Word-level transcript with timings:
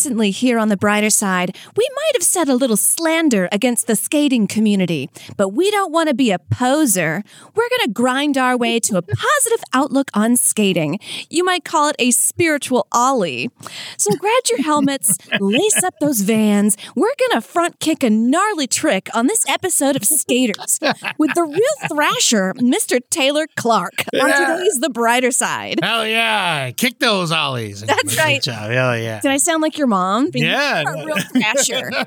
Recently, 0.00 0.30
here 0.30 0.58
on 0.58 0.68
the 0.68 0.78
brighter 0.78 1.10
side, 1.10 1.54
we 1.76 1.86
might 1.94 2.12
have 2.14 2.22
said 2.22 2.48
a 2.48 2.54
little 2.54 2.78
slander 2.78 3.50
against 3.52 3.86
the 3.86 3.94
skating 3.94 4.46
community, 4.46 5.10
but 5.36 5.50
we 5.50 5.70
don't 5.70 5.92
want 5.92 6.08
to 6.08 6.14
be 6.14 6.30
a 6.30 6.38
poser. 6.38 7.22
We're 7.54 7.68
going 7.68 7.82
to 7.84 7.92
grind 7.92 8.38
our 8.38 8.56
way 8.56 8.80
to 8.80 8.96
a 8.96 9.02
positive 9.02 9.62
outlook 9.74 10.10
on 10.14 10.36
skating. 10.36 10.98
You 11.28 11.44
might 11.44 11.66
call 11.66 11.88
it 11.88 11.96
a 11.98 12.12
spiritual 12.12 12.86
ollie. 12.90 13.50
So 13.98 14.16
grab 14.16 14.42
your 14.48 14.62
helmets, 14.62 15.18
lace 15.38 15.84
up 15.84 15.92
those 16.00 16.22
vans. 16.22 16.78
We're 16.96 17.12
going 17.18 17.42
to 17.42 17.46
front 17.46 17.78
kick 17.78 18.02
a 18.02 18.08
gnarly 18.08 18.68
trick 18.68 19.10
on 19.14 19.26
this 19.26 19.46
episode 19.50 19.96
of 19.96 20.04
Skaters 20.06 20.78
with 21.18 21.34
the 21.34 21.42
real 21.42 21.88
thrasher, 21.88 22.54
Mr. 22.54 23.00
Taylor 23.10 23.46
Clark, 23.54 24.04
on 24.18 24.30
today's 24.30 24.78
The 24.80 24.88
Brighter 24.88 25.30
Side. 25.30 25.80
Hell 25.82 26.06
yeah. 26.06 26.70
Kick 26.70 27.00
those 27.00 27.30
ollies. 27.32 27.82
That's 27.82 28.16
right. 28.16 28.42
Good 28.42 28.50
job. 28.50 28.70
Hell 28.70 28.96
yeah. 28.96 29.20
Did 29.20 29.30
I 29.30 29.36
sound 29.36 29.60
like 29.60 29.76
your 29.76 29.89
mom? 29.90 30.30
Being 30.30 30.46
Yeah. 30.46 30.82
a 30.86 31.04
real 31.04 31.16
thrasher. 31.18 31.90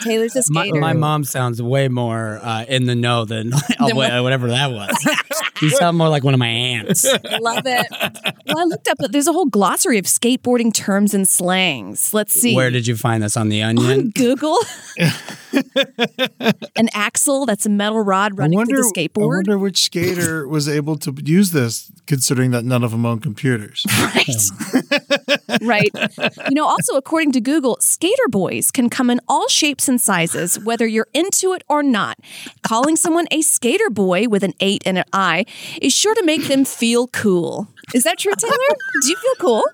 Taylor's 0.00 0.36
a 0.36 0.42
My, 0.50 0.62
skater. 0.64 0.80
my 0.80 0.92
mom 0.92 1.24
sounds 1.24 1.60
way 1.60 1.88
more 1.88 2.38
uh, 2.42 2.64
in 2.68 2.86
the 2.86 2.94
know 2.94 3.24
than 3.24 3.50
Than 3.78 3.96
what? 3.96 4.22
whatever 4.22 4.48
that 4.48 4.70
was. 4.70 4.96
you 5.60 5.70
sound 5.70 5.98
more 5.98 6.08
like 6.08 6.24
one 6.24 6.34
of 6.34 6.38
my 6.40 6.46
aunts. 6.48 7.04
Love 7.40 7.66
it. 7.66 7.86
Well, 8.46 8.58
I 8.58 8.64
looked 8.64 8.88
up. 8.88 8.96
But 8.98 9.12
there's 9.12 9.26
a 9.28 9.32
whole 9.32 9.46
glossary 9.46 9.98
of 9.98 10.04
skateboarding 10.06 10.72
terms 10.72 11.14
and 11.14 11.28
slangs. 11.28 12.14
Let's 12.14 12.32
see. 12.32 12.54
Where 12.54 12.70
did 12.70 12.86
you 12.86 12.96
find 12.96 13.22
this 13.22 13.36
on 13.36 13.48
the 13.48 13.62
Onion? 13.62 13.84
on 13.86 13.90
onion? 13.92 14.10
Google? 14.14 14.58
An 16.76 16.88
axle. 16.94 17.44
That's 17.46 17.66
a 17.66 17.70
metal 17.70 18.00
rod 18.00 18.38
running 18.38 18.56
wonder, 18.56 18.76
through 18.76 18.82
the 18.82 18.92
skateboard. 18.94 19.00
I 19.00 19.08
skateboard. 19.20 19.28
wonder 19.36 19.58
which 19.58 19.78
skater 19.80 20.48
was 20.48 20.68
able 20.68 20.96
to 20.98 21.14
use 21.24 21.50
this, 21.50 21.90
considering 22.06 22.50
that 22.52 22.64
none 22.64 22.82
of 22.84 22.90
them 22.92 23.04
own 23.04 23.20
computers. 23.20 23.84
Right. 24.00 24.26
Right. 25.62 25.90
You 26.48 26.54
know, 26.54 26.66
also, 26.66 26.96
according 26.96 27.32
to 27.32 27.40
Google, 27.40 27.76
skater 27.80 28.28
boys 28.28 28.70
can 28.70 28.88
come 28.90 29.10
in 29.10 29.20
all 29.28 29.48
shapes 29.48 29.88
and 29.88 30.00
sizes, 30.00 30.58
whether 30.58 30.86
you're 30.86 31.08
into 31.14 31.52
it 31.52 31.62
or 31.68 31.82
not. 31.82 32.18
Calling 32.62 32.96
someone 32.96 33.26
a 33.30 33.42
skater 33.42 33.90
boy 33.90 34.28
with 34.28 34.42
an 34.42 34.54
eight 34.60 34.82
and 34.86 34.98
an 34.98 35.04
I 35.12 35.46
is 35.80 35.92
sure 35.92 36.14
to 36.14 36.24
make 36.24 36.48
them 36.48 36.64
feel 36.64 37.08
cool. 37.08 37.68
Is 37.94 38.04
that 38.04 38.18
true, 38.18 38.32
Taylor? 38.36 38.54
Do 39.02 39.08
you 39.08 39.16
feel 39.16 39.34
cool? 39.40 39.64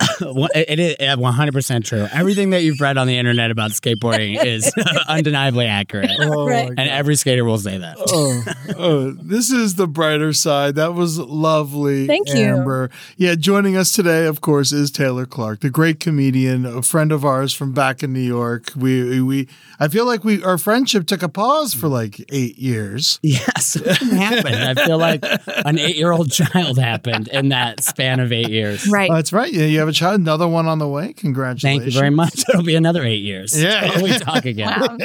Well, 0.20 0.48
it 0.54 0.78
is 0.78 0.96
uh, 1.00 1.16
100% 1.16 1.84
true. 1.84 2.06
Everything 2.12 2.50
that 2.50 2.62
you've 2.62 2.80
read 2.80 2.96
on 2.96 3.06
the 3.08 3.18
internet 3.18 3.50
about 3.50 3.72
skateboarding 3.72 4.42
is 4.44 4.72
undeniably 5.08 5.66
accurate. 5.66 6.10
Oh, 6.20 6.46
Right. 6.46 6.68
And 6.68 6.78
every 6.78 7.16
skater 7.16 7.44
will 7.44 7.58
say 7.58 7.78
that. 7.78 7.96
oh, 7.98 8.44
oh, 8.78 9.10
this 9.10 9.50
is 9.50 9.74
the 9.74 9.86
brighter 9.88 10.32
side. 10.32 10.76
That 10.76 10.94
was 10.94 11.18
lovely. 11.18 12.06
Thank 12.06 12.28
you. 12.32 12.44
Amber. 12.44 12.90
Yeah, 13.16 13.34
joining 13.34 13.76
us 13.76 13.90
today, 13.92 14.26
of 14.26 14.40
course, 14.40 14.72
is 14.72 14.90
Taylor 14.90 15.26
Clark, 15.26 15.60
the 15.60 15.70
great 15.70 15.98
comedian, 16.00 16.64
a 16.64 16.82
friend 16.82 17.10
of 17.10 17.24
ours 17.24 17.52
from 17.54 17.72
back 17.72 18.02
in 18.02 18.12
New 18.12 18.20
York. 18.20 18.70
We 18.76 19.20
we 19.20 19.48
I 19.80 19.88
feel 19.88 20.06
like 20.06 20.22
we 20.24 20.42
our 20.44 20.58
friendship 20.58 21.06
took 21.06 21.22
a 21.22 21.28
pause 21.28 21.74
for 21.74 21.88
like 21.88 22.24
eight 22.32 22.56
years. 22.58 23.18
Yes, 23.22 23.74
it 23.76 23.96
happened. 23.96 24.56
I 24.56 24.74
feel 24.86 24.98
like 24.98 25.24
an 25.64 25.78
eight 25.78 25.96
year 25.96 26.12
old 26.12 26.30
child 26.30 26.78
happened 26.78 27.28
in 27.28 27.48
that 27.48 27.82
span 27.82 28.20
of 28.20 28.32
eight 28.32 28.50
years. 28.50 28.86
Right. 28.88 29.10
That's 29.10 29.32
right. 29.32 29.52
Yeah, 29.52 29.64
you 29.64 29.78
have 29.84 29.88
a 29.88 29.96
child, 29.96 30.20
another 30.20 30.48
one 30.48 30.66
on 30.66 30.78
the 30.78 30.88
way. 30.88 31.12
Congratulations. 31.12 31.82
Thank 31.82 31.94
you 31.94 31.98
very 31.98 32.10
much. 32.10 32.44
It'll 32.48 32.62
be 32.62 32.74
another 32.74 33.04
eight 33.04 33.22
years. 33.22 33.60
Yeah. 33.60 33.88
Till 33.92 34.02
we 34.02 34.18
talk 34.18 34.44
again. 34.44 34.80
Wow. 34.80 34.96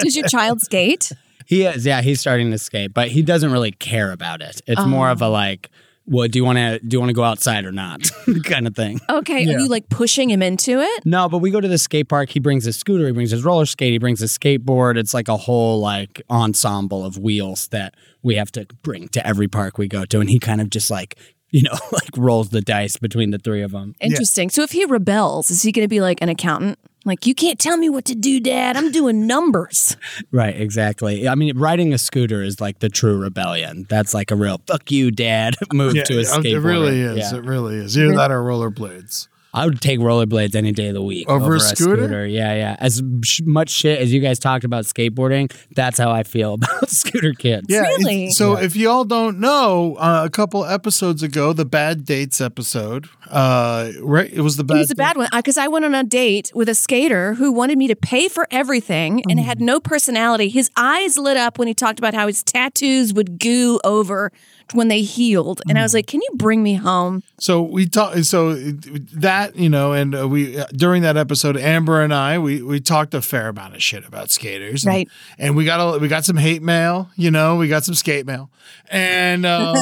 Does 0.00 0.16
your 0.16 0.26
child 0.26 0.60
skate? 0.60 1.12
He 1.46 1.64
is, 1.64 1.84
yeah, 1.84 2.02
he's 2.02 2.20
starting 2.20 2.50
to 2.52 2.58
skate, 2.58 2.94
but 2.94 3.08
he 3.08 3.22
doesn't 3.22 3.52
really 3.52 3.72
care 3.72 4.12
about 4.12 4.40
it. 4.40 4.60
It's 4.66 4.84
more 4.86 5.10
of 5.10 5.22
a 5.22 5.26
oh. 5.26 5.30
like, 5.30 5.70
well, 6.06 6.26
do 6.26 6.38
you 6.38 6.44
want 6.44 6.58
to 6.58 6.80
do 6.80 6.96
you 6.96 7.00
want 7.00 7.10
to 7.10 7.14
go 7.14 7.22
outside 7.22 7.64
or 7.64 7.72
not, 7.72 8.10
kind 8.44 8.66
of 8.66 8.74
thing. 8.74 9.00
Okay. 9.08 9.46
Are 9.46 9.58
you 9.58 9.68
like 9.68 9.88
pushing 9.88 10.30
him 10.30 10.42
into 10.42 10.80
it? 10.80 11.06
No, 11.06 11.28
but 11.28 11.38
we 11.38 11.50
go 11.50 11.60
to 11.60 11.68
the 11.68 11.78
skate 11.78 12.08
park. 12.08 12.30
He 12.30 12.40
brings 12.40 12.64
his 12.64 12.76
scooter, 12.76 13.06
he 13.06 13.12
brings 13.12 13.30
his 13.30 13.44
roller 13.44 13.66
skate, 13.66 13.92
he 13.92 13.98
brings 13.98 14.20
his 14.20 14.36
skateboard. 14.36 14.96
It's 14.96 15.14
like 15.14 15.28
a 15.28 15.36
whole 15.36 15.80
like 15.80 16.22
ensemble 16.28 17.04
of 17.04 17.18
wheels 17.18 17.68
that 17.68 17.94
we 18.22 18.34
have 18.36 18.50
to 18.52 18.66
bring 18.82 19.08
to 19.08 19.24
every 19.26 19.48
park 19.48 19.78
we 19.78 19.88
go 19.88 20.04
to, 20.04 20.20
and 20.20 20.28
he 20.28 20.38
kind 20.38 20.60
of 20.60 20.70
just 20.70 20.90
like 20.90 21.16
you 21.52 21.62
know 21.62 21.72
like 21.92 22.16
rolls 22.16 22.48
the 22.50 22.60
dice 22.60 22.96
between 22.96 23.30
the 23.30 23.38
three 23.38 23.62
of 23.62 23.70
them. 23.70 23.94
Interesting. 24.00 24.50
So 24.50 24.62
if 24.62 24.72
he 24.72 24.84
rebels, 24.84 25.50
is 25.50 25.62
he 25.62 25.70
going 25.70 25.84
to 25.84 25.88
be 25.88 26.00
like 26.00 26.20
an 26.20 26.28
accountant? 26.28 26.78
Like, 27.04 27.26
you 27.26 27.34
can't 27.34 27.58
tell 27.58 27.76
me 27.76 27.90
what 27.90 28.04
to 28.04 28.14
do, 28.14 28.38
Dad. 28.38 28.76
I'm 28.76 28.92
doing 28.92 29.26
numbers. 29.26 29.96
Right, 30.30 30.58
exactly. 30.58 31.28
I 31.28 31.34
mean, 31.34 31.58
riding 31.58 31.92
a 31.92 31.98
scooter 31.98 32.42
is 32.42 32.60
like 32.60 32.78
the 32.78 32.88
true 32.88 33.18
rebellion. 33.18 33.86
That's 33.88 34.14
like 34.14 34.30
a 34.30 34.36
real 34.36 34.60
"fuck 34.66 34.90
you, 34.90 35.10
dad" 35.10 35.56
move 35.72 35.94
Yeah, 35.94 36.04
to 36.04 36.14
a 36.18 36.40
it 36.40 36.58
really 36.58 37.00
is. 37.00 37.32
Yeah. 37.32 37.38
It 37.38 37.44
really 37.44 37.76
is. 37.76 37.98
Either 37.98 38.14
that 38.16 38.30
or 38.30 38.42
rollerblades. 38.42 39.28
I 39.54 39.66
would 39.66 39.80
take 39.82 39.98
rollerblades 40.00 40.54
any 40.54 40.72
day 40.72 40.88
of 40.88 40.94
the 40.94 41.02
week 41.02 41.28
Over 41.28 41.56
a 41.56 41.60
scooter? 41.60 42.26
Yeah, 42.26 42.54
yeah. 42.54 42.76
As 42.78 43.02
sh- 43.22 43.42
much 43.44 43.68
shit 43.68 44.00
as 44.00 44.10
you 44.12 44.20
guys 44.20 44.38
talked 44.38 44.64
about 44.64 44.84
skateboarding, 44.84 45.52
that's 45.74 45.98
how 45.98 46.10
I 46.10 46.22
feel 46.22 46.54
about 46.62 46.88
scooter 46.88 47.34
kids. 47.34 47.66
Yeah. 47.68 47.80
Really? 47.82 48.22
it's- 48.24 48.38
So 48.38 48.56
if 48.56 48.76
y'all 48.76 49.04
don't 49.04 49.40
know, 49.40 49.96
uh, 49.96 50.22
a 50.24 50.30
couple 50.30 50.64
episodes 50.64 51.22
ago, 51.22 51.52
the 51.52 51.66
bad 51.66 52.04
dates 52.06 52.40
episode, 52.40 53.08
uh, 53.30 53.90
right? 54.00 54.32
It 54.32 54.40
was 54.40 54.56
the 54.56 54.64
bad. 54.64 54.76
It 54.76 54.80
was 54.80 54.90
a 54.90 54.94
bad 54.96 55.16
one 55.18 55.28
because 55.34 55.58
I 55.58 55.68
went 55.68 55.84
on 55.84 55.94
a 55.94 56.02
date 56.04 56.50
with 56.54 56.68
a 56.70 56.74
skater 56.74 57.34
who 57.34 57.52
wanted 57.52 57.76
me 57.76 57.88
to 57.88 57.96
pay 57.96 58.28
for 58.28 58.46
everything 58.50 59.22
and 59.28 59.38
had 59.38 59.60
no 59.60 59.80
personality. 59.80 60.48
His 60.48 60.70
eyes 60.76 61.18
lit 61.18 61.36
up 61.36 61.58
when 61.58 61.68
he 61.68 61.74
talked 61.74 61.98
about 61.98 62.14
how 62.14 62.26
his 62.26 62.42
tattoos 62.42 63.12
would 63.12 63.38
goo 63.38 63.80
over 63.84 64.32
when 64.72 64.88
they 64.88 65.02
healed. 65.02 65.60
And 65.68 65.78
I 65.78 65.82
was 65.82 65.94
like, 65.94 66.06
Can 66.06 66.20
you 66.20 66.30
bring 66.34 66.62
me 66.62 66.74
home? 66.74 67.22
So 67.38 67.62
we 67.62 67.86
talked. 67.86 68.24
So 68.24 68.54
that 68.54 69.56
you 69.56 69.68
know, 69.68 69.92
and 69.92 70.14
uh, 70.14 70.28
we 70.28 70.58
uh, 70.58 70.66
during 70.74 71.02
that 71.02 71.16
episode, 71.16 71.56
Amber 71.56 72.02
and 72.02 72.14
I, 72.14 72.38
we 72.38 72.62
we 72.62 72.80
talked 72.80 73.14
a 73.14 73.22
fair 73.22 73.48
amount 73.48 73.74
of 73.74 73.82
shit 73.82 74.06
about 74.06 74.30
skaters, 74.30 74.84
Right. 74.84 75.08
And 75.38 75.56
we 75.56 75.64
got 75.64 75.96
a, 75.96 75.98
we 75.98 76.08
got 76.08 76.24
some 76.24 76.36
hate 76.36 76.62
mail. 76.62 77.10
You 77.16 77.30
know, 77.30 77.56
we 77.56 77.68
got 77.68 77.84
some 77.84 77.94
skate 77.94 78.26
mail, 78.26 78.50
and 78.90 79.44
um, 79.46 79.76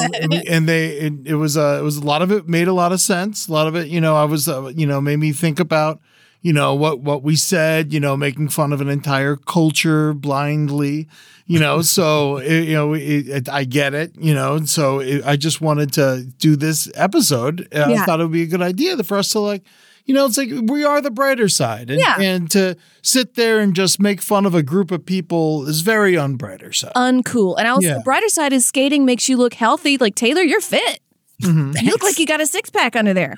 and, 0.47 0.67
they 0.67 0.87
it, 0.97 1.13
it 1.25 1.35
was 1.35 1.57
uh, 1.57 1.77
it 1.79 1.83
was 1.83 1.97
a 1.97 2.05
lot 2.05 2.21
of 2.21 2.31
it 2.31 2.47
made 2.47 2.67
a 2.67 2.73
lot 2.73 2.91
of 2.91 3.01
sense. 3.01 3.47
A 3.47 3.53
lot 3.53 3.67
of 3.67 3.75
it, 3.75 3.87
you 3.87 4.01
know, 4.01 4.15
I 4.15 4.25
was 4.25 4.47
uh, 4.47 4.71
you 4.75 4.85
know 4.85 5.01
made 5.01 5.17
me 5.17 5.31
think 5.31 5.59
about. 5.59 6.01
You 6.41 6.53
know 6.53 6.73
what 6.73 7.01
what 7.01 7.21
we 7.23 7.35
said. 7.35 7.93
You 7.93 7.99
know, 7.99 8.17
making 8.17 8.49
fun 8.49 8.73
of 8.73 8.81
an 8.81 8.89
entire 8.89 9.35
culture 9.35 10.13
blindly. 10.13 11.07
You 11.45 11.59
know, 11.59 11.81
so 11.97 12.37
it, 12.37 12.63
you 12.69 12.73
know, 12.73 12.93
it, 12.93 13.27
it, 13.27 13.49
I 13.49 13.63
get 13.63 13.93
it. 13.93 14.13
You 14.19 14.33
know, 14.33 14.55
and 14.55 14.69
so 14.69 14.99
it, 14.99 15.23
I 15.25 15.35
just 15.35 15.61
wanted 15.61 15.93
to 15.93 16.25
do 16.39 16.55
this 16.55 16.89
episode. 16.95 17.67
Uh, 17.73 17.93
I 17.95 18.05
thought 18.05 18.19
it 18.19 18.23
would 18.23 18.31
be 18.31 18.43
a 18.43 18.47
good 18.47 18.61
idea 18.61 19.01
for 19.03 19.17
us 19.17 19.29
to 19.31 19.39
like, 19.39 19.63
you 20.05 20.15
know, 20.15 20.25
it's 20.25 20.37
like 20.37 20.49
we 20.63 20.83
are 20.83 20.99
the 20.99 21.11
brighter 21.11 21.47
side. 21.47 21.91
And, 21.91 21.99
Yeah. 21.99 22.19
and 22.19 22.49
to 22.51 22.75
sit 23.03 23.35
there 23.35 23.59
and 23.59 23.75
just 23.75 23.99
make 23.99 24.19
fun 24.21 24.45
of 24.47 24.55
a 24.55 24.63
group 24.63 24.89
of 24.91 25.05
people 25.05 25.67
is 25.67 25.81
very 25.81 26.13
unbrighter 26.13 26.73
side. 26.73 26.93
Uncool. 26.95 27.55
And 27.59 27.67
also, 27.67 27.87
Yeah. 27.87 27.93
the 27.95 28.03
brighter 28.03 28.29
side 28.29 28.51
is 28.53 28.65
skating 28.65 29.05
makes 29.05 29.29
you 29.29 29.37
look 29.37 29.53
healthy. 29.53 29.97
Like 29.97 30.15
Taylor, 30.15 30.41
you're 30.41 30.61
fit. 30.61 31.01
Mm-hmm. 31.43 31.73
You 31.85 31.91
look 31.91 32.03
like 32.03 32.17
you 32.17 32.25
got 32.25 32.41
a 32.41 32.47
six 32.47 32.69
pack 32.71 32.95
under 32.95 33.13
there. 33.13 33.35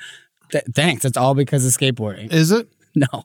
Th- 0.51 0.63
thanks. 0.73 1.03
It's 1.03 1.17
all 1.17 1.33
because 1.35 1.65
of 1.65 1.71
skateboarding. 1.73 2.31
is 2.31 2.51
it? 2.51 2.67
No, 2.95 3.07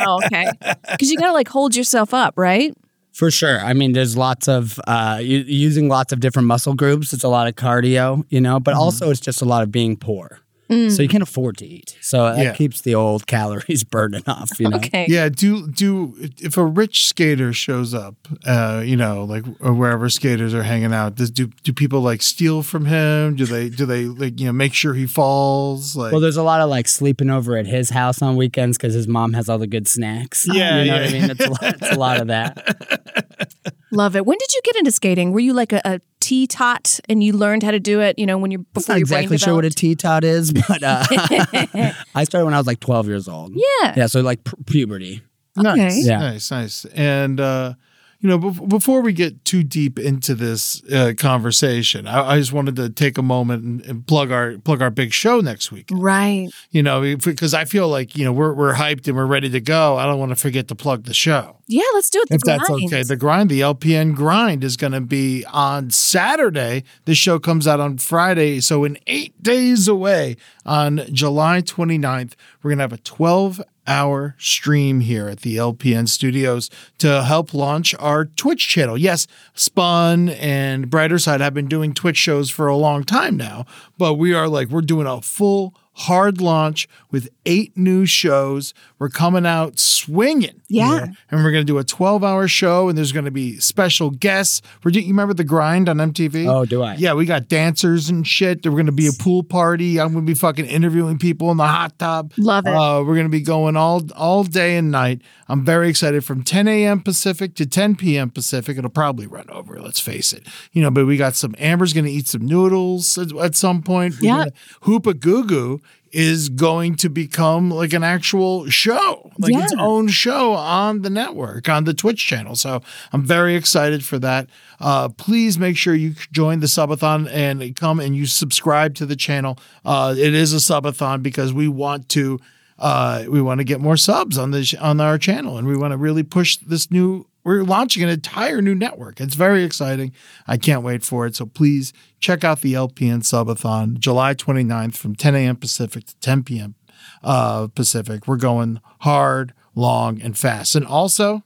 Oh, 0.00 0.20
okay. 0.24 0.50
Because 0.90 1.10
you 1.10 1.18
got 1.18 1.26
to 1.26 1.32
like 1.32 1.48
hold 1.48 1.76
yourself 1.76 2.14
up, 2.14 2.34
right? 2.36 2.74
for 3.12 3.30
sure. 3.32 3.58
I 3.58 3.72
mean, 3.72 3.94
there's 3.94 4.16
lots 4.16 4.46
of 4.46 4.78
uh, 4.86 5.18
u- 5.20 5.44
using 5.46 5.88
lots 5.88 6.12
of 6.12 6.20
different 6.20 6.46
muscle 6.46 6.74
groups. 6.74 7.12
It's 7.12 7.24
a 7.24 7.28
lot 7.28 7.48
of 7.48 7.56
cardio, 7.56 8.24
you 8.28 8.40
know, 8.40 8.60
but 8.60 8.74
also 8.74 9.10
it's 9.10 9.18
just 9.18 9.42
a 9.42 9.44
lot 9.44 9.64
of 9.64 9.72
being 9.72 9.96
poor. 9.96 10.38
So 10.70 11.02
you 11.02 11.08
can't 11.08 11.22
afford 11.22 11.56
to 11.58 11.66
eat. 11.66 11.96
So 12.02 12.24
that 12.34 12.38
Yeah. 12.42 12.52
keeps 12.52 12.82
the 12.82 12.94
old 12.94 13.26
calories 13.26 13.84
burning 13.90 14.22
off, 14.26 14.60
you 14.60 14.68
know. 14.68 14.76
Okay. 14.76 15.06
Yeah. 15.08 15.30
Do 15.30 15.66
do 15.66 16.14
if 16.38 16.56
a 16.58 16.64
rich 16.64 17.06
skater 17.06 17.54
shows 17.54 17.94
up, 17.94 18.16
uh, 18.46 18.82
you 18.84 18.94
know, 18.96 19.24
like 19.24 19.44
or 19.60 19.72
wherever 19.72 20.10
skaters 20.10 20.52
are 20.52 20.64
hanging 20.64 20.92
out, 20.92 21.14
does 21.14 21.30
do 21.30 21.46
do 21.62 21.72
people 21.72 22.00
like 22.02 22.20
steal 22.20 22.62
from 22.62 22.84
him? 22.84 23.34
Do 23.36 23.46
they 23.46 23.70
do 23.70 23.86
they 23.86 24.04
like 24.04 24.38
you 24.38 24.46
know 24.46 24.52
make 24.52 24.74
sure 24.74 24.92
he 24.94 25.06
falls? 25.06 25.96
Like 25.96 26.12
Well, 26.12 26.20
there's 26.20 26.36
a 26.36 26.42
lot 26.42 26.60
of 26.60 26.68
like 26.68 26.86
sleeping 26.86 27.30
over 27.30 27.56
at 27.56 27.66
his 27.66 27.88
house 27.90 28.20
on 28.20 28.36
weekends 28.36 28.76
because 28.76 28.92
his 28.92 29.08
mom 29.08 29.32
has 29.32 29.48
all 29.48 29.58
the 29.58 29.66
good 29.66 29.88
snacks. 29.88 30.46
Yeah, 30.46 30.82
you 30.82 30.90
know 30.90 30.96
yeah. 30.96 31.00
what 31.00 31.08
I 31.08 31.12
mean. 31.12 31.30
It's 31.30 31.46
a, 31.46 31.50
lot, 31.50 31.62
it's 31.62 31.90
a 31.92 31.98
lot 31.98 32.20
of 32.20 32.26
that. 32.28 33.74
Love 33.90 34.16
it. 34.16 34.26
When 34.26 34.36
did 34.38 34.52
you 34.54 34.60
get 34.64 34.76
into 34.76 34.90
skating? 34.90 35.32
Were 35.32 35.40
you 35.40 35.52
like 35.54 35.72
a, 35.72 35.80
a 35.84 36.00
T 36.20 36.46
tot 36.46 37.00
and 37.08 37.22
you 37.22 37.32
learned 37.32 37.62
how 37.62 37.70
to 37.70 37.80
do 37.80 38.00
it, 38.00 38.18
you 38.18 38.26
know, 38.26 38.36
when 38.38 38.50
you're 38.50 38.60
I'm 38.76 38.82
not 38.88 38.98
exactly 38.98 39.38
sure 39.38 39.54
what 39.54 39.64
a 39.64 39.70
developed? 39.70 40.00
Tot 40.00 40.24
is, 40.24 40.52
but 40.68 40.82
uh, 40.82 41.04
I 42.14 42.24
started 42.24 42.44
when 42.44 42.54
I 42.54 42.58
was 42.58 42.66
like 42.66 42.80
12 42.80 43.06
years 43.08 43.28
old. 43.28 43.52
Yeah. 43.54 43.94
Yeah, 43.96 44.06
so 44.06 44.20
like 44.20 44.44
pu- 44.44 44.62
puberty. 44.64 45.22
Nice, 45.56 46.06
Yeah. 46.06 46.18
nice, 46.18 46.50
nice. 46.50 46.84
And 46.94 47.40
uh, 47.40 47.74
you 48.20 48.28
know, 48.28 48.38
bef- 48.38 48.68
before 48.68 49.00
we 49.00 49.12
get 49.12 49.44
too 49.44 49.62
deep 49.62 49.98
into 49.98 50.34
this 50.34 50.82
uh, 50.92 51.12
conversation, 51.16 52.06
I-, 52.08 52.32
I 52.32 52.38
just 52.38 52.52
wanted 52.52 52.74
to 52.76 52.90
take 52.90 53.16
a 53.16 53.22
moment 53.22 53.64
and, 53.64 53.80
and 53.86 54.06
plug 54.06 54.32
our 54.32 54.58
plug 54.58 54.82
our 54.82 54.90
big 54.90 55.12
show 55.12 55.40
next 55.40 55.70
week. 55.70 55.88
Right. 55.92 56.48
You 56.70 56.82
know, 56.82 57.16
because 57.16 57.54
I 57.54 57.64
feel 57.64 57.88
like 57.88 58.16
you 58.16 58.24
know 58.24 58.32
we're 58.32 58.52
we're 58.54 58.74
hyped 58.74 59.06
and 59.06 59.16
we're 59.16 59.26
ready 59.26 59.48
to 59.50 59.60
go. 59.60 59.96
I 59.96 60.06
don't 60.06 60.18
want 60.18 60.30
to 60.30 60.36
forget 60.36 60.66
to 60.68 60.74
plug 60.74 61.04
the 61.04 61.14
show. 61.14 61.58
Yeah, 61.68 61.82
let's 61.94 62.08
do 62.08 62.20
it. 62.20 62.28
The 62.30 62.36
if 62.36 62.40
that's 62.40 62.70
okay. 62.70 63.02
The 63.02 63.16
grind, 63.16 63.50
the 63.50 63.60
LPN 63.60 64.14
grind 64.14 64.64
is 64.64 64.76
going 64.78 64.94
to 64.94 65.02
be 65.02 65.44
on 65.44 65.90
Saturday. 65.90 66.84
This 67.04 67.18
show 67.18 67.38
comes 67.38 67.68
out 67.68 67.78
on 67.78 67.98
Friday. 67.98 68.60
So, 68.60 68.84
in 68.84 68.98
eight 69.06 69.40
days 69.42 69.86
away 69.86 70.36
on 70.64 71.02
July 71.12 71.60
29th, 71.60 72.32
we're 72.62 72.70
going 72.70 72.78
to 72.78 72.84
have 72.84 72.92
a 72.94 72.98
12 72.98 73.62
hour 73.88 74.36
stream 74.38 75.00
here 75.00 75.28
at 75.28 75.40
the 75.40 75.56
LPN 75.56 76.08
studios 76.08 76.70
to 76.98 77.24
help 77.24 77.54
launch 77.54 77.94
our 77.98 78.26
Twitch 78.26 78.68
channel. 78.68 78.96
Yes, 78.96 79.26
Spun 79.54 80.28
and 80.28 80.90
Brighter 80.90 81.18
Side 81.18 81.40
have 81.40 81.54
been 81.54 81.68
doing 81.68 81.94
Twitch 81.94 82.18
shows 82.18 82.50
for 82.50 82.68
a 82.68 82.76
long 82.76 83.02
time 83.02 83.36
now, 83.36 83.64
but 83.96 84.14
we 84.14 84.34
are 84.34 84.48
like, 84.48 84.68
we're 84.68 84.82
doing 84.82 85.06
a 85.06 85.20
full 85.20 85.74
hard 85.98 86.40
launch 86.40 86.88
with 87.10 87.28
eight 87.46 87.76
new 87.76 88.06
shows. 88.06 88.72
We're 88.98 89.08
coming 89.08 89.44
out 89.46 89.78
swinging. 89.78 90.60
Yeah. 90.68 91.06
And 91.30 91.42
we're 91.44 91.50
going 91.50 91.66
to 91.66 91.72
do 91.72 91.78
a 91.78 91.84
12 91.84 92.22
hour 92.22 92.46
show, 92.48 92.88
and 92.88 92.96
there's 92.96 93.12
going 93.12 93.24
to 93.24 93.30
be 93.30 93.58
special 93.58 94.10
guests. 94.10 94.62
We're, 94.84 94.90
do- 94.90 95.00
you 95.00 95.08
remember 95.08 95.34
The 95.34 95.44
Grind 95.44 95.88
on 95.88 95.96
MTV? 95.96 96.46
Oh, 96.48 96.64
do 96.64 96.82
I? 96.82 96.94
Yeah, 96.94 97.14
we 97.14 97.24
got 97.26 97.48
dancers 97.48 98.08
and 98.08 98.26
shit. 98.26 98.64
We're 98.64 98.72
going 98.72 98.86
to 98.86 98.92
be 98.92 99.06
a 99.06 99.12
pool 99.12 99.42
party. 99.42 99.98
I'm 100.00 100.12
going 100.12 100.24
to 100.26 100.30
be 100.30 100.34
fucking 100.38 100.66
interviewing 100.66 101.18
people 101.18 101.50
in 101.50 101.56
the 101.56 101.66
hot 101.66 101.98
tub. 101.98 102.32
Love 102.36 102.66
it. 102.66 102.74
Uh, 102.74 103.02
we're 103.04 103.14
going 103.14 103.26
to 103.26 103.30
be 103.30 103.40
going 103.40 103.76
all 103.76 104.02
all 104.14 104.44
day 104.44 104.76
and 104.76 104.90
night. 104.90 105.22
I'm 105.48 105.64
very 105.64 105.88
excited 105.88 106.24
from 106.24 106.42
10 106.44 106.68
a.m. 106.68 107.00
Pacific 107.00 107.54
to 107.54 107.64
10 107.66 107.96
p.m. 107.96 108.30
Pacific. 108.30 108.76
It'll 108.76 108.90
probably 108.90 109.26
run 109.26 109.48
over, 109.50 109.80
let's 109.80 110.00
face 110.00 110.32
it. 110.34 110.46
You 110.72 110.82
know, 110.82 110.90
but 110.90 111.06
we 111.06 111.16
got 111.16 111.34
some, 111.34 111.54
Amber's 111.58 111.94
going 111.94 112.04
to 112.04 112.10
eat 112.10 112.28
some 112.28 112.44
noodles 112.44 113.16
at, 113.16 113.34
at 113.36 113.56
some 113.56 113.82
point. 113.82 114.16
We're 114.20 114.26
Yeah. 114.26 114.36
gonna- 114.36 114.52
Hoopa 114.82 115.18
Goo 115.18 115.44
Goo 115.46 115.80
is 116.12 116.48
going 116.48 116.96
to 116.96 117.08
become 117.08 117.70
like 117.70 117.92
an 117.92 118.02
actual 118.02 118.68
show, 118.70 119.30
like 119.38 119.54
its 119.54 119.74
own 119.78 120.08
show 120.08 120.52
on 120.52 121.02
the 121.02 121.10
network, 121.10 121.68
on 121.68 121.84
the 121.84 121.94
Twitch 121.94 122.26
channel. 122.26 122.56
So 122.56 122.82
I'm 123.12 123.24
very 123.24 123.54
excited 123.54 124.04
for 124.04 124.18
that. 124.20 124.48
Uh, 124.80 125.08
please 125.10 125.58
make 125.58 125.76
sure 125.76 125.94
you 125.94 126.14
join 126.32 126.60
the 126.60 126.66
subathon 126.66 127.28
and 127.30 127.74
come 127.76 128.00
and 128.00 128.16
you 128.16 128.26
subscribe 128.26 128.94
to 128.96 129.06
the 129.06 129.16
channel. 129.16 129.58
Uh, 129.84 130.14
it 130.16 130.34
is 130.34 130.52
a 130.52 130.56
subathon 130.56 131.22
because 131.22 131.52
we 131.52 131.68
want 131.68 132.08
to 132.10 132.38
uh, 132.78 133.24
we 133.28 133.42
want 133.42 133.58
to 133.58 133.64
get 133.64 133.80
more 133.80 133.96
subs 133.96 134.38
on 134.38 134.52
this 134.52 134.72
on 134.74 135.00
our 135.00 135.18
channel, 135.18 135.58
and 135.58 135.66
we 135.66 135.76
want 135.76 135.92
to 135.92 135.96
really 135.96 136.22
push 136.22 136.56
this 136.58 136.90
new. 136.90 137.26
We're 137.44 137.62
launching 137.62 138.02
an 138.02 138.08
entire 138.08 138.60
new 138.60 138.74
network. 138.74 139.20
It's 139.20 139.34
very 139.34 139.64
exciting. 139.64 140.12
I 140.46 140.56
can't 140.56 140.82
wait 140.82 141.02
for 141.02 141.26
it. 141.26 141.36
So 141.36 141.46
please 141.46 141.92
check 142.20 142.44
out 142.44 142.60
the 142.60 142.74
LPN 142.74 143.22
Subathon, 143.22 143.98
July 143.98 144.34
29th 144.34 144.96
from 144.96 145.14
10 145.14 145.34
a.m. 145.34 145.56
Pacific 145.56 146.04
to 146.06 146.16
10 146.20 146.42
p.m. 146.42 146.74
Uh, 147.22 147.68
Pacific. 147.68 148.26
We're 148.26 148.36
going 148.36 148.80
hard, 149.00 149.54
long, 149.74 150.20
and 150.20 150.36
fast. 150.36 150.74
And 150.74 150.86
also, 150.86 151.42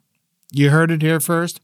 you 0.50 0.70
heard 0.70 0.90
it 0.90 1.02
here 1.02 1.20
first. 1.20 1.60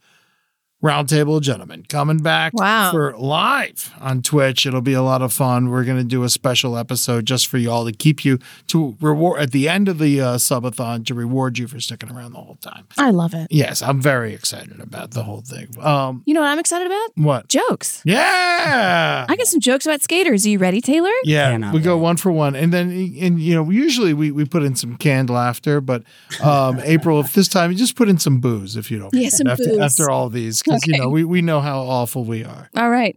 Roundtable 0.83 1.39
of 1.39 1.43
Gentlemen 1.43 1.85
coming 1.89 2.19
back 2.19 2.53
Wow. 2.55 2.93
for 2.93 3.13
live 3.19 3.93
on 4.01 4.23
Twitch. 4.23 4.65
It'll 4.65 4.81
be 4.81 4.93
a 4.93 5.03
lot 5.03 5.23
of 5.23 5.33
fun. 5.33 5.71
We're 5.71 5.83
going 5.83 5.99
to 5.99 6.05
do 6.05 6.23
a 6.23 6.29
special 6.29 6.79
episode 6.79 7.27
just 7.27 7.49
for 7.49 7.59
y'all 7.59 7.85
to 7.85 7.91
keep 7.91 8.25
you 8.25 8.39
to 8.69 8.97
reward 9.01 9.41
at 9.41 9.51
the 9.51 9.69
end 9.69 9.89
of 9.89 9.99
the 9.99 10.21
uh, 10.21 10.37
subathon 10.37 11.05
to 11.07 11.15
reward 11.15 11.59
you 11.59 11.67
for 11.67 11.81
sticking 11.81 12.13
around 12.13 12.31
the 12.33 12.39
whole 12.39 12.59
time. 12.61 12.87
I 12.97 13.11
love 13.11 13.35
it. 13.35 13.49
Yes, 13.51 13.83
I'm 13.83 14.01
very 14.01 14.33
excited 14.35 14.79
about 14.81 15.11
the 15.11 15.25
whole 15.25 15.41
thing. 15.41 15.67
Um, 15.81 16.23
You 16.27 16.35
know 16.35 16.43
what 16.43 16.51
I'm 16.51 16.61
excited 16.61 16.87
about? 16.87 17.11
what? 17.17 17.49
Jokes. 17.49 18.01
Yeah. 18.05 19.27
I 19.29 19.35
got 19.35 19.47
some 19.49 19.59
jokes 19.61 19.85
about 19.85 20.01
skaters. 20.03 20.47
Are 20.47 20.49
you 20.51 20.59
ready, 20.61 20.81
Taylor? 20.81 21.11
Yeah, 21.25 21.51
Cannot 21.51 21.75
we 21.75 21.81
go 21.81 21.97
one 21.99 22.17
for 22.17 22.31
one, 22.31 22.55
and 22.55 22.73
then 22.73 22.91
and 23.21 23.41
you 23.41 23.55
know 23.55 23.69
usually 23.69 24.15
we, 24.15 24.31
we 24.31 24.45
put 24.45 24.63
in 24.63 24.77
some 24.77 24.97
canned 24.97 25.29
laughter, 25.29 25.81
but 25.81 26.05
um, 26.41 26.79
April, 26.85 27.19
if 27.21 27.33
this 27.33 27.49
time 27.49 27.73
you 27.73 27.77
just 27.77 27.97
put 27.97 28.09
in 28.09 28.19
some 28.19 28.39
booze 28.41 28.77
if 28.77 28.91
you 28.93 28.99
don't. 29.01 29.13
Yeah, 29.13 29.23
mind, 29.23 29.33
some 29.33 29.47
after, 29.49 29.65
booze. 29.65 29.79
after 29.81 30.11
all 30.11 30.29
these 30.29 30.63
because 30.77 30.87
you 30.87 30.99
know 30.99 31.09
we, 31.09 31.25
we 31.25 31.43
know 31.43 31.61
how 31.61 31.81
awful 31.81 32.25
we 32.25 32.45
are. 32.45 32.71
All 32.77 32.91
right. 32.91 33.17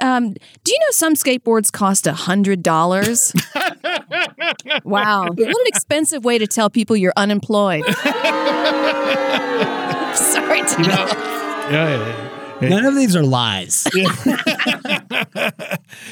Um, 0.00 0.32
do 0.32 0.72
you 0.72 0.78
know 0.78 0.90
some 0.90 1.14
skateboards 1.14 1.72
cost 1.72 2.06
a 2.06 2.12
hundred 2.12 2.62
dollars? 2.62 3.32
wow. 4.84 5.26
What 5.28 5.38
an 5.38 5.66
expensive 5.66 6.24
way 6.24 6.38
to 6.38 6.46
tell 6.46 6.70
people 6.70 6.96
you're 6.96 7.12
unemployed. 7.16 7.84
Sorry, 10.14 10.62
Taylor. 10.62 11.08
Yeah, 11.70 11.88
yeah, 11.88 12.28
yeah. 12.60 12.68
None 12.68 12.84
of 12.84 12.94
these 12.94 13.16
are 13.16 13.22
lies. 13.22 13.86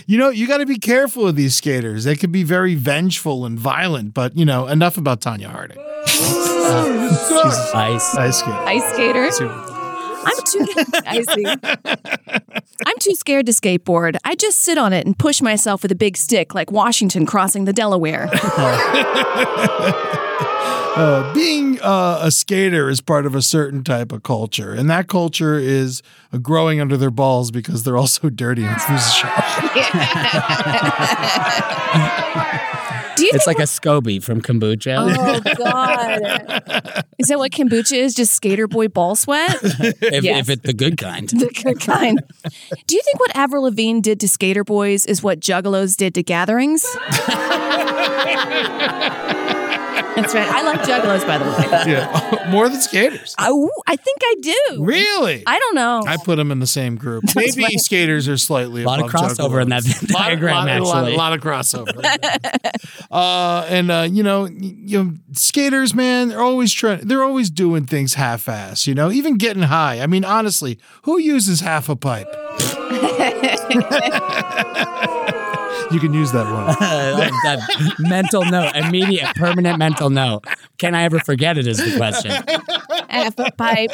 You 0.07 0.19
know, 0.19 0.31
you 0.31 0.47
got 0.47 0.59
to 0.59 0.67
be 0.67 0.79
careful 0.79 1.25
with 1.25 1.37
these 1.37 1.55
skaters. 1.55 2.05
They 2.05 2.17
can 2.17 2.33
be 2.33 2.43
very 2.43 2.75
vengeful 2.75 3.45
and 3.45 3.59
violent, 3.59 4.15
but 4.15 4.37
you 4.37 4.45
know, 4.45 4.67
enough 4.67 4.97
about 4.97 5.21
Tonya 5.21 5.47
Harding. 5.47 5.79
She's 6.07 6.25
ice. 7.75 8.15
Ice 8.17 8.39
skater. 8.39 8.59
Ice 8.67 8.85
skater. 8.95 9.78
I'm 10.29 10.45
too 10.45 10.67
I 11.07 11.23
see. 11.23 11.47
I'm 12.87 12.99
too 12.99 13.15
scared 13.15 13.47
to 13.47 13.53
skateboard. 13.53 14.17
I 14.25 14.35
just 14.35 14.59
sit 14.59 14.79
on 14.79 14.93
it 14.93 15.07
and 15.07 15.19
push 15.19 15.41
myself 15.41 15.83
with 15.83 15.93
a 15.93 15.97
big 15.97 16.17
stick 16.17 16.55
like 16.55 16.71
Washington 16.71 17.27
crossing 17.27 17.65
the 17.65 17.73
Delaware. 17.73 18.29
Uh, 20.99 21.33
being 21.33 21.81
uh, 21.81 22.19
a 22.23 22.31
skater 22.33 22.89
is 22.89 23.01
part 23.01 23.25
of 23.25 23.37
a 23.37 23.43
certain 23.43 23.85
type 23.85 24.11
of 24.11 24.25
culture, 24.25 24.73
and 24.73 24.91
that 24.91 25.07
culture 25.07 25.57
is 25.57 26.03
uh, 26.33 26.39
growing 26.39 26.81
under 26.81 26.97
their 26.97 27.13
balls 27.13 27.53
because 27.53 27.85
they're 27.85 27.97
also 27.97 28.29
dirty 28.29 28.65
and 28.65 28.81
through 28.81 28.97
the 28.97 29.01
shower. 29.01 29.35
Do 33.19 33.25
you 33.25 33.33
It's 33.35 33.47
think 33.47 33.59
like 33.59 33.65
a 33.65 33.69
SCOBY 33.69 34.23
from 34.23 34.41
kombucha. 34.41 34.97
Oh 34.97 35.41
God! 35.57 37.05
Is 37.19 37.27
that 37.27 37.39
what 37.39 37.51
kombucha 37.51 37.97
is? 37.97 38.15
Just 38.15 38.33
skater 38.33 38.69
boy 38.69 38.87
ball 38.87 39.17
sweat? 39.17 39.59
if, 39.63 40.23
yes. 40.23 40.43
if 40.43 40.51
it's 40.51 40.63
the 40.63 40.73
good 40.73 40.99
kind. 40.99 41.29
the 41.33 41.51
good 41.65 41.81
kind. 41.81 42.23
Do 42.87 42.95
you 42.95 43.03
think 43.03 43.19
what 43.19 43.35
Avril 43.35 43.65
Lavigne 43.65 44.01
did 44.01 44.21
to 44.21 44.29
skater 44.29 44.63
boys 44.63 45.05
is 45.05 45.21
what 45.21 45.41
Juggalos 45.41 45.97
did 45.97 46.15
to 46.15 46.23
gatherings? 46.23 46.87
That's 50.17 50.35
right. 50.35 50.49
I 50.49 50.63
like 50.63 50.81
Juggalos, 50.81 51.27
by 51.27 51.39
the 51.39 51.45
way. 51.45 51.93
yeah, 51.93 52.49
more 52.51 52.69
than 52.69 52.81
skaters. 52.81 53.35
Oh, 53.39 53.71
I 53.87 53.97
think 53.97 54.19
I 54.25 54.35
do. 54.41 54.85
Really? 54.85 55.43
I 55.47 55.59
don't 55.59 55.75
know. 55.75 56.03
I 56.07 56.17
put 56.17 56.37
them 56.37 56.51
in 56.51 56.59
the 56.59 56.67
same 56.67 56.97
group. 56.97 57.25
Maybe 57.37 57.65
skaters 57.79 58.29
are 58.29 58.37
slightly 58.37 58.83
A 58.83 58.87
lot 58.87 59.01
of 59.01 59.07
above 59.11 59.37
crossover 59.37 59.63
in 59.63 59.69
that 59.69 59.83
juggalos. 59.85 60.09
diagram, 60.09 60.55
lot, 60.55 60.67
lot, 60.67 60.69
actually. 60.69 61.17
lot, 61.17 61.17
lot 61.17 61.33
of 61.35 61.41
crossover. 61.41 62.05
uh, 63.11 63.67
and 63.69 63.91
uh, 63.91 64.09
you 64.11 64.23
know, 64.23 64.47
you 64.47 65.05
know, 65.05 65.13
skaters, 65.33 65.95
man, 65.95 66.29
they're 66.31 66.43
always 66.43 66.73
trying. 66.73 67.07
They're 67.07 67.23
always 67.25 67.51
doing 67.51 67.87
things 67.87 68.15
half-ass. 68.15 68.87
You 68.87 68.95
know, 68.95 69.11
even 69.13 69.37
getting 69.37 69.65
high. 69.65 70.01
I 70.01 70.07
mean, 70.07 70.25
honestly, 70.25 70.79
who 71.03 71.19
uses 71.19 71.61
half 71.61 71.89
a 71.89 71.97
pipe? 71.97 72.29
You 75.91 76.01
can 76.01 76.13
use 76.13 76.33
that 76.33 76.45
one. 76.45 76.75
That 77.45 77.95
mental 77.99 78.45
note, 78.45 78.75
immediate, 78.75 79.35
permanent 79.37 79.79
mental 79.79 80.11
note. 80.11 80.45
Can 80.79 80.95
I 80.95 81.03
ever 81.05 81.19
forget 81.21 81.57
it? 81.57 81.67
Is 81.67 81.79
the 81.79 81.97
question. 81.97 82.33
F 83.09 83.35
pipe. 83.57 83.91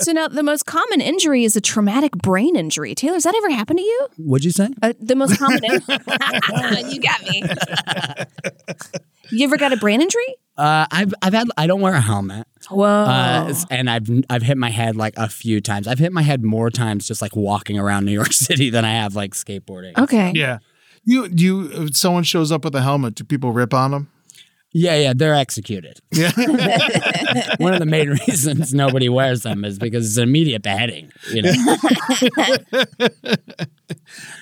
So 0.00 0.12
now 0.12 0.28
the 0.28 0.42
most 0.42 0.64
common 0.66 1.00
injury 1.00 1.44
is 1.44 1.54
a 1.56 1.60
traumatic 1.60 2.12
brain 2.12 2.56
injury. 2.56 2.94
Taylor, 2.94 3.14
has 3.14 3.24
that 3.24 3.34
ever 3.34 3.50
happened 3.50 3.78
to 3.78 3.84
you? 3.84 4.08
What'd 4.16 4.44
you 4.44 4.50
say? 4.50 4.68
Uh, 4.82 4.92
the 4.98 5.14
most 5.16 5.38
common. 5.38 5.60
you 6.90 7.00
got 7.00 7.22
me. 7.22 7.42
You 9.30 9.44
ever 9.44 9.56
got 9.56 9.72
a 9.72 9.76
brain 9.76 10.00
injury? 10.00 10.34
Uh, 10.56 10.86
I've 10.90 11.14
I've 11.22 11.32
had 11.32 11.48
I 11.56 11.66
don't 11.66 11.80
wear 11.80 11.94
a 11.94 12.00
helmet, 12.00 12.46
Whoa. 12.68 12.84
uh, 12.84 13.54
and 13.70 13.88
I've 13.88 14.08
I've 14.28 14.42
hit 14.42 14.58
my 14.58 14.68
head 14.70 14.96
like 14.96 15.14
a 15.16 15.28
few 15.28 15.60
times. 15.60 15.86
I've 15.86 15.98
hit 16.00 16.12
my 16.12 16.22
head 16.22 16.42
more 16.42 16.68
times 16.68 17.06
just 17.06 17.22
like 17.22 17.34
walking 17.36 17.78
around 17.78 18.04
New 18.04 18.12
York 18.12 18.32
City 18.32 18.68
than 18.70 18.84
I 18.84 18.92
have 18.94 19.14
like 19.14 19.32
skateboarding. 19.34 19.96
okay. 19.98 20.32
Yeah. 20.34 20.58
You 21.04 21.28
do 21.28 21.44
you 21.44 21.70
if 21.72 21.96
someone 21.96 22.24
shows 22.24 22.52
up 22.52 22.64
with 22.64 22.74
a 22.74 22.82
helmet, 22.82 23.14
do 23.14 23.24
people 23.24 23.52
rip 23.52 23.72
on 23.74 23.90
them? 23.90 24.10
Yeah, 24.72 24.94
yeah, 24.96 25.12
they're 25.16 25.34
executed. 25.34 25.98
Yeah. 26.12 26.30
One 27.58 27.72
of 27.72 27.80
the 27.80 27.86
main 27.86 28.10
reasons 28.10 28.72
nobody 28.72 29.08
wears 29.08 29.42
them 29.42 29.64
is 29.64 29.80
because 29.80 30.06
it's 30.06 30.16
an 30.16 30.22
immediate 30.22 30.62
beheading. 30.62 31.10
You 31.32 31.42
know, 31.42 31.52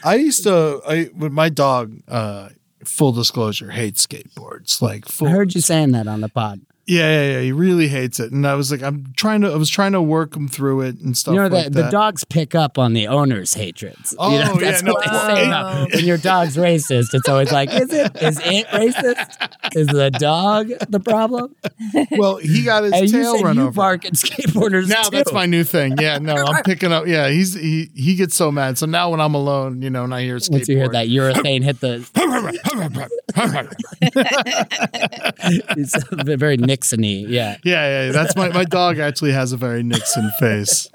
I 0.05 0.17
used 0.17 0.43
to 0.45 0.83
I 0.87 1.09
with 1.17 1.33
my 1.33 1.49
dog 1.49 1.95
uh 2.09 2.51
full 2.85 3.13
disclosure 3.13 3.71
hates 3.71 4.07
skateboards. 4.07 4.83
Like 4.83 5.07
full 5.07 5.29
I 5.29 5.31
heard 5.31 5.55
you 5.55 5.63
saying 5.63 5.93
that 5.93 6.07
on 6.07 6.21
the 6.21 6.29
pod. 6.29 6.61
Yeah, 6.89 7.11
yeah, 7.23 7.33
yeah. 7.33 7.41
He 7.43 7.53
really 7.53 7.87
hates 7.89 8.19
it. 8.19 8.33
And 8.33 8.47
I 8.47 8.55
was 8.55 8.71
like, 8.71 8.83
I'm 8.83 9.13
trying 9.15 9.43
to 9.43 9.53
I 9.53 9.57
was 9.57 9.69
trying 9.69 9.93
to 9.93 10.01
work 10.01 10.35
him 10.35 10.49
through 10.49 10.81
it 10.81 10.99
and 11.01 11.15
stuff 11.17 11.35
You 11.35 11.41
know, 11.41 11.47
like 11.49 11.65
the, 11.67 11.71
that. 11.71 11.83
the 11.85 11.91
dogs 11.91 12.25
pick 12.25 12.55
up 12.55 12.79
on 12.79 12.95
the 12.95 13.07
owner's 13.09 13.53
hatreds. 13.53 14.15
Oh, 14.19 14.33
you 14.33 14.39
know, 14.43 14.53
oh, 14.55 14.59
yeah, 14.59 14.71
that's 14.71 14.83
no, 14.83 14.95
what 14.95 15.05
they 15.05 15.11
well, 15.11 15.37
say 15.37 15.43
it- 15.43 15.47
about 15.49 15.93
when 15.95 16.05
your 16.07 16.17
dog's 16.17 16.57
racist. 16.57 17.13
It's 17.13 17.29
always 17.29 17.53
like, 17.53 17.69
is 17.75 17.93
it 17.93 18.17
is 18.23 18.41
it 18.43 18.67
racist? 18.69 19.77
Is 19.77 19.87
the 19.89 20.11
dog 20.11 20.69
the 20.89 20.99
problem? 21.01 21.55
well, 22.13 22.37
he 22.37 22.65
got 22.65 22.85
his 22.85 22.93
And 22.95 23.03
you 23.03 23.13
tail 23.23 23.37
said 23.37 23.45
run 23.45 23.57
you 23.57 23.63
over. 23.65 23.73
bark 23.73 24.07
at 24.07 24.15
skateboarders 24.15 24.89
now 24.89 25.03
too. 25.03 25.17
that's 25.19 25.33
my 25.33 25.45
new 25.45 25.65
thing. 25.65 25.97
Yeah, 26.01 26.17
no, 26.19 26.37
I'm 26.37 26.63
picking 26.65 26.91
up. 26.91 27.07
Yeah, 27.07 27.29
he's 27.29 27.53
he 27.53 27.91
he 27.95 28.15
gets 28.15 28.35
so 28.35 28.51
mad. 28.51 28.79
So 28.79 28.87
now 28.87 29.11
when 29.11 29.21
I'm 29.21 29.35
alone, 29.35 29.83
you 29.83 29.91
know, 29.91 30.05
and 30.05 30.15
I 30.15 30.23
hear 30.23 30.37
skateboard, 30.39 30.51
Once 30.53 30.69
you 30.71 30.77
hear 30.79 30.89
that 30.89 31.09
urethane 31.09 31.63
hit 31.65 31.81
the, 31.81 32.09
it's 35.77 35.97
very 36.39 36.59
Nixony. 36.59 37.25
Yeah. 37.29 37.57
Yeah, 37.65 38.07
yeah, 38.07 38.13
that's 38.13 38.37
my 38.37 38.49
my 38.51 38.65
dog 38.65 38.99
actually 38.99 39.33
has 39.33 39.53
a 39.53 39.57
very 39.57 39.83
Nixon 39.83 40.31
face. 40.39 40.89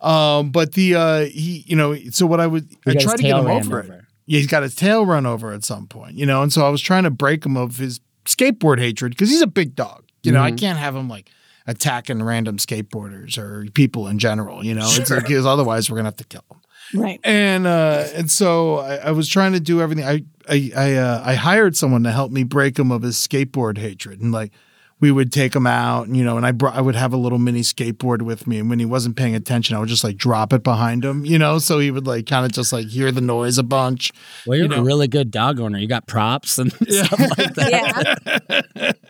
Um, 0.00 0.50
but 0.50 0.72
the 0.72 0.94
uh 0.94 1.24
he, 1.26 1.64
you 1.66 1.76
know, 1.76 1.94
so 2.10 2.26
what 2.26 2.40
I 2.40 2.46
would 2.46 2.68
I 2.86 2.94
got 2.94 3.02
tried 3.02 3.16
to 3.16 3.22
get 3.22 3.36
him 3.36 3.46
ran 3.46 3.66
over, 3.66 3.80
it. 3.80 4.04
Yeah, 4.26 4.38
he's 4.38 4.46
got 4.46 4.62
his 4.62 4.74
tail 4.74 5.04
run 5.04 5.26
over 5.26 5.52
at 5.52 5.64
some 5.64 5.86
point, 5.86 6.14
you 6.14 6.26
know, 6.26 6.42
and 6.42 6.52
so 6.52 6.64
I 6.64 6.70
was 6.70 6.80
trying 6.80 7.04
to 7.04 7.10
break 7.10 7.44
him 7.44 7.56
of 7.56 7.76
his 7.76 8.00
skateboard 8.24 8.78
hatred 8.78 9.12
because 9.12 9.30
he's 9.30 9.42
a 9.42 9.46
big 9.46 9.74
dog. 9.74 10.04
You 10.22 10.32
know, 10.32 10.42
I 10.42 10.52
can't 10.52 10.78
have 10.78 10.94
him 10.94 11.08
like 11.08 11.30
attacking 11.66 12.22
random 12.22 12.58
skateboarders 12.58 13.38
or 13.38 13.66
people 13.72 14.06
in 14.06 14.18
general. 14.18 14.64
You 14.64 14.74
know, 14.74 14.86
it's 14.86 15.10
like 15.10 15.22
because 15.22 15.46
otherwise 15.46 15.90
we're 15.90 15.96
gonna 15.96 16.08
have 16.08 16.16
to 16.16 16.24
kill 16.24 16.44
him. 16.50 16.60
Right. 16.94 17.20
And 17.24 17.66
uh, 17.66 18.06
and 18.14 18.30
so 18.30 18.78
I, 18.78 18.96
I 18.96 19.10
was 19.12 19.28
trying 19.28 19.52
to 19.52 19.60
do 19.60 19.80
everything. 19.80 20.04
I 20.04 20.24
I 20.50 20.70
I, 20.76 20.94
uh, 20.94 21.22
I 21.24 21.34
hired 21.34 21.76
someone 21.76 22.02
to 22.04 22.10
help 22.12 22.32
me 22.32 22.42
break 22.44 22.78
him 22.78 22.90
of 22.90 23.02
his 23.02 23.16
skateboard 23.16 23.78
hatred, 23.78 24.20
and 24.20 24.32
like 24.32 24.52
we 25.00 25.10
would 25.10 25.32
take 25.32 25.54
him 25.56 25.66
out, 25.66 26.06
and 26.08 26.16
you 26.16 26.22
know, 26.24 26.36
and 26.36 26.44
I 26.44 26.52
brought 26.52 26.74
I 26.74 26.80
would 26.82 26.94
have 26.94 27.12
a 27.14 27.16
little 27.16 27.38
mini 27.38 27.60
skateboard 27.62 28.20
with 28.22 28.46
me, 28.46 28.58
and 28.58 28.68
when 28.68 28.78
he 28.78 28.84
wasn't 28.84 29.16
paying 29.16 29.34
attention, 29.34 29.74
I 29.76 29.80
would 29.80 29.88
just 29.88 30.04
like 30.04 30.16
drop 30.18 30.52
it 30.52 30.62
behind 30.62 31.04
him, 31.04 31.24
you 31.24 31.38
know, 31.38 31.58
so 31.58 31.78
he 31.78 31.90
would 31.90 32.06
like 32.06 32.26
kind 32.26 32.44
of 32.44 32.52
just 32.52 32.70
like 32.72 32.86
hear 32.88 33.10
the 33.10 33.22
noise 33.22 33.56
a 33.56 33.62
bunch. 33.62 34.10
Well, 34.46 34.58
you're 34.58 34.64
You 34.66 34.76
know. 34.76 34.82
a 34.82 34.84
really 34.84 35.08
good 35.08 35.30
dog 35.30 35.58
owner. 35.58 35.78
You 35.78 35.86
got 35.88 36.06
props 36.06 36.58
and 36.58 36.70
stuff 36.88 37.18
like 37.38 37.54
that. 37.54 38.62
Yeah. 38.76 38.92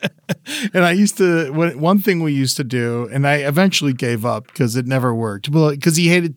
And 0.75 0.85
I 0.85 0.93
used 0.93 1.17
to 1.19 1.51
one 1.53 1.79
one 1.79 1.99
thing 2.01 2.23
we 2.23 2.33
used 2.33 2.57
to 2.57 2.65
do, 2.65 3.09
and 3.13 3.27
I 3.27 3.37
eventually 3.37 3.93
gave 3.93 4.25
up 4.25 4.47
because 4.47 4.75
it 4.75 4.87
never 4.87 5.15
worked. 5.15 5.49
Well, 5.49 5.71
because 5.71 5.97
he 5.97 6.09
hated 6.09 6.35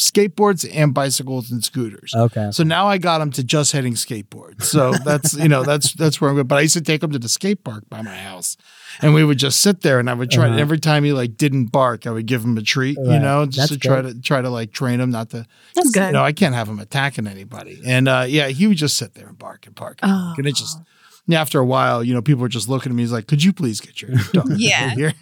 skateboards 0.00 0.68
and 0.74 0.92
bicycles 0.92 1.50
and 1.50 1.64
scooters. 1.64 2.12
Okay. 2.14 2.50
So 2.50 2.64
now 2.64 2.86
I 2.86 2.98
got 2.98 3.20
him 3.20 3.30
to 3.32 3.44
just 3.44 3.72
hitting 3.72 3.94
skateboards. 3.94 4.64
So 4.64 4.92
that's 5.04 5.34
you 5.34 5.48
know 5.48 5.62
that's 5.62 5.92
that's 5.92 6.20
where 6.20 6.30
I'm 6.30 6.36
going. 6.36 6.46
But 6.46 6.56
I 6.56 6.62
used 6.62 6.74
to 6.74 6.80
take 6.80 7.02
him 7.02 7.12
to 7.12 7.18
the 7.18 7.28
skate 7.28 7.64
park 7.64 7.84
by 7.88 8.02
my 8.02 8.16
house, 8.16 8.56
and 9.02 9.14
we 9.14 9.24
would 9.24 9.38
just 9.38 9.60
sit 9.60 9.82
there, 9.82 9.98
and 9.98 10.10
I 10.10 10.14
would 10.14 10.30
try. 10.30 10.48
Uh-huh. 10.48 10.58
Every 10.58 10.78
time 10.78 11.04
he 11.04 11.12
like 11.12 11.36
didn't 11.36 11.66
bark, 11.66 12.06
I 12.06 12.10
would 12.10 12.26
give 12.26 12.42
him 12.42 12.58
a 12.58 12.62
treat. 12.62 12.98
You 12.98 13.18
know, 13.18 13.46
just 13.46 13.70
That's 13.70 13.82
to 13.82 13.88
try 13.88 14.02
to 14.02 14.20
try 14.20 14.40
to 14.40 14.50
like 14.50 14.72
train 14.72 15.00
him 15.00 15.10
not 15.10 15.30
to. 15.30 15.46
That's 15.74 15.90
good. 15.90 16.06
You 16.06 16.12
know, 16.12 16.24
I 16.24 16.32
can't 16.32 16.54
have 16.54 16.68
him 16.68 16.78
attacking 16.80 17.26
anybody. 17.26 17.80
And 17.84 18.08
uh, 18.08 18.24
yeah, 18.28 18.48
he 18.48 18.66
would 18.66 18.76
just 18.76 18.96
sit 18.96 19.14
there 19.14 19.28
and 19.28 19.38
bark 19.38 19.66
and 19.66 19.74
bark. 19.74 19.98
And, 20.02 20.10
bark. 20.10 20.38
and 20.38 20.46
it 20.46 20.56
just. 20.56 20.78
Yeah, 21.26 21.40
After 21.40 21.58
a 21.58 21.64
while, 21.64 22.04
you 22.04 22.12
know, 22.12 22.20
people 22.22 22.42
were 22.42 22.48
just 22.48 22.68
looking 22.68 22.92
at 22.92 22.96
me. 22.96 23.02
He's 23.02 23.12
like, 23.12 23.26
"Could 23.26 23.42
you 23.42 23.52
please 23.52 23.80
get 23.80 24.02
your 24.02 24.10
dog 24.32 24.50
Yeah. 24.56 24.90
over 24.92 24.94
here?" 25.00 25.12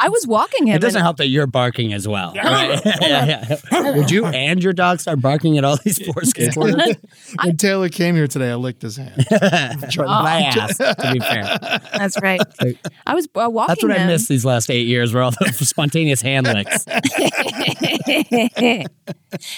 I 0.00 0.08
was 0.08 0.26
walking 0.26 0.68
him. 0.68 0.76
It 0.76 0.80
doesn't 0.80 0.98
and- 0.98 1.04
help 1.04 1.16
that 1.18 1.26
you're 1.28 1.46
barking 1.46 1.92
as 1.92 2.06
well. 2.06 2.32
Right? 2.34 2.80
yeah, 3.00 3.56
yeah. 3.72 3.90
Would 3.96 4.10
you 4.10 4.26
and 4.26 4.62
your 4.62 4.72
dog 4.72 5.00
start 5.00 5.20
barking 5.20 5.58
at 5.58 5.64
all 5.64 5.76
these 5.84 5.98
poor 5.98 6.22
skateboarders? 6.22 6.96
when 7.44 7.56
Taylor 7.56 7.88
came 7.88 8.14
here 8.14 8.26
today, 8.28 8.50
I 8.50 8.54
licked 8.54 8.82
his 8.82 8.96
hand. 8.96 9.26
I 9.30 10.52
asked, 10.56 10.78
to 10.78 11.10
be 11.12 11.18
fair. 11.20 11.58
That's 11.98 12.20
right. 12.22 12.40
I 13.06 13.14
was 13.14 13.26
uh, 13.34 13.48
walking 13.50 13.66
That's 13.68 13.82
what 13.82 13.92
I 14.00 14.06
missed 14.06 14.28
these 14.28 14.44
last 14.44 14.70
eight 14.70 14.86
years, 14.86 15.12
were 15.12 15.22
all 15.22 15.32
the 15.32 15.52
spontaneous 15.52 16.22
hand 16.22 16.46
licks. 16.46 16.84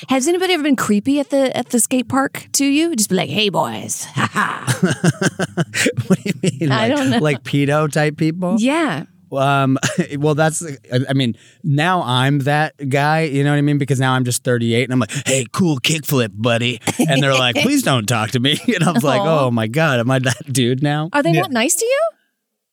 Has 0.09 0.27
anybody 0.27 0.55
ever 0.55 0.63
been 0.63 0.77
creepy 0.77 1.21
at 1.21 1.31
the 1.31 1.57
at 1.57 1.69
the 1.71 1.79
skate 1.81 2.09
park 2.09 2.49
to 2.53 2.65
you? 2.65 2.97
Just 2.97 3.09
be 3.11 3.17
like, 3.17 3.31
"Hey, 3.31 3.49
boys." 3.51 4.07
Ha 5.57 5.65
ha. 5.75 5.85
what 6.07 6.19
do 6.23 6.31
you 6.31 6.51
mean? 6.61 6.73
I 6.73 6.89
Like, 6.89 6.97
don't 6.97 7.11
know. 7.11 7.19
Like 7.19 7.43
pedo 7.45 7.91
type 7.91 8.17
people? 8.17 8.57
yeah. 8.59 9.05
Um, 9.33 9.79
well, 10.19 10.35
that's, 10.35 10.61
I 11.09 11.13
mean, 11.13 11.37
now 11.63 12.03
I'm 12.03 12.41
that 12.41 12.75
guy, 12.89 13.21
you 13.23 13.45
know 13.45 13.51
what 13.53 13.59
I 13.59 13.63
mean? 13.63 13.79
Because 13.79 14.01
now 14.01 14.15
I'm 14.15 14.25
just 14.25 14.43
38 14.43 14.83
and 14.83 14.93
I'm 14.93 14.99
like, 14.99 15.13
hey, 15.25 15.47
cool 15.53 15.79
kickflip, 15.79 16.31
buddy. 16.35 16.81
And 17.09 17.23
they're 17.23 17.35
like, 17.35 17.55
please 17.63 17.85
don't 17.85 18.07
talk 18.07 18.31
to 18.33 18.41
me. 18.41 18.59
And 18.67 18.83
I 18.83 18.91
was 18.91 19.05
like, 19.05 19.21
oh 19.21 19.53
my 19.53 19.69
God, 19.69 20.01
am 20.01 20.11
I 20.11 20.19
that 20.19 20.53
dude 20.53 20.83
now? 20.83 21.11
Are 21.13 21.23
they 21.23 21.31
not 21.31 21.53
nice 21.53 21.77
to 21.77 21.85
you? 21.85 22.01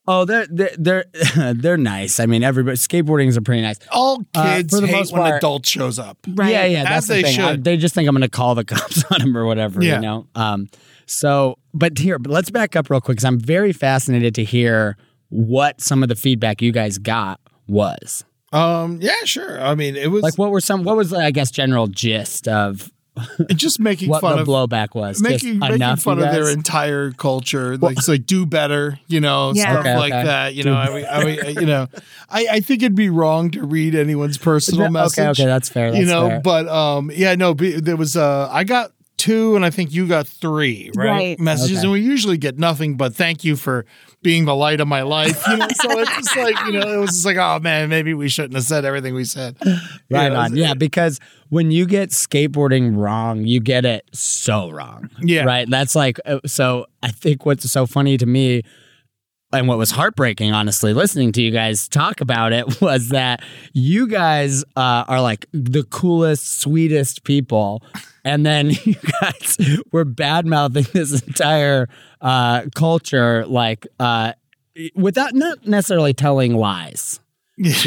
Oh, 0.07 0.25
they're, 0.25 0.47
they're, 0.49 0.71
they're, 0.79 1.05
they're 1.53 1.77
nice. 1.77 2.19
I 2.19 2.25
mean, 2.25 2.41
everybody, 2.41 2.75
skateboarding 2.77 3.37
are 3.37 3.41
pretty 3.41 3.61
nice. 3.61 3.77
All 3.91 4.23
Uh, 4.33 4.55
kids 4.55 4.73
for 4.73 4.81
the 4.81 4.87
hate 4.87 4.95
most 4.95 5.13
when 5.13 5.21
part- 5.21 5.35
adult 5.35 5.65
shows 5.67 5.99
up. 5.99 6.17
Right. 6.27 6.49
Yeah, 6.53 6.65
yeah, 6.65 6.79
As 6.79 6.85
that's 6.87 7.07
they 7.07 7.21
the 7.21 7.27
thing. 7.27 7.39
I- 7.39 7.51
should. 7.51 7.63
they 7.65 7.77
just 7.77 7.93
think 7.93 8.07
I'm 8.09 8.15
going 8.15 8.21
to 8.23 8.29
call 8.29 8.55
the 8.55 8.65
cops 8.65 9.03
on 9.11 9.21
him 9.21 9.37
or 9.37 9.45
whatever, 9.45 9.83
Yeah. 9.83 9.95
you 9.97 10.01
know? 10.01 10.27
Um, 10.33 10.69
so, 11.05 11.59
but 11.77 11.97
here, 11.97 12.19
but 12.19 12.31
let's 12.31 12.49
back 12.49 12.75
up 12.75 12.89
real 12.89 13.01
quick 13.01 13.15
because 13.17 13.25
I'm 13.25 13.39
very 13.39 13.73
fascinated 13.73 14.35
to 14.35 14.43
hear 14.43 14.97
what 15.29 15.81
some 15.81 16.03
of 16.03 16.09
the 16.09 16.15
feedback 16.15 16.61
you 16.61 16.71
guys 16.71 16.97
got 16.97 17.39
was. 17.67 18.23
Um, 18.53 18.99
yeah, 19.01 19.23
sure. 19.25 19.61
I 19.61 19.75
mean, 19.75 19.95
it 19.95 20.09
was 20.09 20.23
Like, 20.23 20.37
what 20.37 20.51
were 20.51 20.61
some, 20.61 20.83
what 20.83 20.95
was, 20.95 21.11
I 21.13 21.31
guess, 21.31 21.51
general 21.51 21.87
gist 21.87 22.47
of 22.47 22.89
just 23.55 23.79
making 23.79 24.09
what 24.09 24.21
fun 24.21 24.35
the 24.37 24.43
of 24.43 24.47
blowback 24.47 24.95
was? 24.95 25.21
making, 25.21 25.37
just 25.39 25.59
making 25.59 25.75
enough, 25.75 26.01
fun 26.01 26.19
of 26.19 26.31
their 26.31 26.49
entire 26.49 27.11
culture. 27.11 27.75
Like 27.77 27.97
it's 27.97 28.07
like 28.07 28.25
do 28.25 28.45
better, 28.45 28.99
you 29.07 29.19
know, 29.19 29.51
Yeah. 29.53 29.63
stuff 29.63 29.79
Okay, 29.79 29.97
like 29.97 30.13
okay. 30.13 30.23
that. 30.23 30.53
You 30.55 30.63
know, 30.63 30.75
I 30.75 30.89
mean, 30.95 31.05
I 31.11 31.23
mean, 31.25 31.55
you 31.59 31.65
know, 31.65 31.87
I, 32.29 32.47
I 32.51 32.59
think 32.61 32.83
it'd 32.83 32.95
be 32.95 33.09
wrong 33.09 33.51
to 33.51 33.63
read 33.65 33.95
anyone's 33.95 34.37
personal 34.37 34.89
message. 34.89 35.19
Okay, 35.19 35.29
okay, 35.31 35.45
that's 35.45 35.67
fair. 35.67 35.91
That's 35.91 35.99
you 35.99 36.05
know, 36.07 36.29
fair. 36.29 36.39
but 36.41 36.67
um, 36.69 37.11
yeah, 37.13 37.35
no, 37.35 37.53
be- 37.53 37.79
there 37.79 37.97
was 37.97 38.15
uh, 38.15 38.47
I 38.51 38.63
got 38.63 38.91
two, 39.17 39.55
and 39.55 39.65
I 39.65 39.69
think 39.69 39.91
you 39.93 40.07
got 40.07 40.27
three, 40.27 40.91
right? 40.95 41.07
Right. 41.09 41.39
Messages, 41.39 41.79
Okay. 41.79 41.83
and 41.85 41.91
we 41.91 42.01
usually 42.01 42.37
get 42.37 42.57
nothing 42.57 42.97
but 42.97 43.15
thank 43.15 43.43
you 43.43 43.55
for 43.55 43.85
being 44.21 44.45
the 44.45 44.55
light 44.55 44.79
of 44.79 44.87
my 44.87 45.01
life. 45.01 45.43
You 45.47 45.57
know, 45.57 45.67
so 45.73 45.99
it's 45.99 46.15
just 46.15 46.35
like 46.37 46.55
you 46.65 46.73
know, 46.73 46.87
it 46.93 46.97
was 46.97 47.09
just 47.11 47.25
like, 47.25 47.37
oh 47.37 47.59
man, 47.59 47.89
maybe 47.89 48.13
we 48.13 48.29
shouldn't 48.29 48.53
have 48.55 48.63
said 48.63 48.85
everything 48.85 49.13
we 49.13 49.23
said. 49.25 49.57
right 49.65 50.25
You 50.25 50.29
know, 50.29 50.35
on. 50.35 50.55
Yeah, 50.55 50.73
because 50.73 51.19
when 51.49 51.71
you 51.71 51.85
get 51.85 52.09
skateboarding 52.09 52.95
wrong, 52.97 53.43
you 53.45 53.59
get 53.59 53.85
it 53.85 54.03
so 54.13 54.69
wrong. 54.69 55.09
Yeah. 55.21 55.43
Right. 55.45 55.67
That's 55.69 55.95
like, 55.95 56.19
uh, 56.25 56.39
so 56.45 56.85
I 57.01 57.09
think 57.11 57.45
what's 57.45 57.69
so 57.69 57.85
funny 57.85 58.17
to 58.17 58.25
me 58.25 58.63
and 59.53 59.65
what 59.67 59.77
was 59.77 59.91
heartbreaking, 59.91 60.51
honestly, 60.51 60.93
listening 60.93 61.31
to 61.31 61.41
you 61.41 61.51
guys 61.51 61.87
talk 61.87 62.19
about 62.19 62.51
it 62.51 62.81
was 62.81 63.09
that 63.09 63.41
you 63.71 64.07
guys 64.07 64.63
uh, 64.75 65.05
are 65.07 65.21
like 65.21 65.45
the 65.53 65.83
coolest, 65.83 66.59
sweetest 66.59 67.23
people. 67.23 67.81
And 68.27 68.45
then 68.45 68.69
you 68.83 68.95
guys 69.21 69.57
were 69.91 70.05
bad 70.05 70.45
mouthing 70.45 70.85
this 70.93 71.21
entire 71.23 71.87
uh, 72.21 72.63
culture, 72.75 73.45
like, 73.45 73.87
uh, 73.99 74.33
without 74.95 75.33
not 75.33 75.65
necessarily 75.65 76.13
telling 76.13 76.55
lies 76.55 77.19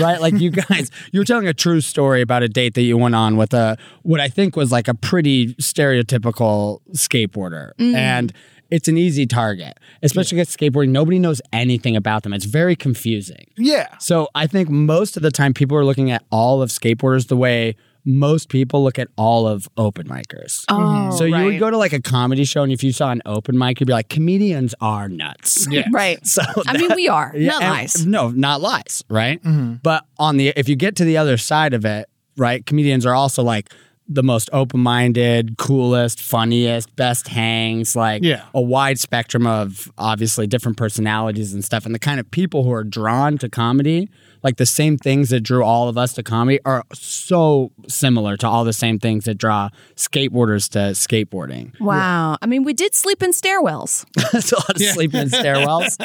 right? 0.00 0.20
Like 0.20 0.34
you 0.34 0.50
guys, 0.68 0.90
you 1.12 1.20
were 1.20 1.24
telling 1.24 1.46
a 1.46 1.54
true 1.54 1.80
story 1.80 2.22
about 2.22 2.42
a 2.42 2.48
date 2.48 2.74
that 2.74 2.82
you 2.82 2.96
went 2.96 3.14
on 3.14 3.36
with 3.36 3.54
a 3.54 3.76
what 4.02 4.20
I 4.20 4.28
think 4.28 4.56
was 4.56 4.72
like 4.72 4.88
a 4.88 4.94
pretty 4.94 5.54
stereotypical 5.54 6.80
skateboarder, 6.92 7.70
and 7.78 8.32
it's 8.70 8.88
an 8.88 8.96
easy 8.96 9.26
target, 9.26 9.78
especially 10.02 10.38
with 10.38 10.48
skateboarding. 10.48 10.90
Nobody 10.90 11.18
knows 11.18 11.40
anything 11.52 11.96
about 11.96 12.22
them. 12.22 12.32
It's 12.32 12.44
very 12.44 12.76
confusing. 12.76 13.46
Yeah, 13.56 13.86
So 13.98 14.28
I 14.34 14.46
think 14.46 14.68
most 14.68 15.16
of 15.16 15.22
the 15.22 15.30
time 15.30 15.54
people 15.54 15.76
are 15.76 15.84
looking 15.84 16.10
at 16.10 16.24
all 16.30 16.62
of 16.62 16.70
skateboarders 16.70 17.28
the 17.28 17.36
way 17.36 17.76
most 18.04 18.48
people 18.48 18.82
look 18.82 18.98
at 18.98 19.08
all 19.16 19.46
of 19.46 19.68
open 19.76 20.08
micers. 20.08 20.64
Oh, 20.68 21.10
so 21.16 21.24
you 21.24 21.44
would 21.44 21.58
go 21.58 21.70
to 21.70 21.76
like 21.76 21.92
a 21.92 22.00
comedy 22.00 22.44
show, 22.44 22.62
and 22.62 22.72
if 22.72 22.82
you 22.82 22.92
saw 22.92 23.10
an 23.10 23.22
open 23.26 23.58
mic, 23.58 23.80
you'd 23.80 23.86
be 23.86 23.92
like, 23.92 24.08
comedians 24.08 24.74
are 24.80 25.08
nuts. 25.08 25.66
Yeah. 25.70 25.84
Right. 25.92 26.18
So 26.26 26.42
I 26.66 26.76
mean, 26.78 26.90
we 26.94 27.08
are. 27.08 27.32
Yeah, 27.34 27.52
not 27.52 27.62
and- 27.62 27.70
lies. 27.72 28.06
No, 28.06 28.30
not 28.30 28.60
lies, 28.60 29.04
right? 29.08 29.42
Mm-hmm. 29.42 29.74
But 29.82 30.04
on 30.18 30.36
the 30.36 30.52
if 30.56 30.68
you 30.68 30.76
get 30.76 30.96
to 30.96 31.04
the 31.04 31.16
other 31.16 31.36
side 31.36 31.74
of 31.74 31.84
it, 31.84 32.08
right, 32.36 32.64
comedians 32.64 33.04
are 33.06 33.14
also 33.14 33.42
like 33.42 33.72
the 34.12 34.24
most 34.24 34.50
open-minded, 34.52 35.56
coolest, 35.56 36.20
funniest, 36.20 36.94
best 36.96 37.28
hangs, 37.28 37.94
like 37.94 38.24
Yeah. 38.24 38.42
a 38.52 38.60
wide 38.60 38.98
spectrum 38.98 39.46
of 39.46 39.88
obviously 39.96 40.48
different 40.48 40.76
personalities 40.76 41.54
and 41.54 41.64
stuff. 41.64 41.86
And 41.86 41.94
the 41.94 41.98
kind 42.00 42.18
of 42.18 42.28
people 42.30 42.64
who 42.64 42.72
are 42.72 42.82
drawn 42.82 43.38
to 43.38 43.48
comedy, 43.48 44.10
like 44.42 44.56
the 44.56 44.66
same 44.66 44.98
things 44.98 45.28
that 45.28 45.40
drew 45.42 45.62
all 45.62 45.88
of 45.88 45.96
us 45.96 46.12
to 46.14 46.24
comedy 46.24 46.58
are 46.64 46.82
so 46.92 47.70
similar 47.86 48.36
to 48.38 48.48
all 48.48 48.64
the 48.64 48.72
same 48.72 48.98
things 48.98 49.26
that 49.26 49.36
draw 49.38 49.68
skateboarders 49.94 50.68
to 50.70 50.78
skateboarding. 50.98 51.78
Wow. 51.78 52.36
I 52.42 52.46
mean, 52.46 52.64
we 52.64 52.72
did 52.72 52.96
sleep 52.96 53.22
in 53.22 53.30
stairwells. 53.30 54.06
That's 54.32 54.50
a 54.50 54.56
lot 54.56 54.70
of 54.74 54.82
sleeping 54.82 55.20
in 55.20 55.28
stairwells. 55.28 55.96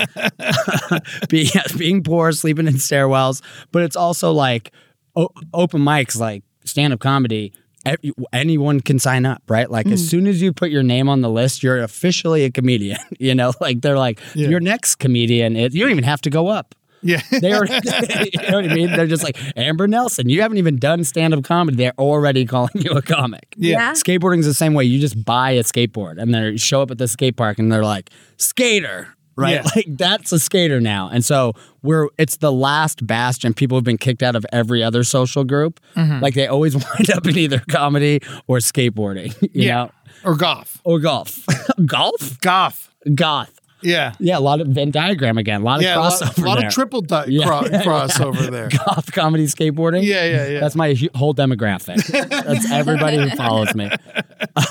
Be, 1.29 1.49
yeah, 1.55 1.63
being 1.75 2.03
poor, 2.03 2.31
sleeping 2.33 2.67
in 2.67 2.75
stairwells. 2.75 3.41
But 3.71 3.81
it's 3.81 3.95
also 3.95 4.31
like 4.31 4.71
o- 5.15 5.29
open 5.55 5.81
mics, 5.81 6.19
like 6.19 6.43
stand 6.65 6.93
up 6.93 6.99
comedy. 6.99 7.51
E- 7.87 8.11
Anyone 8.33 8.79
can 8.81 8.99
sign 8.99 9.25
up, 9.25 9.43
right? 9.47 9.69
Like 9.69 9.87
as 9.87 10.01
mm. 10.01 10.09
soon 10.09 10.27
as 10.27 10.41
you 10.41 10.53
put 10.53 10.69
your 10.71 10.83
name 10.83 11.09
on 11.09 11.21
the 11.21 11.29
list, 11.29 11.63
you're 11.63 11.81
officially 11.81 12.43
a 12.43 12.51
comedian. 12.51 12.97
You 13.17 13.33
know, 13.33 13.53
like 13.61 13.81
they're 13.81 13.97
like 13.97 14.19
Yeah. 14.33 14.49
your 14.49 14.59
next 14.59 14.95
comedian. 14.95 15.55
It, 15.55 15.73
you 15.73 15.81
don't 15.81 15.91
even 15.91 16.03
have 16.03 16.21
to 16.21 16.29
go 16.29 16.47
up. 16.47 16.75
Yeah. 17.01 17.21
They 17.39 17.53
are, 17.53 17.65
you 17.69 17.81
know 18.49 18.57
what 18.57 18.65
I 18.65 18.73
mean? 18.73 18.91
They're 18.91 19.07
just 19.07 19.23
like 19.23 19.37
Amber 19.55 19.87
Nelson. 19.87 20.27
You 20.29 20.41
haven't 20.41 20.57
even 20.57 20.77
done 20.77 21.03
stand 21.03 21.33
up 21.33 21.43
comedy. 21.43 21.77
They're 21.77 21.93
already 21.97 22.45
calling 22.45 22.71
you 22.75 22.91
a 22.91 23.01
comic. 23.01 23.53
Yeah. 23.57 23.93
Skateboarding's 23.93 24.45
the 24.45 24.53
same 24.53 24.73
way. 24.73 24.83
You 24.85 24.99
just 24.99 25.23
buy 25.23 25.51
a 25.51 25.63
skateboard 25.63 26.17
and 26.21 26.33
they 26.33 26.57
show 26.57 26.81
up 26.81 26.91
at 26.91 26.97
the 26.97 27.07
skate 27.07 27.37
park 27.37 27.59
and 27.59 27.71
they're 27.71 27.83
like, 27.83 28.09
skater. 28.37 29.15
Right? 29.37 29.55
Yeah. 29.55 29.63
Like 29.75 29.85
that's 29.97 30.31
a 30.31 30.39
skater 30.39 30.79
now. 30.79 31.09
And 31.11 31.23
so 31.25 31.53
we're 31.81 32.07
it's 32.17 32.37
the 32.37 32.51
last 32.51 33.05
bastion. 33.05 33.53
People 33.53 33.77
have 33.77 33.83
been 33.83 33.97
kicked 33.97 34.23
out 34.23 34.35
of 34.35 34.45
every 34.53 34.81
other 34.81 35.03
social 35.03 35.43
group. 35.43 35.79
Mm-hmm. 35.95 36.21
Like 36.21 36.33
they 36.35 36.47
always 36.47 36.73
wind 36.75 37.11
up 37.13 37.25
in 37.27 37.37
either 37.37 37.61
comedy 37.69 38.21
or 38.47 38.57
skateboarding. 38.59 39.33
You 39.41 39.49
Yeah. 39.67 39.75
know? 39.75 39.91
Or 40.23 40.35
golf. 40.35 40.79
Or 40.83 40.99
golf. 40.99 41.45
golf? 41.85 42.39
Goth. 42.41 42.89
Goth. 43.13 43.59
Yeah. 43.83 44.13
Yeah, 44.19 44.37
a 44.37 44.39
lot 44.39 44.61
of 44.61 44.67
Venn 44.69 44.89
diagram 44.89 45.37
again. 45.37 45.61
A 45.61 45.63
lot 45.65 45.75
of 45.77 45.83
Yeah. 45.83 45.97
A 45.97 45.99
lot, 45.99 46.13
crossover. 46.13 46.43
a 46.43 46.47
lot 46.47 46.57
there. 46.59 46.67
of 46.67 46.73
triple 46.73 47.01
di- 47.01 47.25
Yeah. 47.27 47.45
cro- 47.45 47.61
crossover 47.63 48.49
there. 48.49 48.69
goth 48.69 49.11
comedy 49.11 49.45
skateboarding. 49.45 50.03
Yeah, 50.03 50.25
yeah, 50.25 50.47
yeah. 50.47 50.59
That's 50.61 50.75
my 50.75 50.95
whole 51.13 51.35
demographic. 51.35 52.03
That's 52.07 52.71
everybody 52.71 53.17
who 53.17 53.29
follows 53.35 53.75
me. 53.75 53.91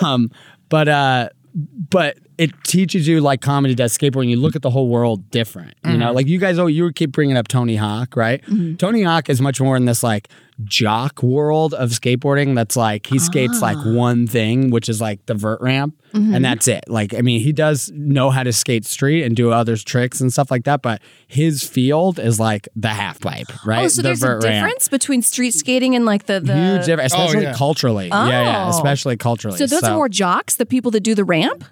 Um, 0.03 0.31
but 0.69 0.89
uh, 0.89 1.29
but 1.55 2.19
it 2.37 2.51
teaches 2.65 3.07
you 3.07 3.21
like 3.21 3.41
comedy 3.41 3.75
does 3.75 3.97
skateboarding. 3.97 4.29
You 4.31 4.37
look 4.37 4.57
at 4.57 4.63
the 4.63 4.71
whole 4.71 4.89
world 4.89 5.31
different. 5.31 5.75
You 5.85 5.91
Mm-hmm. 5.91 5.99
know, 6.01 6.13
like 6.13 6.27
you 6.27 6.39
guys. 6.39 6.59
Oh, 6.59 6.67
you 6.67 6.93
keep 6.93 7.13
bringing 7.13 7.37
up 7.37 7.47
Tony 7.49 7.77
Hawk, 7.77 8.17
right? 8.17 8.43
Tony 8.79 9.03
Hawk 9.03 9.31
is 9.31 9.41
much 9.41 9.61
more 9.61 9.77
in 9.77 9.85
this 9.85 10.03
like 10.03 10.29
jock 10.65 11.23
world 11.23 11.73
of 11.75 11.91
skateboarding. 11.91 12.55
That's 12.55 12.77
like 12.77 13.07
he 13.07 13.19
skates 13.19 13.61
like 13.63 13.77
Ah. 13.79 13.93
one 13.93 14.27
thing, 14.27 14.71
which 14.71 14.89
is 14.89 15.01
like 15.01 15.25
the 15.27 15.35
vert 15.35 15.61
ramp, 15.61 15.95
Mm-hmm. 16.15 16.35
and 16.35 16.45
that's 16.45 16.69
it. 16.69 16.85
Like 16.87 17.13
I 17.13 17.23
mean, 17.23 17.41
he 17.41 17.53
does 17.53 17.91
know 17.93 18.31
how 18.31 18.45
to 18.45 18.53
skate 18.53 18.85
street 18.85 19.25
and 19.25 19.35
do 19.35 19.51
other 19.51 19.77
tricks 19.77 20.21
and 20.21 20.33
stuff 20.33 20.51
like 20.51 20.63
that. 20.65 20.81
But 20.81 21.03
his 21.27 21.65
field 21.65 22.19
is 22.21 22.39
like 22.39 22.69
the 22.77 22.89
half 22.91 23.21
pipe, 23.21 23.47
right? 23.67 23.85
Oh, 23.85 23.89
so 23.89 24.01
the 24.01 24.09
there's 24.09 24.23
a 24.23 24.27
vert 24.27 24.45
ramp. 24.45 24.65
difference 24.67 24.89
between 24.89 25.23
street 25.23 25.51
skating 25.55 25.97
and 25.97 26.05
like 26.05 26.27
the, 26.27 26.39
the 26.41 26.55
Huge 26.55 26.87
difference, 26.87 27.13
especially 27.13 27.43
yeah. 27.43 27.55
culturally. 27.55 28.07
Yeah, 28.09 28.29
yeah, 28.29 28.65
Oh. 28.67 28.71
especially 28.71 29.17
culturally. 29.17 29.59
So 29.59 29.67
those 29.67 29.83
are 29.83 29.95
more 29.97 30.09
jocks, 30.09 30.55
the 30.57 30.67
people 30.67 30.91
that 30.93 31.01
do 31.01 31.15
the 31.17 31.25
ramp? 31.25 31.65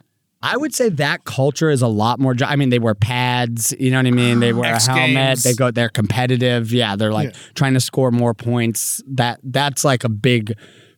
I 0.44 0.56
would 0.56 0.74
say 0.74 0.88
that 0.88 1.22
culture 1.22 1.70
is 1.70 1.82
a 1.82 1.86
lot 1.86 2.18
more. 2.18 2.34
jo- 2.34 2.46
I 2.46 2.56
mean, 2.56 2.70
they 2.70 2.80
wear 2.80 2.96
pads. 2.96 3.72
You 3.78 3.92
know 3.92 3.98
what 3.98 4.06
I 4.06 4.10
mean? 4.10 4.40
They 4.40 4.52
wear 4.52 4.74
X 4.74 4.88
a 4.88 4.90
helmet. 4.90 5.14
Games. 5.14 5.42
They 5.44 5.54
go. 5.54 5.70
They're 5.70 5.88
competitive. 5.88 6.72
Yeah, 6.72 6.96
they're 6.96 7.12
like 7.12 7.28
Yeah. 7.28 7.40
trying 7.54 7.74
to 7.74 7.80
score 7.80 8.10
more 8.10 8.34
points. 8.34 9.00
That 9.06 9.38
that's 9.44 9.84
like 9.84 10.02
a 10.02 10.08
big 10.08 10.54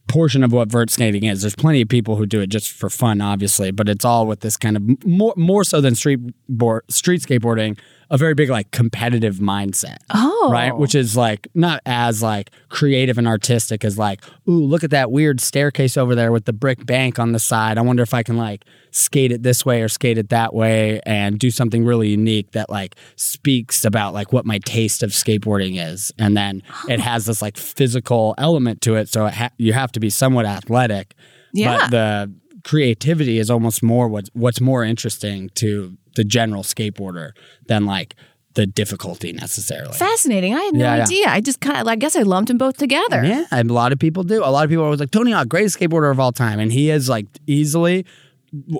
portion 0.08 0.44
of 0.44 0.52
what 0.52 0.68
vert 0.68 0.90
skating 0.90 1.24
is. 1.24 1.42
There's 1.42 1.56
plenty 1.56 1.82
of 1.82 1.88
people 1.88 2.16
who 2.16 2.26
do 2.26 2.40
it 2.40 2.48
just 2.48 2.70
for 2.70 2.90
fun, 2.90 3.20
obviously, 3.20 3.70
but 3.70 3.88
it's 3.88 4.04
all 4.04 4.26
with 4.26 4.40
this 4.40 4.56
kind 4.56 4.76
of 4.76 5.06
more 5.06 5.34
more 5.36 5.64
so 5.64 5.80
than 5.80 5.94
street 5.94 6.20
board, 6.48 6.84
street 6.90 7.22
skateboarding. 7.22 7.78
A 8.10 8.18
very 8.18 8.34
big 8.34 8.50
like 8.50 8.70
competitive 8.70 9.36
mindset. 9.36 9.96
Oh. 10.12 10.50
right? 10.52 10.76
Which 10.76 10.94
is 10.94 11.16
like 11.16 11.48
not 11.54 11.80
as 11.86 12.22
like 12.22 12.50
creative 12.68 13.18
and 13.18 13.26
artistic 13.26 13.82
as 13.82 13.98
like, 13.98 14.22
ooh, 14.46 14.64
look 14.64 14.84
at 14.84 14.90
that 14.90 15.10
weird 15.10 15.40
staircase 15.40 15.96
over 15.96 16.14
there 16.14 16.30
with 16.30 16.44
the 16.44 16.52
brick 16.52 16.84
bank 16.84 17.18
on 17.18 17.32
the 17.32 17.38
side. 17.38 17.78
I 17.78 17.80
wonder 17.80 18.02
if 18.02 18.12
I 18.12 18.22
can 18.22 18.36
like 18.36 18.64
skate 18.96 19.32
it 19.32 19.42
this 19.42 19.66
way 19.66 19.82
or 19.82 19.88
skate 19.88 20.16
it 20.18 20.28
that 20.28 20.54
way 20.54 21.00
and 21.04 21.36
do 21.40 21.50
something 21.50 21.84
really 21.84 22.08
unique 22.10 22.52
that 22.52 22.70
like 22.70 22.94
speaks 23.16 23.84
about 23.84 24.14
like 24.14 24.32
what 24.32 24.46
my 24.46 24.58
taste 24.60 25.02
of 25.02 25.10
skateboarding 25.10 25.84
is. 25.84 26.12
And 26.16 26.36
then 26.36 26.62
it 26.88 27.00
has 27.10 27.26
this 27.26 27.42
like 27.42 27.56
physical 27.56 28.36
element 28.38 28.80
to 28.82 28.94
it, 28.94 29.08
so 29.08 29.26
it 29.26 29.34
ha- 29.34 29.50
you 29.58 29.72
have 29.72 29.90
to 29.92 30.00
be 30.00 30.10
somewhat 30.10 30.46
athletic. 30.46 31.14
Yeah. 31.52 31.76
But 31.78 31.90
the 31.90 32.34
creativity 32.62 33.38
is 33.38 33.50
almost 33.50 33.82
more 33.82 34.06
what's 34.08 34.30
what's 34.32 34.60
more 34.60 34.84
interesting 34.84 35.50
to 35.56 35.96
the 36.16 36.22
general 36.24 36.62
skateboarder 36.62 37.32
than 37.66 37.86
like 37.86 38.14
the 38.54 38.66
difficulty 38.68 39.32
necessarily. 39.32 39.92
Fascinating. 39.94 40.54
I 40.54 40.60
had 40.62 40.74
no 40.74 40.80
Yeah, 40.84 40.96
yeah. 40.96 41.02
idea. 41.02 41.26
I 41.28 41.40
just 41.40 41.60
kind 41.60 41.76
of, 41.78 41.88
I 41.88 41.96
guess 41.96 42.14
I 42.14 42.22
lumped 42.22 42.46
them 42.46 42.58
both 42.58 42.76
together. 42.76 43.24
Yeah, 43.24 43.46
and 43.50 43.68
a 43.68 43.72
lot 43.72 43.90
of 43.92 43.98
people 43.98 44.22
do. 44.22 44.44
A 44.44 44.46
lot 44.52 44.62
of 44.62 44.70
people 44.70 44.82
are 44.84 44.86
always 44.86 45.00
like 45.00 45.10
Tony 45.10 45.32
Hawk, 45.32 45.48
greatest 45.48 45.76
skateboarder 45.80 46.08
of 46.12 46.20
all 46.20 46.30
time, 46.30 46.60
and 46.60 46.70
he 46.72 46.88
is 46.90 47.08
like 47.08 47.26
easily, 47.48 48.06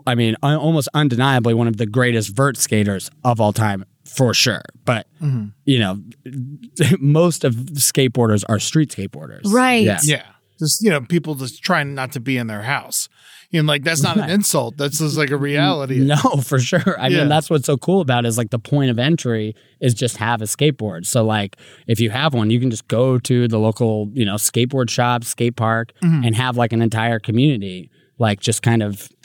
I 0.07 0.15
mean, 0.15 0.37
uh, 0.43 0.59
almost 0.59 0.89
undeniably 0.95 1.55
one 1.55 1.69
of 1.69 1.77
the 1.77 1.87
greatest 1.87 2.35
vert 2.35 2.57
skaters 2.57 3.11
of 3.25 3.41
all 3.41 3.53
time 3.53 3.85
for 4.05 4.35
sure. 4.35 4.63
But 4.85 5.07
mm-hmm. 5.21 5.47
you 5.65 5.79
know, 5.79 6.01
most 6.99 7.45
of 7.45 7.55
skateboarders 7.55 8.45
are 8.49 8.59
street 8.59 8.91
skateboarders, 8.91 9.43
Right. 9.47 9.85
Yeah. 9.85 9.99
Yeah. 10.03 10.23
Just, 10.59 10.85
you 10.85 10.91
know, 10.91 11.01
people 11.01 11.35
just 11.35 11.65
trying 11.65 11.95
not 11.95 12.13
to 12.13 12.21
be 12.21 12.37
in 12.37 12.47
their 12.47 12.63
house. 12.63 13.09
You 13.51 13.63
know, 13.63 13.69
like 13.69 13.85
that's 13.85 14.03
not 14.03 14.17
an 14.17 14.31
insult. 14.31 14.77
That's 14.77 14.99
just 14.99 15.17
like 15.17 15.31
a 15.31 15.37
reality. 15.37 15.99
No, 15.99 16.17
for 16.45 16.59
sure. 16.59 16.99
I 16.99 17.09
Yeah. 17.09 17.21
mean, 17.21 17.29
that's 17.29 17.51
what's 17.51 17.67
so 17.67 17.77
cool 17.77 18.01
about 18.01 18.25
it 18.25 18.29
is 18.29 18.39
like 18.39 18.51
the 18.51 18.59
point 18.59 18.91
of 18.91 18.99
entry 18.99 19.55
is 19.81 19.95
just 19.95 20.17
have 20.17 20.43
a 20.43 20.45
skateboard. 20.45 21.07
So 21.07 21.25
like 21.25 21.57
if 21.87 22.01
you 22.01 22.11
have 22.11 22.35
one, 22.35 22.51
you 22.51 22.59
can 22.59 22.71
just 22.71 22.89
go 22.89 23.19
to 23.19 23.49
the 23.49 23.59
local, 23.59 24.11
you 24.13 24.25
know, 24.25 24.35
skateboard 24.35 24.91
shop, 24.91 25.25
skate 25.25 25.57
park 25.57 25.93
mm-hmm. 26.03 26.25
and 26.25 26.35
have 26.37 26.57
like 26.57 26.73
an 26.73 26.83
entire 26.83 27.19
community 27.19 27.91
like 28.19 28.41
just 28.41 28.63
kind 28.63 28.83
of 28.83 29.09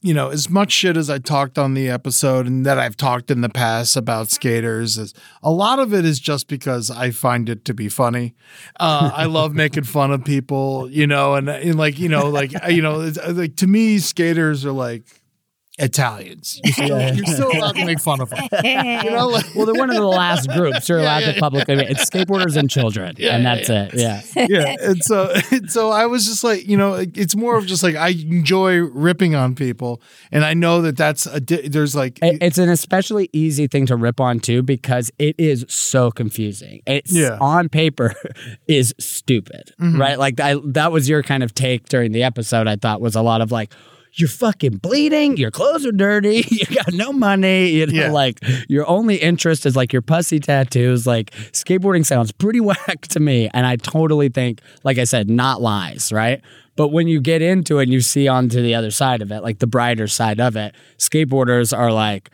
you 0.00 0.14
know, 0.14 0.28
as 0.28 0.48
much 0.48 0.72
shit 0.72 0.96
as 0.96 1.10
I 1.10 1.18
talked 1.18 1.58
on 1.58 1.74
the 1.74 1.88
episode 1.88 2.46
and 2.46 2.64
that 2.64 2.78
I've 2.78 2.96
talked 2.96 3.30
in 3.30 3.40
the 3.40 3.48
past 3.48 3.96
about 3.96 4.30
skaters, 4.30 4.96
is 4.96 5.12
a 5.42 5.50
lot 5.50 5.80
of 5.80 5.92
it 5.92 6.04
is 6.04 6.20
just 6.20 6.46
because 6.46 6.90
I 6.90 7.10
find 7.10 7.48
it 7.48 7.64
to 7.64 7.74
be 7.74 7.88
funny. 7.88 8.34
Uh, 8.78 9.10
I 9.12 9.24
love 9.24 9.54
making 9.56 9.84
fun 9.84 10.12
of 10.12 10.24
people, 10.24 10.88
you 10.90 11.06
know, 11.06 11.34
and, 11.34 11.48
and 11.48 11.76
like, 11.76 11.98
you 11.98 12.08
know, 12.08 12.28
like, 12.28 12.52
you 12.68 12.80
know, 12.80 13.00
it's, 13.00 13.18
uh, 13.18 13.32
like 13.34 13.56
to 13.56 13.66
me, 13.66 13.98
skaters 13.98 14.64
are 14.64 14.72
like, 14.72 15.02
Italians. 15.78 16.60
You're 16.64 16.72
still, 16.72 17.14
you're 17.14 17.26
still 17.26 17.50
allowed 17.52 17.76
to 17.76 17.84
make 17.84 18.00
fun 18.00 18.20
of 18.20 18.30
them. 18.30 18.48
You 18.64 19.10
know, 19.10 19.28
like, 19.28 19.46
Well, 19.54 19.66
they're 19.66 19.74
one 19.74 19.90
of 19.90 19.96
the 19.96 20.02
last 20.06 20.48
groups 20.50 20.88
you're 20.88 20.98
allowed 20.98 21.20
yeah, 21.22 21.32
to 21.32 21.40
publicly. 21.40 21.74
It's 21.76 22.08
skateboarders 22.08 22.56
and 22.56 22.68
children, 22.68 23.14
Yeah, 23.18 23.36
and 23.36 23.46
that's 23.46 23.68
yeah. 23.68 23.84
it. 23.92 23.94
Yeah. 23.94 24.46
yeah. 24.48 24.74
And 24.80 25.02
so, 25.04 25.32
and 25.50 25.70
so 25.70 25.90
I 25.90 26.06
was 26.06 26.26
just 26.26 26.42
like, 26.44 26.66
you 26.66 26.76
know, 26.76 26.94
it's 26.94 27.36
more 27.36 27.56
of 27.56 27.66
just 27.66 27.82
like 27.82 27.94
I 27.94 28.08
enjoy 28.08 28.78
ripping 28.78 29.34
on 29.34 29.54
people, 29.54 30.00
and 30.32 30.44
I 30.44 30.54
know 30.54 30.82
that 30.82 30.96
that's 30.96 31.26
a 31.26 31.40
di- 31.40 31.68
there's 31.68 31.94
like 31.94 32.18
It- 32.22 32.38
It's 32.42 32.58
an 32.58 32.68
especially 32.68 33.30
easy 33.32 33.66
thing 33.66 33.86
to 33.86 33.96
rip 33.96 34.20
on 34.20 34.40
too 34.40 34.62
because 34.62 35.10
it 35.18 35.34
is 35.38 35.64
so 35.68 36.10
confusing. 36.10 36.82
It's 36.86 37.12
Yeah. 37.12 37.30
Mm-hmm. 37.30 37.42
on 37.42 37.68
paper 37.68 38.14
is 38.68 38.94
stupid, 38.98 39.72
right? 39.78 40.18
Like 40.18 40.40
I, 40.40 40.56
that 40.64 40.92
was 40.92 41.08
your 41.08 41.22
kind 41.22 41.42
of 41.42 41.54
take 41.54 41.88
during 41.88 42.12
the 42.12 42.22
episode. 42.24 42.66
I 42.66 42.76
thought 42.76 43.00
was 43.00 43.14
a 43.14 43.22
lot 43.22 43.40
of 43.40 43.52
like. 43.52 43.72
You're 44.18 44.28
fucking 44.28 44.78
bleeding. 44.78 45.36
Your 45.36 45.50
clothes 45.50 45.86
are 45.86 45.92
dirty. 45.92 46.44
You 46.50 46.66
got 46.74 46.92
no 46.92 47.12
money. 47.12 47.68
You 47.70 47.86
know, 47.86 47.92
Yeah. 48.02 48.10
like 48.10 48.38
your 48.68 48.86
only 48.88 49.16
interest 49.16 49.64
is 49.66 49.76
like 49.76 49.92
your 49.92 50.02
pussy 50.02 50.40
tattoos. 50.40 51.06
Like 51.06 51.30
skateboarding 51.52 52.04
sounds 52.04 52.32
pretty 52.32 52.60
whack 52.68 53.02
to 53.10 53.20
me, 53.20 53.48
and 53.54 53.64
I 53.66 53.76
totally 53.76 54.28
think, 54.28 54.60
like 54.84 54.98
I 54.98 55.04
said, 55.04 55.30
not 55.30 55.60
lies, 55.62 56.10
right? 56.12 56.40
But 56.76 56.88
when 56.88 57.08
you 57.08 57.20
get 57.20 57.42
into 57.42 57.78
it 57.78 57.84
and 57.84 57.92
you 57.92 58.00
see 58.00 58.28
onto 58.28 58.62
the 58.62 58.74
other 58.74 58.90
side 58.90 59.20
of 59.22 59.32
it, 59.32 59.42
like 59.42 59.58
the 59.58 59.66
brighter 59.66 60.06
side 60.06 60.40
of 60.40 60.56
it, 60.56 60.74
skateboarders 60.98 61.76
are 61.76 61.90
like, 61.92 62.30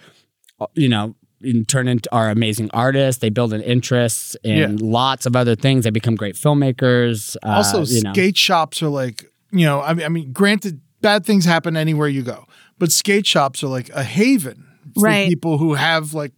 you 0.74 0.88
know, 0.88 1.14
in- 1.42 1.64
turn 1.64 1.88
into 1.88 2.10
are 2.14 2.30
amazing 2.30 2.70
artists. 2.72 3.20
They 3.20 3.28
build 3.30 3.52
an 3.52 3.60
interest 3.62 4.36
in 4.44 4.56
Yeah. 4.58 4.68
lots 4.80 5.26
of 5.26 5.34
other 5.36 5.54
things. 5.56 5.84
They 5.84 5.90
become 5.90 6.14
great 6.14 6.34
filmmakers. 6.36 7.36
Uh, 7.42 7.48
also 7.56 7.78
know. 7.80 8.12
skate 8.12 8.36
shops 8.36 8.82
are 8.82 8.88
like 8.88 9.30
you 9.52 9.64
know 9.66 9.80
I 9.82 9.94
mean, 9.94 10.04
I 10.06 10.08
mean 10.08 10.32
granted 10.32 10.80
bad 11.04 11.24
things 11.26 11.44
happen 11.44 11.76
anywhere 11.76 12.08
you 12.08 12.22
go 12.22 12.46
but 12.78 12.90
skate 12.92 13.26
shops 13.26 13.62
are 13.62 13.68
like 13.78 13.88
a 13.90 14.02
haven 14.02 14.58
for 14.94 15.02
Right. 15.04 15.28
people 15.28 15.58
who 15.58 15.74
have 15.74 16.14
like 16.14 16.32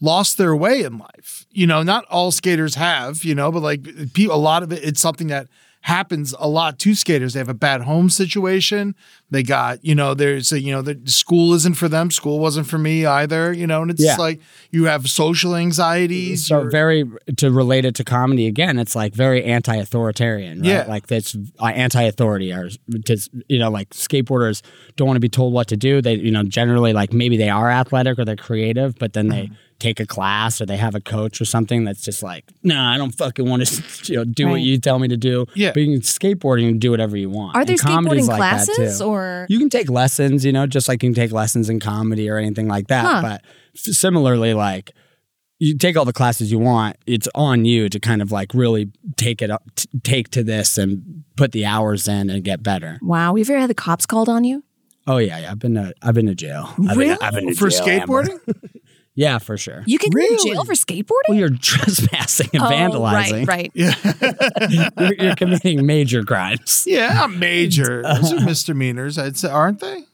lost 0.00 0.38
their 0.38 0.54
way 0.56 0.82
in 0.82 0.98
life 0.98 1.46
you 1.52 1.66
know 1.66 1.82
not 1.82 2.04
all 2.06 2.30
skaters 2.30 2.74
have 2.74 3.24
you 3.24 3.34
know 3.34 3.50
but 3.52 3.62
like 3.62 3.80
a 4.18 4.36
lot 4.36 4.62
of 4.62 4.72
it 4.72 4.82
it's 4.84 5.00
something 5.00 5.28
that 5.28 5.46
happens 5.82 6.34
a 6.38 6.46
lot 6.46 6.78
to 6.78 6.94
skaters 6.94 7.32
they 7.32 7.38
have 7.40 7.48
a 7.48 7.54
bad 7.54 7.80
home 7.82 8.10
situation 8.10 8.94
they 9.30 9.42
got 9.42 9.82
you 9.82 9.94
know 9.94 10.12
there's 10.12 10.52
a 10.52 10.60
you 10.60 10.70
know 10.70 10.82
the 10.82 11.00
school 11.06 11.54
isn't 11.54 11.74
for 11.74 11.88
them 11.88 12.10
school 12.10 12.38
wasn't 12.38 12.66
for 12.66 12.76
me 12.76 13.06
either 13.06 13.50
you 13.52 13.66
know 13.66 13.80
and 13.82 13.90
it's 13.90 14.02
Yeah. 14.04 14.16
like 14.16 14.40
you 14.70 14.84
have 14.84 15.08
social 15.08 15.56
anxieties 15.56 16.46
so 16.46 16.68
very 16.68 17.04
to 17.38 17.50
relate 17.50 17.84
it 17.86 17.94
to 17.94 18.04
comedy 18.04 18.46
again, 18.46 18.78
it's 18.78 18.94
like 18.94 19.14
very 19.14 19.42
anti-authoritarian. 19.44 20.60
Right? 20.60 20.66
Yeah. 20.68 20.84
like 20.86 21.06
that's 21.06 21.34
uh, 21.58 21.66
anti-authority, 21.66 22.52
or 22.52 22.68
just 23.04 23.30
you 23.48 23.58
know, 23.58 23.70
like 23.70 23.90
skateboarders 23.90 24.62
don't 24.96 25.06
want 25.06 25.16
to 25.16 25.20
be 25.20 25.28
told 25.28 25.52
what 25.52 25.68
to 25.68 25.76
do. 25.76 26.00
They 26.02 26.14
you 26.14 26.30
know 26.30 26.42
generally 26.44 26.92
like 26.92 27.12
maybe 27.12 27.36
they 27.36 27.48
are 27.48 27.70
athletic 27.70 28.18
or 28.18 28.24
they're 28.24 28.36
creative, 28.36 28.98
but 28.98 29.12
then 29.14 29.30
Mm-hmm. 29.30 29.54
They 29.80 29.88
take 29.88 30.00
a 30.00 30.06
class 30.06 30.60
or 30.60 30.66
they 30.66 30.76
have 30.76 30.94
a 30.94 31.00
coach 31.00 31.40
or 31.40 31.44
something 31.44 31.84
that's 31.84 32.02
just 32.02 32.22
like, 32.22 32.44
no, 32.62 32.78
I 32.80 32.96
don't 32.98 33.12
fucking 33.12 33.48
want 33.48 33.66
to 33.66 33.82
you 34.12 34.18
know 34.18 34.24
do 34.24 34.48
what 34.48 34.60
you 34.60 34.78
tell 34.78 34.98
me 34.98 35.08
to 35.08 35.16
do. 35.16 35.46
Yeah. 35.54 35.72
but 35.72 35.80
you 35.82 35.92
can 35.92 36.02
skateboard 36.02 36.66
and 36.66 36.80
do 36.80 36.90
whatever 36.90 37.16
you 37.16 37.30
want. 37.30 37.56
Are 37.56 37.64
there 37.64 37.72
And 37.74 37.80
skateboarding 37.80 38.28
like 38.28 38.38
that, 38.40 38.66
classes 38.66 38.98
too. 38.98 39.04
or 39.04 39.46
You 39.48 39.58
can 39.58 39.70
take 39.70 39.90
lessons, 39.90 40.44
you 40.44 40.52
know, 40.52 40.66
just 40.66 40.88
like 40.88 41.02
you 41.02 41.08
can 41.10 41.14
take 41.14 41.32
lessons 41.32 41.68
in 41.70 41.80
comedy 41.80 42.28
or 42.28 42.36
anything 42.38 42.68
like 42.68 42.88
that. 42.88 43.04
Huh. 43.04 43.22
But 43.22 43.40
f- 43.74 43.94
similarly, 43.94 44.54
like 44.54 44.92
you 45.58 45.76
take 45.76 45.96
all 45.96 46.04
the 46.06 46.12
classes 46.12 46.50
you 46.50 46.58
want. 46.58 46.96
It's 47.06 47.28
on 47.34 47.64
you 47.64 47.88
to 47.90 48.00
kind 48.00 48.22
of 48.22 48.32
like 48.32 48.54
really 48.54 48.90
take 49.16 49.42
it 49.42 49.50
up, 49.50 49.62
t- 49.76 49.88
take 50.02 50.30
to 50.30 50.42
this 50.42 50.78
and 50.78 51.24
put 51.36 51.52
the 51.52 51.66
hours 51.66 52.08
in 52.08 52.30
and 52.30 52.42
get 52.44 52.62
better. 52.62 52.98
wow? 53.02 53.34
Have 53.36 53.48
you 53.48 53.54
ever 53.54 53.60
had 53.60 53.70
the 53.70 53.74
cops 53.74 54.06
called 54.06 54.28
on 54.28 54.44
you? 54.44 54.64
Oh 55.06 55.16
yeah, 55.18 55.38
yeah. 55.38 55.50
I've 55.50 55.58
been 55.58 55.74
to 55.74 55.94
I've 56.02 56.14
been 56.14 56.26
to 56.26 56.34
jail. 56.34 56.68
I've 56.72 56.76
been, 56.76 56.98
Really? 56.98 57.20
I've 57.20 57.34
been 57.34 57.48
to 57.48 57.54
for 57.54 57.68
jail, 57.70 57.80
skateboarding 57.84 58.38
Yeah, 59.20 59.36
for 59.38 59.58
sure. 59.58 59.82
You 59.86 59.98
can 59.98 60.08
go 60.10 60.18
to 60.26 60.42
jail 60.48 60.64
for 60.64 60.72
skateboarding. 60.72 61.28
well, 61.28 61.36
you're 61.38 61.50
trespassing 61.60 62.48
and 62.54 62.62
Oh, 62.62 62.66
vandalizing. 62.66 63.46
Right, 63.46 63.70
right. 63.74 64.90
You're, 64.98 65.14
you're 65.18 65.34
committing 65.36 65.84
major 65.84 66.24
crimes. 66.24 66.84
Yeah, 66.86 67.26
major. 67.26 68.02
Those 68.02 68.32
are 68.32 68.40
misdemeanors, 68.44 69.18
I'd 69.18 69.36
say, 69.36 69.50
aren't 69.50 69.80
they? 69.80 70.04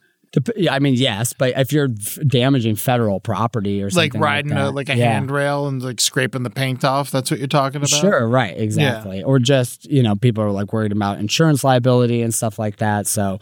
Yeah, 0.57 0.75
I 0.75 0.79
mean, 0.79 0.95
yes, 0.95 1.33
but 1.33 1.55
if 1.57 1.73
you're 1.73 1.89
f- 1.99 2.19
damaging 2.27 2.77
federal 2.77 3.21
property 3.21 3.83
or 3.83 3.87
Like 3.87 4.13
something 4.13 4.21
riding 4.21 4.51
like, 4.51 4.59
a, 4.59 4.63
that, 4.65 4.73
like 4.75 4.89
riding 4.89 5.03
a 5.03 5.07
yeah. 5.07 5.13
handrail 5.13 5.67
and 5.67 5.83
like 5.83 6.01
scraping 6.01 6.43
the 6.43 6.51
paint 6.51 6.85
off. 6.85 7.11
That's 7.11 7.31
what 7.31 7.39
you're 7.39 7.49
talking 7.49 7.77
about. 7.77 7.89
Sure, 7.89 8.29
right, 8.29 8.55
exactly. 8.59 9.23
Or 9.23 9.39
just 9.39 9.91
you 9.91 10.03
know, 10.03 10.17
people 10.17 10.43
are 10.45 10.51
like 10.51 10.73
worried 10.73 10.93
about 10.93 11.19
insurance 11.19 11.65
liability 11.65 12.23
and 12.23 12.35
stuff 12.35 12.59
like 12.59 12.77
that. 12.79 13.07
So 13.07 13.39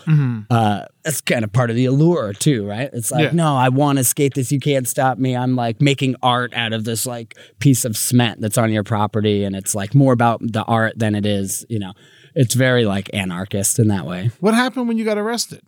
uh, 0.50 0.84
that's 1.02 1.20
kind 1.20 1.44
of 1.44 1.52
part 1.52 1.70
of 1.70 1.76
the 1.76 1.86
allure 1.86 2.32
too, 2.32 2.66
right? 2.66 2.90
It's 2.92 3.10
like, 3.10 3.24
Yeah. 3.24 3.30
no, 3.32 3.56
I 3.56 3.68
want 3.68 3.98
to 3.98 4.04
skate 4.04 4.34
this. 4.34 4.52
You 4.52 4.60
can't 4.60 4.88
stop 4.88 5.18
me. 5.18 5.36
I'm 5.36 5.56
like 5.56 5.80
making 5.80 6.16
art 6.22 6.54
out 6.54 6.72
of 6.72 6.84
this 6.84 7.06
like 7.06 7.36
piece 7.58 7.84
of 7.84 7.96
cement 7.96 8.40
that's 8.40 8.58
on 8.58 8.72
your 8.72 8.84
property, 8.84 9.44
and 9.44 9.54
it's 9.56 9.74
like 9.74 9.94
more 9.94 10.12
about 10.12 10.40
the 10.42 10.62
art 10.64 10.98
than 10.98 11.14
it 11.14 11.26
is. 11.26 11.64
You 11.68 11.78
know, 11.78 11.92
it's 12.34 12.54
very 12.54 12.84
like 12.84 13.10
anarchist 13.12 13.78
in 13.78 13.88
that 13.88 14.06
way. 14.06 14.30
What 14.40 14.54
happened 14.54 14.88
when 14.88 14.98
you 14.98 15.04
got 15.04 15.18
arrested? 15.18 15.60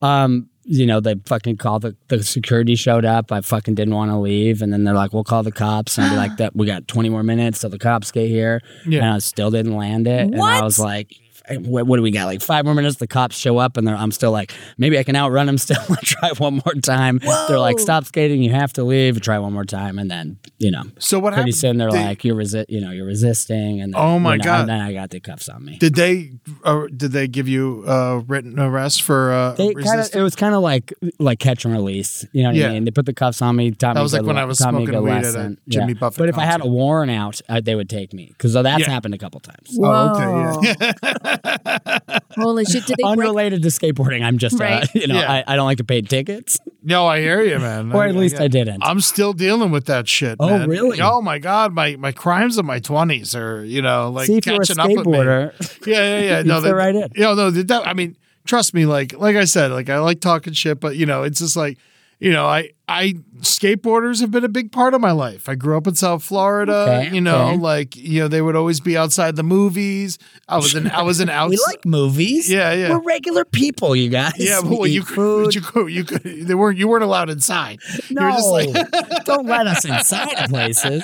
Um, 0.00 0.48
you 0.70 0.84
know, 0.84 1.00
they 1.00 1.14
fucking 1.24 1.56
called 1.56 1.82
the, 1.82 1.96
the 2.08 2.22
security 2.22 2.74
showed 2.74 3.06
up. 3.06 3.32
I 3.32 3.40
fucking 3.40 3.74
didn't 3.74 3.94
want 3.94 4.10
to 4.10 4.18
leave. 4.18 4.60
And 4.60 4.70
then 4.70 4.84
they're 4.84 4.94
like, 4.94 5.14
we'll 5.14 5.24
call 5.24 5.42
the 5.42 5.50
cops. 5.50 5.96
And 5.96 6.06
I'd 6.06 6.10
be 6.10 6.16
like, 6.16 6.36
that 6.38 6.54
we 6.54 6.66
got 6.66 6.86
20 6.86 7.08
more 7.08 7.22
minutes 7.22 7.60
till 7.60 7.70
the 7.70 7.78
cops 7.78 8.12
get 8.12 8.28
here. 8.28 8.60
Yeah. 8.86 9.00
And 9.00 9.14
I 9.14 9.18
still 9.18 9.50
didn't 9.50 9.76
land 9.76 10.06
it. 10.06 10.20
And 10.20 10.40
I 10.40 10.62
was 10.62 10.78
like, 10.78 11.14
what, 11.50 11.86
what 11.86 11.96
do 11.96 12.02
we 12.02 12.10
got? 12.10 12.26
Like 12.26 12.42
five 12.42 12.64
more 12.64 12.74
minutes, 12.74 12.96
the 12.96 13.06
cops 13.06 13.36
show 13.36 13.58
up 13.58 13.76
and 13.76 13.86
they're, 13.86 13.96
I'm 13.96 14.12
still 14.12 14.30
like, 14.32 14.52
maybe 14.76 14.98
I 14.98 15.02
can 15.02 15.16
outrun 15.16 15.46
them 15.46 15.58
still 15.58 15.80
and 15.88 15.98
try 15.98 16.30
one 16.38 16.60
more 16.64 16.74
time. 16.82 17.18
They're 17.18 17.58
like, 17.58 17.78
stop 17.78 18.04
skating. 18.04 18.42
You 18.42 18.50
have 18.52 18.72
to 18.74 18.84
leave. 18.84 19.20
Try 19.20 19.38
one 19.38 19.52
more 19.52 19.64
time. 19.64 19.98
And 19.98 20.10
then, 20.10 20.38
you 20.58 20.70
know, 20.70 20.84
So 20.98 21.18
what 21.18 21.30
pretty 21.34 21.50
happened? 21.50 21.54
soon 21.56 21.76
they're 21.78 21.90
They- 21.90 22.04
like, 22.04 22.24
you're 22.24 22.36
resi- 22.36 22.66
you 22.68 22.80
know, 22.80 22.90
you're 22.90 23.06
resisting. 23.06 23.80
And 23.80 23.94
then, 23.94 24.00
Oh 24.00 24.18
my 24.18 24.32
you 24.34 24.38
know, 24.38 24.44
God. 24.44 24.60
And 24.60 24.68
then 24.70 24.80
I 24.80 24.92
got 24.92 25.10
the 25.10 25.20
cuffs 25.20 25.48
on 25.48 25.64
me. 25.64 25.78
Did 25.78 25.94
they 25.94 26.32
uh, 26.64 26.86
did 26.96 27.12
they 27.12 27.28
give 27.28 27.48
you 27.48 27.84
a 27.86 28.18
written 28.20 28.58
arrest 28.58 29.02
for 29.02 29.32
uh, 29.32 29.52
They 29.52 29.72
kind 29.74 30.00
of 30.00 30.14
it 30.14 30.22
was 30.22 30.36
kind 30.36 30.54
of 30.54 30.62
like 30.62 30.92
like 31.18 31.38
catch 31.38 31.64
and 31.64 31.72
release. 31.74 32.24
You 32.32 32.42
know 32.42 32.48
what 32.50 32.56
Yeah. 32.56 32.68
I 32.68 32.72
mean? 32.74 32.84
They 32.84 32.90
put 32.90 33.06
the 33.06 33.14
cuffs 33.14 33.40
on 33.42 33.56
me. 33.56 33.70
Taught 33.70 33.94
That 33.94 34.02
was 34.02 34.12
like 34.12 34.22
when 34.22 34.36
le- 34.36 34.42
I 34.42 34.44
was 34.44 34.58
taught 34.58 34.74
me 34.74 34.82
a 34.84 34.86
smoking 34.86 35.02
good 35.02 35.04
weed 35.04 35.24
at 35.26 35.34
a. 35.34 35.56
Jimmy 35.68 35.92
Yeah. 35.94 35.98
Buffett 35.98 36.18
But 36.18 36.28
if 36.28 36.38
I 36.38 36.44
had 36.44 36.60
a 36.62 36.66
warrant 36.66 37.10
out, 37.10 37.40
uh, 37.48 37.60
they 37.60 37.74
would 37.74 37.88
take 37.88 38.12
me 38.12 38.26
because 38.28 38.52
that's 38.52 38.80
Yeah. 38.80 38.90
happened 38.90 39.14
a 39.14 39.18
couple 39.18 39.40
times. 39.40 39.76
Oh, 39.80 40.58
okay, 40.58 40.76
yeah. 40.82 41.36
Holy 42.36 42.64
shit! 42.64 42.86
Did 42.86 42.96
they 42.98 43.02
break? 43.02 43.18
Unrelated 43.18 43.62
to 43.62 43.68
skateboarding, 43.68 44.22
I'm 44.24 44.38
just 44.38 44.60
uh, 44.60 44.84
you 44.94 45.06
know 45.06 45.16
Yeah. 45.16 45.30
I, 45.46 45.52
I 45.52 45.56
don't 45.56 45.66
like 45.66 45.78
to 45.78 45.84
pay 45.84 46.02
tickets, 46.02 46.58
no, 46.82 47.06
I 47.06 47.20
hear 47.20 47.42
you, 47.42 47.58
man. 47.58 47.92
or 47.92 48.04
at 48.04 48.14
least 48.14 48.40
I 48.40 48.48
didn't. 48.48 48.82
I'm 48.82 49.00
still 49.00 49.32
dealing 49.32 49.70
with 49.70 49.86
that 49.86 50.08
shit. 50.08 50.36
Oh, 50.40 50.48
man. 50.58 50.68
really? 50.68 51.00
Oh 51.00 51.20
my 51.20 51.38
god, 51.38 51.72
my 51.74 51.96
my 51.96 52.12
crimes 52.12 52.58
of 52.58 52.64
my 52.64 52.78
twenties 52.78 53.34
are 53.34 53.64
you 53.64 53.82
know 53.82 54.10
like 54.10 54.26
See, 54.26 54.36
if 54.38 54.46
you're 54.46 54.56
a 54.56 54.58
catching 54.58 54.78
up 54.78 54.88
with 54.88 55.06
me. 55.06 55.12
skateboarder, 55.12 55.86
Yeah, 55.86 55.94
yeah, 55.96 56.20
yeah. 56.20 56.38
You 56.42 56.44
no, 56.44 56.60
fit 56.60 56.68
that, 56.68 56.74
right 56.74 56.94
in. 56.94 57.08
You 57.14 57.22
know, 57.22 57.34
no, 57.34 57.50
that, 57.50 57.86
I 57.86 57.92
mean, 57.94 58.16
trust 58.46 58.74
me. 58.74 58.86
Like, 58.86 59.12
like 59.14 59.36
I 59.36 59.44
said, 59.44 59.70
like 59.72 59.88
I 59.88 59.98
like 59.98 60.20
talking 60.20 60.52
shit, 60.52 60.80
but 60.80 60.96
you 60.96 61.06
know, 61.06 61.22
it's 61.24 61.40
just 61.40 61.56
like, 61.56 61.78
you 62.20 62.30
know, 62.32 62.46
I, 62.46 62.70
I 62.88 63.14
skateboarders 63.40 64.20
have 64.20 64.30
been 64.30 64.44
a 64.44 64.48
big 64.48 64.72
part 64.72 64.94
of 64.94 65.00
my 65.00 65.12
life. 65.12 65.48
I 65.48 65.54
grew 65.54 65.76
up 65.76 65.86
in 65.86 65.94
South 65.94 66.24
Florida. 66.24 66.72
Okay, 67.06 67.14
you 67.14 67.20
know, 67.20 67.48
okay. 67.48 67.56
like 67.58 67.96
you 67.96 68.20
know, 68.20 68.28
they 68.28 68.40
would 68.40 68.56
always 68.56 68.80
be 68.80 68.96
outside 68.96 69.36
the 69.36 69.42
movies. 69.42 70.18
I 70.48 70.56
was 70.56 70.74
in, 70.74 70.90
I 70.90 71.02
was 71.02 71.20
in 71.20 71.28
outside. 71.28 71.50
we 71.50 71.58
like 71.66 71.84
movies. 71.84 72.50
Yeah, 72.50 72.72
yeah. 72.72 72.90
We're 72.90 73.02
regular 73.02 73.44
people, 73.44 73.94
you 73.94 74.08
guys. 74.08 74.32
yeah, 74.38 74.60
but 74.62 74.70
We 74.70 74.76
well, 74.78 74.86
you 74.86 75.02
could, 75.02 75.14
food. 75.14 75.54
you 75.54 75.60
could, 75.60 75.86
you 75.92 76.04
could, 76.04 76.22
they 76.22 76.54
weren't, 76.54 76.78
you 76.78 76.88
weren't 76.88 77.04
allowed 77.04 77.28
inside. 77.30 77.78
You 78.08 78.16
were 78.16 78.28
no, 78.28 78.32
just 78.32 78.48
like, 78.48 79.24
don't 79.24 79.46
let 79.46 79.66
us 79.66 79.84
inside 79.84 80.48
places. 80.48 81.02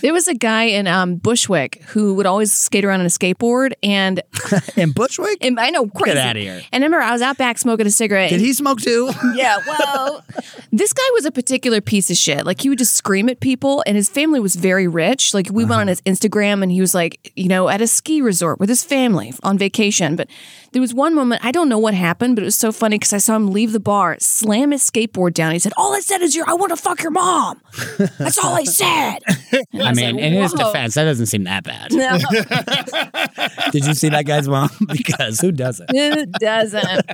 There 0.00 0.12
was 0.12 0.28
a 0.28 0.34
guy 0.34 0.64
in 0.64 0.86
um, 0.86 1.16
Bushwick 1.16 1.82
who 1.88 2.14
would 2.14 2.26
always 2.26 2.52
skate 2.52 2.84
around 2.84 3.00
on 3.00 3.06
a 3.06 3.10
skateboard, 3.10 3.72
and, 3.82 4.22
In 4.76 4.92
Bushwick, 4.92 5.38
and 5.44 5.58
I 5.58 5.70
know 5.70 5.86
crazy. 5.86 6.18
outta 6.18 6.40
here. 6.40 6.62
And 6.72 6.82
I 6.82 6.86
remember 6.86 7.02
I 7.04 7.12
was 7.12 7.22
out 7.22 7.36
back 7.36 7.58
smoking 7.58 7.86
a 7.86 7.90
cigarette. 7.90 8.30
did 8.30 8.40
he 8.40 8.52
smoke 8.52 8.80
too? 8.80 9.10
Yeah, 9.34 9.58
well, 9.66 10.24
this 10.72 10.92
guy 10.92 11.08
was 11.14 11.24
a 11.24 11.30
particular 11.30 11.80
piece 11.80 12.10
of 12.10 12.16
shit. 12.16 12.44
Like 12.44 12.60
he 12.60 12.68
would 12.68 12.78
just 12.78 12.94
scream 12.94 13.28
at 13.28 13.40
people, 13.40 13.82
and 13.86 13.96
his 13.96 14.08
family 14.08 14.40
was 14.40 14.56
very 14.56 14.88
rich. 14.88 15.34
Like 15.34 15.48
we 15.50 15.64
went 15.64 15.72
on 15.72 15.88
uh-huh. 15.88 15.88
his 15.88 16.00
Instagram, 16.02 16.62
and 16.62 16.70
he 16.70 16.80
was 16.80 16.94
like, 16.94 17.32
you 17.36 17.48
know, 17.48 17.68
at 17.68 17.80
a 17.80 17.86
ski 17.86 18.20
resort 18.20 18.58
with 18.58 18.68
his 18.68 18.84
family 18.84 19.32
on 19.42 19.58
vacation. 19.58 20.16
But 20.16 20.28
there 20.76 20.82
was 20.82 20.92
one 20.92 21.14
moment 21.14 21.42
I 21.42 21.52
don't 21.52 21.70
know 21.70 21.78
what 21.78 21.94
happened, 21.94 22.36
but 22.36 22.42
it 22.42 22.44
was 22.44 22.54
so 22.54 22.70
funny 22.70 22.98
because 22.98 23.14
I 23.14 23.16
saw 23.16 23.34
him 23.34 23.46
leave 23.50 23.72
the 23.72 23.80
bar, 23.80 24.18
slam 24.20 24.72
his 24.72 24.82
skateboard 24.82 25.32
down. 25.32 25.52
He 25.52 25.58
said, 25.58 25.72
"All 25.74 25.94
I 25.94 26.00
said 26.00 26.20
is, 26.20 26.36
"Your, 26.36 26.46
I 26.46 26.52
want 26.52 26.68
to 26.68 26.76
fuck 26.76 27.02
your 27.02 27.12
mom." 27.12 27.62
That's 28.18 28.36
all 28.36 28.52
I 28.52 28.64
said. 28.64 29.20
And 29.52 29.64
I 29.82 29.94
mean, 29.94 30.16
like, 30.16 30.24
in 30.24 30.34
his 30.34 30.52
defense, 30.52 30.92
that 30.92 31.04
doesn't 31.04 31.26
seem 31.26 31.44
that 31.44 31.64
bad. 31.64 31.94
No, 31.94 32.18
Did 33.72 33.86
you 33.86 33.94
see 33.94 34.10
that 34.10 34.26
guy's 34.26 34.48
mom? 34.48 34.68
because 34.92 35.40
who 35.40 35.50
doesn't? 35.50 35.88
it 35.94 36.30
doesn't. 36.32 37.06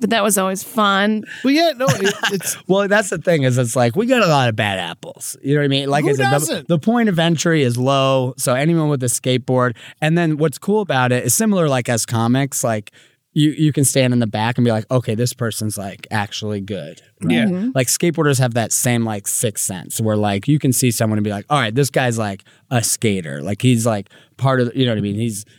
But 0.00 0.08
that 0.08 0.22
was 0.22 0.38
always 0.38 0.62
fun. 0.62 1.24
well, 1.44 1.52
yeah, 1.52 1.72
no, 1.76 1.84
it, 1.86 2.14
it's 2.32 2.56
Well, 2.66 2.88
that's 2.88 3.10
the 3.10 3.18
thing 3.18 3.42
is 3.42 3.58
it's 3.58 3.76
like 3.76 3.96
we 3.96 4.06
got 4.06 4.22
a 4.22 4.28
lot 4.28 4.48
of 4.48 4.56
bad 4.56 4.78
apples. 4.78 5.36
You 5.42 5.56
know 5.56 5.60
what 5.60 5.66
I 5.66 5.68
mean? 5.68 5.90
Like 5.90 6.04
Who 6.04 6.10
I 6.10 6.14
said, 6.14 6.26
the, 6.26 6.30
doesn't? 6.30 6.68
the 6.68 6.78
point 6.78 7.10
of 7.10 7.18
entry 7.18 7.64
is 7.64 7.76
low. 7.76 8.32
So 8.38 8.54
anyone 8.54 8.88
with 8.88 9.02
a 9.02 9.08
skateboard, 9.08 9.76
and 10.00 10.16
then 10.16 10.38
what's 10.38 10.56
cool 10.56 10.80
about 10.80 11.12
it 11.12 11.24
is 11.24 11.34
similar 11.34 11.68
like 11.68 11.90
as 11.90 12.06
comics, 12.06 12.64
like 12.64 12.92
you 13.34 13.50
you 13.50 13.72
can 13.72 13.84
stand 13.84 14.12
in 14.12 14.20
the 14.20 14.26
back 14.26 14.56
and 14.56 14.64
be 14.64 14.70
like, 14.70 14.88
okay, 14.90 15.14
this 15.14 15.32
person's 15.34 15.76
like 15.76 16.06
actually 16.10 16.60
good. 16.60 17.02
right? 17.22 17.32
Yeah. 17.34 17.44
Mm-hmm. 17.46 17.70
Like 17.74 17.88
skateboarders 17.88 18.38
have 18.38 18.54
that 18.54 18.72
same 18.72 19.04
like 19.04 19.26
sixth 19.28 19.64
sense 19.64 20.00
where 20.00 20.16
like 20.16 20.48
you 20.48 20.58
can 20.58 20.72
see 20.72 20.90
someone 20.90 21.18
and 21.18 21.24
be 21.24 21.30
like, 21.30 21.44
all 21.50 21.58
right, 21.58 21.74
this 21.74 21.90
guy's 21.90 22.16
like 22.16 22.44
a 22.70 22.82
skater. 22.82 23.42
Like 23.42 23.60
he's 23.60 23.84
like 23.84 24.08
part 24.36 24.60
of 24.60 24.68
the, 24.72 24.78
you 24.78 24.86
know 24.86 24.92
what 24.92 24.98
I 24.98 25.02
mean? 25.02 25.16
He's 25.16 25.44
he- 25.44 25.50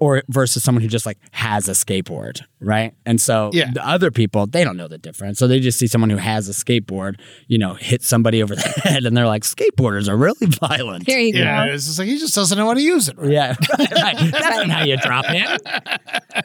or 0.00 0.22
versus 0.28 0.62
someone 0.64 0.82
who 0.82 0.88
just 0.88 1.04
like 1.06 1.18
has 1.32 1.68
a 1.68 1.72
skateboard, 1.72 2.40
right? 2.60 2.94
And 3.04 3.20
so 3.20 3.50
Yeah. 3.52 3.70
the 3.72 3.86
other 3.86 4.10
people, 4.10 4.46
they 4.46 4.64
don't 4.64 4.76
know 4.76 4.88
the 4.88 4.96
difference. 4.98 5.38
So 5.38 5.46
they 5.46 5.60
just 5.60 5.78
see 5.78 5.86
someone 5.86 6.08
who 6.10 6.16
has 6.16 6.48
a 6.48 6.52
skateboard, 6.52 7.20
you 7.48 7.58
know, 7.58 7.74
hit 7.74 8.02
somebody 8.02 8.42
over 8.42 8.54
the 8.54 8.62
head 8.84 9.04
and 9.04 9.16
they're 9.16 9.26
like, 9.26 9.42
skateboarders 9.42 10.08
are 10.08 10.16
really 10.16 10.46
violent. 10.46 11.06
There 11.06 11.20
you 11.20 11.34
Yeah, 11.34 11.66
go. 11.66 11.72
it's 11.74 11.86
just 11.86 11.98
like 11.98 12.08
he 12.08 12.18
just 12.18 12.34
doesn't 12.34 12.56
know 12.56 12.66
how 12.66 12.74
to 12.74 12.80
use 12.82 13.08
it. 13.08 13.18
Right? 13.18 13.30
Yeah, 13.30 13.48
right. 13.78 14.16
That's 14.18 14.32
not 14.66 14.70
how 14.70 14.84
you 14.84 14.96
drop 14.96 15.24
it. 15.28 15.60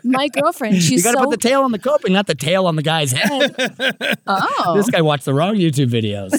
My 0.04 0.28
girlfriend, 0.28 0.76
she's 0.82 0.92
You 0.92 1.04
got 1.04 1.12
to 1.14 1.18
so 1.20 1.24
put 1.30 1.42
the 1.42 1.48
tail 1.50 1.62
on 1.64 1.72
the 1.72 1.80
coping, 1.80 2.14
not 2.14 2.28
the 2.28 2.36
tail 2.36 2.66
on 2.68 2.76
the 2.76 2.84
guy's 2.84 3.12
head. 3.12 3.56
oh. 4.28 4.74
This 4.76 4.90
guy 4.90 5.02
watched 5.02 5.26
the 5.26 5.34
wrong 5.34 5.56
YouTube 5.56 5.90
videos. 5.90 6.30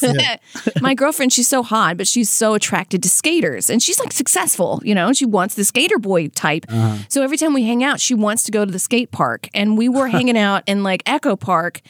my 0.82 0.94
girlfriend, 0.94 1.32
she's 1.32 1.48
so 1.48 1.62
hot, 1.62 1.96
but 1.96 2.06
she's 2.06 2.28
so 2.28 2.54
attracted 2.54 3.02
to 3.02 3.08
skaters, 3.08 3.70
and 3.70 3.82
she's 3.82 3.98
like 3.98 4.12
successful. 4.12 4.80
You 4.84 4.94
know, 4.94 5.12
she 5.12 5.24
wants 5.24 5.54
the 5.54 5.64
skater 5.64 5.98
boy 5.98 6.28
type. 6.28 6.66
Uh-huh. 6.68 6.89
Uh-huh. 6.90 7.04
So 7.08 7.22
every 7.22 7.36
time 7.36 7.54
we 7.54 7.64
hang 7.64 7.84
out, 7.84 8.00
she 8.00 8.14
wants 8.14 8.44
to 8.44 8.52
go 8.52 8.64
to 8.64 8.70
the 8.70 8.78
skate 8.78 9.10
park, 9.10 9.48
and 9.54 9.76
we 9.78 9.88
were 9.88 10.08
hanging 10.16 10.38
out 10.38 10.62
in 10.66 10.82
like 10.82 11.02
Echo 11.06 11.36
Park, 11.36 11.80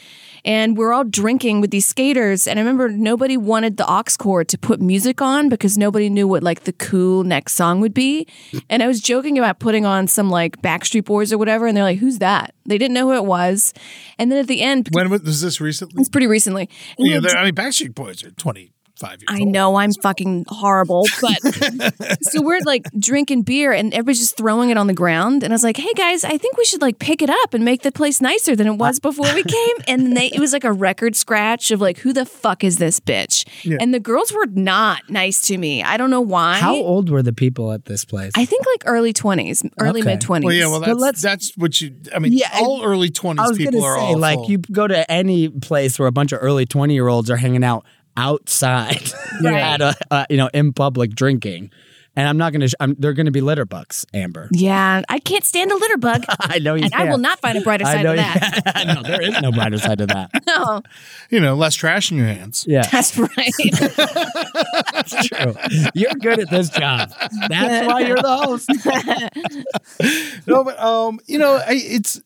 and 0.45 0.77
we're 0.77 0.93
all 0.93 1.03
drinking 1.03 1.61
with 1.61 1.71
these 1.71 1.85
skaters. 1.85 2.47
And 2.47 2.59
I 2.59 2.61
remember 2.61 2.89
nobody 2.89 3.37
wanted 3.37 3.77
the 3.77 3.85
aux 3.91 4.03
cord 4.17 4.47
to 4.49 4.57
put 4.57 4.81
music 4.81 5.21
on 5.21 5.49
because 5.49 5.77
nobody 5.77 6.09
knew 6.09 6.27
what 6.27 6.43
like 6.43 6.63
the 6.63 6.73
cool 6.73 7.23
next 7.23 7.53
song 7.53 7.81
would 7.81 7.93
be. 7.93 8.27
And 8.69 8.81
I 8.83 8.87
was 8.87 9.01
joking 9.01 9.37
about 9.37 9.59
putting 9.59 9.85
on 9.85 10.07
some 10.07 10.29
like 10.29 10.61
Backstreet 10.61 11.05
Boys 11.05 11.31
or 11.33 11.37
whatever, 11.37 11.67
and 11.67 11.75
they're 11.75 11.83
like, 11.83 11.99
"Who's 11.99 12.19
that?" 12.19 12.53
They 12.65 12.77
didn't 12.77 12.93
know 12.93 13.09
who 13.09 13.15
it 13.15 13.25
was. 13.25 13.73
And 14.17 14.31
then 14.31 14.39
at 14.39 14.47
the 14.47 14.61
end, 14.61 14.89
When 14.91 15.09
was, 15.09 15.21
was 15.23 15.41
this 15.41 15.59
recently? 15.59 15.99
it's 15.99 16.09
pretty 16.09 16.27
recently. 16.27 16.69
Yeah, 16.97 17.19
I 17.35 17.45
mean, 17.45 17.55
Backstreet 17.55 17.95
Boys 17.95 18.23
are 18.23 18.31
25 19.01 19.21
years 19.21 19.27
I 19.29 19.43
old. 19.43 19.51
know 19.51 19.75
I'm 19.75 19.91
fucking 19.93 20.45
horrible, 20.47 21.05
but 21.21 22.23
so 22.23 22.41
we're 22.41 22.59
like 22.65 22.85
drinking 22.97 23.43
beer 23.43 23.71
and 23.71 23.93
everybody's 23.93 24.19
just 24.19 24.37
throwing 24.37 24.69
it 24.69 24.77
on 24.77 24.87
the 24.87 24.93
ground. 24.93 25.43
And 25.43 25.51
I 25.51 25.55
was 25.55 25.63
like, 25.63 25.77
hey 25.77 25.93
guys, 25.95 26.23
I 26.23 26.37
think 26.37 26.57
we 26.57 26.65
should 26.65 26.81
like 26.81 26.99
pick 26.99 27.21
it 27.21 27.29
up 27.29 27.53
and 27.53 27.65
make 27.65 27.81
the 27.81 27.91
place 27.91 28.21
nicer 28.21 28.55
than 28.55 28.67
it 28.67 28.73
was 28.77 28.99
before 28.99 29.33
we 29.33 29.43
came. 29.43 29.75
And 29.87 30.15
they, 30.15 30.27
it 30.27 30.39
was 30.39 30.53
like 30.53 30.63
a 30.63 30.71
record 30.71 31.15
scratch 31.15 31.71
of 31.71 31.81
like, 31.81 31.97
who 31.97 32.13
the 32.13 32.25
fuck 32.25 32.63
is 32.63 32.77
this 32.77 32.99
bitch? 32.99 33.45
And 33.81 33.93
the 33.93 33.99
girls 33.99 34.31
were 34.31 34.45
not 34.47 35.09
nice 35.09 35.41
to 35.47 35.57
me. 35.57 35.83
I 35.83 35.97
don't 35.97 36.09
know 36.09 36.21
why. 36.21 36.59
How 36.59 36.75
old 36.75 37.09
were 37.09 37.21
the 37.23 37.33
people 37.33 37.71
at 37.71 37.85
this 37.85 38.05
place? 38.05 38.31
I 38.35 38.45
think 38.45 38.65
like 38.67 38.83
early 38.85 39.11
20s, 39.13 39.69
early 39.79 40.01
Okay. 40.01 40.11
mid 40.11 40.21
20s. 40.21 40.43
Well, 40.45 40.53
yeah, 40.53 40.67
well, 40.67 40.79
that's, 40.79 40.99
let's- 40.99 41.21
that's 41.21 41.57
what 41.57 41.81
you, 41.81 41.95
I 42.15 42.19
mean, 42.19 42.33
Yeah, 42.33 42.49
all 42.53 42.83
early 42.83 43.09
20s 43.09 43.39
I 43.39 43.47
was 43.49 43.57
people 43.57 43.81
gonna 43.81 43.91
are 43.91 43.95
say, 43.97 44.01
awful. 44.05 44.19
like, 44.19 44.49
you 44.49 44.57
go 44.59 44.87
to 44.87 45.09
any 45.11 45.49
place 45.49 45.97
where 45.99 46.07
a 46.07 46.11
bunch 46.11 46.31
of 46.31 46.39
early 46.41 46.65
twenty 46.65 46.93
year 46.93 47.07
olds 47.07 47.29
are 47.29 47.37
hanging 47.37 47.63
out 47.63 47.85
outside, 48.17 49.11
at 49.45 49.81
a, 49.81 49.95
uh, 50.09 50.25
you 50.29 50.37
know, 50.37 50.49
in 50.53 50.73
public 50.73 51.11
drinking, 51.15 51.71
and 52.15 52.27
I'm 52.27 52.37
not 52.37 52.51
gonna. 52.51 52.67
Sh- 52.67 52.73
I'm, 52.79 52.95
they're 52.99 53.13
gonna 53.13 53.31
be 53.31 53.39
litter 53.39 53.63
bucks, 53.65 54.05
Amber. 54.13 54.49
yeah, 54.51 55.01
I 55.07 55.19
can't 55.19 55.45
stand 55.45 55.71
a 55.71 55.75
litter 55.75 55.97
bug. 55.97 56.25
I 56.41 56.59
know 56.59 56.75
you. 56.75 56.83
and 56.83 56.93
I 56.93 56.97
can't. 56.97 57.09
will 57.09 57.17
not 57.17 57.39
find 57.39 57.57
a 57.57 57.61
brighter 57.61 57.85
side 57.85 58.03
know 58.03 58.11
of 58.11 58.17
that. 58.17 58.83
no, 58.85 59.01
there 59.01 59.21
is 59.21 59.39
no 59.41 59.51
brighter 59.51 59.77
side 59.77 59.99
to 59.99 60.07
that. 60.07 60.29
No, 60.45 60.81
you 61.29 61.39
know, 61.39 61.55
less 61.55 61.73
trash 61.75 62.11
in 62.11 62.17
your 62.17 62.27
hands. 62.27 62.65
Yeah, 62.67 62.81
that's 62.81 63.17
right. 63.17 63.31
that's 64.91 65.27
true. 65.27 65.55
You're 65.93 66.13
good 66.15 66.39
at 66.39 66.49
this 66.49 66.69
job. 66.69 67.11
That's 67.47 67.87
why 67.87 68.01
you're 68.01 68.17
the 68.17 68.37
host. 68.37 68.69
no, 70.47 70.63
but 70.63 70.79
um, 70.79 71.19
you 71.27 71.37
know, 71.37 71.55
I, 71.55 71.73
it's 71.75 72.21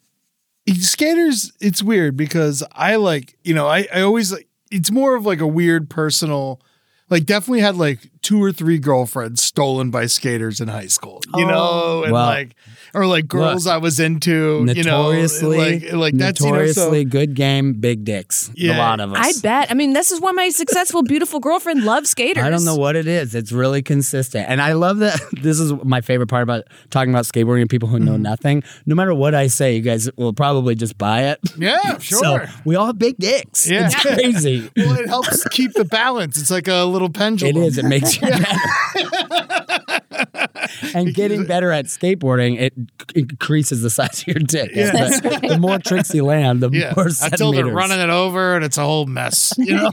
skaters. 0.81 1.51
It's 1.59 1.83
weird 1.83 2.17
because 2.17 2.63
I 2.71 2.95
like, 2.95 3.37
you 3.43 3.53
know, 3.53 3.67
I 3.67 3.87
I 3.93 4.01
always 4.01 4.31
like. 4.31 4.47
It's 4.75 4.91
more 4.91 5.15
of 5.15 5.25
like 5.25 5.39
a 5.39 5.47
weird 5.47 5.89
personal. 5.89 6.61
Like, 7.09 7.25
definitely 7.25 7.61
had 7.61 7.75
like 7.75 8.09
two 8.25 8.41
or 8.41 8.51
three 8.51 8.79
girlfriends 8.79 9.43
stolen 9.43 9.91
by 9.91 10.07
skaters 10.07 10.59
in 10.59 10.67
high 10.67 10.87
school. 10.87 11.21
You 11.35 11.45
know, 11.45 12.01
and 12.03 12.11
Well, 12.11 12.25
like, 12.25 12.55
or 12.95 13.05
like 13.05 13.27
girls 13.27 13.67
I 13.67 13.77
was 13.77 13.99
into. 13.99 14.63
Notoriously, 14.65 15.75
you 15.75 15.91
know, 15.91 15.97
like 15.99 16.15
like 16.15 16.17
that's 16.17 16.39
you 16.39 16.47
know, 16.47 16.51
notoriously 16.53 17.03
so, 17.03 17.09
good 17.09 17.35
game, 17.35 17.73
big 17.73 18.03
dicks. 18.03 18.49
Yeah. 18.55 18.77
a 18.77 18.79
lot 18.79 18.99
of 18.99 19.13
us. 19.13 19.19
I 19.19 19.41
bet. 19.41 19.69
I 19.69 19.75
mean, 19.75 19.93
this 19.93 20.11
is 20.11 20.19
why 20.19 20.31
my 20.31 20.49
successful, 20.49 21.03
beautiful 21.03 21.39
girlfriend 21.39 21.83
loves 21.83 22.09
skaters. 22.09 22.43
I 22.43 22.49
don't 22.49 22.65
know 22.65 22.75
what 22.75 22.95
it 22.95 23.07
is. 23.07 23.35
It's 23.35 23.51
really 23.51 23.81
consistent. 23.83 24.49
And 24.49 24.61
I 24.61 24.73
love 24.73 24.97
that 24.99 25.19
this 25.41 25.59
is 25.59 25.71
my 25.83 26.01
favorite 26.01 26.27
part 26.27 26.41
about 26.43 26.63
talking 26.89 27.11
about 27.11 27.25
skateboarding 27.25 27.61
and 27.61 27.69
people 27.69 27.89
who 27.89 27.95
Mm-hmm. 27.95 28.05
know 28.05 28.17
nothing. 28.17 28.61
No 28.85 28.93
matter 28.95 29.13
what 29.13 29.33
I 29.35 29.47
say, 29.47 29.75
you 29.75 29.81
guys 29.81 30.09
will 30.17 30.33
probably 30.33 30.75
just 30.75 30.97
buy 30.97 31.27
it. 31.29 31.39
yeah, 31.57 31.97
sure. 31.99 32.19
So 32.19 32.45
we 32.65 32.75
all 32.75 32.87
have 32.87 32.97
big 32.99 33.15
dicks. 33.17 33.69
Yeah. 33.69 33.85
It's 33.85 33.95
crazy. 33.95 34.69
well, 34.77 34.97
it 34.99 35.07
helps 35.07 35.47
keep 35.49 35.71
the 35.73 35.85
balance. 35.85 36.37
It's 36.37 36.51
like 36.51 36.67
a 36.67 36.83
little 36.83 37.09
pendulum. 37.09 37.63
is. 37.63 37.77
It 37.77 37.85
makes 37.85 38.14
you 38.95 39.09
better. 39.09 40.47
and 40.93 41.13
getting 41.13 41.45
better 41.45 41.71
at 41.71 41.85
skateboarding, 41.85 42.59
it 42.59 42.73
increases 43.15 43.81
the 43.81 43.89
size 43.97 44.21
of 44.21 44.27
your 44.27 44.39
dick. 44.39 44.71
Yeah. 44.73 44.91
The, 44.91 45.47
the 45.49 45.57
more 45.59 45.79
tricks 45.79 46.13
you 46.13 46.25
land, 46.25 46.61
the 46.61 46.69
Yeah, 46.71 46.93
more 46.95 47.07
until 47.21 47.51
they're 47.51 47.65
running 47.65 47.99
it 47.99 48.09
over 48.09 48.55
and 48.55 48.63
it's 48.65 48.77
a 48.77 48.83
whole 48.83 49.05
mess. 49.05 49.53
You 49.57 49.75
know, 49.75 49.89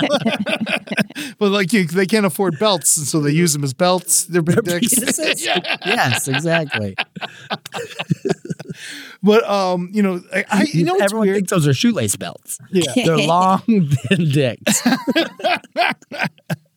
but 1.38 1.50
like 1.50 1.72
you, 1.72 1.84
they 1.86 2.06
can't 2.06 2.26
afford 2.26 2.58
belts, 2.58 2.96
and 2.96 3.06
so 3.06 3.20
they 3.20 3.30
use 3.32 3.52
them 3.52 3.64
as 3.64 3.74
belts. 3.74 4.24
They're 4.24 4.42
big 4.42 4.62
dicks. 4.64 4.92
yeah. 5.44 5.60
Yes, 5.86 6.28
exactly. 6.28 6.94
But 9.22 9.48
um, 9.48 9.90
you 9.92 10.02
know, 10.02 10.20
I, 10.34 10.44
I 10.50 10.66
you 10.72 10.84
know 10.84 10.96
Everyone 10.96 11.26
weird? 11.26 11.36
thinks 11.36 11.50
those 11.50 11.66
are 11.68 11.74
shoelace 11.74 12.16
belts. 12.16 12.58
Yeah. 12.70 12.92
They're 12.94 13.18
long, 13.18 13.60
thin 13.60 14.30
dicks. 14.30 14.82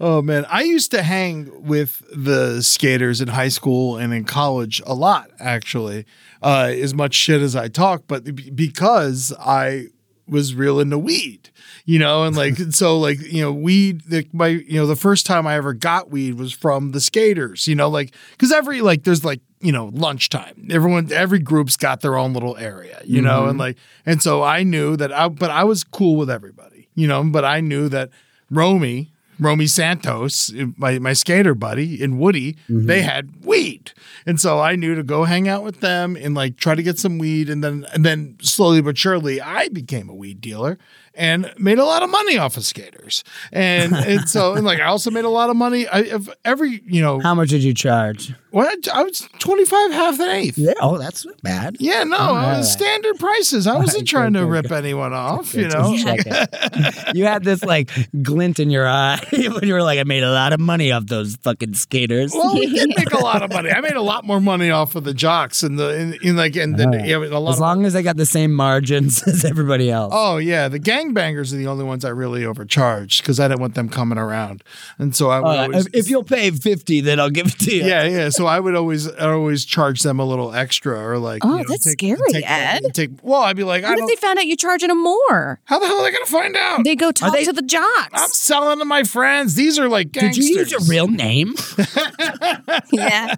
Oh 0.01 0.23
man, 0.23 0.45
I 0.49 0.63
used 0.63 0.91
to 0.91 1.03
hang 1.03 1.65
with 1.67 2.03
the 2.15 2.63
skaters 2.63 3.21
in 3.21 3.29
high 3.29 3.49
school 3.49 3.97
and 3.97 4.13
in 4.13 4.25
college 4.25 4.83
a 4.87 4.95
lot, 4.95 5.31
actually. 5.39 6.05
Uh, 6.43 6.73
as 6.75 6.93
much 6.95 7.15
shit 7.15 7.41
as 7.41 7.55
I 7.57 7.69
talk, 7.69 8.05
but 8.07 8.25
be- 8.35 8.51
because 8.51 9.33
I 9.39 9.87
was 10.27 10.55
real 10.55 10.81
into 10.81 10.99
weed, 10.99 11.51
you 11.85 11.99
know, 11.99 12.25
and 12.25 12.37
like 12.37 12.57
so, 12.71 12.99
like 12.99 13.21
you 13.21 13.43
know, 13.43 13.53
weed. 13.53 14.03
The, 14.09 14.27
my 14.33 14.49
you 14.49 14.75
know, 14.75 14.87
the 14.87 14.97
first 14.97 15.27
time 15.27 15.47
I 15.47 15.55
ever 15.55 15.73
got 15.73 16.11
weed 16.11 16.35
was 16.35 16.53
from 16.53 16.93
the 16.93 17.01
skaters, 17.01 17.67
you 17.67 17.75
know, 17.75 17.89
like 17.89 18.15
because 18.33 18.53
every 18.53 18.81
like 18.81 19.05
there's 19.05 19.25
like 19.25 19.41
you 19.61 19.73
know 19.73 19.91
lunchtime, 19.93 20.69
everyone 20.71 21.11
every 21.13 21.39
group's 21.39 21.77
got 21.77 22.01
their 22.01 22.17
own 22.17 22.33
little 22.33 22.57
area, 22.57 23.01
you 23.05 23.23
know, 23.23 23.47
and 23.47 23.59
like 23.59 23.77
and 24.05 24.23
so 24.23 24.43
I 24.43 24.63
knew 24.63 24.97
that 24.97 25.13
I, 25.13 25.29
but 25.29 25.51
I 25.51 25.65
was 25.65 25.85
cool 25.85 26.17
with 26.17 26.31
everybody, 26.31 26.89
you 26.95 27.07
know, 27.07 27.23
but 27.25 27.45
I 27.45 27.61
knew 27.61 27.89
that 27.91 28.11
Romy. 28.51 29.11
Romy 29.39 29.67
Santos, 29.67 30.53
my, 30.77 30.99
my 30.99 31.13
skater 31.13 31.55
buddy, 31.55 32.01
in 32.01 32.19
Woody, 32.19 32.55
mm-hmm. 32.69 32.87
they 32.87 33.03
had 33.03 33.45
weed. 33.45 33.93
And 34.27 34.41
so 34.41 34.61
I 34.61 34.77
knew 34.77 34.95
to 34.95 35.03
go 35.03 35.25
hang 35.25 35.49
out 35.49 35.65
with 35.65 35.81
them 35.81 36.17
and 36.17 36.35
like 36.35 36.57
try 36.57 36.75
to 36.75 36.83
get 36.83 36.99
some 36.99 37.19
weed. 37.19 37.51
And 37.51 37.63
then 37.63 37.87
and 37.93 38.05
then 38.05 38.37
slowly 38.41 38.81
but 38.81 38.97
surely 38.97 39.41
I 39.41 39.69
became 39.69 40.09
a 40.09 40.15
weed 40.15 40.41
dealer 40.41 40.79
and 41.17 41.53
made 41.59 41.79
a 41.79 41.85
lot 41.85 42.03
of 42.03 42.11
money 42.11 42.39
off 42.39 42.57
of 42.57 42.65
skaters. 42.65 43.25
And 43.53 43.95
and 43.95 44.29
so 44.29 44.55
and 44.57 44.65
like 44.65 44.81
I 44.81 44.85
also 44.85 45.11
made 45.11 45.25
a 45.25 45.31
lot 45.31 45.51
of 45.51 45.57
money. 45.57 45.87
I 45.87 46.01
of 46.01 46.29
every, 46.45 46.83
you 46.87 47.01
know, 47.01 47.21
How 47.21 47.35
much 47.35 47.51
did 47.51 47.63
you 47.63 47.75
charge? 47.75 48.35
what 48.55 48.89
I 48.89 49.03
was 49.03 49.29
25 49.41 49.91
half 49.91 50.21
an 50.21 50.29
eighth. 50.29 50.59
Yeah. 50.59 50.75
Oh, 50.81 50.97
that's 50.97 51.27
not 51.27 51.43
bad. 51.43 51.77
Yeah, 51.81 52.05
no, 52.05 52.17
uh, 52.17 52.33
I 52.35 52.59
was 52.59 52.71
standard 52.71 53.19
prices. 53.19 53.67
I 53.67 53.77
wasn't 53.77 54.07
trying 54.07 54.35
to 54.35 54.47
rip 54.47 54.71
anyone 54.71 55.13
off, 55.13 55.55
you 55.57 55.67
know. 55.67 55.93
you 57.15 57.25
had 57.25 57.43
this 57.43 57.65
like 57.65 57.91
glint 58.23 58.61
in 58.61 58.71
your 58.71 58.87
eye 58.87 59.21
when 59.33 59.67
you 59.67 59.75
were 59.75 59.83
like, 59.83 59.99
I 59.99 60.05
made 60.05 60.23
a 60.23 60.31
lot 60.31 60.53
of 60.53 60.61
money 60.61 60.93
off 60.93 61.07
those 61.07 61.35
fucking 61.43 61.75
skaters. 61.75 62.33
Well, 62.33 62.55
we 62.55 62.67
did 62.67 62.91
make 62.97 63.13
a 63.13 63.19
lot 63.19 63.43
of 63.43 63.51
money. 63.51 63.73
I 63.73 63.81
made 63.81 63.97
a 63.97 64.03
lot 64.03 64.25
more 64.25 64.41
money 64.41 64.71
off 64.71 64.95
of 64.95 65.03
the 65.03 65.15
jocks 65.15 65.65
and 65.65 65.77
the 65.77 65.99
in, 65.99 66.15
in 66.23 66.37
like 66.37 66.55
and 66.55 66.79
then 66.79 66.93
yeah, 66.93 67.17
a 67.17 67.41
lot 67.41 67.51
as 67.51 67.57
of, 67.57 67.61
long 67.61 67.85
as 67.85 67.93
they 67.93 68.05
got 68.05 68.17
the 68.17 68.25
same 68.27 68.53
margins 68.55 69.27
as 69.27 69.45
everybody 69.45 69.91
else. 69.91 70.13
Oh 70.15 70.37
yeah, 70.37 70.69
the 70.69 70.79
gangbangers 71.13 71.53
are 71.53 71.57
the 71.57 71.67
only 71.67 71.85
ones 71.85 72.05
I 72.05 72.11
really 72.11 72.45
overcharged 72.45 73.23
because 73.23 73.41
I 73.41 73.49
didn't 73.49 73.61
want 73.61 73.75
them 73.75 73.89
coming 73.89 74.19
around, 74.19 74.63
and 74.99 75.15
so 75.15 75.31
I 75.31 75.41
would 75.41 75.49
Oh, 75.49 75.53
yeah. 75.53 75.63
always, 75.63 75.87
if, 75.87 75.95
if 75.95 76.11
you'll 76.11 76.25
pay 76.25 76.51
fifty, 76.51 77.01
then 77.01 77.21
I'll 77.21 77.31
give 77.31 77.47
it 77.47 77.59
to 77.61 77.75
you. 77.75 77.85
yeah, 77.85 78.05
yeah. 78.05 78.29
So 78.31 78.47
I 78.47 78.59
would 78.61 78.75
always, 78.75 79.09
I 79.13 79.31
always 79.31 79.65
charge 79.65 80.01
them 80.03 80.19
a 80.19 80.25
little 80.25 80.55
extra, 80.55 80.99
or 80.99 81.19
like, 81.19 81.45
Oh, 81.45 81.53
you 81.53 81.57
know, 81.59 81.65
that's 81.69 81.85
take, 81.85 81.93
scary, 82.01 82.19
take, 82.33 82.51
Ed. 82.51 82.83
Take 82.95 83.11
well, 83.23 83.43
I'd 83.43 83.57
be 83.57 83.65
like, 83.65 83.85
I 83.85 83.91
What 83.91 83.99
if 84.01 84.07
they 84.09 84.17
found 84.17 84.39
out 84.39 84.47
you're 84.47 84.57
charging 84.57 84.89
them 84.89 85.03
more? 85.03 85.61
how 85.65 85.79
the 85.79 85.87
hell 85.87 85.99
are 85.99 86.05
they 86.05 86.13
gonna 86.13 86.27
find 86.27 86.57
out? 86.57 86.85
They 86.85 86.97
go 86.97 87.13
talk 87.13 87.33
they- 87.35 87.45
to 87.45 87.53
the 87.53 87.63
jocks. 87.63 88.11
I'm 88.13 88.29
selling 88.31 88.79
to 88.79 88.85
my 88.85 89.03
friends. 89.05 89.55
These 89.55 89.79
are 89.79 89.89
like 89.89 90.13
Did 90.13 90.37
you 90.37 90.59
use 90.59 90.71
your 90.71 90.81
real 90.89 91.09
name? 91.09 91.55
yeah. 92.93 93.35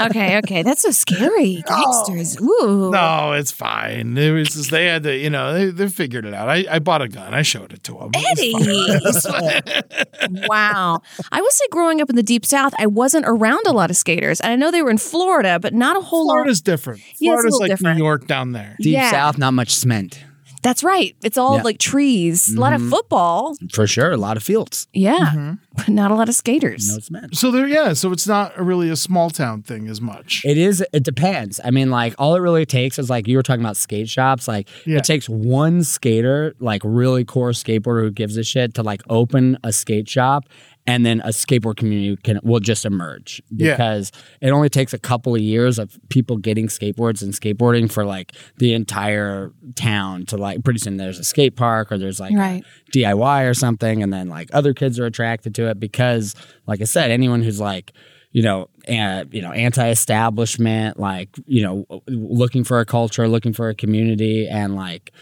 Okay. 0.00 0.38
Okay. 0.38 0.62
That's 0.62 0.82
so 0.82 0.90
scary. 0.90 1.62
Gangsters. 1.68 2.40
Ooh. 2.40 2.90
No, 2.90 3.32
it's 3.32 3.50
fine. 3.52 4.16
It 4.16 4.30
was 4.30 4.48
just 4.50 4.70
they 4.70 4.86
had 4.86 5.02
to, 5.04 5.16
you 5.16 5.30
know, 5.30 5.52
they, 5.54 5.66
they 5.70 5.88
figured 5.88 6.24
it 6.24 6.34
out. 6.34 6.48
I, 6.48 6.64
I 6.70 6.78
bought 6.88 7.02
a 7.02 7.08
gun. 7.08 7.34
I 7.34 7.42
showed 7.42 7.74
it 7.74 7.82
to 7.84 7.98
him. 7.98 8.12
Eddie. 8.14 8.54
wow. 10.48 11.02
I 11.30 11.40
will 11.42 11.50
say, 11.50 11.64
growing 11.70 12.00
up 12.00 12.08
in 12.08 12.16
the 12.16 12.22
deep 12.22 12.46
south, 12.46 12.72
I 12.78 12.86
wasn't 12.86 13.26
around 13.28 13.66
a 13.66 13.72
lot 13.72 13.90
of 13.90 13.96
skaters. 13.96 14.40
And 14.40 14.52
I 14.52 14.56
know 14.56 14.70
they 14.70 14.80
were 14.80 14.90
in 14.90 14.96
Florida, 14.96 15.58
but 15.60 15.74
not 15.74 15.98
a 15.98 16.00
whole 16.00 16.26
lot 16.26 16.36
Florida's 16.36 16.62
different. 16.62 17.00
Yeah, 17.00 17.04
it's 17.10 17.20
a 17.20 17.24
Florida's 17.24 17.44
little 17.52 17.60
like 17.60 17.70
different. 17.72 17.98
New 17.98 18.04
York 18.04 18.26
down 18.26 18.52
there. 18.52 18.74
Deep 18.80 18.94
Yeah. 18.94 19.10
South, 19.10 19.36
not 19.36 19.52
much 19.52 19.74
cement 19.74 19.98
lot. 19.98 20.27
That's 20.62 20.82
right. 20.82 21.14
It's 21.22 21.38
all 21.38 21.56
Yeah. 21.56 21.62
like 21.62 21.78
trees, 21.78 22.54
a 22.54 22.60
lot 22.60 22.72
of 22.72 22.80
Mhm. 22.82 22.90
football. 22.90 23.54
for 23.72 23.86
sure. 23.86 24.10
A 24.12 24.16
lot 24.16 24.36
of 24.36 24.42
fields, 24.42 24.86
Yeah. 24.92 25.54
But 25.76 25.88
not 25.88 26.10
a 26.10 26.14
lot 26.14 26.28
of 26.28 26.34
skaters. 26.34 26.88
no 26.92 26.98
cement. 26.98 27.36
So 27.36 27.50
there, 27.50 27.68
yeah. 27.68 27.92
So 27.92 28.10
it's 28.12 28.26
not 28.26 28.52
a 28.56 28.62
really 28.64 28.90
a 28.90 28.96
small 28.96 29.30
town 29.30 29.62
thing 29.62 29.86
as 29.88 30.00
much. 30.00 30.42
It 30.44 30.58
is. 30.58 30.84
It 30.92 31.04
depends. 31.04 31.60
I 31.64 31.70
mean, 31.70 31.90
like 31.90 32.14
all 32.18 32.34
it 32.34 32.40
really 32.40 32.66
takes 32.66 32.98
is 32.98 33.08
like 33.08 33.28
you 33.28 33.36
were 33.36 33.42
talking 33.42 33.62
about 33.64 33.76
skate 33.76 34.08
shops. 34.08 34.48
Like 34.48 34.68
Yeah. 34.86 34.98
it 34.98 35.04
takes 35.04 35.28
one 35.28 35.84
skater, 35.84 36.54
like 36.58 36.82
really 36.84 37.24
core 37.24 37.50
skateboarder 37.50 38.02
who 38.02 38.10
gives 38.10 38.36
a 38.36 38.42
shit, 38.42 38.74
to 38.74 38.82
like 38.82 39.02
open 39.08 39.56
a 39.62 39.72
skate 39.72 40.08
shop, 40.08 40.44
and 40.88 41.04
then 41.06 41.20
a 41.20 41.28
skateboard 41.28 41.76
community 41.76 42.16
can 42.24 42.40
will 42.42 42.58
just 42.60 42.84
emerge 42.84 43.40
Yeah. 43.50 43.72
because 43.76 44.10
it 44.40 44.50
only 44.50 44.68
takes 44.68 44.92
a 44.92 44.98
couple 44.98 45.34
of 45.34 45.40
years 45.40 45.78
of 45.78 45.96
people 46.08 46.36
getting 46.38 46.66
skateboards 46.66 47.22
and 47.22 47.32
skateboarding 47.32 47.92
for 47.92 48.04
like 48.04 48.32
the 48.56 48.72
entire 48.74 49.52
town 49.76 50.24
to 50.26 50.36
like 50.36 50.64
pretty 50.64 50.80
soon 50.80 50.96
there's 50.96 51.18
a 51.18 51.24
skate 51.24 51.54
park 51.56 51.92
or 51.92 51.98
there's 51.98 52.18
like 52.18 52.34
Right. 52.34 52.64
DIY 52.94 53.48
or 53.48 53.54
something, 53.54 54.02
and 54.02 54.12
then 54.12 54.28
like 54.28 54.48
other 54.52 54.72
kids 54.74 54.98
are 54.98 55.04
attracted 55.06 55.54
to 55.56 55.68
it 55.68 55.78
because, 55.78 56.34
like 56.66 56.80
I 56.80 56.84
said, 56.84 57.10
anyone 57.10 57.42
who's 57.42 57.60
like, 57.60 57.92
you 58.32 58.42
know, 58.42 58.68
uh, 58.88 59.24
you 59.30 59.42
know, 59.42 59.52
anti-establishment, 59.52 60.98
like 60.98 61.28
you 61.46 61.62
know, 61.62 61.86
looking 62.08 62.64
for 62.64 62.80
a 62.80 62.84
culture, 62.86 63.28
looking 63.28 63.52
for 63.52 63.68
a 63.68 63.74
community, 63.74 64.48
and 64.48 64.74
like. 64.74 65.12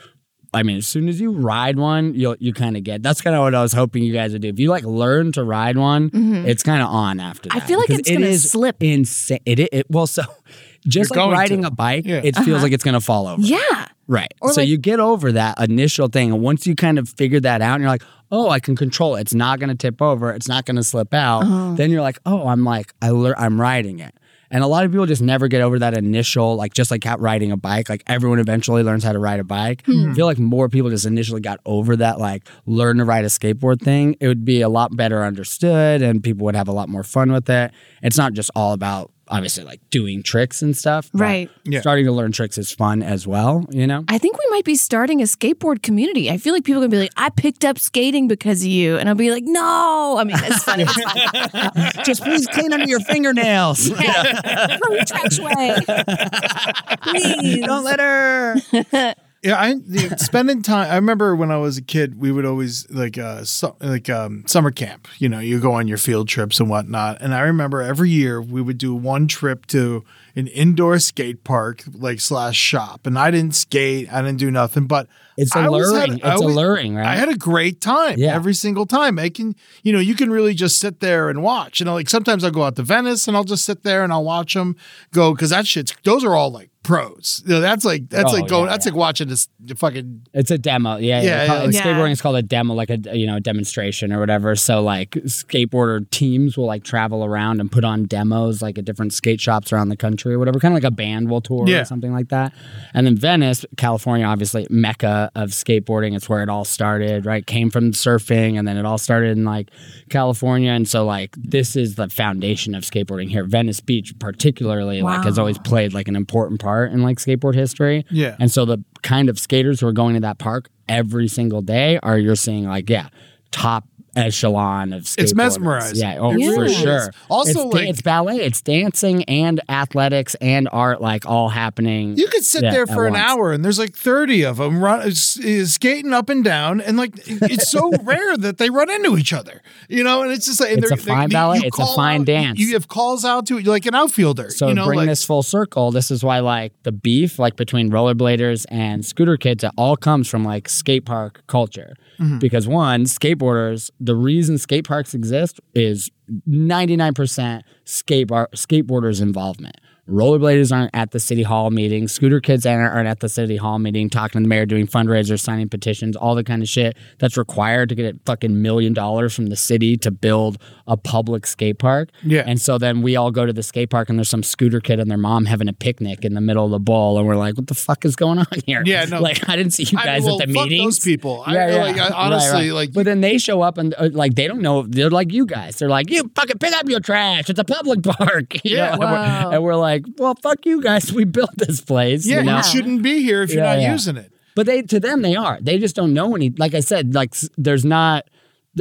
I 0.57 0.62
mean, 0.62 0.79
as 0.79 0.87
soon 0.88 1.09
as 1.09 1.21
you 1.21 1.31
ride 1.33 1.77
one, 1.79 2.14
you'll 2.14 2.37
you 2.38 2.53
kind 2.53 2.77
of 2.77 2.83
get. 2.83 3.03
That's 3.03 3.21
kind 3.21 3.37
of 3.37 3.42
what 3.42 3.55
I 3.55 3.62
was 3.62 3.73
hoping 3.73 4.03
you 4.03 4.12
guys 4.12 4.33
would 4.33 4.42
do. 4.42 4.49
If 4.49 4.59
you 4.59 4.71
like 4.71 4.85
learn 4.85 5.33
to 5.33 5.45
ride 5.45 5.77
one, 5.77 6.11
it's 6.47 6.62
kind 6.62 6.83
of 6.83 6.88
on 6.88 7.21
after 7.21 7.49
that. 7.49 7.55
Mm-hmm. 7.57 7.64
I 7.64 7.66
feel 7.69 7.79
like 7.79 7.90
it's 7.90 8.11
it 8.11 8.14
gonna 8.14 8.27
is 8.27 8.51
slip. 8.51 8.83
Insane. 8.83 9.38
It, 9.47 9.59
it, 9.61 9.69
it 9.73 9.87
well, 9.90 10.07
so 10.07 10.23
just 10.88 11.14
You're 11.14 11.27
like 11.27 11.33
riding 11.38 11.62
to. 11.62 11.69
a 11.69 11.71
bike, 11.71 12.05
Yeah. 12.07 12.21
it 12.25 12.37
feels 12.37 12.62
like 12.62 12.73
it's 12.73 12.85
gonna 12.85 13.01
fall 13.01 13.27
over. 13.29 13.42
Yeah. 13.42 13.87
Right. 14.09 14.33
Or 14.40 14.53
so 14.53 14.61
like- 14.62 14.69
you 14.69 14.79
get 14.79 15.01
over 15.01 15.33
that 15.33 15.61
initial 15.61 16.09
thing. 16.09 16.33
And 16.33 16.40
once 16.42 16.66
you 16.66 16.75
kind 16.77 16.99
of 16.99 17.09
figure 17.09 17.40
that 17.40 17.61
out 17.61 17.75
and 17.75 17.83
you're 17.83 17.90
like, 17.90 18.05
oh, 18.33 18.51
I 18.51 18.61
can 18.61 18.77
control 18.77 19.16
it. 19.16 19.21
It's 19.23 19.35
not 19.35 19.59
going 19.61 19.69
to 19.69 19.77
tip 19.77 20.03
over. 20.03 20.33
It's 20.33 20.49
not 20.49 20.64
going 20.64 20.75
to 20.77 20.83
slip 20.83 21.14
out. 21.14 21.42
Uh-huh. 21.45 21.75
Then 21.77 21.90
you're 21.92 22.03
like, 22.03 22.19
oh, 22.27 22.49
I'm 22.49 22.64
like, 22.64 22.92
I 23.01 23.11
lear- 23.11 23.37
I'm 23.38 23.61
riding 23.61 24.01
it. 24.01 24.14
And 24.51 24.63
a 24.63 24.67
lot 24.67 24.85
of 24.85 24.93
people 24.93 25.07
just 25.07 25.23
never 25.23 25.49
get 25.49 25.61
over 25.61 25.79
that 25.79 25.97
initial, 25.97 26.57
like 26.57 26.75
just 26.75 26.91
like 26.91 27.05
riding 27.19 27.53
a 27.53 27.57
bike. 27.57 27.89
Like 27.89 28.03
everyone 28.07 28.39
eventually 28.39 28.83
learns 28.83 29.05
how 29.05 29.13
to 29.13 29.19
ride 29.19 29.41
a 29.41 29.45
bike. 29.45 29.85
Hmm. 29.87 30.11
I 30.11 30.15
feel 30.15 30.27
like 30.27 30.39
more 30.39 30.69
people 30.69 30.91
just 30.91 31.07
initially 31.07 31.41
got 31.41 31.61
over 31.67 31.97
that, 31.97 32.19
like 32.19 32.47
learn 32.67 32.99
to 32.99 33.05
ride 33.05 33.25
a 33.25 33.29
skateboard 33.29 33.81
thing. 33.81 34.17
It 34.21 34.29
would 34.29 34.45
be 34.45 34.61
a 34.61 34.69
lot 34.69 34.97
better 34.97 35.25
understood 35.25 36.03
and 36.03 36.23
people 36.23 36.45
would 36.45 36.57
have 36.57 36.69
a 36.69 36.73
lot 36.73 36.89
more 36.89 37.03
fun 37.03 37.33
with 37.33 37.49
it. 37.51 37.73
It's 38.03 38.17
not 38.17 38.33
just 38.33 38.51
all 38.55 38.73
about 38.73 39.11
obviously 39.29 39.65
like 39.65 39.81
doing 39.91 40.23
tricks 40.23 40.62
and 40.62 40.77
stuff. 40.77 41.11
Right. 41.12 41.51
Yeah. 41.65 41.81
Starting 41.81 42.05
to 42.07 42.12
learn 42.12 42.33
tricks 42.33 42.59
is 42.59 42.71
fun 42.73 43.03
as 43.03 43.27
well, 43.27 43.65
you 43.71 43.87
know? 43.87 44.05
I 44.09 44.19
think 44.19 44.39
we 44.39 44.47
might 44.51 44.65
be 44.65 44.77
starting 44.77 45.21
a 45.21 45.25
skateboard 45.25 45.83
community. 45.83 46.31
I 46.31 46.39
feel 46.39 46.53
like 46.53 46.65
people 46.65 46.83
are 46.83 46.87
gonna 46.87 46.97
be 46.97 47.01
like, 47.03 47.12
I 47.17 47.31
picked 47.31 47.65
up 47.65 47.79
skating 47.79 48.29
because 48.29 48.62
of 48.62 48.69
you. 48.69 48.97
And 48.99 49.09
I'll 49.09 49.15
be 49.15 49.31
like, 49.31 49.45
no. 49.45 50.17
I 50.19 50.25
mean, 50.25 50.37
it's 50.41 50.62
funny. 50.62 50.85
It's 50.87 51.03
fine. 51.03 51.91
Just 52.05 52.23
please 52.23 52.47
clean 52.47 52.73
under 52.73 52.87
your 52.87 53.01
fingernails. 53.01 53.91
Yeah. 54.07 54.79
Hurry, 54.83 55.05
Trash 55.07 55.39
Way. 55.41 55.79
Please. 57.03 57.65
Don't 57.65 57.83
let 57.83 57.99
her. 57.99 59.15
Yeah, 59.47 59.61
I 59.61 59.77
spending 60.17 60.63
time. 60.63 60.91
I 60.91 60.97
remember 60.97 61.37
when 61.37 61.51
I 61.53 61.57
was 61.59 61.79
a 61.79 61.83
kid, 61.83 62.19
we 62.19 62.33
would 62.33 62.45
always 62.45 62.85
like 62.91 63.17
uh 63.17 63.45
su- 63.45 63.77
like 63.81 64.11
um 64.11 64.43
summer 64.47 64.71
camp. 64.73 65.07
You 65.19 65.29
know, 65.29 65.39
you 65.39 65.61
go 65.61 65.73
on 65.73 65.87
your 65.87 65.99
field 65.99 66.29
trips 66.29 66.59
and 66.59 66.69
whatnot. 66.69 67.19
And 67.21 67.33
I 67.33 67.41
remember 67.41 67.81
every 67.81 68.11
year 68.11 68.43
we 68.43 68.61
would 68.61 68.79
do 68.79 68.95
one 68.95 69.29
trip 69.29 69.67
to 69.67 70.05
an 70.35 70.49
indoor 70.49 70.99
skate 70.99 71.45
park, 71.45 71.85
like 71.95 72.21
slash 72.21 72.57
shop. 72.57 73.07
And 73.07 73.19
I 73.19 73.31
didn't 73.31 73.55
skate, 73.55 74.13
I 74.13 74.21
didn't 74.21 74.39
do 74.39 74.51
nothing, 74.51 74.87
but 74.87 75.07
It's 75.39 75.55
I 75.57 75.65
alluring. 75.65 76.13
had- 76.19 76.23
I 76.25 76.33
It's 76.33 76.43
always- 76.43 76.57
alluring, 76.57 76.95
right? 76.97 77.07
I 77.07 77.17
had 77.17 77.29
a 77.31 77.37
great 77.37 77.81
time 77.81 78.19
Yeah. 78.19 78.35
every 78.35 78.53
single 78.53 78.85
time. 78.85 79.19
I 79.19 79.29
can, 79.31 79.55
you 79.83 79.93
know, 79.93 79.99
you 80.01 80.15
can 80.15 80.31
really 80.31 80.53
just 80.55 80.79
sit 80.79 81.01
there 81.01 81.31
and 81.31 81.43
watch. 81.43 81.81
You 81.81 81.87
know, 81.87 81.95
like 81.95 82.11
sometimes 82.11 82.43
I'll 82.45 82.51
go 82.51 82.65
out 82.65 82.77
to 82.77 82.83
Venice 82.83 83.29
and 83.29 83.37
I'll 83.37 83.45
just 83.45 83.65
sit 83.65 83.83
there 83.83 84.03
and 84.05 84.13
I'll 84.13 84.25
watch 84.25 84.55
them 84.55 84.77
go 85.13 85.33
because 85.33 85.51
that 85.51 85.67
shit's 85.67 85.95
those 86.05 86.23
are 86.25 86.35
all 86.35 86.51
like 86.51 86.69
pros. 86.87 87.42
You 87.44 87.55
know, 87.55 87.61
that's 87.61 87.85
like 87.85 88.09
that's 88.09 88.33
Oh, 88.33 88.37
like 88.37 88.49
going. 88.49 88.64
yeah, 88.64 88.70
that's 88.70 88.87
yeah. 88.87 88.92
like 88.92 88.99
watching 88.99 89.29
this 89.29 89.49
fucking 89.77 90.27
It's 90.33 90.51
a 90.51 90.59
demo. 90.59 90.96
Yeah. 90.96 91.20
Yeah, 91.20 91.22
Yeah. 91.22 91.42
yeah. 91.42 91.46
Call- 91.46 91.72
Yeah. 91.72 91.83
Skateboarding 91.83 92.11
is 92.12 92.22
called 92.22 92.37
a 92.37 92.42
demo, 92.42 92.75
like 92.75 92.90
a, 92.90 92.99
you 93.16 93.27
know, 93.27 93.38
demonstration 93.40 94.12
or 94.12 94.20
whatever. 94.20 94.55
So 94.57 94.81
like 94.83 95.11
skateboarder 95.11 96.09
teams 96.11 96.57
will 96.57 96.66
like 96.66 96.85
travel 96.85 97.25
around 97.25 97.61
and 97.61 97.70
put 97.70 97.85
on 97.85 98.05
demos 98.05 98.62
like 98.62 98.79
at 98.79 98.85
different 98.85 99.12
skate 99.12 99.40
shops 99.40 99.72
around 99.72 99.88
the 99.88 99.96
country 99.96 100.35
or 100.35 100.38
whatever, 100.38 100.59
kind 100.61 100.72
of 100.77 100.83
like 100.83 100.88
a 100.90 100.94
band 100.94 101.29
will 101.31 101.40
tour 101.40 101.64
Yeah. 101.68 101.81
or 101.81 101.85
something 101.85 102.12
like 102.12 102.29
that. 102.29 102.53
And 102.94 103.07
then 103.07 103.16
Venice, 103.16 103.64
California, 103.77 104.25
obviously 104.27 104.66
mecca 104.70 105.31
of 105.35 105.51
skateboarding. 105.51 106.14
It's 106.14 106.29
where 106.29 106.42
it 106.42 106.49
all 106.49 106.64
started, 106.64 107.27
right? 107.27 107.46
Came 107.46 107.70
from 107.70 107.92
surfing 107.92 108.59
and 108.59 108.66
then 108.66 108.77
it 108.77 108.87
all 108.87 108.99
started 108.99 109.37
in 109.37 109.44
like 109.44 109.70
California. 110.11 110.70
And 110.70 110.88
so 110.88 111.05
like 111.05 111.35
this 111.37 111.75
is 111.77 111.96
the 111.96 112.09
foundation 112.09 112.75
of 112.75 112.85
skateboarding 112.85 113.29
here. 113.29 113.44
Venice 113.44 113.81
Beach 113.81 114.14
particularly 114.18 115.03
like 115.03 115.25
has 115.25 115.38
always 115.38 115.59
played 115.59 115.92
like 115.92 116.09
an 116.09 116.16
important 116.16 116.61
part 116.61 116.76
in 116.85 117.03
like 117.03 117.19
skateboard 117.19 117.55
history. 117.55 118.05
Yeah. 118.11 118.37
And 118.39 118.51
so 118.51 118.65
the 118.65 118.83
kind 119.03 119.29
of 119.29 119.39
skaters 119.39 119.81
who 119.81 119.87
are 119.87 119.93
going 119.93 120.15
to 120.15 120.21
that 120.21 120.39
park 120.39 120.69
every 120.89 121.29
single 121.29 121.62
day 121.62 121.99
are 122.03 122.19
you're 122.19 122.37
seeing 122.37 122.65
like, 122.65 122.91
yeah, 122.91 123.09
top 123.51 123.87
echelon 124.16 124.92
of 124.92 125.02
skateboarders. 125.05 125.22
It's 125.22 125.35
mesmerizing. 125.35 125.98
Yeah, 126.00 126.18
oh, 126.18 126.33
It 126.33 126.55
for 126.55 126.64
is. 126.64 126.76
sure. 126.76 127.11
Also, 127.29 127.66
it's, 127.66 127.74
like- 127.74 127.88
it's 127.88 128.02
ballet, 128.02 128.37
it's 128.38 128.61
dancing 128.61 129.24
and 129.24 129.61
athletics 129.68 130.35
and 130.40 130.68
art, 130.72 131.00
like 131.00 131.26
all 131.26 131.48
happening. 131.48 132.16
You 132.16 132.29
could 132.29 132.44
sit 132.44 132.62
yeah, 132.62 132.70
there 132.72 132.87
for 132.87 133.07
an 133.07 133.12
once. 133.14 133.24
hour 133.31 133.52
and 133.52 133.64
there's 133.64 133.79
like 133.79 133.94
30 133.94 134.44
of 134.44 134.57
them 134.59 134.83
run, 134.83 135.02
s- 135.09 135.37
is 135.38 135.74
skating 135.74 136.12
up 136.12 136.29
and 136.29 136.42
down. 136.44 136.81
And 136.81 136.96
like, 136.96 137.12
it's 137.26 137.70
so 137.70 137.90
rare 138.02 138.37
that 138.38 138.59
they 138.59 138.70
run 138.70 138.90
into 138.90 139.16
each 139.18 139.33
other, 139.33 139.62
you 139.88 140.02
know? 140.02 140.22
And 140.22 140.33
it's 140.33 140.46
just 140.46 140.61
like, 140.61 140.70
and 140.72 140.83
It's 140.83 140.90
a 140.92 140.96
fine 140.96 141.29
they- 141.29 141.33
ballet, 141.35 141.59
it's 141.64 141.79
a 141.79 141.87
fine 141.94 142.20
out- 142.22 142.26
dance. 142.26 142.59
You 142.59 142.72
have 142.74 142.88
calls 142.88 143.24
out 143.24 143.46
to 143.46 143.59
it, 143.59 143.66
like 143.66 143.87
an 143.87 143.94
outfielder. 143.94 144.50
So 144.50 144.68
you 144.68 144.74
to 144.74 144.81
know, 144.81 144.87
bring 144.87 144.98
like, 144.98 145.09
this 145.09 145.24
full 145.24 145.42
circle, 145.42 145.90
this 145.90 146.11
is 146.11 146.22
why 146.24 146.40
like 146.40 146.72
the 146.83 146.92
beef, 146.92 147.38
like 147.38 147.57
between 147.57 147.90
rollerbladers 147.90 148.64
and 148.70 149.05
scooter 149.05 149.37
kids, 149.37 149.64
it 149.64 149.72
all 149.76 149.96
comes 149.96 150.29
from 150.29 150.44
like 150.44 150.68
skate 150.68 151.05
park 151.05 151.42
culture. 151.46 151.94
Mm-hmm. 152.18 152.38
Because 152.38 152.66
one, 152.66 153.05
skateboarders, 153.05 153.90
the 154.07 154.14
reason 154.14 154.59
skate 154.59 154.87
parks 154.87 155.14
exist 155.14 155.61
is 155.75 156.11
99% 156.49 157.62
skate 157.85 158.29
bar- 158.29 158.49
skateboarders' 158.55 159.21
involvement. 159.21 159.77
Rollerbladers 160.09 160.75
aren't 160.75 160.90
at 160.95 161.11
the 161.11 161.19
city 161.21 161.42
hall 161.42 161.71
meeting. 161.71 162.07
Scooter 162.09 162.40
kids 162.40 162.64
aren't 162.64 162.92
aren't 162.95 163.09
at 163.09 163.21
the 163.21 163.29
city 163.29 163.57
hall 163.57 163.79
meeting, 163.79 164.09
talking 164.09 164.40
to 164.40 164.45
the 164.45 164.49
mayor, 164.49 164.64
doing 164.66 164.87
fundraisers, 164.87 165.40
signing 165.40 165.69
petitions, 165.69 166.14
all 166.16 166.35
the 166.35 166.45
kind 166.45 166.62
of 166.62 166.69
shit 166.69 166.97
that's 167.19 167.37
required 167.37 167.88
to 167.88 167.95
get 167.95 168.14
a 168.14 168.19
fucking 168.25 168.62
million 168.62 168.92
dollars 168.92 169.35
from 169.35 169.47
the 169.47 169.57
city 169.57 169.97
to 169.97 170.11
build 170.11 170.59
a 170.87 170.97
public 170.97 171.45
skate 171.47 171.79
park. 171.81 172.11
Yeah. 172.23 172.45
And 172.47 172.61
so 172.61 172.79
then 172.79 173.03
we 173.03 173.16
all 173.16 173.33
go 173.33 173.45
to 173.47 173.53
the 173.53 173.62
skate 173.64 173.90
park 173.90 174.09
and 174.09 174.16
there's 174.19 174.29
some 174.29 174.45
scooter 174.45 174.79
kid 174.81 175.01
and 175.01 175.11
their 175.11 175.19
mom 175.19 175.45
having 175.47 175.69
a 175.69 175.73
picnic 175.73 176.25
in 176.25 176.35
the 176.35 176.40
middle 176.40 176.64
of 176.64 176.71
the 176.71 176.79
bowl. 176.79 177.19
And 177.19 177.27
we're 177.27 177.35
like, 177.37 177.57
what 177.57 177.66
the 177.66 177.75
fuck 177.75 178.05
is 178.05 178.14
going 178.14 178.38
on 178.38 178.47
here? 178.64 178.83
Yeah, 178.87 179.05
no. 179.07 179.21
Like, 179.27 179.49
I 179.49 179.57
didn't 179.57 179.73
see 179.73 179.83
you 179.85 179.99
I- 179.99 180.05
guys 180.05 180.23
well, 180.23 180.40
at 180.40 180.47
the 180.47 180.55
fuck 180.55 180.69
meetings. 180.69 180.99
those 180.99 181.05
people. 181.05 181.42
I- 181.45 181.66
like, 181.77 181.99
I- 181.99 182.11
honestly, 182.11 182.71
like- 182.71 182.92
But 182.92 183.07
then 183.07 183.23
they 183.23 183.38
show 183.38 183.61
up 183.62 183.77
and 183.77 183.92
uh, 183.99 184.11
like, 184.12 184.37
they 184.37 184.47
don't 184.47 184.61
know. 184.62 184.83
They're 184.83 185.11
like 185.11 185.33
you 185.33 185.47
guys. 185.47 185.77
They're 185.77 185.88
like, 185.88 186.11
you 186.11 186.31
fucking 186.37 186.59
pick 186.59 186.73
up 186.75 186.88
your 186.88 187.01
trash. 187.01 187.51
It's 187.51 187.59
a 187.59 187.64
public 187.64 188.03
park. 188.05 188.64
You 188.64 188.77
Yeah. 188.77 188.95
know? 188.95 189.03
and, 189.03 189.11
we're, 189.11 189.55
and 189.55 189.62
we're 189.64 189.75
like, 189.75 189.96
well, 190.19 190.35
fuck 190.43 190.65
you 190.67 190.83
guys. 190.83 191.13
We 191.17 191.25
built 191.25 191.57
this 191.57 191.81
place. 191.81 192.27
yeah, 192.27 192.39
you 192.41 192.45
know? 192.45 192.57
you 192.59 192.63
shouldn't 192.63 193.03
be 193.03 193.23
here 193.23 193.43
if 193.43 193.51
you're 193.53 193.63
Yeah, 193.65 193.75
not 193.75 193.83
yeah. 193.83 193.93
using 193.93 194.17
it. 194.17 194.33
But 194.55 194.67
they 194.67 194.83
to 194.83 194.99
them 195.01 195.23
they 195.23 195.37
are. 195.37 195.59
They 195.61 195.79
just 195.79 195.95
don't 195.97 196.15
know 196.15 196.35
any. 196.35 196.51
Like 196.51 196.75
I 196.75 196.81
said, 196.81 197.15
like 197.15 197.35
there's 197.59 197.85
not 197.85 198.25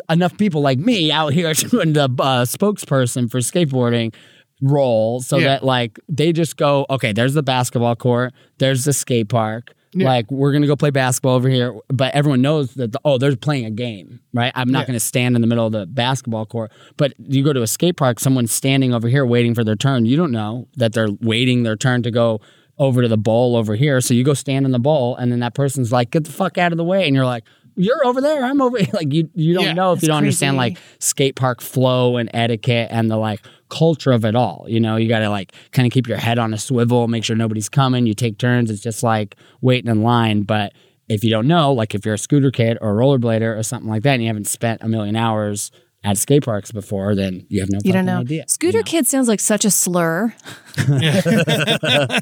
enough 0.09 0.37
people 0.37 0.61
like 0.61 0.79
me 0.79 1.11
out 1.11 1.33
here 1.33 1.53
doing 1.53 1.93
the 1.93 2.03
uh, 2.05 2.45
spokesperson 2.45 3.29
for 3.29 3.39
skateboarding 3.39 4.13
role, 4.61 5.21
so 5.21 5.37
Yeah. 5.37 5.47
that 5.47 5.63
like 5.65 5.99
they 6.07 6.31
just 6.31 6.57
go, 6.57 6.85
okay, 6.89 7.11
there's 7.13 7.33
the 7.33 7.43
basketball 7.43 7.95
court, 7.95 8.33
there's 8.57 8.85
the 8.85 8.93
skate 8.93 9.29
park. 9.29 9.73
Yeah. 9.97 10.07
Like 10.07 10.29
we're 10.29 10.51
gonna 10.51 10.67
go 10.67 10.75
play 10.75 10.89
basketball 10.89 11.35
over 11.35 11.47
here, 11.49 11.73
but 11.87 12.13
everyone 12.13 12.41
knows 12.41 12.73
that 12.75 12.91
the, 12.91 12.99
oh 13.05 13.17
they're 13.17 13.35
playing 13.35 13.65
a 13.65 13.71
game, 13.71 14.19
right? 14.33 14.51
I'm 14.53 14.69
not 14.69 14.81
Yeah. 14.81 14.87
gonna 14.87 14.99
stand 14.99 15.35
in 15.35 15.41
the 15.41 15.47
middle 15.47 15.65
of 15.65 15.71
the 15.71 15.85
basketball 15.85 16.45
court. 16.45 16.71
But 16.97 17.13
you 17.17 17.43
go 17.43 17.53
to 17.53 17.61
a 17.61 17.67
skate 17.67 17.95
park, 17.95 18.19
someone's 18.19 18.51
standing 18.51 18.93
over 18.93 19.07
here 19.07 19.25
waiting 19.25 19.55
for 19.55 19.63
their 19.63 19.75
turn. 19.77 20.05
You 20.05 20.17
don't 20.17 20.31
know 20.31 20.67
that 20.75 20.91
they're 20.93 21.09
waiting 21.21 21.63
their 21.63 21.77
turn 21.77 22.03
to 22.03 22.11
go 22.11 22.41
over 22.77 23.01
to 23.01 23.07
the 23.07 23.17
bowl 23.17 23.55
over 23.55 23.75
here. 23.75 24.01
So 24.01 24.13
you 24.13 24.25
go 24.25 24.33
stand 24.33 24.65
in 24.65 24.73
the 24.73 24.79
bowl, 24.79 25.15
and 25.15 25.31
then 25.31 25.39
that 25.39 25.53
person's 25.55 25.93
like, 25.93 26.11
"Get 26.11 26.25
the 26.25 26.31
fuck 26.33 26.57
out 26.57 26.73
of 26.73 26.77
the 26.77 26.83
way," 26.83 27.05
and 27.07 27.15
you're 27.15 27.25
like. 27.25 27.45
You're 27.75 28.05
over 28.05 28.21
there. 28.21 28.43
I'm 28.43 28.61
over 28.61 28.77
here. 28.77 28.87
Like 28.93 29.11
you, 29.13 29.29
you 29.33 29.53
don't 29.53 29.63
Yeah. 29.65 29.73
know 29.73 29.91
if 29.93 30.01
you 30.01 30.07
don't 30.07 30.17
understand 30.17 30.57
like 30.57 30.77
skate 30.99 31.35
park 31.35 31.61
flow 31.61 32.17
and 32.17 32.29
etiquette 32.33 32.87
and 32.91 33.09
the 33.11 33.17
like 33.17 33.41
culture 33.69 34.11
of 34.11 34.23
it 34.25 34.35
all. 34.35 34.65
You 34.67 34.79
know, 34.79 34.95
you 34.95 35.09
got 35.09 35.19
to 35.19 35.29
like 35.29 35.53
kind 35.71 35.85
of 35.85 35.91
keep 35.91 36.07
your 36.07 36.17
head 36.17 36.37
on 36.39 36.53
a 36.53 36.57
swivel, 36.57 37.07
make 37.07 37.23
sure 37.23 37.35
nobody's 37.35 37.67
coming. 37.69 38.05
You 38.05 38.13
take 38.13 38.37
turns. 38.37 38.69
It's 38.71 38.81
just 38.81 39.03
like 39.03 39.35
waiting 39.61 39.89
in 39.91 40.01
line, 40.03 40.43
but 40.43 40.73
if 41.09 41.23
you 41.23 41.29
don't 41.29 41.47
know, 41.47 41.73
like 41.73 41.93
if 41.93 42.05
you're 42.05 42.15
a 42.15 42.17
scooter 42.17 42.49
kid 42.51 42.77
or 42.81 42.91
a 42.91 43.03
rollerblader 43.03 43.57
or 43.57 43.61
something 43.63 43.89
like 43.89 44.03
that, 44.03 44.13
and 44.13 44.21
you 44.23 44.27
haven't 44.27 44.47
spent 44.47 44.81
a 44.81 44.87
million 44.87 45.15
hours 45.15 45.71
at 46.03 46.17
skate 46.17 46.43
parks 46.45 46.71
before, 46.71 47.13
then 47.15 47.45
you 47.49 47.59
have 47.59 47.69
no 47.71 47.79
You 47.83 47.91
don't 47.93 48.05
know. 48.05 48.19
idea. 48.21 48.45
Scooter 48.47 48.77
you 48.77 48.83
know? 48.83 48.89
kid 48.89 49.07
sounds 49.07 49.27
like 49.27 49.39
such 49.39 49.65
a 49.65 49.71
slur. 49.71 50.33
I 50.77 52.21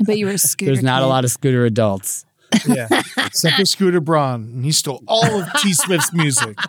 bet 0.00 0.18
you 0.18 0.26
were 0.26 0.32
a 0.32 0.38
scooter. 0.38 0.72
There's 0.72 0.82
not 0.82 1.00
kid. 1.00 1.04
a 1.04 1.08
lot 1.08 1.24
of 1.24 1.30
scooter 1.30 1.64
adults. 1.64 2.24
Yeah. 2.66 2.88
Except 3.16 3.56
for 3.56 3.64
Scooter 3.64 4.00
Braun. 4.00 4.50
And 4.54 4.64
he 4.64 4.72
stole 4.72 5.02
all 5.08 5.40
of 5.42 5.48
T. 5.60 5.72
Swift's 5.72 6.12
music. 6.12 6.58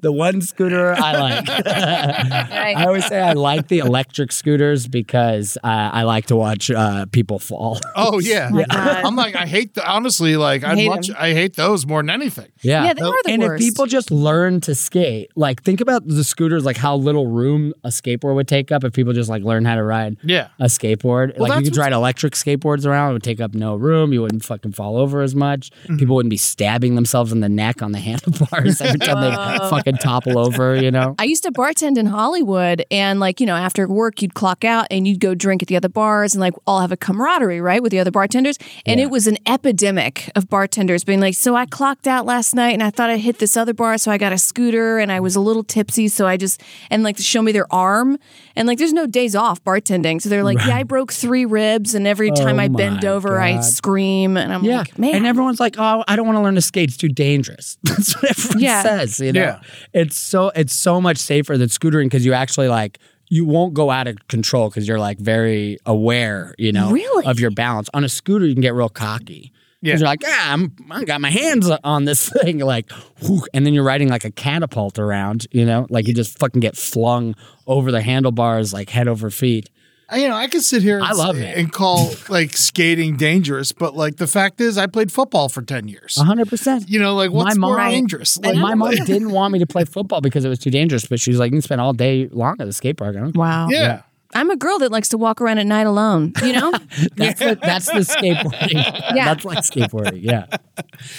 The 0.00 0.12
one 0.12 0.40
scooter 0.42 0.92
I 0.96 1.18
like. 1.18 1.48
I 1.48 2.84
always 2.84 3.06
say 3.06 3.20
I 3.20 3.32
like 3.32 3.68
the 3.68 3.78
electric 3.78 4.30
scooters 4.32 4.86
because 4.86 5.56
uh, 5.64 5.66
I 5.92 6.02
like 6.02 6.26
to 6.26 6.36
watch 6.36 6.70
uh, 6.70 7.06
people 7.06 7.38
fall. 7.38 7.80
Oh 7.96 8.18
yeah. 8.20 8.50
God. 8.52 8.68
I'm 8.70 9.16
like, 9.16 9.34
I 9.36 9.46
hate 9.46 9.74
the 9.74 9.88
honestly, 9.90 10.36
like 10.36 10.62
I 10.64 10.74
hate 10.76 10.88
much 10.88 11.10
'em. 11.10 11.16
I 11.18 11.32
hate 11.32 11.56
those 11.56 11.86
more 11.86 12.02
than 12.02 12.10
anything. 12.10 12.48
Yeah, 12.62 12.84
Yeah, 12.84 12.94
they 12.94 13.02
are 13.02 13.22
the 13.24 13.30
and 13.32 13.42
worst. 13.42 13.62
if 13.62 13.68
people 13.70 13.86
just 13.86 14.10
learn 14.10 14.60
to 14.62 14.74
skate, 14.74 15.30
like 15.36 15.62
think 15.62 15.80
about 15.80 16.06
the 16.06 16.24
scooters, 16.24 16.64
like 16.64 16.76
how 16.76 16.96
little 16.96 17.26
room 17.26 17.72
a 17.84 17.88
skateboard 17.88 18.34
would 18.34 18.48
take 18.48 18.70
up 18.72 18.84
if 18.84 18.92
people 18.92 19.12
just 19.12 19.30
like 19.30 19.42
learn 19.42 19.64
how 19.64 19.74
to 19.76 19.82
ride 19.82 20.16
Yeah. 20.22 20.48
a 20.58 20.66
skateboard. 20.66 21.38
like 21.38 21.58
you 21.64 21.70
could 21.70 21.76
ride 21.78 21.92
electric 21.92 22.34
skateboards 22.34 22.86
around, 22.86 23.10
it 23.10 23.12
would 23.14 23.22
take 23.22 23.40
up 23.40 23.54
no 23.54 23.76
room. 23.76 24.12
You 24.12 24.22
wouldn't 24.22 24.44
fucking 24.44 24.72
fall 24.72 24.96
over 24.96 25.03
as 25.22 25.34
much. 25.34 25.70
Mm-hmm. 25.70 25.96
People 25.96 26.16
wouldn't 26.16 26.30
be 26.30 26.36
stabbing 26.36 26.94
themselves 26.94 27.32
in 27.32 27.40
the 27.40 27.48
neck 27.48 27.82
on 27.82 27.92
the 27.92 27.98
handlebars 28.08 28.80
every 28.80 28.98
time 28.98 29.20
they 29.20 29.68
fucking 29.68 29.96
topple 29.96 30.38
over. 30.38 30.76
You 30.76 30.90
know. 30.90 31.14
I 31.18 31.24
used 31.24 31.42
to 31.44 31.52
bartend 31.52 31.98
in 31.98 32.06
Hollywood, 32.06 32.84
and 32.90 33.20
like 33.20 33.40
you 33.40 33.46
know, 33.46 33.56
after 33.56 33.86
work, 33.88 34.22
you'd 34.22 34.34
clock 34.34 34.64
out 34.64 34.86
and 34.90 35.06
you'd 35.06 35.20
go 35.20 35.34
drink 35.34 35.62
at 35.62 35.68
the 35.68 35.76
other 35.76 35.88
bars, 35.88 36.34
and 36.34 36.40
like 36.40 36.54
all 36.66 36.80
have 36.80 36.92
a 36.92 36.96
camaraderie, 36.96 37.60
right, 37.60 37.82
with 37.82 37.92
the 37.92 37.98
other 37.98 38.10
bartenders. 38.10 38.58
And 38.86 39.00
it 39.00 39.10
was 39.10 39.26
an 39.26 39.38
epidemic 39.46 40.30
of 40.34 40.48
bartenders 40.48 41.04
being 41.04 41.20
like, 41.20 41.34
"So 41.34 41.54
I 41.54 41.66
clocked 41.66 42.06
out 42.06 42.26
last 42.26 42.54
night, 42.54 42.72
and 42.74 42.82
I 42.82 42.90
thought 42.90 43.10
I 43.10 43.16
hit 43.16 43.38
this 43.38 43.56
other 43.56 43.74
bar, 43.74 43.98
so 43.98 44.10
I 44.10 44.18
got 44.18 44.32
a 44.32 44.38
scooter, 44.38 44.98
and 44.98 45.10
I 45.10 45.20
was 45.20 45.36
a 45.36 45.40
little 45.40 45.64
tipsy, 45.64 46.08
so 46.08 46.26
I 46.26 46.36
just 46.36 46.62
and 46.90 47.02
like 47.02 47.16
to 47.16 47.22
show 47.22 47.42
me 47.42 47.52
their 47.52 47.72
arm, 47.72 48.18
and 48.56 48.68
like 48.68 48.78
there's 48.78 48.92
no 48.92 49.06
days 49.06 49.34
off 49.34 49.62
bartending, 49.64 50.20
so 50.20 50.28
they're 50.28 50.44
like, 50.44 50.58
"Yeah, 50.66 50.76
I 50.76 50.82
broke 50.82 51.12
three 51.12 51.44
ribs, 51.44 51.94
and 51.94 52.06
every 52.06 52.30
time 52.30 52.58
Oh 52.58 52.62
I 52.62 52.68
bend 52.68 53.02
my 53.02 53.08
over, 53.08 53.40
I 53.40 53.60
scream, 53.60 54.36
and 54.36 54.52
I'm 54.52 54.64
Yeah, 54.64 54.78
like, 54.78 54.93
man, 54.98 55.14
and 55.14 55.26
everyone's 55.26 55.60
like, 55.60 55.76
"Oh, 55.78 56.04
I 56.08 56.16
don't 56.16 56.26
want 56.26 56.36
to 56.36 56.42
learn 56.42 56.54
to 56.56 56.62
skate; 56.62 56.88
it's 56.88 56.96
too 56.96 57.08
dangerous." 57.08 57.78
That's 57.84 58.14
what 58.14 58.30
everyone 58.30 58.60
Yeah. 58.62 58.82
says. 58.82 59.20
You 59.20 59.32
know, 59.32 59.40
Yeah. 59.40 59.60
it's 59.92 60.16
so 60.16 60.50
it's 60.54 60.74
so 60.74 61.00
much 61.00 61.18
safer 61.18 61.56
than 61.58 61.68
scootering 61.68 62.04
because 62.06 62.24
you 62.26 62.32
actually 62.32 62.68
like 62.68 62.98
you 63.28 63.44
won't 63.46 63.74
go 63.74 63.90
out 63.90 64.06
of 64.06 64.16
control 64.28 64.68
because 64.68 64.86
you're 64.86 64.98
like 64.98 65.18
very 65.18 65.78
aware, 65.86 66.54
you 66.58 66.70
know, 66.72 66.90
Really? 66.90 67.24
of 67.26 67.40
your 67.40 67.50
balance. 67.50 67.88
On 67.94 68.04
a 68.04 68.08
scooter, 68.08 68.46
you 68.46 68.54
can 68.54 68.60
get 68.62 68.74
real 68.74 68.88
cocky. 68.90 69.50
Yeah. 69.80 69.94
You're 69.96 70.06
like, 70.06 70.22
ah, 70.24 70.52
I'm, 70.52 70.72
I 70.90 71.04
got 71.04 71.20
my 71.20 71.30
hands 71.30 71.68
on 71.84 72.04
this 72.06 72.28
thing, 72.42 72.58
like, 72.60 72.90
whew, 73.20 73.44
and 73.52 73.66
then 73.66 73.74
you're 73.74 73.84
riding 73.84 74.08
like 74.08 74.24
a 74.24 74.30
catapult 74.30 74.98
around, 74.98 75.46
you 75.52 75.64
know, 75.66 75.86
like 75.90 76.06
you 76.06 76.14
just 76.14 76.38
fucking 76.38 76.60
get 76.60 76.74
flung 76.76 77.34
over 77.66 77.90
the 77.92 78.00
handlebars, 78.00 78.72
like 78.72 78.88
head 78.90 79.08
over 79.08 79.28
feet. 79.30 79.68
I- 80.08 80.18
You 80.18 80.28
know, 80.28 80.36
I 80.36 80.46
could 80.48 80.62
sit 80.62 80.82
here 80.82 80.96
and, 80.98 81.06
I 81.06 81.12
love 81.12 81.38
it. 81.38 81.56
and 81.56 81.72
call 81.72 82.12
like 82.28 82.56
skating 82.56 83.16
dangerous, 83.16 83.72
but 83.72 83.96
like 83.96 84.16
the 84.16 84.26
fact 84.26 84.60
is 84.60 84.76
I 84.78 84.86
played 84.86 85.10
football 85.10 85.48
for 85.48 85.62
10 85.62 85.88
years. 85.88 86.16
hundred 86.20 86.48
percent. 86.48 86.88
You 86.88 86.98
know, 87.00 87.14
like 87.14 87.30
what's 87.30 87.56
My 87.56 87.66
more 87.68 87.78
dangerous? 87.78 88.36
Like, 88.36 88.54
Like, 88.54 88.62
my 88.62 88.74
mom 88.74 88.94
didn't 88.94 89.30
want 89.30 89.52
me 89.52 89.58
to 89.60 89.66
play 89.66 89.84
football 89.84 90.20
because 90.20 90.44
it 90.44 90.48
was 90.48 90.58
too 90.58 90.70
dangerous, 90.70 91.06
but 91.06 91.20
she 91.20 91.30
was 91.30 91.38
like, 91.38 91.50
"You 91.50 91.56
can 91.56 91.62
spend 91.62 91.80
all 91.80 91.92
day 91.92 92.28
long 92.30 92.56
at 92.60 92.66
the 92.66 92.72
skate 92.72 92.96
park." 92.96 93.16
I 93.16 93.20
don't 93.20 93.32
care. 93.32 93.40
wow, 93.40 93.68
Yeah. 93.70 94.02
I'm 94.34 94.50
a 94.50 94.56
girl 94.56 94.78
that 94.80 94.90
likes 94.90 95.08
to 95.10 95.18
walk 95.18 95.40
around 95.40 95.58
at 95.58 95.66
night 95.66 95.86
alone, 95.86 96.32
you 96.42 96.52
know. 96.52 96.72
That's 97.16 97.38
the, 97.38 97.58
that's 97.60 97.86
the 97.86 98.00
skateboarding. 98.00 99.02
Yeah. 99.14 99.26
that's 99.26 99.44
like 99.44 99.58
skateboarding. 99.58 100.22
Yeah, 100.22 100.46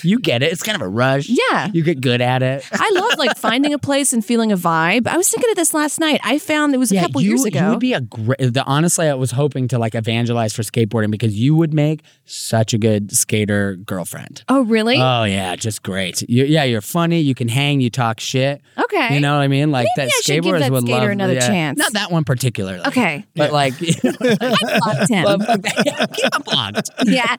you 0.01 0.19
get 0.19 0.43
it. 0.43 0.51
It's 0.51 0.63
kind 0.63 0.75
of 0.75 0.81
a 0.81 0.87
rush. 0.87 1.29
Yeah. 1.29 1.69
you 1.73 1.83
get 1.83 2.01
good 2.01 2.19
at 2.19 2.43
it. 2.43 2.67
I 2.73 2.91
love 2.93 3.17
like 3.17 3.37
finding 3.37 3.73
a 3.73 3.79
place 3.79 4.11
and 4.11 4.25
feeling 4.25 4.51
a 4.51 4.57
vibe. 4.57 5.07
I 5.07 5.15
was 5.17 5.29
thinking 5.29 5.49
of 5.49 5.55
this 5.55 5.73
last 5.73 5.99
night. 5.99 6.19
I 6.23 6.39
found 6.39 6.73
it 6.73 6.77
was 6.77 6.91
a 6.91 6.99
couple 6.99 7.21
you, 7.21 7.29
years 7.29 7.45
ago. 7.45 7.59
you 7.59 7.69
would 7.69 7.79
be 7.79 7.93
a 7.93 8.01
great. 8.01 8.39
The, 8.39 8.63
honestly, 8.65 9.07
I 9.07 9.13
was 9.13 9.31
hoping 9.31 9.67
to 9.69 9.79
like 9.79 9.95
evangelize 9.95 10.53
for 10.53 10.63
skateboarding 10.63 11.11
because 11.11 11.37
you 11.37 11.55
would 11.55 11.73
make 11.73 12.01
such 12.25 12.73
a 12.73 12.77
good 12.77 13.15
skater 13.15 13.75
girlfriend. 13.75 14.43
oh, 14.49 14.63
really? 14.63 14.99
Oh 14.99 15.23
yeah, 15.23 15.55
just 15.55 15.83
great. 15.83 16.23
You, 16.27 16.45
yeah, 16.45 16.63
you're 16.63 16.81
funny. 16.81 17.21
You 17.21 17.35
can 17.35 17.47
hang. 17.47 17.79
You 17.79 17.89
talk 17.89 18.19
shit. 18.19 18.61
okay. 18.77 19.13
You 19.13 19.19
know 19.19 19.35
what 19.35 19.43
I 19.43 19.47
mean? 19.47 19.71
Like 19.71 19.87
Maybe 19.95 20.09
that 20.09 20.13
I 20.13 20.21
skateboarders 20.21 20.59
that 20.59 20.71
would 20.71 20.83
skater 20.83 21.01
love 21.01 21.09
another 21.09 21.33
yeah. 21.33 21.47
chance. 21.47 21.79
Not 21.79 21.93
that 21.93 22.11
one 22.11 22.23
particularly. 22.23 22.85
Okay. 22.85 23.04
But 23.35 23.51
like, 23.51 23.79
you 23.81 23.93
know, 24.03 24.11
I 24.21 24.79
blocked 24.79 25.09
him. 25.09 25.23
but 25.23 25.45
fuck 25.45 25.61
that. 25.61 25.83
Yeah, 25.85 26.05
keep 26.07 26.31
them 26.31 26.41
blocked. 26.43 26.89
yeah. 27.05 27.35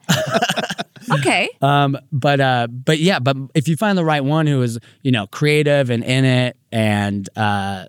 okay. 1.19 1.49
Um, 1.61 1.97
but 2.11 2.39
uh, 2.39 2.67
but 2.67 2.99
yeah, 2.99 3.19
but 3.19 3.37
if 3.55 3.67
you 3.67 3.77
find 3.77 3.97
the 3.97 4.05
right 4.05 4.23
one 4.23 4.47
who 4.47 4.61
is 4.61 4.79
you 5.01 5.11
know 5.11 5.27
creative 5.27 5.89
and 5.89 6.03
in 6.03 6.25
it, 6.25 6.57
and 6.71 7.27
uh, 7.37 7.85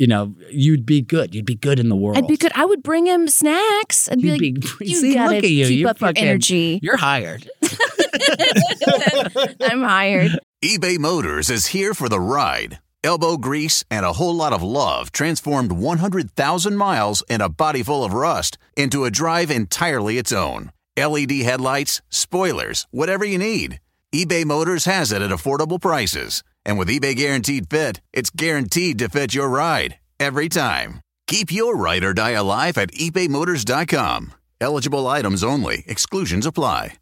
you 0.00 0.06
know, 0.06 0.34
you'd 0.50 0.86
be 0.86 1.02
good. 1.02 1.34
You'd 1.34 1.44
be 1.44 1.56
good 1.56 1.78
in 1.78 1.90
the 1.90 1.94
world. 1.94 2.16
I'd 2.16 2.26
be 2.26 2.38
good. 2.38 2.52
I 2.54 2.64
would 2.64 2.82
bring 2.82 3.06
him 3.06 3.28
snacks. 3.28 4.08
I'd 4.10 4.18
be 4.18 4.28
You'd 4.28 4.64
like, 4.64 4.78
be, 4.78 4.86
you 4.86 4.96
see, 4.96 5.12
gotta 5.12 5.34
look 5.34 5.44
at 5.44 5.50
you. 5.50 5.66
keep 5.66 5.80
You're 5.80 5.90
up 5.90 5.98
fucking, 5.98 6.24
your 6.24 6.30
energy. 6.30 6.80
You're 6.82 6.96
hired. 6.96 7.46
I'm 9.60 9.82
hired. 9.82 10.38
eBay 10.64 10.98
Motors 10.98 11.50
is 11.50 11.66
here 11.66 11.92
for 11.92 12.08
the 12.08 12.18
ride. 12.18 12.78
Elbow 13.02 13.38
grease 13.38 13.82
and 13.90 14.04
a 14.04 14.12
whole 14.12 14.34
lot 14.34 14.52
of 14.52 14.62
love 14.62 15.10
transformed 15.12 15.72
100,000 15.72 16.76
miles 16.76 17.22
and 17.30 17.40
a 17.42 17.48
body 17.48 17.82
full 17.82 18.04
of 18.04 18.12
rust 18.12 18.58
into 18.76 19.04
a 19.04 19.10
drive 19.10 19.50
entirely 19.50 20.18
its 20.18 20.32
own. 20.32 20.70
LED 20.98 21.32
headlights, 21.42 22.02
spoilers, 22.10 22.86
whatever 22.90 23.24
you 23.24 23.38
need. 23.38 23.80
eBay 24.14 24.44
Motors 24.44 24.84
has 24.84 25.12
it 25.12 25.22
at 25.22 25.30
affordable 25.30 25.80
prices. 25.80 26.42
And 26.66 26.78
with 26.78 26.88
eBay 26.88 27.16
Guaranteed 27.16 27.70
Fit, 27.70 28.02
it's 28.12 28.28
guaranteed 28.28 28.98
to 28.98 29.08
fit 29.08 29.32
your 29.34 29.48
ride 29.48 29.98
every 30.18 30.48
time. 30.50 31.00
Keep 31.26 31.52
your 31.52 31.76
ride 31.76 32.04
or 32.04 32.12
die 32.12 32.32
alive 32.32 32.76
at 32.76 32.92
ebaymotors.com. 32.92 34.32
Eligible 34.60 35.06
items 35.06 35.42
only, 35.42 35.84
exclusions 35.86 36.44
apply. 36.44 36.94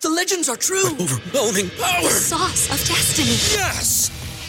The 0.00 0.10
legends 0.10 0.50
are 0.50 0.56
true. 0.56 0.90
Overwhelming 1.00 1.70
power! 1.80 2.10
Sauce 2.10 2.66
of 2.66 2.86
destiny. 2.86 3.30
Yes! 3.58 4.25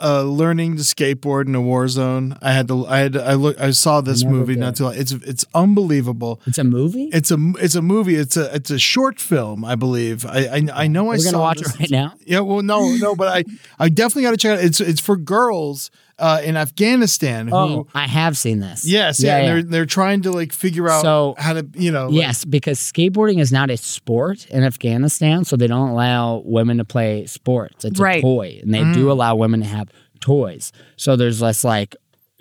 uh 0.00 0.22
learning 0.24 0.76
to 0.76 0.82
skateboard 0.82 1.46
in 1.46 1.54
a 1.54 1.60
war 1.60 1.86
zone? 1.88 2.36
I 2.42 2.52
had 2.52 2.68
to 2.68 2.86
I 2.86 2.98
had 2.98 3.12
to, 3.14 3.24
I 3.24 3.34
look 3.34 3.60
I 3.60 3.70
saw 3.70 4.00
this 4.00 4.22
Never 4.22 4.36
movie 4.36 4.54
did. 4.54 4.60
not 4.60 4.76
too 4.76 4.84
long. 4.84 4.94
It's 4.96 5.12
it's 5.12 5.44
unbelievable. 5.54 6.40
It's 6.46 6.58
a 6.58 6.64
movie. 6.64 7.10
It's 7.12 7.30
a 7.30 7.36
it's 7.60 7.74
a 7.74 7.82
movie. 7.82 8.16
It's 8.16 8.36
a 8.36 8.54
it's 8.54 8.70
a 8.70 8.78
short 8.78 9.20
film, 9.20 9.64
I 9.64 9.74
believe. 9.76 10.26
I 10.26 10.46
I, 10.46 10.68
I 10.84 10.86
know 10.88 11.06
I 11.06 11.14
We're 11.14 11.18
saw 11.18 11.30
gonna 11.32 11.42
watch 11.42 11.58
this. 11.58 11.74
it 11.74 11.80
right 11.80 11.90
now. 11.90 12.14
Yeah, 12.26 12.40
well, 12.40 12.62
no, 12.62 12.94
no, 12.96 13.14
but 13.14 13.28
I 13.28 13.44
I 13.78 13.88
definitely 13.88 14.22
got 14.24 14.30
to 14.32 14.36
check 14.36 14.58
it. 14.58 14.58
out. 14.60 14.64
It's 14.64 14.80
it's 14.80 15.00
for 15.00 15.16
girls 15.16 15.90
uh, 16.18 16.40
in 16.44 16.56
Afghanistan. 16.56 17.48
Who, 17.48 17.54
Oh, 17.56 17.86
I 17.94 18.06
have 18.06 18.36
seen 18.36 18.60
this. 18.60 18.86
yes, 18.86 19.22
yeah, 19.22 19.36
and 19.38 19.46
they're 19.48 19.62
they're 19.62 19.86
trying 19.86 20.22
to 20.22 20.30
like 20.32 20.52
figure 20.52 20.88
out 20.88 21.02
So- 21.02 21.34
how 21.38 21.54
to 21.54 21.66
you 21.74 21.90
know. 21.90 22.06
like- 22.06 22.14
Yes, 22.14 22.44
because 22.44 22.78
skateboarding 22.78 23.40
is 23.40 23.50
not 23.52 23.70
a 23.70 23.76
sport 23.76 24.46
in 24.50 24.62
Afghanistan, 24.64 25.44
so 25.44 25.56
they 25.56 25.66
don't 25.66 25.90
allow 25.90 26.42
women 26.44 26.78
to 26.78 26.84
play 26.84 27.26
sports. 27.26 27.84
It's 27.84 27.98
Right. 28.00 28.18
a 28.18 28.22
toy, 28.22 28.60
and 28.62 28.72
they 28.72 28.80
Mm. 28.82 28.94
do 28.94 29.10
allow 29.10 29.34
women 29.34 29.60
to 29.60 29.66
have 29.66 29.88
toys. 30.20 30.72
So 30.96 31.16
there's 31.16 31.40
less 31.42 31.64
like 31.64 31.96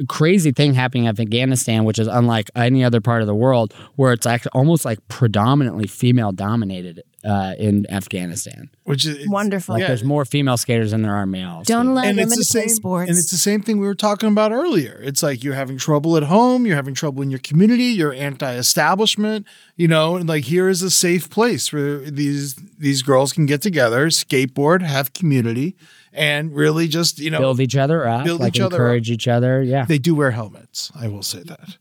crazy 0.07 0.51
thing 0.51 0.73
happening 0.73 1.03
in 1.05 1.09
Afghanistan, 1.19 1.83
which 1.85 1.99
is 1.99 2.07
unlike 2.07 2.49
any 2.55 2.83
other 2.83 2.99
part 2.99 3.21
of 3.21 3.27
the 3.27 3.35
world, 3.35 3.73
where 3.95 4.11
it's 4.11 4.25
actually 4.25 4.49
almost 4.53 4.85
like 4.85 4.99
predominantly 5.07 5.87
female 5.87 6.31
dominated 6.31 7.03
uh, 7.23 7.55
in 7.57 7.85
Afghanistan. 7.89 8.69
which 8.83 9.05
is 9.05 9.27
Wonderful. 9.29 9.75
Like 9.75 9.87
there's 9.87 10.03
more 10.03 10.25
female 10.25 10.57
skaters 10.57 10.91
than 10.91 11.01
there 11.03 11.15
are 11.15 11.25
male. 11.25 11.61
Don't 11.65 11.87
allow 11.87 12.01
and 12.03 12.17
women 12.17 12.33
it's 12.33 12.49
the 12.49 12.53
play 12.59 12.67
same 12.67 12.75
sports. 12.75 13.09
and 13.09 13.17
it's 13.17 13.31
the 13.31 13.37
same 13.37 13.61
thing 13.61 13.79
we 13.79 13.87
were 13.87 13.95
talking 13.95 14.29
about 14.29 14.51
earlier 14.51 14.99
it's 15.03 15.23
like 15.23 15.43
you're 15.43 15.53
having 15.53 15.77
trouble 15.77 16.17
at 16.17 16.23
home 16.23 16.65
you're 16.65 16.75
having 16.75 16.93
trouble 16.93 17.21
in 17.21 17.29
your 17.29 17.39
community 17.39 17.85
you're 17.85 18.13
anti-establishment 18.13 19.45
you 19.75 19.87
know 19.87 20.15
and 20.15 20.27
like 20.27 20.45
here 20.45 20.69
is 20.69 20.81
a 20.81 20.89
safe 20.89 21.29
place 21.29 21.71
where 21.71 21.99
these 21.99 22.55
these 22.77 23.01
girls 23.01 23.33
can 23.33 23.45
get 23.45 23.61
together 23.61 24.07
skateboard 24.07 24.81
have 24.81 25.13
community 25.13 25.75
and 26.11 26.53
really 26.55 26.87
just 26.87 27.19
you 27.19 27.29
know 27.29 27.39
build 27.39 27.59
each 27.59 27.75
other 27.75 28.07
up, 28.07 28.23
Build 28.25 28.39
like 28.41 28.55
each 28.55 28.61
other 28.61 28.75
encourage 28.75 29.09
each 29.11 29.27
other. 29.27 29.61
Yeah. 29.63 29.85
they 29.85 29.97
do 29.97 30.15
wear 30.15 30.31
helmets 30.31 30.91
i 30.95 31.07
will 31.07 31.23
say 31.23 31.41
that 31.43 31.77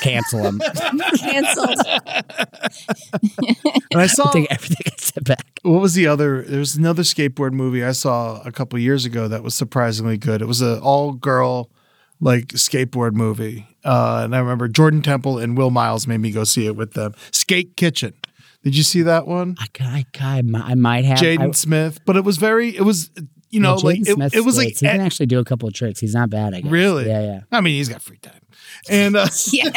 Cancel 0.00 0.42
them. 0.42 0.60
Canceled. 1.18 1.76
And 3.92 4.00
I 4.00 4.06
saw 4.06 4.28
I 4.28 4.32
Take 4.32 4.52
everything 4.52 4.86
I 4.86 4.96
said 4.98 5.24
back. 5.24 5.46
what 5.62 5.80
was 5.80 5.94
the 5.94 6.06
other? 6.06 6.42
There 6.42 6.58
was 6.60 6.76
another 6.76 7.02
skateboard 7.02 7.52
movie 7.52 7.84
I 7.84 7.92
saw 7.92 8.40
a 8.42 8.52
couple 8.52 8.78
years 8.78 9.04
ago 9.04 9.26
that 9.28 9.42
was 9.42 9.54
surprisingly 9.54 10.16
good. 10.16 10.42
It 10.42 10.46
was 10.46 10.60
an 10.60 10.78
all 10.78 11.12
girl 11.12 11.70
like 12.20 12.48
skateboard 12.48 13.14
movie, 13.14 13.66
uh, 13.84 14.20
and 14.24 14.36
I 14.36 14.38
remember 14.38 14.68
Jordan 14.68 15.02
Temple 15.02 15.38
and 15.38 15.56
Will 15.56 15.70
Miles 15.70 16.06
made 16.06 16.18
me 16.18 16.30
go 16.30 16.44
see 16.44 16.66
it 16.66 16.76
with 16.76 16.92
them. 16.92 17.14
Skate 17.32 17.76
Kitchen. 17.76 18.12
Did 18.62 18.76
you 18.76 18.82
see 18.82 19.02
that 19.02 19.26
one? 19.26 19.56
I, 19.58 19.66
I, 19.80 20.04
I, 20.20 20.42
I 20.54 20.74
might 20.74 21.04
have. 21.06 21.18
Jaden 21.18 21.48
I, 21.48 21.50
Smith, 21.52 21.98
but 22.04 22.16
it 22.16 22.24
was 22.24 22.36
very. 22.36 22.76
It 22.76 22.82
was 22.82 23.10
you 23.48 23.58
know 23.58 23.74
Well, 23.74 23.84
like 23.84 24.00
Jaden 24.00 24.08
it, 24.08 24.14
Smith 24.14 24.34
it 24.36 24.44
was 24.44 24.56
like 24.56 24.68
he 24.68 24.74
can 24.74 25.00
eh, 25.00 25.04
actually 25.04 25.26
do 25.26 25.38
a 25.38 25.44
couple 25.44 25.66
of 25.66 25.74
tricks. 25.74 25.98
He's 25.98 26.14
not 26.14 26.30
bad. 26.30 26.54
I 26.54 26.60
guess. 26.60 26.70
really. 26.70 27.08
Yeah, 27.08 27.22
yeah. 27.22 27.40
I 27.50 27.60
mean, 27.60 27.74
he's 27.74 27.88
got 27.88 28.02
free 28.02 28.18
time, 28.18 28.40
and 28.88 29.16
uh, 29.16 29.26
yeah. 29.52 29.70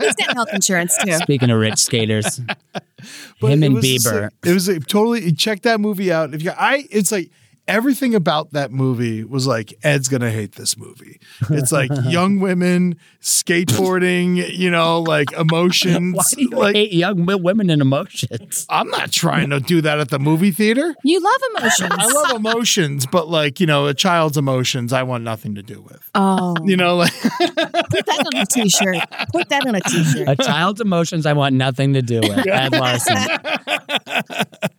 He's 0.00 0.14
got 0.14 0.34
health 0.34 0.48
insurance 0.52 0.96
too. 1.04 1.12
Speaking 1.14 1.50
of 1.50 1.58
rich 1.58 1.78
skaters, 1.78 2.36
him 3.50 3.62
it 3.62 3.66
and 3.66 3.74
was 3.74 3.84
Bieber. 3.84 4.22
like- 4.22 4.32
it 4.46 4.52
was 4.54 4.68
like 4.68 4.86
totally 4.86 5.32
check 5.32 5.62
that 5.62 5.80
movie 5.80 6.12
out. 6.12 6.34
If 6.34 6.42
you, 6.42 6.52
I, 6.52 6.86
it's 6.90 7.12
like 7.12 7.30
everything 7.68 8.14
about 8.14 8.52
that 8.52 8.72
movie 8.72 9.22
was 9.22 9.46
like 9.46 9.74
Ed's 9.82 10.08
gonna 10.08 10.30
hate 10.30 10.52
this 10.52 10.76
movie. 10.76 11.20
It's 11.50 11.70
like 11.70 11.90
young 12.04 12.40
women 12.40 12.96
skateboarding, 13.20 14.56
you 14.56 14.70
know, 14.70 15.00
like 15.02 15.30
emotions. 15.32 16.16
Why 16.16 16.24
do 16.34 16.42
you 16.42 16.48
like 16.48 16.74
hate 16.74 16.92
young 16.92 17.26
women 17.26 17.70
and 17.70 17.82
emotions? 17.82 18.66
I'm 18.70 18.88
not 18.88 19.12
trying 19.12 19.50
to 19.50 19.60
do 19.60 19.80
that 19.82 20.00
at 20.00 20.08
the 20.08 20.18
movie 20.18 20.50
theater. 20.50 20.94
You 21.04 21.20
love 21.20 21.40
emotions. 21.56 21.92
I 21.92 22.06
love 22.06 22.36
emotions, 22.36 23.06
but 23.06 23.28
like 23.28 23.60
you 23.60 23.66
know, 23.66 23.86
a 23.86 23.94
child's 23.94 24.38
emotions, 24.38 24.92
I 24.92 25.02
want 25.02 25.22
nothing 25.22 25.54
to 25.56 25.62
do 25.62 25.82
with. 25.82 26.10
Oh, 26.14 26.56
You 26.64 26.76
know, 26.76 26.96
like 26.96 27.12
put 27.20 28.06
that 28.06 28.30
on 28.34 28.40
a 28.40 28.46
t-shirt. 28.46 28.96
Put 29.32 29.48
that 29.50 29.66
on 29.66 29.74
a 29.74 29.80
t-shirt. 29.80 30.28
A 30.28 30.36
child's 30.36 30.80
emotions 30.80 31.26
I 31.26 31.34
want 31.34 31.54
nothing 31.54 31.92
to 31.92 32.02
do 32.02 32.20
with. 32.20 32.46
Ed 32.46 32.72
Larson. 32.72 33.16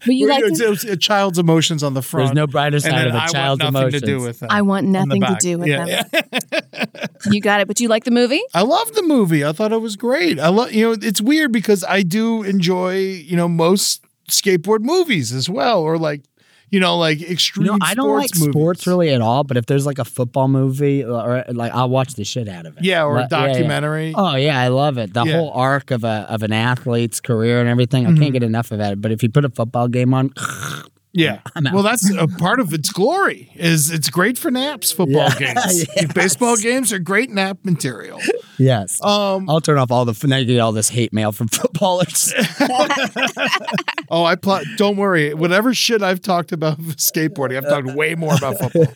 But 0.06 0.16
you 0.16 0.28
like 0.28 0.44
it's, 0.46 0.84
to, 0.84 0.94
a 0.94 0.98
child's 0.98 1.38
emotions 1.38 1.84
on 1.84 1.94
the 1.94 2.02
front. 2.02 2.28
There's 2.28 2.36
no 2.36 2.48
brighter 2.48 2.79
and 2.86 2.94
side 2.94 3.08
of 3.08 3.14
a 3.14 3.18
I 3.18 3.20
want 3.22 3.32
child's 3.32 3.60
nothing 3.60 3.76
emotions. 3.82 4.02
to 4.02 4.06
do 4.08 4.22
with 4.22 4.40
them. 4.40 4.50
I 4.52 4.62
want 4.62 4.88
nothing 4.88 5.22
to 5.22 5.28
back. 5.28 5.40
do 5.40 5.58
with 5.60 5.68
Yeah, 5.68 6.04
them. 6.04 6.22
You 7.32 7.42
got 7.42 7.60
it. 7.62 7.68
But 7.68 7.80
you 7.80 7.88
like 7.90 8.06
the 8.06 8.12
movie? 8.12 8.42
I 8.54 8.62
love 8.62 8.94
the 8.94 9.04
movie. 9.04 9.44
I 9.46 9.52
thought 9.52 9.72
it 9.74 9.82
was 9.82 9.96
great. 9.96 10.40
I 10.40 10.48
love 10.50 10.72
you 10.72 10.86
know 10.88 10.98
it's 11.02 11.22
weird 11.22 11.52
because 11.52 11.84
I 11.84 12.02
do 12.04 12.44
enjoy 12.44 12.98
you 12.98 13.36
know 13.36 13.48
most 13.48 14.04
skateboard 14.30 14.82
movies 14.82 15.32
as 15.34 15.50
well, 15.50 15.82
or 15.82 15.98
like 15.98 16.22
you 16.70 16.80
know 16.80 16.98
like 16.98 17.22
extreme. 17.22 17.66
You 17.66 17.72
know, 17.74 17.78
I 17.82 17.94
don't 17.94 18.16
like 18.16 18.28
sports 18.30 18.40
movies. 18.40 18.54
sports 18.54 18.88
really 18.88 19.10
at 19.10 19.22
all, 19.22 19.44
but 19.44 19.58
if 19.58 19.66
there's 19.66 19.86
like 19.86 20.00
a 20.00 20.06
football 20.06 20.48
movie 20.48 21.04
or 21.04 21.44
like 21.50 21.74
I'll 21.74 21.90
watch 21.90 22.14
the 22.14 22.24
shit 22.24 22.48
out 22.48 22.66
of 22.66 22.78
it. 22.78 22.84
Yeah, 22.86 23.04
or 23.04 23.18
a 23.18 23.28
But- 23.28 23.32
yeah, 23.32 23.46
yeah. 23.48 23.54
documentary. 23.54 24.14
Oh 24.16 24.36
yeah, 24.36 24.58
I 24.60 24.70
love 24.70 24.98
it. 24.98 25.14
The 25.14 25.26
Yeah. 25.26 25.34
whole 25.34 25.52
arc 25.52 25.92
of 25.92 26.04
a 26.06 26.26
of 26.30 26.42
an 26.44 26.54
athlete's 26.54 27.20
career 27.20 27.60
and 27.60 27.68
everything. 27.68 28.06
I 28.06 28.12
Mm-hmm. 28.12 28.22
can't 28.22 28.34
get 28.34 28.44
enough 28.44 28.72
of 28.72 28.78
that. 28.78 29.02
But 29.02 29.12
if 29.12 29.24
you 29.24 29.30
put 29.30 29.44
a 29.46 29.50
football 29.50 29.88
game 29.90 30.14
on, 30.14 30.32
Yeah. 31.20 31.40
I'm. 31.56 31.66
Well, 31.74 31.84
that's 31.84 32.10
a 32.16 32.28
part 32.28 32.60
of 32.60 32.74
its 32.74 32.90
glory. 32.92 33.52
Is 33.56 33.92
it's 33.92 34.10
great 34.10 34.38
for 34.38 34.50
naps. 34.52 34.92
Football 34.92 35.30
Yeah. 35.40 35.54
games, 35.54 35.86
Yes. 35.96 36.14
baseball 36.14 36.58
games 36.58 36.92
are 36.94 37.00
great 37.00 37.30
nap 37.30 37.58
material. 37.64 38.20
yes, 38.58 39.00
Um. 39.04 39.50
I'll 39.50 39.62
turn 39.62 39.78
off 39.78 39.92
all 39.92 40.06
the 40.06 40.16
now 40.28 40.38
you 40.38 40.46
get 40.46 40.60
all 40.60 40.72
this 40.72 40.90
hate 40.90 41.14
mail 41.14 41.32
from 41.32 41.48
footballers. 41.60 42.34
Oh, 44.12 44.24
I 44.26 44.36
plot. 44.36 44.64
Don't 44.78 44.98
worry. 44.98 45.34
Whatever 45.34 45.74
shit 45.74 46.02
I've 46.02 46.22
talked 46.22 46.52
about 46.52 46.80
skateboarding, 46.80 47.58
I've 47.58 47.70
talked 47.70 47.96
way 47.96 48.16
more 48.16 48.34
about 48.36 48.58
football. 48.60 48.88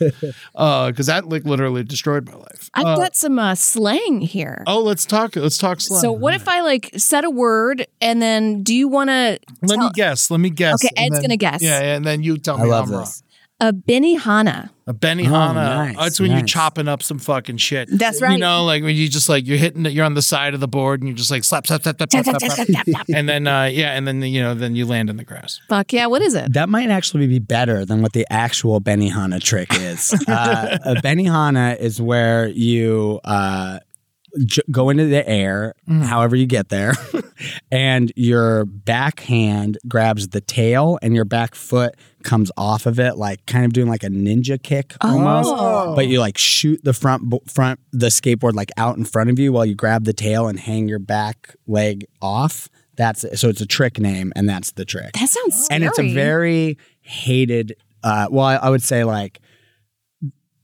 Uh, 0.56 0.90
because 0.90 1.08
that 1.08 1.28
like 1.30 1.46
literally 1.46 1.84
destroyed 1.84 2.26
my 2.26 2.36
life. 2.36 2.70
I've 2.74 2.86
Uh, 2.86 2.96
got 2.98 3.16
some 3.16 3.38
uh, 3.38 3.56
slang 3.56 4.22
here. 4.22 4.64
Oh, 4.68 4.80
let's 4.82 5.06
talk. 5.06 5.36
Let's 5.36 5.58
talk 5.58 5.82
slang. 5.82 6.02
So 6.02 6.12
what 6.12 6.34
if 6.34 6.48
I 6.48 6.62
like 6.62 6.92
said 6.98 7.24
a 7.26 7.30
word 7.30 7.86
and 8.02 8.22
then 8.22 8.64
do 8.64 8.74
you 8.76 8.88
want 8.88 9.10
to 9.10 9.40
Let 9.62 9.80
me 9.80 9.90
guess. 9.94 10.32
Let 10.32 10.40
me 10.40 10.50
guess. 10.50 10.84
Okay, 10.84 10.94
Ed's 10.98 11.14
then- 11.16 11.22
gonna 11.22 11.38
guess. 11.38 11.62
Yeah, 11.62 11.80
yeah, 11.82 11.96
and 11.96 12.06
then 12.06 12.13
you 12.22 12.38
tell 12.38 12.60
I 12.60 12.64
me 12.64 12.70
love 12.70 12.92
I'm 12.92 13.00
this. 13.00 13.24
a 13.60 13.72
Benihana? 13.72 14.70
A 14.86 14.94
Benny 14.94 15.26
Oh, 15.26 15.54
nice, 15.54 15.96
That's 15.96 16.20
when 16.20 16.32
you're 16.32 16.42
chopping 16.42 16.90
up 16.90 17.02
some 17.02 17.18
fucking 17.18 17.56
shit. 17.56 17.88
That's 17.90 18.22
right. 18.22 18.34
You 18.34 18.38
know, 18.38 18.66
like 18.66 18.84
when 18.84 18.98
you 18.98 19.08
just 19.08 19.30
like 19.30 19.48
you're 19.48 19.58
hitting 19.58 19.86
it, 19.86 19.94
you're 19.94 20.04
on 20.04 20.14
the 20.14 20.22
side 20.22 20.54
of 20.54 20.60
the 20.60 20.68
board 20.68 21.00
and 21.00 21.08
you 21.08 21.16
just 21.16 21.32
like 21.32 21.46
slap, 21.46 21.66
slap, 21.68 21.84
slap, 21.84 21.96
slap, 21.98 22.12
slap, 22.12 22.42
slap, 22.42 22.68
slap. 22.68 23.06
and 23.16 23.30
then 23.30 23.48
uh 23.48 23.64
yeah, 23.64 23.94
and 23.94 24.06
then 24.06 24.22
you 24.22 24.42
know, 24.42 24.54
then 24.54 24.76
you 24.76 24.86
land 24.86 25.10
in 25.10 25.16
the 25.16 25.24
grass. 25.24 25.62
Fuck 25.70 25.94
yeah! 25.94 26.08
What 26.08 26.22
is 26.22 26.36
it? 26.36 26.52
That 26.52 26.68
might 26.68 26.90
actually 26.90 27.28
be 27.28 27.40
better 27.40 27.86
than 27.86 28.02
what 28.02 28.12
the 28.12 28.28
actual 28.30 28.82
Benihana 28.82 29.42
trick 29.42 29.70
is. 29.72 30.14
uh, 30.28 30.80
a 30.84 30.96
Benihana 30.96 31.80
is 31.80 32.02
where 32.02 32.48
you 32.50 33.22
uh, 33.24 33.80
j- 34.46 34.62
go 34.72 34.90
into 34.90 35.06
the 35.06 35.28
air, 35.28 35.74
however 35.88 36.36
you 36.36 36.46
get 36.46 36.70
there, 36.70 36.94
and 37.72 38.12
your 38.16 38.66
back 38.66 39.22
hand 39.22 39.78
grabs 39.88 40.30
the 40.30 40.42
tail, 40.42 40.98
and 41.02 41.16
your 41.16 41.26
back 41.26 41.56
foot 41.56 41.96
comes 42.24 42.52
off 42.58 42.86
of 42.86 43.00
it, 43.00 43.18
like 43.18 43.46
kind 43.46 43.66
of 43.66 43.74
doing 43.74 43.88
like 43.90 44.04
a 44.04 44.10
ninja 44.10 44.62
kick 44.62 44.94
almost. 45.02 45.50
Oh. 45.52 45.96
But 45.96 46.08
you 46.08 46.20
like 46.20 46.38
shoot 46.38 46.80
the 46.84 46.94
front 46.94 47.24
bo- 47.30 47.44
front 47.48 47.80
the 47.92 48.08
skateboard 48.08 48.54
like 48.54 48.72
out 48.78 48.98
in 48.98 49.06
front 49.06 49.30
of 49.30 49.38
you 49.40 49.52
while 49.54 49.66
you 49.66 49.76
grab 49.76 50.06
the 50.06 50.14
tail 50.14 50.48
and 50.48 50.60
hang 50.60 50.88
your 50.88 51.00
back 51.00 51.56
leg 51.68 52.06
off. 52.22 52.70
That's 52.96 53.26
so 53.40 53.50
it's 53.50 53.62
a 53.62 53.66
trick 53.66 54.00
name, 54.00 54.32
and 54.36 54.48
that's 54.48 54.72
the 54.74 54.86
trick 54.86 55.14
That 55.14 55.28
sounds 55.30 55.66
scary. 55.66 55.76
and 55.76 55.84
it's 55.84 55.98
a 56.00 56.14
very 56.14 56.78
hated 57.02 57.76
uh 58.04 58.28
well 58.30 58.46
I, 58.46 58.56
I 58.56 58.70
would 58.70 58.84
say 58.84 59.04
like 59.04 59.40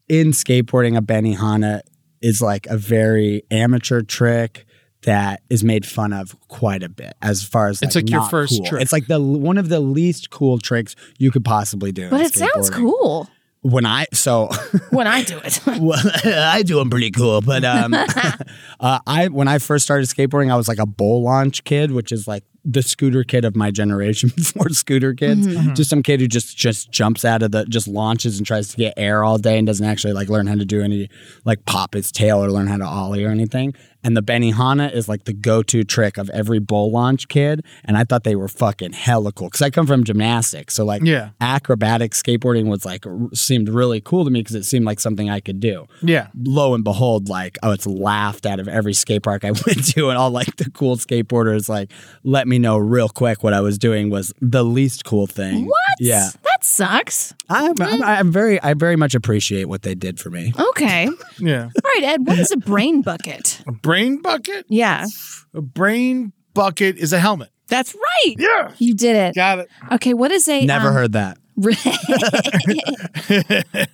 in 0.08 0.28
skateboarding 0.32 0.98
a 0.98 1.02
benihana 1.02 1.82
is 2.22 2.42
like 2.42 2.68
a 2.68 2.78
very 2.78 3.44
amateur 3.52 4.02
trick 4.02 4.66
that 5.04 5.42
is 5.50 5.64
made 5.64 5.86
fun 5.86 6.12
of 6.12 6.36
quite 6.50 6.84
a 6.84 6.90
bit 6.90 7.14
as 7.22 7.44
far 7.44 7.68
as 7.70 7.82
It's 7.82 7.96
like 7.96 8.10
your 8.10 8.24
first 8.24 8.58
cool. 8.58 8.66
trick. 8.66 8.82
it's 8.82 8.92
like 8.92 9.08
the 9.08 9.20
one 9.22 9.58
of 9.58 9.70
the 9.70 9.80
least 9.80 10.30
cool 10.30 10.58
tricks 10.60 10.96
you 11.18 11.32
could 11.32 11.46
possibly 11.46 11.92
do 11.92 12.10
But 12.10 12.22
it 12.22 12.36
sounds 12.36 12.70
cool 12.70 13.30
when 13.62 13.86
i 13.86 14.06
so 14.14 14.50
when 14.92 15.06
I 15.08 15.24
do 15.24 15.38
it. 15.44 15.60
well, 15.82 16.00
I 16.24 16.64
do 16.64 16.78
them 16.80 16.90
pretty 16.90 17.12
cool, 17.12 17.42
but 17.42 17.66
um, 17.66 17.94
uh, 17.94 19.00
I 19.06 19.28
when 19.28 19.48
I 19.50 19.60
first 19.60 19.84
started 19.84 20.08
skateboarding, 20.08 20.52
I 20.52 20.56
was 20.56 20.68
like 20.70 20.80
a 20.80 20.86
bowl 20.86 21.24
launch 21.24 21.64
kid, 21.66 21.92
which 21.92 22.12
is 22.12 22.26
like 22.28 22.44
the 22.66 22.82
scooter 22.82 23.24
kid 23.24 23.46
of 23.46 23.56
my 23.56 23.72
generation 23.72 24.32
before 24.36 24.70
scooter 24.70 25.14
kids. 25.14 25.48
Mm-hmm. 25.48 25.60
Mm-hmm. 25.60 25.74
Just 25.74 25.90
some 25.90 26.04
kid 26.04 26.20
who 26.20 26.28
just 26.28 26.58
just 26.58 26.92
jumps 26.92 27.26
out 27.26 27.42
of 27.42 27.52
the 27.52 27.66
just 27.66 27.88
launches 27.88 28.38
and 28.38 28.46
tries 28.46 28.70
to 28.70 28.78
get 28.78 28.94
air 28.98 29.24
all 29.24 29.38
day 29.38 29.58
and 29.58 29.66
doesn't 29.66 29.86
actually 29.86 30.14
like 30.14 30.30
learn 30.30 30.48
how 30.48 30.56
to 30.56 30.66
do 30.66 30.82
any 30.82 31.10
like 31.46 31.66
pop 31.66 31.94
his 31.94 32.12
tail 32.12 32.44
or 32.44 32.50
learn 32.50 32.68
how 32.68 32.78
to 32.78 32.86
ollie 32.86 33.24
or 33.24 33.30
anything. 33.30 33.74
And 34.04 34.16
the 34.16 34.24
Benihana 34.24 34.94
is 34.94 35.10
like 35.10 35.26
the 35.26 35.34
go-to 35.34 35.84
trick 35.84 36.18
of 36.18 36.30
every 36.30 36.60
bowl 36.60 36.90
launch 36.92 37.28
kid, 37.28 37.66
and 37.84 37.98
I 37.98 38.06
thought 38.06 38.24
they 38.24 38.36
were 38.36 38.48
fucking 38.48 38.94
hella 38.94 39.32
cool 39.34 39.48
because 39.48 39.62
I 39.62 39.70
come 39.70 39.86
from 39.88 40.06
gymnastics, 40.06 40.74
so 40.76 40.86
like 40.86 41.04
Yeah. 41.04 41.32
acrobatic 41.42 42.12
skateboarding 42.14 42.68
was 42.68 42.86
like 42.86 43.06
r- 43.06 43.18
seemed 43.34 43.68
really 43.68 44.00
cool 44.00 44.24
to 44.24 44.32
me 44.32 44.40
because 44.40 44.56
it 44.56 44.64
seemed 44.64 44.86
like 44.86 45.00
something 45.02 45.30
I 45.30 45.42
could 45.42 45.60
do 45.60 45.86
Yeah. 46.02 46.28
lo 46.42 46.74
and 46.74 46.84
behold, 46.84 47.28
like, 47.28 47.58
oh, 47.62 47.72
it's 47.72 47.86
laughed 47.86 48.46
out 48.46 48.60
of 48.62 48.68
every 48.70 48.94
skate 48.94 49.24
park 49.24 49.44
I 49.44 49.52
went 49.68 49.86
to, 49.94 50.10
and 50.10 50.18
all 50.18 50.32
like 50.32 50.56
the 50.56 50.70
cool 50.72 50.96
skateboarders 50.96 51.68
like 51.68 51.92
let 52.24 52.48
me 52.48 52.58
know 52.58 52.78
real 52.78 53.10
quick 53.10 53.44
what 53.44 53.54
I 53.54 53.60
was 53.60 53.78
doing 53.78 54.10
was 54.10 54.34
the 54.42 54.64
least 54.64 55.04
cool 55.04 55.28
thing. 55.28 55.66
What? 55.66 55.76
Yeah, 56.00 56.30
That 56.60 56.66
sucks. 56.66 57.34
I'm, 57.48 57.74
I'm, 57.80 58.04
I'm 58.04 58.32
very, 58.34 58.62
I 58.62 58.74
very 58.74 58.98
much 58.98 59.16
appreciate 59.16 59.66
what 59.70 59.84
they 59.84 59.96
did 59.96 60.20
for 60.20 60.30
me. 60.30 60.52
Okay. 60.60 61.08
Yeah. 61.42 61.70
right, 61.86 62.02
Ed. 62.04 62.28
What 62.28 62.38
is 62.38 62.52
a 62.52 62.58
brain 62.58 63.02
bucket? 63.02 63.64
A 63.66 63.72
brain 63.72 64.22
bucket? 64.22 64.66
Yeah, 64.68 65.06
A 65.54 65.62
brain 65.62 66.34
bucket 66.54 66.98
is 66.98 67.14
a 67.14 67.20
helmet. 67.20 67.50
that's 67.70 67.96
right. 67.96 68.36
Yeah. 68.38 68.74
You 68.78 68.94
did 68.94 69.16
it. 69.16 69.36
Got 69.36 69.60
it. 69.60 69.70
Okay. 69.94 70.14
What 70.14 70.32
is 70.32 70.50
a 70.50 70.66
Never 70.66 70.90
um, 70.90 70.94
heard 70.94 71.14
that. 71.14 71.38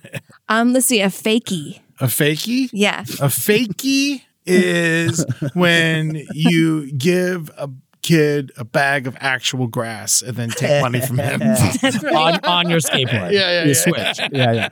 um, 0.48 0.72
let's 0.72 0.86
see. 0.86 1.00
A 1.02 1.06
fakie. 1.06 1.78
A 2.00 2.06
fakie? 2.06 2.68
Yeah. 2.72 3.02
A 3.02 3.28
fakie 3.28 4.22
is 4.44 5.24
when 5.54 6.20
you 6.32 6.90
give 6.92 7.48
a 7.56 7.68
kid 8.06 8.52
a 8.56 8.64
bag 8.64 9.08
of 9.08 9.16
actual 9.18 9.66
grass 9.66 10.22
and 10.22 10.36
then 10.36 10.48
take 10.48 10.80
money 10.80 11.00
from 11.00 11.18
him. 11.18 11.42
on, 12.14 12.38
on 12.44 12.70
your 12.70 12.78
skateboard. 12.78 13.32
Yeah, 13.32 13.50
yeah, 13.50 13.62
You 13.64 13.68
yeah. 13.68 14.12
switch. 14.12 14.30
Yeah, 14.32 14.70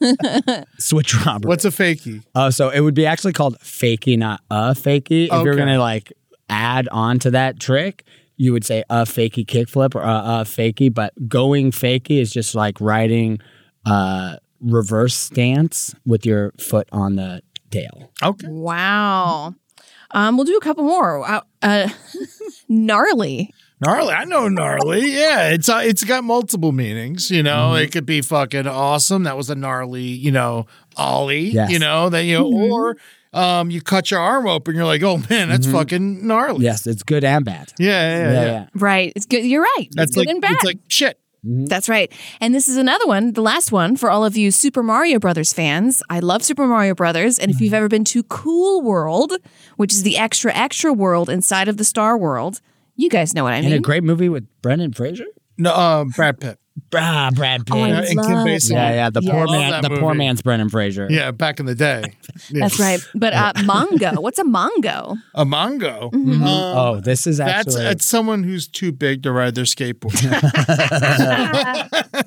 yeah. 0.00 0.64
switch 0.78 1.14
robbery. 1.24 1.48
What's 1.48 1.64
a 1.64 1.70
fakie? 1.70 2.22
Oh, 2.34 2.50
so 2.50 2.68
it 2.68 2.80
would 2.80 2.94
be 2.94 3.06
actually 3.06 3.32
called 3.32 3.58
fakie, 3.60 4.18
not 4.18 4.42
a 4.50 4.72
fakie. 4.72 5.28
If 5.32 5.44
you're 5.44 5.56
gonna 5.56 5.78
like 5.78 6.12
add 6.50 6.88
on 6.88 7.18
to 7.20 7.30
that 7.30 7.58
trick, 7.58 8.04
you 8.36 8.52
would 8.52 8.64
say 8.66 8.84
a 8.90 9.02
fakie 9.02 9.46
kickflip 9.46 9.94
or 9.94 10.02
a, 10.02 10.40
a 10.40 10.44
fakie. 10.44 10.92
But 10.92 11.14
going 11.26 11.70
fakie 11.70 12.20
is 12.20 12.30
just 12.30 12.54
like 12.54 12.78
riding 12.80 13.38
uh, 13.86 14.36
reverse 14.60 15.14
stance 15.14 15.94
with 16.04 16.26
your 16.26 16.52
foot 16.60 16.88
on 16.92 17.16
the 17.16 17.40
tail. 17.70 18.12
Okay. 18.22 18.46
Wow. 18.46 19.54
Um, 20.12 20.36
we'll 20.36 20.44
do 20.46 20.56
a 20.56 20.60
couple 20.60 20.84
more. 20.84 21.26
Uh, 21.28 21.40
uh, 21.62 21.88
gnarly. 22.68 23.52
Gnarly. 23.80 24.12
I 24.12 24.24
know 24.24 24.48
gnarly. 24.48 25.12
Yeah. 25.12 25.50
It's 25.50 25.68
uh, 25.68 25.80
it's 25.84 26.02
got 26.04 26.24
multiple 26.24 26.72
meanings. 26.72 27.30
You 27.30 27.42
know, 27.42 27.72
Mm-hmm. 27.72 27.84
it 27.84 27.92
could 27.92 28.06
be 28.06 28.22
fucking 28.22 28.66
awesome. 28.66 29.22
That 29.24 29.36
was 29.36 29.50
a 29.50 29.54
gnarly, 29.54 30.02
you 30.02 30.32
know, 30.32 30.66
ollie. 30.96 31.50
Yes. 31.50 31.70
You 31.70 31.78
know, 31.78 32.08
that 32.10 32.24
you 32.24 32.38
know, 32.38 32.46
or 32.46 32.96
um, 33.32 33.70
you 33.70 33.80
cut 33.80 34.10
your 34.10 34.20
arm 34.20 34.46
open. 34.48 34.74
You're 34.74 34.84
like, 34.86 35.02
oh 35.02 35.18
man, 35.30 35.48
that's 35.48 35.66
fucking 35.66 36.26
gnarly. 36.26 36.64
Yes, 36.64 36.86
it's 36.86 37.02
good 37.02 37.22
and 37.24 37.44
bad. 37.44 37.72
Yeah, 37.78 37.86
yeah, 37.88 38.16
yeah. 38.18 38.32
Yeah, 38.32 38.32
yeah. 38.42 38.52
yeah. 38.52 38.66
Right. 38.74 39.12
It's 39.14 39.26
good. 39.26 39.44
You're 39.44 39.62
right. 39.62 39.88
That's 39.92 40.08
it's 40.10 40.16
good 40.16 40.26
like 40.26 40.32
and 40.34 40.40
bad. 40.40 40.52
it's 40.52 40.64
like 40.64 40.78
shit. 40.88 41.20
That's 41.42 41.88
right. 41.88 42.12
And 42.40 42.54
this 42.54 42.68
is 42.68 42.76
another 42.76 43.06
one, 43.06 43.32
the 43.32 43.42
last 43.42 43.72
one 43.72 43.96
for 43.96 44.10
all 44.10 44.24
of 44.24 44.36
you 44.36 44.50
Super 44.50 44.82
Mario 44.82 45.18
Brothers 45.18 45.52
fans. 45.52 46.02
I 46.10 46.20
love 46.20 46.42
Super 46.42 46.66
Mario 46.66 46.94
Brothers. 46.94 47.38
And 47.38 47.50
if 47.50 47.60
you've 47.60 47.74
ever 47.74 47.88
been 47.88 48.04
to 48.04 48.22
Cool 48.24 48.82
World, 48.82 49.32
which 49.76 49.92
is 49.92 50.02
the 50.02 50.18
extra, 50.18 50.52
extra 50.54 50.92
world 50.92 51.28
inside 51.30 51.68
of 51.68 51.76
the 51.76 51.84
Star 51.84 52.18
World, 52.18 52.60
you 52.96 53.08
guys 53.08 53.34
know 53.34 53.44
what 53.44 53.52
I 53.52 53.60
mean. 53.60 53.72
And 53.72 53.78
a 53.78 53.80
great 53.80 54.02
movie 54.02 54.28
with 54.28 54.46
Brendan 54.62 54.92
Fraser. 54.92 55.26
No, 55.56 55.72
uh, 55.72 56.04
Brad 56.04 56.40
Pitt. 56.40 56.58
Ah, 56.94 57.30
Brad 57.34 57.66
Pitt. 57.66 57.74
Oh, 57.76 57.80
I 57.82 57.88
Yeah, 57.88 57.98
and 57.98 58.06
Kim 58.08 58.16
love 58.16 58.46
Basinger. 58.46 58.70
yeah, 58.72 58.90
yeah. 58.94 59.10
The 59.10 59.20
Yes. 59.22 59.32
poor 59.32 59.46
Love 59.46 59.60
man. 59.60 59.70
that 59.70 59.82
The 59.82 59.88
poor 59.90 60.00
movie. 60.14 60.18
man's 60.18 60.42
Brendan 60.42 60.68
Fraser. 60.68 61.06
Yeah, 61.10 61.30
back 61.30 61.60
in 61.60 61.66
the 61.66 61.74
day. 61.74 62.14
Yeah. 62.50 62.60
That's 62.64 62.78
right. 62.78 63.00
But 63.14 63.34
uh, 63.34 63.52
Mongo, 63.56 64.22
what's 64.22 64.38
a 64.38 64.44
Mongo? 64.44 65.16
A 65.34 65.44
Mongo. 65.44 66.10
Mm-hmm. 66.12 66.42
Um, 66.44 66.78
Oh, 66.78 67.00
this 67.00 67.26
is 67.26 67.38
that's 67.38 67.68
actually. 67.68 67.86
it's 67.86 68.06
someone 68.06 68.42
who's 68.44 68.66
too 68.68 68.90
big 68.92 69.22
to 69.24 69.32
ride 69.32 69.54
their 69.54 69.64
skateboard. 69.64 70.12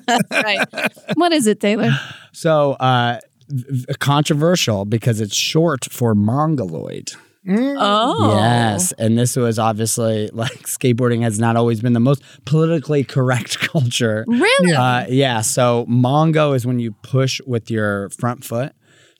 That's 0.06 0.30
right. 0.30 0.66
What 1.14 1.32
is 1.32 1.46
it, 1.46 1.60
Taylor? 1.60 1.90
So 2.32 2.72
uh, 2.74 3.18
v- 3.48 3.64
v- 3.70 3.94
controversial 4.00 4.84
because 4.84 5.20
it's 5.20 5.34
short 5.34 5.86
for 5.90 6.14
mongoloid. 6.14 7.12
Oh. 7.48 8.34
Yes, 8.36 8.92
and 8.92 9.18
this 9.18 9.36
was 9.36 9.58
obviously 9.58 10.28
like 10.32 10.62
skateboarding 10.62 11.22
has 11.22 11.38
not 11.38 11.56
always 11.56 11.80
been 11.80 11.92
the 11.92 12.00
most 12.00 12.22
politically 12.44 13.04
correct 13.04 13.58
culture. 13.72 14.24
Really? 14.28 14.72
Uh, 14.72 15.06
yeah. 15.08 15.40
So 15.40 15.86
mongo 15.86 16.54
is 16.54 16.66
when 16.66 16.78
you 16.78 16.92
push 17.02 17.40
with 17.46 17.70
your 17.70 18.10
front 18.10 18.44
foot. 18.44 18.72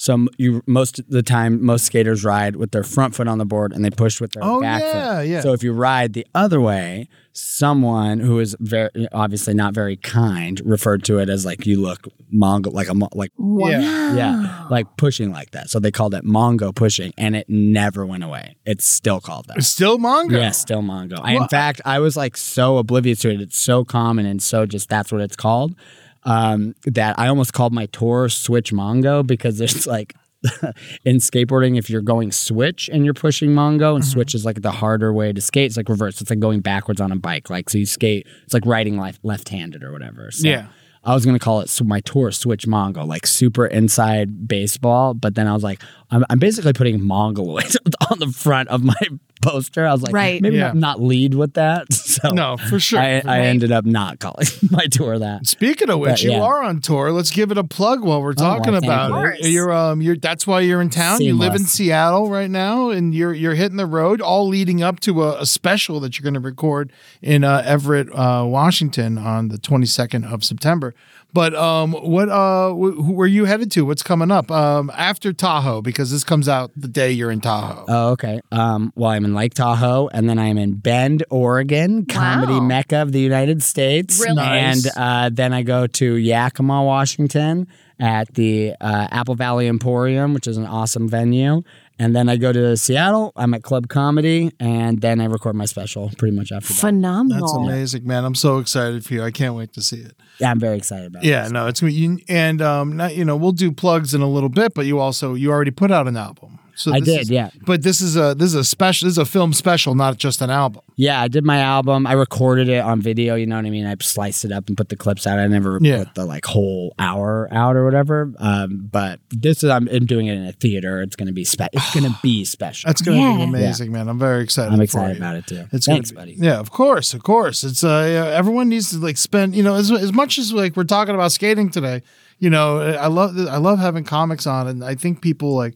So 0.03 0.27
you 0.37 0.65
most 0.67 0.99
of 0.99 1.07
the 1.11 1.23
time 1.23 1.65
most 1.65 1.85
skaters 1.85 2.25
ride 2.25 2.57
with 2.57 2.73
their 2.73 2.83
front 2.83 3.15
foot 3.15 3.29
on 3.29 3.39
the 3.39 3.45
board 3.45 3.73
and 3.73 3.85
they 3.85 3.91
push 3.91 4.21
with 4.21 4.33
their 4.33 4.43
Oh, 4.43 4.61
back 4.61 4.83
yeah, 4.83 5.19
foot. 5.21 5.29
yeah. 5.29 5.41
So 5.43 5.53
if 5.53 5.63
you 5.63 5.73
ride 5.73 6.13
the 6.15 6.27
other 6.35 6.61
way, 6.61 7.07
someone 7.35 8.19
who 8.19 8.41
is 8.41 8.57
very 8.59 8.91
obviously 9.13 9.55
not 9.55 9.75
very 9.75 9.97
kind 9.97 10.61
referred 10.65 11.05
to 11.05 11.19
it 11.21 11.29
as 11.29 11.47
like 11.47 11.67
you 11.67 11.81
look 11.81 12.01
mongo 12.35 12.73
like 12.73 12.89
a 12.89 12.95
mo- 12.95 13.11
like 13.15 13.31
wow. 13.39 13.69
yeah, 13.69 14.67
like 14.71 14.89
pushing 14.97 15.31
like 15.31 15.53
that. 15.53 15.71
So 15.71 15.79
they 15.79 15.93
called 15.93 16.15
it 16.15 16.25
Mongo 16.25 16.75
pushing, 16.75 17.13
and 17.17 17.37
it 17.37 17.47
never 17.49 18.05
went 18.05 18.25
away. 18.25 18.57
It's 18.67 18.85
still 18.89 19.21
called 19.21 19.47
that. 19.47 19.59
It's 19.59 19.69
still 19.69 19.99
Mongo. 19.99 20.33
Yeah, 20.33 20.51
still 20.51 20.83
Mongo. 20.83 21.21
I, 21.23 21.35
in 21.37 21.47
fact, 21.47 21.81
I 21.85 22.01
was 22.01 22.17
like 22.17 22.37
so 22.37 22.79
oblivious 22.79 23.21
to 23.21 23.31
it. 23.31 23.41
It's 23.41 23.63
so 23.63 23.85
common 23.85 24.27
and 24.27 24.43
so 24.43 24.67
just 24.67 24.89
that's 24.89 25.13
what 25.13 25.21
it's 25.21 25.37
called. 25.37 25.77
Um, 26.25 26.75
that 26.85 27.19
I 27.19 27.29
almost 27.29 27.53
called 27.53 27.73
my 27.73 27.87
tour 27.87 28.29
Switch 28.29 28.73
Mongo 28.73 29.27
because 29.27 29.59
there's 29.59 29.87
like 29.87 30.15
in 31.05 31.17
skateboarding, 31.17 31.79
if 31.79 31.89
you're 31.89 32.03
going 32.03 32.33
switch 32.33 32.89
and 32.93 33.05
you're 33.05 33.15
pushing 33.15 33.51
Mongo, 33.51 33.95
and 33.95 34.05
switch 34.05 34.35
is 34.35 34.45
like 34.45 34.63
the 34.63 34.71
harder 34.73 35.13
way 35.13 35.33
to 35.33 35.41
skate. 35.41 35.67
It's 35.67 35.77
like 35.77 35.89
reverse. 35.89 36.21
It's 36.21 36.31
like 36.31 36.41
going 36.41 36.61
backwards 36.61 37.01
on 37.01 37.13
a 37.13 37.17
bike. 37.17 37.51
Like 37.51 37.71
so 37.71 37.79
you 37.79 37.87
skate. 37.87 38.27
It's 38.45 38.55
like 38.55 38.67
riding 38.67 38.99
left 38.99 39.21
left-handed 39.25 39.83
or 39.83 39.93
whatever. 39.93 40.31
So 40.31 40.49
Yeah. 40.49 40.67
I 41.05 41.15
was 41.15 41.27
gonna 41.27 41.41
call 41.41 41.61
it 41.61 41.81
my 41.85 42.01
tour 42.01 42.31
switch 42.31 42.67
Mongo, 42.67 43.07
like 43.07 43.27
super 43.27 43.67
inside 43.67 44.47
baseball. 44.47 45.15
But 45.15 45.35
then 45.35 45.49
I 45.49 45.55
was 45.55 45.65
like, 45.65 45.83
I'm, 46.11 46.25
I'm 46.31 46.39
basically 46.39 46.73
putting 46.73 47.05
Mongoloid 47.05 47.75
on 48.11 48.21
the 48.21 48.29
front 48.29 48.69
of 48.69 48.85
my 48.85 48.95
poster. 49.43 49.87
I 49.87 49.93
was 49.93 50.03
like, 50.03 50.15
Right. 50.15 50.41
maybe 50.41 50.57
Yeah. 50.57 50.69
not, 50.69 50.77
not 50.77 51.03
lead 51.03 51.35
with 51.35 51.55
that. 51.55 51.87
So 52.13 52.29
No, 52.31 52.57
for 52.59 52.79
sure. 52.79 53.01
I, 53.01 53.23
I 53.27 53.41
ended 53.41 53.73
up 53.73 53.85
not 53.87 54.19
calling 54.21 54.47
my 54.71 54.87
tour 54.87 55.19
that. 55.19 55.47
Speaking 55.47 55.89
of 55.91 55.99
which, 55.99 56.11
But, 56.11 56.23
you 56.23 56.33
are 56.35 56.63
on 56.63 56.81
tour. 56.81 57.11
Let's 57.11 57.31
give 57.31 57.51
it 57.51 57.57
a 57.59 57.65
plug 57.65 58.05
while 58.05 58.21
we're 58.23 58.35
talking 58.35 58.73
thank 58.75 58.85
about 58.85 59.11
you. 59.11 59.17
Of 59.17 59.35
it. 59.41 59.49
You're 59.51 59.73
um 59.73 60.03
you're 60.03 60.17
that's 60.17 60.47
why 60.47 60.61
you're 60.61 60.81
in 60.83 60.91
town. 60.91 61.21
You 61.23 61.37
live 61.37 61.55
in 61.55 61.65
Seattle 61.65 62.29
right 62.31 62.51
now 62.51 62.91
and 62.91 63.15
you're 63.15 63.33
you're 63.33 63.55
hitting 63.55 63.77
the 63.79 63.87
road 63.87 64.21
all 64.21 64.47
leading 64.47 64.83
up 64.83 65.01
to 65.01 65.23
a, 65.25 65.41
a 65.41 65.47
special 65.47 65.99
that 66.01 66.19
you're 66.19 66.25
going 66.25 66.35
to 66.35 66.41
record 66.41 66.93
in 67.23 67.43
uh, 67.45 67.63
Everett, 67.65 68.09
uh, 68.15 68.45
Washington 68.47 69.17
on 69.19 69.49
the 69.49 69.57
22nd 69.59 70.31
of 70.31 70.45
September. 70.45 70.95
But 71.35 71.55
um 71.55 71.93
what 71.93 72.29
uh 72.29 72.71
wh- 72.73 72.95
who 72.97 73.13
where 73.13 73.27
you 73.27 73.47
headed 73.47 73.71
to? 73.73 73.87
What's 73.87 74.03
coming 74.03 74.31
up? 74.31 74.51
Um 74.51 74.91
after 74.95 75.33
Tahoe 75.33 75.81
because 75.83 76.11
this 76.11 76.25
comes 76.25 76.49
out 76.49 76.71
the 76.77 76.89
day 76.89 77.11
you're 77.13 77.31
in 77.31 77.41
Tahoe. 77.41 77.85
Oh, 77.89 78.11
okay. 78.13 78.41
Um, 78.51 78.93
well, 78.97 79.11
I'm 79.11 79.25
in 79.25 79.35
Lake 79.35 79.55
Tahoe, 79.55 80.09
and 80.13 80.29
then 80.29 80.39
I'm 80.39 80.59
in 80.59 80.75
Bend, 80.75 81.25
Oregon, 81.31 82.05
comedy 82.07 82.53
Wow. 82.55 82.61
mecca 82.61 82.97
of 83.03 83.13
the 83.13 83.21
United 83.21 83.63
States. 83.63 84.21
Really? 84.21 84.43
And 84.43 84.85
uh, 84.97 85.31
then 85.33 85.53
I 85.53 85.63
go 85.63 85.87
to 85.87 86.15
Yakima, 86.17 86.83
Washington, 86.85 87.67
at 87.99 88.35
the 88.35 88.75
uh, 88.81 89.09
Apple 89.11 89.35
Valley 89.35 89.69
Emporium, 89.69 90.35
which 90.35 90.47
is 90.47 90.57
an 90.59 90.67
awesome 90.67 91.09
venue. 91.09 91.63
And 92.03 92.17
then 92.17 92.29
I 92.29 92.37
go 92.37 92.53
to 92.53 92.77
Seattle. 92.77 93.31
I'm 93.37 93.55
at 93.55 93.63
Club 93.63 93.87
Comedy, 93.87 94.51
and 94.59 95.01
then 95.01 95.21
I 95.21 95.27
record 95.27 95.55
my 95.55 95.67
special 95.67 96.11
pretty 96.19 96.37
much 96.37 96.51
after 96.51 96.73
that. 96.73 96.81
Phenomenal. 96.81 97.47
That's 97.47 97.57
amazing, 97.57 98.09
man. 98.09 98.25
I'm 98.25 98.35
so 98.35 98.59
excited 98.59 99.05
for 99.05 99.15
you. 99.15 99.23
I 99.23 99.31
can't 99.31 99.55
wait 99.55 99.73
to 99.75 99.83
see 99.83 99.99
it. 99.99 100.17
Yeah, 100.41 100.51
I'm 100.51 100.59
very 100.59 100.77
excited 100.77 101.07
about 101.07 101.23
it. 101.23 101.29
Yeah, 101.29 101.47
it. 101.47 101.53
no, 101.53 101.69
it's 101.69 101.81
gonna 101.81 101.93
be 101.93 102.25
and 102.29 102.61
um, 102.61 102.97
not, 102.97 103.15
you 103.15 103.25
know, 103.25 103.37
we'll 103.37 103.53
do 103.53 103.71
plugs 103.71 104.15
in 104.15 104.21
a 104.21 104.29
little 104.29 104.49
bit, 104.49 104.75
but 104.75 104.85
you 104.85 104.99
also 104.99 105.35
you 105.35 105.53
already 105.53 105.71
put 105.71 105.93
out 105.93 106.09
an 106.09 106.17
album. 106.17 106.59
So 106.75 106.93
I 106.95 107.01
did, 107.01 107.21
is- 107.23 107.31
yeah. 107.31 107.51
But 107.67 107.83
this 107.83 108.01
is 108.01 108.17
a 108.17 108.35
this 108.35 108.47
is 108.49 108.55
a 108.55 108.65
special 108.65 109.07
this 109.07 109.13
is 109.15 109.19
a 109.19 109.25
film 109.25 109.53
special, 109.53 109.95
not 109.95 110.17
just 110.17 110.41
an 110.41 110.51
album. 110.51 110.83
Yeah, 110.97 111.21
I 111.21 111.29
did 111.29 111.45
my 111.45 111.59
album. 111.59 112.07
I 112.07 112.13
recorded 112.13 112.69
it 112.69 112.81
on 112.83 113.01
video. 113.01 113.35
You 113.35 113.47
know 113.47 113.57
what 113.57 113.67
I 113.67 113.71
mean? 113.71 113.87
I 113.87 113.95
sliced 114.01 114.45
it 114.45 114.53
up 114.53 114.69
and 114.69 114.77
put 114.77 114.89
the 114.89 114.97
clips 114.97 115.27
out. 115.27 115.39
I 115.39 115.47
never 115.47 115.79
Yeah. 115.81 116.05
put 116.05 116.15
the 116.15 116.25
like 116.27 116.45
whole 116.47 116.95
hour 116.99 117.49
out 117.51 117.77
or 117.77 117.85
whatever. 117.85 118.33
Um, 118.39 118.89
but 118.91 119.21
this 119.31 119.63
is 119.65 119.71
I'm, 119.71 119.89
I'm 119.89 120.07
doing 120.07 120.27
it 120.27 120.35
in 120.35 120.47
a 120.47 120.53
theater. 120.53 121.03
It's 121.03 121.17
gonna 121.17 121.33
be 121.33 121.45
spe- 121.45 121.73
It's 121.73 121.95
gonna 121.95 122.17
be 122.23 122.45
special. 122.57 122.89
That's 122.89 123.03
gonna 123.03 123.19
Yeah. 123.19 123.37
be 123.37 123.43
amazing, 123.45 123.93
man. 123.93 124.09
I'm 124.09 124.19
very 124.19 124.43
excited. 124.43 124.71
I'm 124.73 124.79
for 124.79 124.83
excited 124.85 125.17
you. 125.17 125.23
about 125.23 125.37
it 125.37 125.47
too. 125.47 125.65
It's 125.73 125.87
Thanks, 125.87 126.11
be- 126.11 126.17
buddy. 126.17 126.37
Yeah, 126.39 126.59
of 126.59 126.71
course, 126.71 127.15
of 127.15 127.23
course. 127.23 127.65
It's 127.65 127.85
uh, 127.85 128.33
everyone 128.35 128.69
needs 128.69 128.91
to 128.91 128.99
like 128.99 129.17
spend. 129.19 129.55
You 129.55 129.63
know, 129.63 129.75
as 129.75 129.91
as 129.91 130.13
much 130.13 130.39
as 130.39 130.53
like 130.53 130.77
we're 130.77 130.85
talking 130.85 131.15
about 131.15 131.33
skating 131.33 131.71
today. 131.71 132.03
You 132.39 132.51
know, 132.51 132.81
I 132.81 133.07
love 133.07 133.39
I 133.39 133.59
love 133.59 133.79
having 133.79 134.03
comics 134.05 134.47
on, 134.49 134.67
and 134.67 134.83
I 134.85 134.97
think 134.97 135.21
people 135.23 135.55
like 135.55 135.75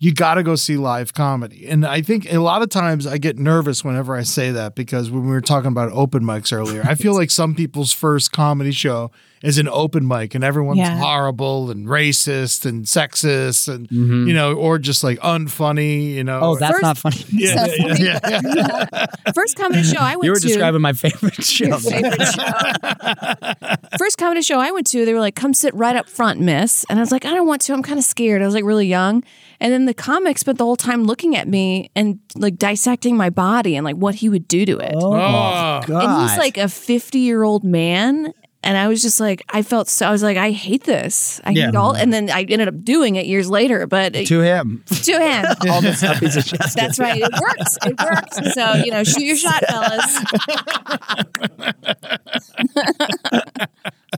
you 0.00 0.14
got 0.14 0.34
to 0.34 0.42
go 0.42 0.56
see 0.56 0.78
live 0.78 1.12
comedy. 1.12 1.68
And 1.68 1.86
I 1.86 2.00
think 2.00 2.32
a 2.32 2.38
lot 2.38 2.62
of 2.62 2.70
times 2.70 3.06
I 3.06 3.18
get 3.18 3.38
nervous 3.38 3.84
whenever 3.84 4.16
I 4.16 4.22
say 4.22 4.50
that 4.50 4.74
because 4.74 5.10
when 5.10 5.24
we 5.24 5.30
were 5.30 5.42
talking 5.42 5.68
about 5.68 5.92
open 5.92 6.24
mics 6.24 6.52
earlier, 6.56 6.82
I 6.82 6.94
feel 6.94 7.14
like 7.20 7.30
some 7.30 7.54
people's 7.54 7.92
first 7.92 8.32
comedy 8.32 8.72
show 8.72 9.10
is 9.42 9.56
an 9.58 9.68
open 9.68 10.06
mic 10.06 10.34
and 10.34 10.44
everyone's 10.44 10.78
Yeah. 10.78 10.98
horrible 10.98 11.70
and 11.70 11.86
racist 11.86 12.66
and 12.66 12.84
sexist 12.84 13.72
and 13.72 13.90
you 13.90 14.34
know, 14.34 14.54
or 14.54 14.78
just 14.78 15.02
like 15.02 15.18
unfunny. 15.20 16.12
You 16.12 16.24
know, 16.24 16.40
Mm-hmm. 16.40 16.44
Oh, 16.44 16.56
that's 16.56 16.72
First- 16.72 16.82
not 16.82 16.98
funny. 16.98 17.24
yeah, 17.32 17.66
yeah, 17.78 17.94
yeah, 17.98 18.18
yeah, 18.28 18.86
yeah. 18.92 19.06
First 19.34 19.56
comedy 19.56 19.82
show 19.82 19.98
I 19.98 20.16
went 20.16 20.24
you 20.24 20.30
were 20.32 20.38
to. 20.38 20.46
describing 20.46 20.80
my 20.80 20.92
favorite 20.92 21.42
show. 21.44 21.66
Your 21.66 21.78
favorite 21.78 22.20
show. 22.22 23.88
First 23.98 24.18
comedy 24.18 24.42
show 24.42 24.58
I 24.58 24.70
went 24.70 24.86
to, 24.88 25.04
they 25.04 25.12
were 25.14 25.20
like, 25.20 25.34
"Come 25.34 25.54
sit 25.54 25.74
right 25.74 25.96
up 25.96 26.08
front, 26.08 26.40
miss." 26.40 26.84
And 26.90 26.98
I 26.98 27.02
was 27.02 27.10
like, 27.12 27.24
"I 27.24 27.30
don't 27.34 27.46
want 27.46 27.62
to. 27.62 27.72
I'm 27.72 27.82
kind 27.82 27.98
of 27.98 28.04
scared." 28.04 28.42
I 28.42 28.44
was 28.46 28.54
like 28.54 28.64
really 28.64 28.86
young, 28.86 29.22
and 29.60 29.72
then 29.72 29.86
the 29.86 29.94
comic 29.94 30.38
spent 30.38 30.58
the 30.58 30.64
whole 30.64 30.76
time 30.76 31.04
looking 31.04 31.36
at 31.36 31.48
me 31.48 31.90
and 31.96 32.18
like 32.36 32.56
dissecting 32.56 33.16
my 33.16 33.30
body 33.30 33.76
and 33.76 33.84
like 33.84 33.96
what 33.96 34.16
he 34.16 34.28
would 34.28 34.46
do 34.48 34.64
to 34.66 34.78
it. 34.78 34.94
Oh, 34.96 35.12
Oh. 35.14 35.80
God. 35.86 35.90
and 35.90 36.28
he's 36.28 36.38
like 36.38 36.56
a 36.58 36.68
50 36.68 37.18
year 37.18 37.42
old 37.42 37.64
man. 37.64 38.32
And 38.62 38.76
I 38.76 38.88
was 38.88 39.00
just 39.00 39.20
like, 39.20 39.42
I 39.48 39.62
felt 39.62 39.88
so. 39.88 40.06
I 40.06 40.10
was 40.10 40.22
like, 40.22 40.36
I 40.36 40.50
hate 40.50 40.84
this. 40.84 41.40
I 41.44 41.50
Yeah. 41.52 41.66
hate 41.66 41.76
all. 41.76 41.96
And 41.96 42.12
then 42.12 42.28
I 42.28 42.42
ended 42.42 42.68
up 42.68 42.84
doing 42.84 43.16
it 43.16 43.24
years 43.24 43.48
later, 43.48 43.86
but 43.86 44.12
to, 44.12 44.24
to 44.26 44.40
him. 44.42 44.84
To 44.86 45.12
him, 45.12 45.44
All 45.70 45.80
the 45.80 45.94
stuff 45.94 46.18
suggested. 46.18 46.58
that's 46.80 46.98
right. 46.98 47.22
It 47.22 47.32
works. 47.40 47.78
It 47.86 47.98
works. 47.98 48.54
So 48.54 48.74
you 48.84 48.90
know, 48.92 49.02
shoot 49.02 49.22
your 49.24 49.36
shot, 49.36 49.64
fellas. 49.66 50.24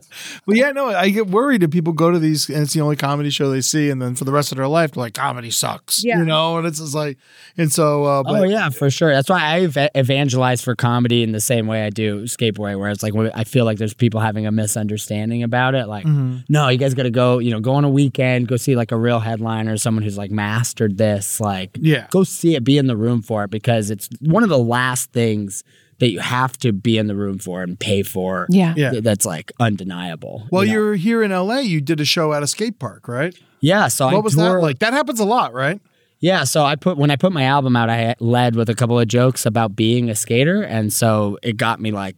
But 0.45 0.55
yeah, 0.57 0.71
no, 0.71 0.87
I 0.89 1.09
get 1.09 1.27
worried 1.27 1.63
if 1.63 1.71
people 1.71 1.93
go 1.93 2.11
to 2.11 2.19
these 2.19 2.49
and 2.49 2.63
it's 2.63 2.73
the 2.73 2.81
only 2.81 2.95
comedy 2.95 3.29
show 3.29 3.49
they 3.49 3.61
see, 3.61 3.89
and 3.89 4.01
then 4.01 4.15
for 4.15 4.25
the 4.25 4.31
rest 4.31 4.51
of 4.51 4.57
their 4.57 4.67
life, 4.67 4.91
they're 4.91 5.01
like, 5.03 5.13
comedy 5.13 5.51
sucks. 5.51 6.03
Yeah. 6.03 6.17
You 6.19 6.25
know, 6.25 6.57
and 6.57 6.67
it's 6.67 6.79
just 6.79 6.93
like, 6.95 7.17
and 7.57 7.71
so, 7.71 8.03
uh, 8.03 8.23
but 8.23 8.41
oh 8.41 8.43
yeah, 8.43 8.69
for 8.69 8.89
sure. 8.89 9.11
That's 9.13 9.29
why 9.29 9.41
I 9.41 9.61
ev- 9.61 9.89
evangelize 9.95 10.61
for 10.61 10.75
comedy 10.75 11.23
in 11.23 11.31
the 11.31 11.39
same 11.39 11.67
way 11.67 11.85
I 11.85 11.89
do 11.89 12.23
skateboarding, 12.23 12.79
where 12.79 12.89
it's 12.89 13.03
like 13.03 13.13
I 13.35 13.43
feel 13.43 13.65
like 13.65 13.77
there's 13.77 13.93
people 13.93 14.19
having 14.19 14.45
a 14.45 14.51
misunderstanding 14.51 15.43
about 15.43 15.75
it. 15.75 15.87
Like, 15.87 16.05
Mm-hmm. 16.05 16.39
no, 16.49 16.67
you 16.69 16.77
guys 16.77 16.93
got 16.93 17.03
to 17.03 17.11
go. 17.11 17.39
You 17.39 17.51
know, 17.51 17.59
go 17.59 17.73
on 17.75 17.85
a 17.85 17.89
weekend, 17.89 18.47
go 18.47 18.57
see 18.57 18.75
like 18.75 18.91
a 18.91 18.97
real 18.97 19.19
headliner, 19.19 19.77
someone 19.77 20.03
who's 20.03 20.17
like 20.17 20.31
mastered 20.31 20.97
this. 20.97 21.39
Like, 21.39 21.71
Yeah. 21.79 22.07
go 22.09 22.23
see 22.23 22.55
it, 22.55 22.63
be 22.63 22.77
in 22.77 22.87
the 22.87 22.97
room 22.97 23.21
for 23.21 23.43
it, 23.45 23.49
because 23.51 23.89
it's 23.89 24.09
one 24.19 24.43
of 24.43 24.49
the 24.49 24.57
last 24.59 25.11
things 25.11 25.63
that 26.03 26.09
you 26.11 26.19
have 26.19 26.57
to 26.57 26.73
be 26.73 26.97
in 26.97 27.07
the 27.07 27.15
room 27.15 27.39
for 27.39 27.63
and 27.63 27.79
pay 27.79 28.03
for. 28.03 28.45
Yeah. 28.49 28.73
Yeah. 28.75 28.89
th- 28.91 29.03
that's 29.03 29.25
like 29.25 29.53
undeniable. 29.59 30.45
well, 30.51 30.63
you 30.65 30.67
know? 30.67 30.73
you're 30.73 30.95
here 30.95 31.23
in 31.23 31.31
LA, 31.31 31.59
you 31.59 31.79
did 31.79 32.01
a 32.01 32.05
show 32.05 32.33
at 32.33 32.43
a 32.43 32.47
skate 32.47 32.77
park, 32.77 33.07
right? 33.07 33.33
yeah. 33.61 33.87
So 33.87 34.07
I 34.07 34.13
What 34.13 34.23
was 34.25 34.35
tour- 34.35 34.55
that 34.55 34.61
like? 34.61 34.79
That 34.79 34.91
happens 34.91 35.21
a 35.21 35.25
lot, 35.25 35.53
right? 35.53 35.79
Yeah, 36.19 36.43
so 36.45 36.63
I 36.63 36.75
put 36.75 36.97
when 36.97 37.09
I 37.11 37.15
put 37.17 37.31
my 37.33 37.43
album 37.43 37.75
out, 37.75 37.89
I 37.89 38.15
led 38.19 38.55
with 38.55 38.69
a 38.69 38.75
couple 38.75 38.97
of 38.99 39.07
jokes 39.07 39.45
about 39.45 39.75
being 39.75 40.09
a 40.09 40.15
skater, 40.15 40.61
and 40.61 40.91
so 40.93 41.37
it 41.43 41.57
got 41.57 41.79
me 41.81 41.91
like 41.91 42.15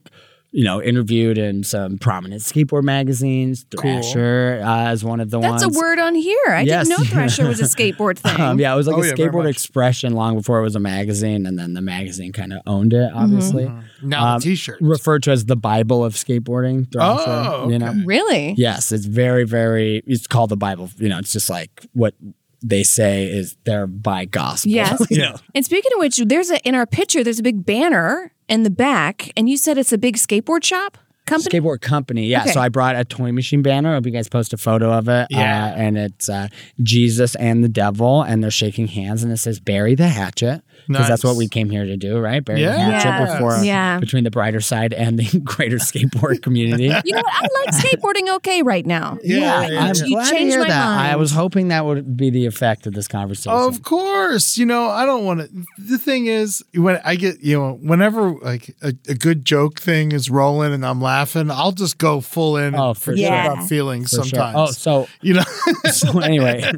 you 0.57 0.63
know, 0.63 0.81
interviewed 0.81 1.37
in 1.37 1.63
some 1.65 1.97
prominent 1.97 2.41
skateboard 2.41 2.83
magazines. 2.83 3.65
Thrasher 3.77 4.61
uh, 4.63 4.93
is 4.93 5.03
one 5.03 5.19
of 5.19 5.29
the 5.29 5.37
That's 5.41 5.49
ones. 5.51 5.61
That's 5.63 5.75
a 5.75 5.77
word 5.79 5.99
on 5.99 6.15
here. 6.15 6.37
I 6.47 6.61
Yes. 6.61 6.87
didn't 6.87 6.99
know 6.99 7.05
Thrasher 7.05 7.45
was 7.45 7.59
a 7.59 7.63
skateboard 7.75 8.17
thing. 8.17 8.39
Um, 8.39 8.57
yeah, 8.57 8.73
it 8.73 8.77
was 8.77 8.87
like 8.87 8.95
Oh, 8.95 9.01
a 9.03 9.05
yeah, 9.07 9.11
skateboard 9.13 9.49
expression 9.49 10.13
long 10.13 10.35
before 10.37 10.59
it 10.59 10.63
was 10.63 10.75
a 10.77 10.79
magazine, 10.79 11.45
and 11.45 11.59
then 11.59 11.73
the 11.73 11.81
magazine 11.81 12.31
kind 12.31 12.53
of 12.53 12.61
owned 12.65 12.93
it, 12.93 12.97
Mm-hmm. 13.11 13.17
obviously. 13.17 13.71
Now 14.01 14.35
Um, 14.35 14.39
the 14.39 14.43
t-shirt. 14.45 14.77
Referred 14.79 15.23
to 15.23 15.31
as 15.31 15.43
the 15.45 15.57
Bible 15.57 16.05
of 16.05 16.13
skateboarding. 16.13 16.89
Thrasher, 16.89 17.23
Oh, 17.27 17.69
you 17.69 17.77
know? 17.77 17.93
Really? 18.05 18.55
Yes, 18.57 18.93
it's 18.93 19.07
very, 19.07 19.43
very. 19.43 20.03
It's 20.07 20.25
called 20.25 20.51
the 20.51 20.57
Bible. 20.57 20.89
You 20.97 21.09
know, 21.09 21.19
it's 21.19 21.33
just 21.33 21.49
like 21.49 21.85
what 21.91 22.13
they 22.61 22.83
say 22.83 23.25
is 23.25 23.55
their 23.65 23.87
by 23.87 24.25
gospel. 24.25 24.71
Yes. 24.71 25.05
you 25.09 25.19
know? 25.19 25.35
And 25.53 25.65
speaking 25.65 25.91
of 25.95 25.99
which, 25.99 26.17
there's 26.17 26.51
a 26.51 26.59
in 26.67 26.75
our 26.75 26.85
picture. 26.85 27.23
There's 27.23 27.39
a 27.39 27.43
big 27.43 27.65
banner 27.65 28.33
in 28.47 28.63
the 28.63 28.69
back, 28.69 29.31
and 29.35 29.49
you 29.49 29.57
said 29.57 29.77
it's 29.77 29.93
a 29.93 29.97
big 29.97 30.17
skateboard 30.17 30.63
shop 30.63 30.97
company. 31.25 31.59
Skateboard 31.59 31.81
company, 31.81 32.27
yeah. 32.27 32.41
Okay. 32.41 32.51
So 32.51 32.59
I 32.59 32.69
brought 32.69 32.95
a 32.95 33.03
toy 33.03 33.31
machine 33.31 33.61
banner. 33.61 33.91
I 33.91 33.93
hope 33.95 34.05
you 34.05 34.11
guys 34.11 34.29
post 34.29 34.53
a 34.53 34.57
photo 34.57 34.91
of 34.91 35.07
it. 35.09 35.27
Yeah. 35.29 35.65
Uh, 35.65 35.75
and 35.75 35.97
it's 35.97 36.29
uh, 36.29 36.47
Jesus 36.81 37.35
and 37.35 37.63
the 37.63 37.69
devil, 37.69 38.21
and 38.21 38.43
they're 38.43 38.51
shaking 38.51 38.87
hands, 38.87 39.23
and 39.23 39.31
it 39.31 39.37
says 39.37 39.59
"Bury 39.59 39.95
the 39.95 40.07
hatchet" 40.07 40.61
because 40.87 41.07
that's 41.07 41.23
what 41.23 41.35
we 41.35 41.47
came 41.47 41.69
here 41.69 41.85
to 41.85 41.97
do, 41.97 42.19
right? 42.19 42.43
Bury 42.43 42.59
the 42.59 42.65
Yes. 42.65 43.03
hatchet 43.03 43.33
before 43.33 43.63
Yeah. 43.63 43.99
between 43.99 44.23
the 44.23 44.31
brighter 44.31 44.61
side 44.61 44.93
and 44.93 45.17
the 45.19 45.39
greater 45.43 45.77
skateboard 45.77 46.41
community. 46.41 46.83
You 47.05 47.13
know 47.15 47.21
what? 47.21 47.25
I 47.33 47.47
like 47.65 47.75
skateboarding 47.75 48.33
okay 48.37 48.61
right 48.61 48.85
now. 48.85 49.17
Yeah, 49.23 49.55
I- 49.59 49.67
yeah, 49.67 49.79
I'm 49.85 49.95
you 49.95 50.15
glad 50.15 50.29
to 50.29 50.35
changed 50.35 50.51
hear 50.53 50.61
my 50.63 50.67
that. 50.69 50.85
mind. 50.85 51.11
I 51.11 51.15
was 51.15 51.31
hoping 51.31 51.69
that 51.69 51.85
would 51.85 52.15
be 52.17 52.29
the 52.29 52.45
effect 52.45 52.87
of 52.87 52.93
this 52.93 53.07
conversation. 53.07 53.51
Of 53.51 53.83
course, 53.83 54.57
you 54.57 54.65
know 54.65 54.89
I 54.89 55.05
don't 55.05 55.25
want 55.25 55.41
to. 55.41 55.49
The 55.77 55.97
thing 55.97 56.27
is, 56.27 56.63
when 56.73 56.99
I 57.03 57.15
get 57.15 57.41
you 57.41 57.57
know, 57.57 57.73
whenever 57.81 58.31
like 58.41 58.75
a, 58.81 58.93
a 59.07 59.15
good 59.15 59.45
joke 59.45 59.79
thing 59.79 60.11
is 60.11 60.29
rolling 60.29 60.73
and 60.73 60.85
I'm 60.85 61.01
laughing, 61.01 61.49
I'll 61.51 61.71
just 61.71 61.97
go 61.97 62.21
full 62.21 62.57
in. 62.57 62.75
Oh, 62.75 62.93
for 62.93 63.11
forget 63.11 63.27
sure. 63.45 63.53
about 63.53 63.67
feelings 63.69 64.09
For 64.11 64.17
sure. 64.17 64.25
sometimes. 64.25 64.55
Oh, 64.57 64.71
so 64.71 65.07
you 65.21 65.33
know, 65.35 65.43
so 65.91 66.19
anyway, 66.19 66.71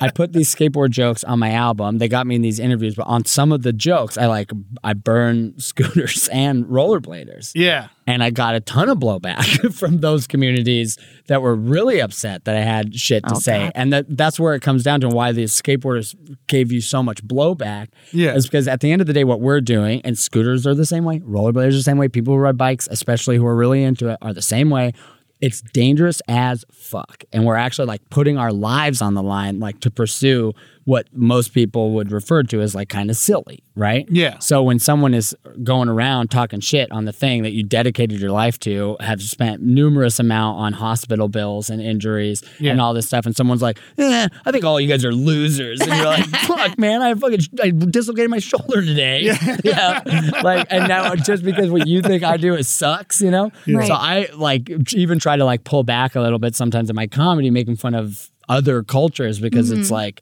I 0.00 0.10
put 0.10 0.32
these 0.32 0.54
skateboard 0.54 0.90
jokes 0.90 1.24
on 1.24 1.38
my 1.38 1.52
album. 1.52 1.98
They 1.98 2.08
got 2.08 2.26
me 2.26 2.34
in 2.36 2.42
these 2.42 2.58
interviews, 2.58 2.94
but 2.94 3.04
on 3.06 3.24
some 3.24 3.45
of 3.52 3.62
the 3.62 3.72
jokes, 3.72 4.16
I 4.18 4.26
like 4.26 4.50
I 4.84 4.92
burn 4.94 5.54
scooters 5.58 6.28
and 6.32 6.64
rollerbladers. 6.66 7.52
yeah. 7.54 7.88
And 8.08 8.22
I 8.22 8.30
got 8.30 8.54
a 8.54 8.60
ton 8.60 8.88
of 8.88 8.98
blowback 8.98 9.74
from 9.78 9.98
those 10.00 10.28
communities 10.28 10.96
that 11.26 11.42
were 11.42 11.56
really 11.56 11.98
upset 12.00 12.44
that 12.44 12.54
I 12.56 12.60
had 12.60 12.94
shit 12.94 13.24
to 13.26 13.34
Oh, 13.34 13.38
say. 13.38 13.64
God. 13.64 13.72
And 13.74 13.92
that 13.92 14.16
that's 14.16 14.38
where 14.38 14.54
it 14.54 14.60
comes 14.62 14.84
down 14.84 15.00
to 15.00 15.08
why 15.08 15.32
the 15.32 15.44
skateboarders 15.44 16.14
gave 16.46 16.70
you 16.70 16.80
so 16.80 17.02
much 17.02 17.24
blowback. 17.24 17.88
Yeah. 18.12 18.34
Is 18.34 18.46
because 18.46 18.68
at 18.68 18.80
the 18.80 18.92
end 18.92 19.00
of 19.00 19.08
the 19.08 19.12
day, 19.12 19.24
what 19.24 19.40
we're 19.40 19.60
doing, 19.60 20.00
and 20.04 20.16
scooters 20.16 20.66
are 20.68 20.74
the 20.74 20.86
same 20.86 21.04
way, 21.04 21.18
rollerbladers 21.20 21.68
are 21.70 21.72
the 21.72 21.82
same 21.82 21.98
way, 21.98 22.06
people 22.08 22.32
who 22.34 22.38
ride 22.40 22.56
bikes, 22.56 22.86
especially 22.90 23.36
who 23.38 23.46
are 23.46 23.56
really 23.56 23.82
into 23.82 24.08
it, 24.08 24.18
are 24.22 24.32
the 24.32 24.42
same 24.42 24.70
way. 24.70 24.92
It's 25.40 25.60
dangerous 25.60 26.22
as 26.28 26.64
fuck. 26.72 27.24
And 27.32 27.44
we're 27.44 27.56
actually 27.56 27.86
like 27.88 28.08
putting 28.08 28.38
our 28.38 28.52
lives 28.52 29.02
on 29.02 29.14
the 29.14 29.22
line, 29.22 29.58
like 29.60 29.80
to 29.80 29.90
pursue 29.90 30.52
what 30.86 31.08
most 31.12 31.52
people 31.52 31.90
would 31.90 32.12
refer 32.12 32.44
to 32.44 32.60
as 32.60 32.72
like 32.72 32.88
kind 32.88 33.10
of 33.10 33.16
silly, 33.16 33.58
right? 33.74 34.06
Yeah. 34.08 34.38
So 34.38 34.62
when 34.62 34.78
someone 34.78 35.14
is 35.14 35.36
going 35.64 35.88
around 35.88 36.30
talking 36.30 36.60
shit 36.60 36.92
on 36.92 37.06
the 37.06 37.12
thing 37.12 37.42
that 37.42 37.50
you 37.50 37.64
dedicated 37.64 38.20
your 38.20 38.30
life 38.30 38.56
to, 38.60 38.96
have 39.00 39.20
spent 39.20 39.60
numerous 39.60 40.20
amount 40.20 40.60
on 40.60 40.72
hospital 40.74 41.26
bills 41.28 41.70
and 41.70 41.82
injuries 41.82 42.44
and 42.60 42.80
all 42.80 42.94
this 42.94 43.08
stuff, 43.08 43.26
and 43.26 43.34
someone's 43.34 43.62
like, 43.62 43.80
eh, 43.98 44.28
I 44.44 44.52
think 44.52 44.64
all 44.64 44.80
you 44.80 44.86
guys 44.86 45.04
are 45.04 45.12
losers, 45.12 45.80
and 45.80 45.90
you're 45.90 46.06
like, 46.06 46.24
fuck, 46.46 46.78
man, 46.78 47.02
I 47.02 47.14
fucking 47.14 47.40
I 47.60 47.70
dislocated 47.70 48.30
my 48.30 48.38
shoulder 48.38 48.80
today. 48.80 49.36
Yeah. 49.64 50.02
Like, 50.42 50.66
and 50.70 50.86
now 50.88 51.14
just 51.16 51.42
because 51.42 51.70
what 51.70 51.86
you 51.86 52.02
think 52.02 52.22
I 52.22 52.36
do 52.36 52.54
is 52.54 52.68
sucks, 52.68 53.20
you 53.20 53.30
know. 53.30 53.50
Right. 53.66 53.86
So 53.86 53.94
I 53.94 54.28
like 54.34 54.70
even 54.92 55.18
try 55.18 55.36
to 55.36 55.44
like 55.44 55.64
pull 55.64 55.82
back 55.82 56.14
a 56.14 56.20
little 56.20 56.38
bit 56.38 56.54
sometimes 56.54 56.90
in 56.90 56.96
my 56.96 57.06
comedy, 57.06 57.50
making 57.50 57.76
fun 57.76 57.94
of 57.94 58.30
other 58.48 58.82
cultures 58.82 59.40
because 59.40 59.70
it's 59.70 59.90
like 59.90 60.20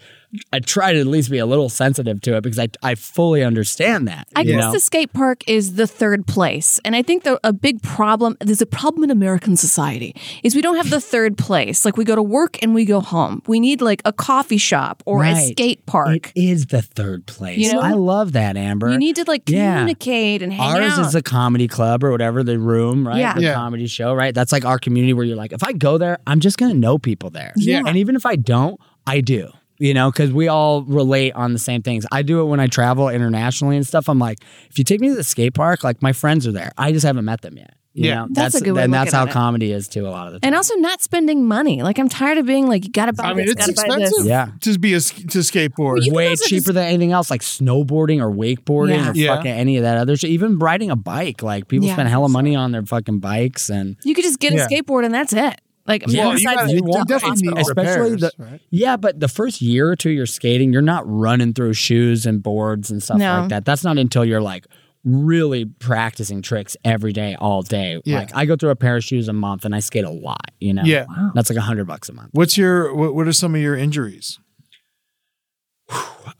I 0.52 0.60
try 0.60 0.92
to 0.92 1.00
at 1.00 1.06
least 1.06 1.30
be 1.30 1.38
a 1.38 1.46
little 1.46 1.68
sensitive 1.68 2.20
to 2.22 2.36
it 2.36 2.42
because 2.42 2.58
I 2.58 2.68
I 2.82 2.94
fully 2.94 3.42
understand 3.42 4.08
that. 4.08 4.26
I 4.36 4.44
guess 4.44 4.60
know? 4.64 4.72
the 4.72 4.80
skate 4.80 5.12
park 5.12 5.42
is 5.48 5.74
the 5.74 5.86
third 5.86 6.26
place. 6.26 6.80
And 6.84 6.94
I 6.96 7.02
think 7.02 7.22
the, 7.24 7.38
a 7.44 7.52
big 7.52 7.82
problem, 7.82 8.36
there's 8.40 8.60
a 8.62 8.66
problem 8.66 9.04
in 9.04 9.10
American 9.10 9.56
society, 9.56 10.14
is 10.42 10.54
we 10.54 10.62
don't 10.62 10.76
have 10.76 10.90
the 10.90 11.00
third 11.00 11.36
place. 11.38 11.84
Like 11.84 11.96
we 11.96 12.04
go 12.04 12.14
to 12.16 12.22
work 12.22 12.62
and 12.62 12.74
we 12.74 12.84
go 12.84 13.00
home. 13.00 13.42
We 13.46 13.60
need 13.60 13.80
like 13.80 14.02
a 14.04 14.12
coffee 14.12 14.58
shop 14.58 15.02
or 15.06 15.24
a 15.24 15.34
skate 15.36 15.84
park. 15.86 16.32
It 16.34 16.44
is 16.44 16.66
the 16.66 16.82
third 16.82 17.26
place. 17.26 17.58
You 17.58 17.72
know? 17.74 17.80
I 17.80 17.92
love 17.92 18.32
that, 18.32 18.56
Amber. 18.56 18.90
you 18.90 18.98
need 18.98 19.16
to 19.16 19.24
like 19.26 19.48
Yeah. 19.48 19.74
communicate 19.74 20.42
and 20.42 20.52
hang 20.52 20.82
Ours 20.82 20.98
out. 20.98 21.06
is 21.06 21.14
a 21.14 21.22
comedy 21.22 21.68
club 21.68 22.02
or 22.04 22.10
whatever, 22.10 22.42
the 22.42 22.58
room, 22.58 23.06
right? 23.06 23.18
Yeah. 23.18 23.34
The 23.34 23.42
Yeah. 23.42 23.54
comedy 23.54 23.86
show, 23.86 24.14
right? 24.14 24.34
That's 24.34 24.52
like 24.52 24.64
our 24.64 24.78
community 24.78 25.12
where 25.12 25.24
you're 25.24 25.36
like, 25.36 25.52
if 25.52 25.62
I 25.62 25.72
go 25.72 25.98
there, 25.98 26.18
I'm 26.26 26.40
just 26.40 26.58
going 26.58 26.72
to 26.72 26.78
know 26.78 26.98
people 26.98 27.30
there. 27.30 27.52
Yeah. 27.56 27.82
And 27.86 27.96
even 27.96 28.16
if 28.16 28.26
I 28.26 28.36
don't, 28.36 28.80
I 29.06 29.20
do. 29.20 29.50
You 29.78 29.92
know, 29.92 30.10
because 30.10 30.32
we 30.32 30.46
all 30.48 30.82
relate 30.84 31.32
on 31.34 31.52
the 31.52 31.58
same 31.58 31.82
things. 31.82 32.06
I 32.12 32.22
do 32.22 32.40
it 32.40 32.44
when 32.44 32.60
I 32.60 32.68
travel 32.68 33.08
internationally 33.08 33.76
and 33.76 33.84
stuff. 33.86 34.08
I'm 34.08 34.20
like, 34.20 34.38
if 34.70 34.78
you 34.78 34.84
take 34.84 35.00
me 35.00 35.08
to 35.08 35.14
the 35.16 35.24
skate 35.24 35.54
park, 35.54 35.82
like 35.82 36.00
my 36.00 36.12
friends 36.12 36.46
are 36.46 36.52
there. 36.52 36.70
I 36.78 36.92
just 36.92 37.04
haven't 37.04 37.24
met 37.24 37.40
them 37.42 37.56
yet. 37.56 37.74
You 37.92 38.08
Yeah. 38.08 38.14
know? 38.14 38.26
That's 38.30 38.54
a 38.56 38.60
good 38.60 38.72
way 38.72 38.82
And 38.84 38.92
that's 38.94 39.12
how 39.12 39.26
comedy 39.26 39.70
is 39.72 39.86
too. 39.88 40.06
A 40.06 40.10
lot 40.10 40.26
of 40.28 40.32
the 40.32 40.40
time. 40.40 40.48
and 40.48 40.54
also 40.56 40.74
not 40.76 41.00
spending 41.02 41.44
money. 41.46 41.82
Like 41.82 41.98
I'm 41.98 42.08
tired 42.08 42.38
of 42.38 42.46
being 42.46 42.68
like, 42.68 42.84
you 42.84 42.90
gotta 42.90 43.12
buy 43.12 43.24
I 43.24 43.34
mean, 43.34 43.46
this, 43.46 43.54
it's 43.54 43.66
this. 43.66 43.78
expensive 43.84 44.26
Yeah. 44.26 44.48
to 44.62 44.78
be 44.78 44.94
a 44.94 45.00
sk- 45.00 45.28
to 45.30 45.38
skateboard. 45.40 45.98
you 45.98 46.06
can 46.06 46.14
way 46.14 46.34
cheaper 46.36 46.56
just- 46.56 46.66
than 46.74 46.76
anything 46.86 47.12
else, 47.12 47.30
like 47.30 47.40
snowboarding 47.42 48.20
or 48.20 48.30
wakeboarding 48.32 48.96
Yeah. 48.98 49.10
or 49.10 49.14
Yeah. 49.14 49.36
fucking 49.36 49.50
any 49.52 49.76
of 49.76 49.82
that 49.84 49.98
other 49.98 50.16
shit. 50.16 50.30
Even 50.30 50.58
riding 50.58 50.90
a 50.90 50.96
bike, 50.96 51.42
like 51.42 51.68
people 51.68 51.86
Yeah. 51.88 51.94
spend 51.94 52.08
hella 52.08 52.28
money 52.28 52.54
on 52.56 52.72
their 52.72 52.84
fucking 52.84 53.18
bikes, 53.20 53.68
and 53.70 53.96
You 54.04 54.14
could 54.14 54.24
just 54.24 54.38
get 54.40 54.52
Yeah. 54.54 54.64
a 54.64 54.68
skateboard 54.68 55.04
and 55.04 55.12
that's 55.14 55.32
it. 55.32 55.60
Like 55.86 56.04
Yeah. 56.08 56.24
Well, 56.24 56.32
you 56.32 56.38
besides 56.38 56.56
gotta- 56.60 56.72
you 56.72 56.80
dump 56.82 57.08
definitely 57.08 57.28
hospital. 57.48 57.54
need 57.54 57.60
especially 57.60 58.10
repairs, 58.12 58.20
the 58.20 58.30
right? 58.44 58.60
yeah, 58.70 58.96
but 58.96 59.20
the 59.20 59.28
first 59.28 59.60
year 59.60 59.88
or 59.90 59.96
two 59.96 60.10
you're 60.10 60.24
skating, 60.26 60.72
you're 60.72 60.80
not 60.82 61.02
running 61.06 61.52
through 61.52 61.74
shoes 61.74 62.24
and 62.26 62.42
boards 62.42 62.90
and 62.90 63.02
stuff 63.02 63.18
No. 63.18 63.40
like 63.40 63.48
that. 63.50 63.64
That's 63.64 63.84
not 63.84 63.98
until 63.98 64.24
you're 64.24 64.40
like 64.40 64.66
really 65.04 65.66
practicing 65.66 66.40
tricks 66.40 66.78
every 66.82 67.12
day, 67.12 67.36
all 67.38 67.60
day. 67.60 68.00
Yeah. 68.06 68.20
Like 68.20 68.34
I 68.34 68.46
go 68.46 68.56
through 68.56 68.70
a 68.70 68.76
pair 68.76 68.96
of 68.96 69.04
shoes 69.04 69.28
a 69.28 69.34
month, 69.34 69.66
and 69.66 69.74
I 69.74 69.80
skate 69.80 70.04
a 70.04 70.10
lot. 70.10 70.50
You 70.60 70.72
know, 70.72 70.82
Yeah. 70.84 71.04
that's 71.34 71.50
like 71.50 71.58
a 71.58 71.62
hundred 71.62 71.86
bucks 71.86 72.08
a 72.08 72.14
month. 72.14 72.30
What's 72.32 72.56
your 72.56 72.94
what, 72.94 73.14
what 73.14 73.28
are 73.28 73.32
some 73.34 73.54
of 73.54 73.60
your 73.60 73.76
injuries? 73.76 74.38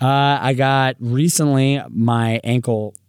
Uh, 0.01 0.39
I 0.41 0.55
got 0.55 0.97
recently 0.99 1.81
my 1.91 2.41
ankle 2.43 2.95
sh- 2.97 3.04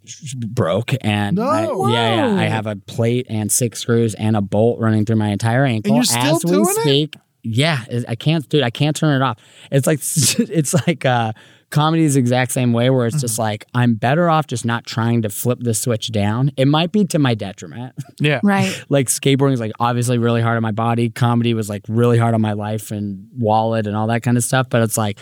broke 0.48 0.94
and 1.02 1.36
No. 1.38 1.44
I, 1.84 1.92
yeah, 1.92 2.16
yeah, 2.34 2.40
I 2.42 2.46
have 2.46 2.66
a 2.68 2.76
plate 2.76 3.28
and 3.30 3.52
six 3.52 3.80
screws 3.80 4.14
and 4.16 4.36
a 4.36 4.42
bolt 4.42 4.80
running 4.80 5.06
through 5.06 5.18
my 5.18 5.30
entire 5.30 5.66
ankle 5.66 5.96
you're 5.96 6.04
still 6.04 6.38
as 6.38 6.44
we 6.46 6.52
doing 6.52 6.66
it? 6.70 6.82
speak. 6.82 7.16
Yeah, 7.44 7.84
I 8.08 8.16
can't, 8.16 8.48
dude. 8.50 8.64
I 8.64 8.72
can't 8.72 8.96
turn 8.96 9.16
it 9.22 9.24
off. 9.24 9.38
It's 9.72 9.86
like 9.86 10.00
it's 10.50 10.74
like 10.88 11.06
uh, 11.06 11.32
comedy 11.70 12.04
is 12.04 12.16
the 12.16 12.20
exact 12.20 12.52
same 12.52 12.74
way 12.74 12.90
where 12.90 13.06
it's 13.06 13.18
Mm-hmm. 13.18 13.22
just 13.22 13.38
like 13.38 13.66
I'm 13.76 13.94
better 13.96 14.30
off 14.32 14.48
just 14.48 14.66
not 14.66 14.84
trying 14.86 15.22
to 15.22 15.30
flip 15.30 15.60
the 15.62 15.76
switch 15.76 16.12
down. 16.12 16.52
It 16.58 16.68
might 16.68 16.92
be 16.92 17.06
to 17.06 17.20
my 17.20 17.36
detriment. 17.36 17.94
Yeah. 18.20 18.40
Right. 18.44 18.84
like 18.90 19.08
skateboarding 19.10 19.54
is 19.54 19.60
like 19.60 19.74
obviously 19.80 20.18
really 20.18 20.42
hard 20.42 20.56
on 20.58 20.64
my 20.64 20.72
body. 20.72 21.10
Comedy 21.12 21.54
was 21.54 21.70
like 21.70 21.84
really 21.88 22.18
hard 22.18 22.34
on 22.34 22.42
my 22.42 22.54
life 22.54 22.90
and 22.92 23.28
wallet 23.38 23.86
and 23.88 23.96
all 23.96 24.08
that 24.08 24.24
kind 24.24 24.38
of 24.38 24.44
stuff. 24.44 24.68
But 24.70 24.82
it's 24.82 24.98
like 24.98 25.20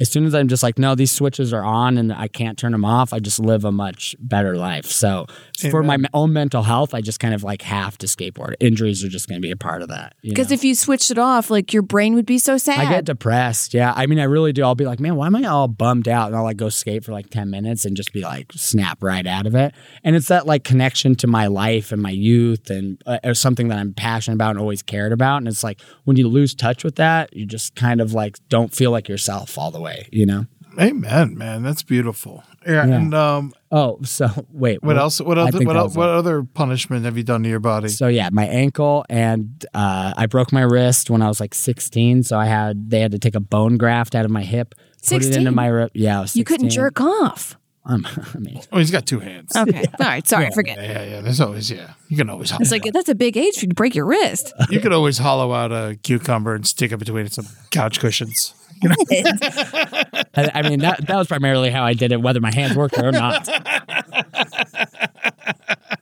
as 0.00 0.10
soon 0.10 0.24
as 0.24 0.34
I'm 0.34 0.48
just 0.48 0.62
like, 0.62 0.78
no, 0.78 0.94
these 0.94 1.12
switches 1.12 1.52
are 1.52 1.62
on 1.62 1.98
and 1.98 2.12
I 2.12 2.26
can't 2.26 2.58
turn 2.58 2.72
them 2.72 2.84
off, 2.84 3.12
I 3.12 3.18
just 3.18 3.38
live 3.38 3.64
a 3.64 3.72
much 3.72 4.16
better 4.18 4.56
life. 4.56 4.86
So 4.86 5.26
for 5.70 5.82
my 5.82 5.98
own 6.14 6.32
mental 6.32 6.62
health, 6.62 6.94
I 6.94 7.02
just 7.02 7.20
kind 7.20 7.34
of 7.34 7.42
like 7.42 7.62
have 7.62 7.98
to 7.98 8.06
skateboard. 8.06 8.54
Injuries 8.60 9.04
are 9.04 9.08
just 9.08 9.28
going 9.28 9.40
to 9.40 9.46
be 9.46 9.50
a 9.50 9.56
part 9.56 9.82
of 9.82 9.88
that. 9.88 10.14
Because 10.22 10.50
if 10.50 10.64
you 10.64 10.74
switched 10.74 11.10
it 11.10 11.18
off, 11.18 11.50
like 11.50 11.72
your 11.72 11.82
brain 11.82 12.14
would 12.14 12.26
be 12.26 12.38
so 12.38 12.56
sad. 12.56 12.78
I 12.78 12.90
get 12.90 13.04
depressed. 13.04 13.74
Yeah. 13.74 13.92
I 13.94 14.06
mean, 14.06 14.18
I 14.18 14.24
really 14.24 14.52
do. 14.52 14.62
I'll 14.62 14.74
be 14.74 14.86
like, 14.86 15.00
man, 15.00 15.16
why 15.16 15.26
am 15.26 15.36
I 15.36 15.44
all 15.44 15.68
bummed 15.68 16.08
out? 16.08 16.28
And 16.28 16.36
I'll 16.36 16.44
like 16.44 16.56
go 16.56 16.70
skate 16.70 17.04
for 17.04 17.12
like 17.12 17.28
10 17.28 17.50
minutes 17.50 17.84
and 17.84 17.96
just 17.96 18.12
be 18.12 18.22
like, 18.22 18.52
snap 18.54 19.02
right 19.02 19.26
out 19.26 19.46
of 19.46 19.54
it. 19.54 19.74
And 20.02 20.16
it's 20.16 20.28
that 20.28 20.46
like 20.46 20.64
connection 20.64 21.14
to 21.16 21.26
my 21.26 21.46
life 21.46 21.92
and 21.92 22.00
my 22.00 22.10
youth 22.10 22.70
and 22.70 23.02
uh, 23.06 23.18
or 23.22 23.34
something 23.34 23.68
that 23.68 23.78
I'm 23.78 23.92
passionate 23.92 24.36
about 24.36 24.50
and 24.50 24.60
always 24.60 24.82
cared 24.82 25.12
about. 25.12 25.38
And 25.38 25.48
it's 25.48 25.62
like 25.62 25.80
when 26.04 26.16
you 26.16 26.28
lose 26.28 26.54
touch 26.54 26.84
with 26.84 26.96
that, 26.96 27.36
you 27.36 27.44
just 27.46 27.74
kind 27.74 28.00
of 28.00 28.14
like 28.14 28.38
don't 28.48 28.74
feel 28.74 28.90
like 28.90 29.08
yourself 29.08 29.58
all 29.58 29.70
the 29.70 29.80
way, 29.80 29.89
you 30.12 30.26
know? 30.26 30.46
Amen, 30.80 31.36
man. 31.36 31.62
That's 31.62 31.82
beautiful. 31.82 32.44
Yeah. 32.66 32.86
Yeah. 32.86 32.94
And 32.96 33.14
um, 33.14 33.52
Oh, 33.72 33.98
so 34.02 34.28
wait. 34.52 34.82
what 34.82 34.96
else? 34.96 35.20
What 35.20 35.38
I 35.38 35.42
other 35.42 35.58
think 35.58 35.66
what, 35.66 35.74
that 35.74 35.98
what 35.98 36.08
other 36.08 36.42
punishment 36.44 37.04
have 37.06 37.16
you 37.16 37.22
done 37.24 37.42
to 37.42 37.48
your 37.48 37.58
body? 37.60 37.88
So 37.88 38.06
yeah, 38.06 38.28
my 38.32 38.46
ankle 38.46 39.04
and 39.08 39.64
uh, 39.74 40.12
I 40.16 40.26
broke 40.26 40.52
my 40.52 40.60
wrist 40.62 41.10
when 41.10 41.22
I 41.22 41.28
was 41.28 41.40
like 41.40 41.54
16. 41.54 42.22
So 42.22 42.38
I 42.38 42.46
had 42.46 42.88
they 42.90 43.00
had 43.00 43.12
to 43.12 43.18
take 43.18 43.34
a 43.34 43.40
bone 43.40 43.78
graft 43.78 44.14
out 44.14 44.24
of 44.24 44.30
my 44.30 44.42
hip, 44.42 44.74
put 45.08 45.24
it 45.24 45.34
into 45.36 45.50
my 45.50 45.66
rib. 45.66 45.90
Yeah, 45.94 46.18
I 46.18 46.20
was 46.20 46.30
16. 46.32 46.40
you 46.40 46.44
couldn't 46.44 46.70
jerk 46.70 47.00
off. 47.00 47.56
Um, 47.84 48.06
I 48.34 48.38
mean, 48.38 48.60
Oh, 48.70 48.78
he's 48.78 48.90
got 48.92 49.06
two 49.06 49.18
hands. 49.20 49.56
Okay. 49.56 49.84
All 49.98 50.06
right. 50.06 50.26
Sorry. 50.28 50.50
Forget. 50.52 50.78
Yeah, 50.78 51.02
yeah. 51.02 51.20
There's 51.22 51.40
always 51.40 51.70
yeah. 51.70 51.94
You 52.08 52.16
can 52.16 52.30
always 52.30 52.52
It's 52.60 52.70
like 52.70 52.84
that's 52.92 53.08
a 53.08 53.14
big 53.14 53.36
age 53.36 53.54
for 53.56 53.62
you 53.62 53.68
to 53.70 53.74
break 53.74 53.94
your 53.96 54.06
wrist. 54.06 54.52
you 54.70 54.80
could 54.80 54.92
always 54.92 55.18
hollow 55.18 55.52
out 55.52 55.72
a 55.72 55.96
cucumber 56.02 56.54
and 56.54 56.64
stick 56.66 56.92
it 56.92 56.98
between 56.98 57.28
some 57.28 57.46
couch 57.70 57.98
cushions. 57.98 58.54
I, 58.82 60.50
I 60.54 60.68
mean, 60.68 60.80
that, 60.80 61.06
that 61.06 61.16
was 61.16 61.26
primarily 61.26 61.70
how 61.70 61.84
I 61.84 61.94
did 61.94 62.12
it, 62.12 62.20
whether 62.20 62.40
my 62.40 62.52
hands 62.52 62.76
worked 62.76 62.98
or 62.98 63.12
not. 63.12 63.48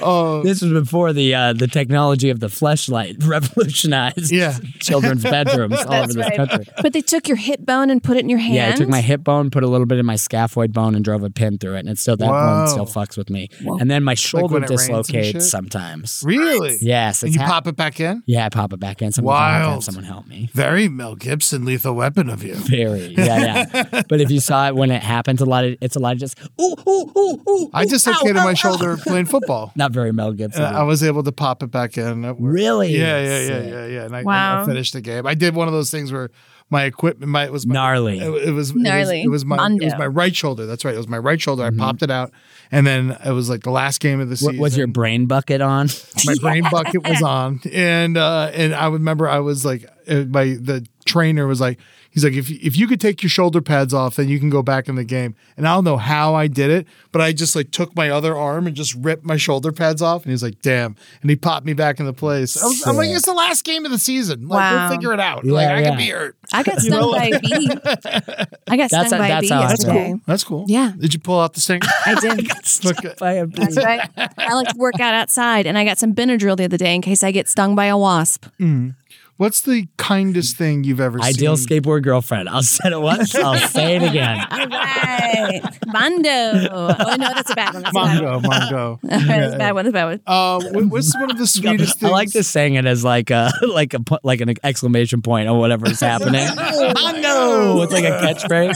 Oh, 0.00 0.42
This 0.44 0.62
was 0.62 0.72
before 0.72 1.12
the 1.12 1.34
uh, 1.34 1.52
the 1.52 1.66
technology 1.66 2.30
of 2.30 2.40
the 2.40 2.46
fleshlight 2.48 3.26
revolutionized 3.26 4.30
Yeah. 4.30 4.56
children's 4.80 5.22
bedrooms 5.22 5.74
all 5.84 5.92
over 5.94 6.12
That's 6.12 6.14
this 6.14 6.24
right. 6.26 6.36
country. 6.36 6.66
But 6.82 6.92
they 6.92 7.00
took 7.00 7.28
your 7.28 7.36
hip 7.36 7.60
bone 7.64 7.90
and 7.90 8.02
put 8.02 8.16
it 8.16 8.20
in 8.20 8.28
your 8.28 8.38
hand. 8.38 8.54
Yeah, 8.54 8.68
I 8.68 8.72
took 8.72 8.88
my 8.88 9.00
hip 9.00 9.24
bone, 9.24 9.50
put 9.50 9.62
a 9.62 9.66
little 9.66 9.86
bit 9.86 9.98
in 9.98 10.06
my 10.06 10.14
scaphoid 10.14 10.72
bone, 10.72 10.94
and 10.94 11.04
drove 11.04 11.22
a 11.22 11.30
pin 11.30 11.58
through 11.58 11.76
it, 11.76 11.80
and 11.80 11.88
it's 11.88 12.00
still 12.00 12.16
that 12.16 12.26
Whoa. 12.28 12.32
bone 12.32 12.68
still 12.68 12.86
fucks 12.86 13.16
with 13.16 13.30
me. 13.30 13.48
And 13.60 13.90
then 13.90 14.04
my 14.04 14.14
shoulder 14.14 14.54
when 14.54 14.64
it 14.64 14.70
rains 14.70 14.88
and 14.88 15.06
shit? 15.06 15.22
dislocates 15.22 15.50
sometimes. 15.50 16.22
really? 16.24 16.78
Yes, 16.80 17.22
And 17.22 17.34
you 17.34 17.40
hap- 17.40 17.50
pop 17.50 17.66
it 17.66 17.76
back 17.76 18.00
in? 18.00 18.22
Yeah, 18.26 18.46
I 18.46 18.48
pop 18.48 18.72
it 18.72 18.80
back 18.80 19.02
in. 19.02 19.12
Someone, 19.12 19.36
have 19.36 19.66
Wild. 19.66 19.84
someone 19.84 20.04
help 20.04 20.26
me. 20.26 20.50
Very 20.52 20.88
Mel 20.88 21.14
Gibson, 21.16 21.64
lethal 21.64 21.94
weapon 21.94 22.28
of 22.28 22.42
you. 22.44 22.54
Very, 22.54 23.14
yeah, 23.16 23.64
yeah. 23.74 24.02
but 24.08 24.20
if 24.20 24.30
you 24.30 24.40
saw 24.40 24.68
it 24.68 24.74
when 24.74 24.90
it 24.90 25.02
happens, 25.02 25.40
a 25.40 25.46
lot 25.46 25.64
of 25.64 25.76
it's 25.80 25.96
a 25.96 25.98
lot 25.98 26.12
of 26.12 26.18
just 26.18 26.38
ooh, 26.60 26.76
ooh, 26.86 27.10
ooh, 27.16 27.42
ooh. 27.48 27.70
I 27.74 27.84
just 27.84 28.04
dislocated 28.04 28.17
ow, 28.26 28.32
my 28.44 28.50
ow, 28.50 28.54
shoulder 28.54 28.96
playing 28.96 29.26
football. 29.26 29.72
Not 29.76 29.92
very 29.92 30.12
Mel 30.12 30.32
Gibson. 30.32 30.62
I 30.64 30.82
was 30.82 31.02
able 31.02 31.22
to 31.24 31.32
pop 31.32 31.62
it 31.62 31.70
back 31.70 31.96
in. 31.98 32.24
It. 32.24 32.36
Really? 32.38 32.90
Yeah, 32.96 33.20
yeah, 33.22 33.38
yeah, 33.40 33.46
Sick. 33.46 33.70
yeah, 33.72 33.86
yeah. 33.86 34.04
And 34.04 34.16
I, 34.16 34.22
Wow. 34.22 34.62
I 34.62 34.66
finished 34.66 34.92
the 34.92 35.00
game. 35.00 35.26
I 35.26 35.34
did 35.34 35.54
one 35.54 35.68
of 35.68 35.74
those 35.74 35.90
things 35.90 36.12
where 36.12 36.30
my 36.70 36.84
equipment, 36.84 37.30
my 37.32 37.44
it 37.44 37.52
was 37.52 37.66
my, 37.66 37.72
Gnarly. 37.74 38.18
It, 38.18 38.48
it 38.48 38.52
was 38.52 38.74
Gnarly. 38.74 39.22
It 39.22 39.28
was, 39.28 39.42
it 39.42 39.46
was 39.48 39.56
my 39.56 39.70
it 39.80 39.84
was 39.84 39.96
my 39.98 40.06
right 40.06 40.36
shoulder. 40.36 40.66
That's 40.66 40.84
right. 40.84 40.94
It 40.94 40.98
was 40.98 41.08
my 41.08 41.16
right 41.18 41.40
shoulder. 41.40 41.64
I 41.64 41.70
popped 41.70 42.02
it 42.02 42.10
out, 42.10 42.30
and 42.70 42.86
then 42.86 43.16
it 43.24 43.30
was 43.32 43.48
like 43.48 43.62
the 43.62 43.70
last 43.70 44.00
game 44.00 44.20
of 44.20 44.28
the 44.28 44.34
Mm-hmm. 44.34 44.44
What 44.44 44.50
season. 44.52 44.62
was 44.62 44.76
your 44.76 44.86
brain 44.86 45.24
bucket 45.26 45.62
on? 45.62 45.88
my 46.26 46.34
brain 46.42 46.64
bucket 46.70 47.08
was 47.08 47.22
on, 47.22 47.60
and 47.72 48.18
uh, 48.18 48.50
and 48.52 48.74
I 48.74 48.88
remember 48.88 49.26
I 49.28 49.38
was 49.38 49.64
like, 49.64 49.86
uh, 50.08 50.24
my 50.28 50.44
the 50.60 50.86
trainer 51.08 51.46
was 51.46 51.60
like, 51.60 51.78
he's 52.10 52.22
like, 52.24 52.34
if 52.34 52.50
if 52.50 52.76
you 52.76 52.86
could 52.86 53.00
take 53.00 53.22
your 53.22 53.30
shoulder 53.30 53.60
pads 53.60 53.92
off, 53.94 54.16
then 54.16 54.28
you 54.28 54.38
can 54.38 54.50
go 54.50 54.62
back 54.62 54.88
in 54.88 54.94
the 54.94 55.04
game. 55.04 55.34
And 55.56 55.66
I 55.66 55.74
don't 55.74 55.84
know 55.84 55.96
how 55.96 56.34
I 56.34 56.46
did 56.46 56.70
it, 56.70 56.86
but 57.12 57.20
I 57.20 57.32
just 57.32 57.56
like 57.56 57.70
took 57.70 57.96
my 57.96 58.10
other 58.10 58.36
arm 58.36 58.66
and 58.66 58.76
just 58.76 58.94
ripped 58.94 59.24
my 59.24 59.36
shoulder 59.36 59.72
pads 59.72 60.00
off, 60.02 60.22
and 60.24 60.30
he's 60.30 60.42
like, 60.42 60.60
damn, 60.62 60.94
and 61.22 61.30
he 61.30 61.36
popped 61.36 61.66
me 61.66 61.72
back 61.72 61.98
into 62.00 62.12
place. 62.12 62.62
I 62.62 62.66
was, 62.66 62.86
I'm 62.86 62.96
like, 62.96 63.08
it's 63.10 63.26
the 63.26 63.32
last 63.32 63.64
game 63.64 63.84
of 63.84 63.90
the 63.90 63.98
season. 63.98 64.46
Like, 64.48 64.58
Wow. 64.58 64.88
we'll 64.88 64.96
figure 64.96 65.12
it 65.12 65.20
out. 65.20 65.44
Yeah, 65.44 65.52
like, 65.52 65.68
I 65.68 65.80
yeah. 65.80 65.88
could 65.90 65.98
be 65.98 66.08
hurt. 66.10 66.36
I 66.52 66.62
got 66.62 66.78
stung 66.80 67.10
by 67.12 67.24
a 67.26 67.40
bee. 67.40 67.70
I 68.68 68.76
got 68.76 68.90
That's 68.90 69.08
stung 69.08 69.14
a- 69.14 69.22
by 69.22 69.28
a 69.28 69.40
bee 69.40 69.48
That's 69.48 69.70
yesterday. 69.84 70.08
cool. 70.12 70.20
That's 70.26 70.44
cool. 70.44 70.64
Yeah. 70.68 70.92
Did 70.98 71.14
you 71.14 71.20
pull 71.20 71.40
out 71.40 71.54
the 71.54 71.60
stinger? 71.60 71.86
I 72.06 72.14
did. 72.20 72.50
Okay. 72.88 73.14
By 73.18 73.32
a 73.32 73.46
bee. 73.46 73.60
That's 73.62 73.76
right. 73.76 74.08
I 74.38 74.54
like 74.54 74.68
to 74.68 74.76
work 74.76 75.00
out 75.00 75.14
outside, 75.14 75.66
and 75.66 75.76
I 75.76 75.84
got 75.84 75.98
some 75.98 76.14
Benadryl 76.14 76.56
the 76.56 76.64
other 76.64 76.76
day 76.76 76.94
in 76.94 77.02
case 77.02 77.22
I 77.22 77.30
get 77.32 77.48
stung 77.48 77.74
by 77.74 77.86
a 77.86 77.96
wasp. 77.98 78.46
Mm. 78.60 78.94
What's 79.38 79.60
the 79.60 79.86
kindest 79.98 80.56
thing 80.56 80.82
you've 80.82 80.98
ever 80.98 81.18
Ideal 81.22 81.56
seen? 81.56 81.72
Ideal 81.72 81.82
skateboard 81.82 82.02
girlfriend. 82.02 82.48
I'll 82.48 82.62
say 82.64 82.90
it 82.90 83.00
once. 83.00 83.36
I'll 83.36 83.56
say 83.68 83.94
it 83.94 84.02
again. 84.02 84.36
All 84.50 84.66
right, 84.66 85.60
Mondo. 85.86 86.68
Oh 86.72 87.14
no, 87.16 87.34
that's 87.34 87.48
a 87.50 87.54
bad 87.54 87.72
one. 87.74 87.82
That's 87.84 87.96
a 87.96 88.00
bad 88.00 88.20
one. 88.22 88.42
Mongo, 88.42 88.42
Mongo. 88.42 88.98
That's 89.28 89.54
a 89.54 89.58
bad 89.58 89.72
one. 89.74 89.84
That's 89.84 89.92
a 89.92 89.92
bad 89.92 90.04
one. 90.06 90.20
Uh, 90.26 90.60
what's 90.88 91.14
one 91.16 91.30
of 91.30 91.38
the 91.38 91.46
sweetest 91.46 92.02
I 92.02 92.08
like 92.08 92.30
just 92.32 92.50
saying 92.50 92.74
it 92.74 92.84
as 92.84 93.04
like 93.04 93.30
a 93.30 93.52
like 93.62 93.94
a 93.94 94.00
like 94.24 94.40
an 94.40 94.54
exclamation 94.64 95.22
point 95.22 95.48
or 95.48 95.56
whatever 95.56 95.86
is 95.88 96.00
happening. 96.00 96.44
Mongo! 96.46 97.84
It's 97.84 97.92
like 97.92 98.04
a 98.04 98.18
catchphrase. 98.20 98.74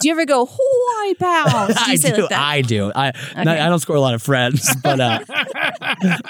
Do 0.00 0.08
you 0.08 0.12
ever 0.12 0.24
go 0.24 0.48
Hawaii 0.50 1.14
pals? 1.14 1.74
Do 1.74 1.80
you 1.90 1.92
I 1.92 1.96
say 1.96 2.12
do. 2.14 2.20
like 2.22 2.30
that? 2.30 2.40
I 2.40 2.62
do. 2.62 2.90
I 2.94 3.12
not, 3.36 3.58
I 3.58 3.68
don't 3.68 3.78
score 3.80 3.96
a 3.96 4.00
lot 4.00 4.14
of 4.14 4.22
friends, 4.22 4.74
but 4.82 4.98
uh, 5.00 5.20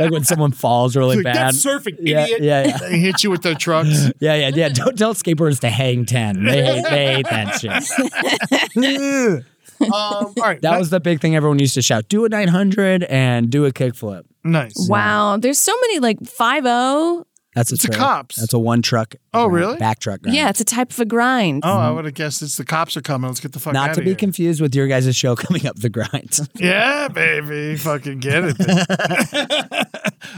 like 0.01 0.11
when 0.11 0.24
someone 0.24 0.51
falls 0.53 0.97
really 0.97 1.16
Like, 1.16 1.24
bad. 1.24 1.37
That's 1.37 1.64
surfing, 1.64 1.97
yeah, 2.01 2.16
yeah, 2.21 2.37
yeah, 2.41 2.67
yeah. 2.67 2.79
They 2.79 2.99
hit 2.99 3.23
you 3.25 3.31
with 3.31 3.43
their 3.43 3.55
trucks. 3.55 4.11
yeah, 4.21 4.35
yeah, 4.35 4.51
yeah. 4.55 4.69
Don't 4.69 4.97
tell 4.97 5.14
skateboarders 5.14 5.61
to 5.61 5.71
hang 5.71 6.07
10. 6.07 6.45
They 6.45 6.64
hate, 6.64 6.85
they 6.85 7.14
hate 7.14 7.27
that 7.29 7.61
shit. 7.61 9.45
um, 9.81 9.93
all 9.93 10.33
right. 10.39 10.61
That 10.62 10.79
was 10.79 10.91
the 10.91 11.01
big 11.01 11.21
thing 11.21 11.37
everyone 11.37 11.59
used 11.59 11.75
to 11.75 11.83
shout. 11.83 12.09
Do 12.09 12.25
a 12.25 12.29
900 12.29 13.05
and 13.05 13.51
do 13.51 13.64
a 13.67 13.73
kickflip. 13.73 14.25
Nice. 14.45 14.89
Wow. 14.89 15.33
Yeah. 15.33 15.39
There's 15.41 15.59
so 15.59 15.75
many 15.83 15.99
like 15.99 16.25
5 16.25 16.64
0 16.64 17.27
that's 17.57 17.73
a, 17.73 17.75
It's 17.75 17.85
a 17.85 17.89
trick. 17.89 17.99
cops. 17.99 18.37
That's 18.37 18.53
a 18.53 18.59
one 18.59 18.83
truck. 18.83 19.15
Oh, 19.35 19.47
really? 19.47 19.79
Back 19.79 19.99
truck. 19.99 20.21
grind. 20.23 20.37
Yeah, 20.37 20.51
it's 20.51 20.61
a 20.61 20.65
type 20.65 20.91
of 20.93 21.01
a 21.01 21.05
grind. 21.07 21.63
Oh, 21.65 21.73
I 21.73 21.91
would 21.91 22.05
have 22.05 22.15
guessed 22.15 22.43
it's 22.43 22.57
the 22.57 22.65
cops 22.65 22.97
are 22.97 23.01
coming. 23.03 23.29
Let's 23.29 23.41
get 23.41 23.53
the 23.53 23.59
fuck 23.59 23.73
Not 23.73 23.89
out 23.91 23.95
to 23.95 24.01
of 24.03 24.05
be 24.05 24.11
here. 24.11 24.17
confused 24.17 24.61
with 24.61 24.75
your 24.75 24.87
guys' 24.87 25.17
show 25.17 25.35
coming 25.37 25.67
up 25.67 25.77
the 25.77 25.89
grind. 25.89 26.39
yeah, 26.57 27.09
baby. 27.09 27.77
Fucking 27.77 28.21
get 28.21 28.45
it. 28.47 29.87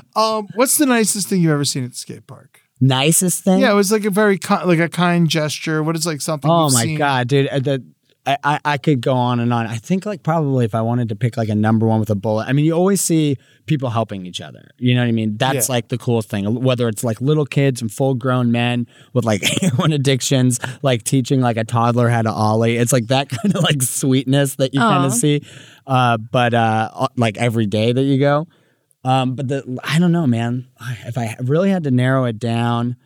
um, 0.16 0.47
what's 0.55 0.79
the 0.79 0.87
nicest 0.87 1.29
thing 1.29 1.43
you've 1.43 1.53
ever 1.53 1.64
seen 1.64 1.85
at 1.85 1.91
the 1.91 1.97
skate 1.97 2.27
park? 2.27 2.61
Nicest 2.81 3.43
thing? 3.43 3.61
Yeah, 3.61 3.73
it 3.73 3.75
was 3.75 3.91
like 3.91 4.05
a 4.05 4.11
very 4.11 4.39
ki- 4.39 4.64
like 4.64 4.79
a 4.79 4.89
kind 4.89 5.29
gesture. 5.29 5.83
What 5.83 5.97
is 5.97 6.07
like 6.07 6.21
something? 6.21 6.49
Oh 6.51 6.64
you've 6.66 6.75
my 6.75 6.83
seen? 6.85 6.99
god, 6.99 7.27
dude! 7.29 7.49
uh, 7.49 7.59
The, 7.59 7.85
I, 8.29 8.37
I 8.45 8.61
I 8.74 8.79
could 8.79 9.01
go 9.01 9.14
on 9.14 9.41
and 9.41 9.53
on. 9.53 9.66
I 9.66 9.76
think 9.76 10.05
like 10.07 10.22
probably 10.22 10.64
if 10.64 10.74
I 10.74 10.83
wanted 10.83 11.09
to 11.11 11.16
pick 11.16 11.37
like 11.37 11.49
a 11.49 11.55
number 11.55 11.87
one 11.87 12.01
with 12.01 12.11
a 12.11 12.14
bullet. 12.14 12.47
I 12.49 12.53
mean, 12.53 12.64
you 12.64 12.72
always 12.72 13.01
see 13.01 13.37
people 13.66 13.91
helping 13.91 14.26
each 14.26 14.41
other. 14.41 14.70
You 14.79 14.95
know 14.95 15.03
what 15.03 15.09
I 15.09 15.12
mean? 15.12 15.37
That's 15.37 15.68
Yeah. 15.68 15.74
like 15.74 15.89
the 15.89 15.99
coolest 15.99 16.29
thing. 16.31 16.62
Whether 16.62 16.89
it's 16.89 17.05
like 17.05 17.20
little 17.20 17.45
kids 17.47 17.81
and 17.83 17.93
full 17.93 18.14
grown 18.14 18.51
men 18.53 18.87
with 19.12 19.24
like 19.24 19.43
heroin 19.61 19.93
addictions, 19.93 20.59
like 20.83 21.05
teaching 21.05 21.41
like 21.41 21.57
a 21.57 21.64
toddler 21.64 22.09
how 22.09 22.22
to 22.22 22.31
ollie. 22.31 22.76
It's 22.76 22.93
like 22.93 23.07
that 23.09 23.29
kind 23.37 23.55
of 23.57 23.62
like 23.62 23.83
sweetness 23.83 24.57
that 24.57 24.74
you 24.74 24.81
kind 24.81 25.05
of 25.07 25.12
see. 25.12 25.43
Uh, 25.87 26.16
but 26.18 26.55
uh, 26.55 27.09
like 27.16 27.37
every 27.39 27.66
day 27.66 27.93
that 27.93 28.03
you 28.03 28.18
go. 28.18 28.47
Um, 29.05 29.37
but 29.37 29.49
the 29.49 29.79
I 29.85 29.99
don't 29.99 30.12
know, 30.12 30.26
man. 30.26 30.66
If 31.07 31.16
I 31.16 31.37
really 31.41 31.70
had 31.70 31.85
to 31.85 31.91
narrow 31.91 32.24
it 32.24 32.39
down, 32.39 32.97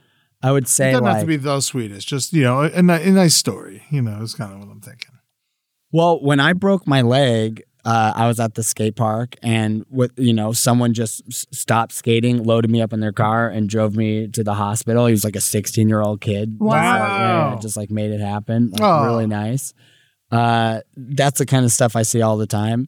I 0.42 0.50
would 0.50 0.64
It 0.64 0.68
say 0.68 0.90
doesn't 0.90 1.04
like 1.04 1.12
have 1.14 1.22
to 1.22 1.26
be 1.28 1.36
the 1.36 1.60
sweetest. 1.60 2.08
Just 2.08 2.32
you 2.32 2.42
know, 2.42 2.62
a, 2.62 2.70
a 2.72 2.82
nice 2.82 3.34
story. 3.36 3.84
You 3.90 4.02
know, 4.02 4.20
is 4.22 4.34
kind 4.34 4.52
of 4.52 4.58
what 4.60 4.68
I'm 4.68 4.80
thinking. 4.80 5.11
Well, 5.92 6.20
when 6.20 6.40
I 6.40 6.54
broke 6.54 6.86
my 6.86 7.02
leg, 7.02 7.62
uh, 7.84 8.12
I 8.14 8.26
was 8.28 8.38
at 8.40 8.54
the 8.54 8.62
skate 8.62 8.96
park, 8.96 9.34
and 9.42 9.84
with 9.90 10.12
you 10.16 10.32
know, 10.32 10.52
someone 10.52 10.94
just 10.94 11.22
s- 11.28 11.46
stopped 11.50 11.92
skating, 11.92 12.44
loaded 12.44 12.70
me 12.70 12.80
up 12.80 12.92
in 12.92 13.00
their 13.00 13.12
car, 13.12 13.48
and 13.48 13.68
drove 13.68 13.96
me 13.96 14.28
to 14.28 14.44
the 14.44 14.54
hospital. 14.54 15.06
He 15.06 15.12
was 15.12 15.24
like 15.24 15.36
a 15.36 15.40
16 15.40 15.88
year 15.88 16.00
old 16.00 16.20
kid. 16.20 16.56
Wow. 16.58 16.76
Just, 16.76 16.86
like, 17.00 17.18
yeah, 17.18 17.58
just 17.60 17.76
like 17.76 17.90
made 17.90 18.10
it 18.12 18.20
happen. 18.20 18.70
Like, 18.70 18.80
Aw. 18.82 19.04
really 19.04 19.26
nice. 19.26 19.74
Uh, 20.30 20.80
that's 20.96 21.38
the 21.38 21.46
kind 21.46 21.64
of 21.64 21.72
stuff 21.72 21.94
I 21.96 22.02
see 22.02 22.22
all 22.22 22.36
the 22.38 22.46
time. 22.46 22.86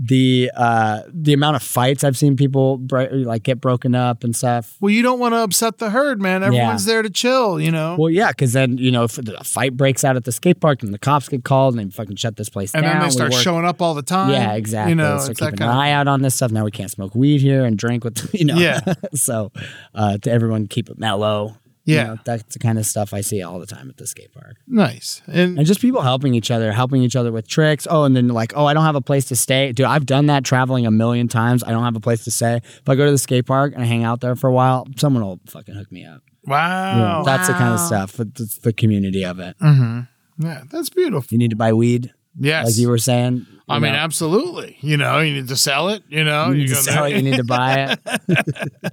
The 0.00 0.50
uh, 0.54 1.00
the 1.12 1.32
amount 1.32 1.56
of 1.56 1.62
fights 1.62 2.04
I've 2.04 2.16
seen 2.16 2.36
people 2.36 2.78
bro- 2.78 3.08
like 3.10 3.42
get 3.42 3.60
broken 3.60 3.96
up 3.96 4.22
and 4.22 4.34
stuff. 4.34 4.76
Well, 4.80 4.90
you 4.90 5.02
don't 5.02 5.18
want 5.18 5.34
to 5.34 5.38
upset 5.38 5.78
the 5.78 5.90
herd, 5.90 6.22
man. 6.22 6.44
Everyone's 6.44 6.84
there 6.84 7.02
to 7.02 7.10
chill. 7.10 7.58
You 7.58 7.72
know. 7.72 7.96
Well, 7.98 8.10
yeah, 8.10 8.30
because 8.30 8.52
then 8.52 8.78
you 8.78 8.92
know 8.92 9.04
if 9.04 9.18
a 9.18 9.44
fight 9.44 9.76
breaks 9.76 10.04
out 10.04 10.14
at 10.14 10.24
the 10.24 10.30
skate 10.30 10.60
park 10.60 10.84
and 10.84 10.94
the 10.94 10.98
cops 10.98 11.28
get 11.28 11.42
called 11.42 11.76
and 11.76 11.90
they 11.90 11.92
fucking 11.92 12.16
shut 12.16 12.36
this 12.36 12.48
place 12.48 12.74
and 12.74 12.84
down. 12.84 12.92
And 12.92 13.02
then 13.02 13.08
they 13.08 13.12
start 13.12 13.34
showing 13.34 13.64
up 13.64 13.82
all 13.82 13.94
the 13.94 14.02
time. 14.02 14.30
Yeah, 14.30 14.52
exactly. 14.54 14.90
You 14.90 14.94
know, 14.94 15.18
so 15.18 15.32
it's 15.32 15.40
keep 15.40 15.54
an 15.54 15.62
eye 15.62 15.90
out 15.90 16.06
on 16.06 16.22
this 16.22 16.36
stuff. 16.36 16.52
Now 16.52 16.64
we 16.64 16.70
can't 16.70 16.90
smoke 16.90 17.16
weed 17.16 17.40
here 17.40 17.64
and 17.64 17.76
drink 17.76 18.04
with 18.04 18.30
you 18.34 18.44
know. 18.44 18.56
Yeah. 18.56 18.80
so 19.14 19.50
uh, 19.94 20.18
to 20.18 20.30
everyone, 20.30 20.68
keep 20.68 20.90
it 20.90 20.98
mellow. 20.98 21.56
You 21.88 21.94
Yeah. 21.94 22.04
know, 22.04 22.16
that's 22.24 22.52
the 22.52 22.58
kind 22.58 22.78
of 22.78 22.84
stuff 22.84 23.14
I 23.14 23.22
see 23.22 23.42
all 23.42 23.58
the 23.58 23.66
time 23.66 23.88
at 23.88 23.96
the 23.96 24.06
skate 24.06 24.32
park. 24.34 24.56
nice. 24.66 25.22
And 25.26 25.56
And 25.58 25.66
just 25.66 25.80
people 25.80 26.02
helping 26.02 26.34
each 26.34 26.50
other, 26.50 26.70
helping 26.72 27.02
each 27.02 27.16
other 27.16 27.32
with 27.32 27.48
tricks. 27.48 27.86
Oh, 27.88 28.04
and 28.04 28.14
then 28.14 28.28
like, 28.28 28.52
oh, 28.54 28.66
I 28.66 28.74
don't 28.74 28.84
have 28.84 28.94
a 28.94 29.00
place 29.00 29.24
to 29.26 29.36
stay. 29.36 29.72
Dude, 29.72 29.86
I've 29.86 30.04
done 30.04 30.26
that 30.26 30.44
traveling 30.44 30.84
a 30.86 30.90
million 30.90 31.28
times. 31.28 31.64
I 31.64 31.70
don't 31.70 31.84
have 31.84 31.96
a 31.96 32.00
place 32.00 32.24
to 32.24 32.30
stay. 32.30 32.56
If 32.56 32.88
I 32.88 32.94
go 32.94 33.06
to 33.06 33.10
the 33.10 33.16
skate 33.18 33.46
park 33.46 33.72
and 33.74 33.82
I 33.82 33.86
hang 33.86 34.04
out 34.04 34.20
there 34.20 34.36
for 34.36 34.48
a 34.48 34.52
while, 34.52 34.86
someone 34.96 35.24
will 35.24 35.40
fucking 35.46 35.74
hook 35.74 35.90
me 35.90 36.04
up. 36.04 36.22
wow. 36.46 37.22
That's 37.24 37.48
the 37.48 37.54
kind 37.54 37.72
of 37.74 37.80
stuff. 37.80 38.20
It's 38.20 38.58
the 38.58 38.72
community 38.72 39.24
of 39.24 39.38
it. 39.40 39.56
Mm-hmm. 39.60 40.00
Yeah, 40.46 40.62
that's 40.70 40.90
beautiful. 40.90 41.26
You 41.30 41.38
need 41.38 41.50
to 41.50 41.56
buy 41.56 41.72
weed, 41.72 42.12
Yes. 42.38 42.66
like 42.66 42.76
you 42.76 42.88
were 42.88 42.98
saying. 42.98 43.46
I 43.70 43.74
you 43.74 43.80
mean, 43.82 43.92
know. 43.92 43.98
absolutely. 43.98 44.78
You 44.80 44.96
know, 44.96 45.18
you 45.20 45.34
need 45.34 45.48
to 45.48 45.56
sell 45.56 45.88
it. 45.90 46.02
You 46.08 46.24
know, 46.24 46.48
you 46.52 46.62
need 46.62 46.68
to 46.68 46.74
sell 46.76 47.04
there. 47.04 47.12
it. 47.12 47.16
You 47.16 47.22
need 47.30 47.36
to 47.36 47.44
buy 47.44 47.96
it. 48.06 48.92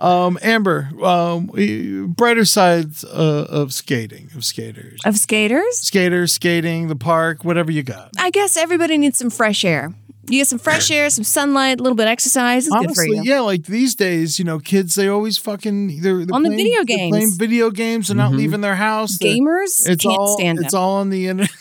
Um, 0.00 0.36
Amber, 0.42 0.90
um, 1.04 1.46
brighter 2.16 2.44
sides 2.44 3.04
uh, 3.04 3.46
of 3.48 3.72
skating, 3.72 4.28
of 4.34 4.44
skaters, 4.44 5.00
Of 5.04 5.16
skaters, 5.16 5.78
skaters, 5.78 6.32
skating, 6.32 6.88
the 6.88 6.96
park, 6.96 7.44
whatever 7.44 7.70
you 7.70 7.84
got. 7.84 8.10
I 8.18 8.30
guess 8.30 8.56
everybody 8.56 8.98
needs 8.98 9.18
some 9.18 9.30
fresh 9.30 9.64
air. 9.64 9.92
You 10.28 10.40
get 10.40 10.48
some 10.48 10.58
fresh 10.58 10.90
air, 10.90 11.08
some 11.10 11.22
sunlight, 11.24 11.78
a 11.78 11.82
little 11.84 11.94
bit 11.96 12.06
of 12.08 12.10
exercise. 12.12 12.66
It's 12.66 12.74
good 12.74 12.94
for 12.94 13.02
Honestly, 13.02 13.16
you. 13.18 13.22
yeah, 13.24 13.40
like 13.40 13.64
these 13.64 13.94
days, 13.94 14.38
you 14.40 14.44
know, 14.44 14.58
kids 14.58 14.94
they 14.96 15.06
always 15.08 15.38
fucking 15.38 16.00
they're, 16.00 16.24
they're 16.24 16.34
On 16.34 16.42
the 16.42 16.48
playing- 16.48 16.56
video 16.56 16.76
they're 16.78 16.84
games. 16.96 17.10
playing 17.16 17.30
video 17.36 17.70
games. 17.70 18.08
They're 18.08 18.16
Mm-hmm. 18.16 18.30
not 18.32 18.36
leaving 18.36 18.60
their 18.60 18.76
house. 18.76 19.18
Gamers 19.18 19.88
it's 19.88 20.02
can't 20.02 20.18
all 20.18 20.36
stand 20.36 20.58
it's 20.60 20.72
them. 20.72 20.80
all 20.80 20.96
on 20.96 21.10
the 21.10 21.28
internet. 21.28 21.50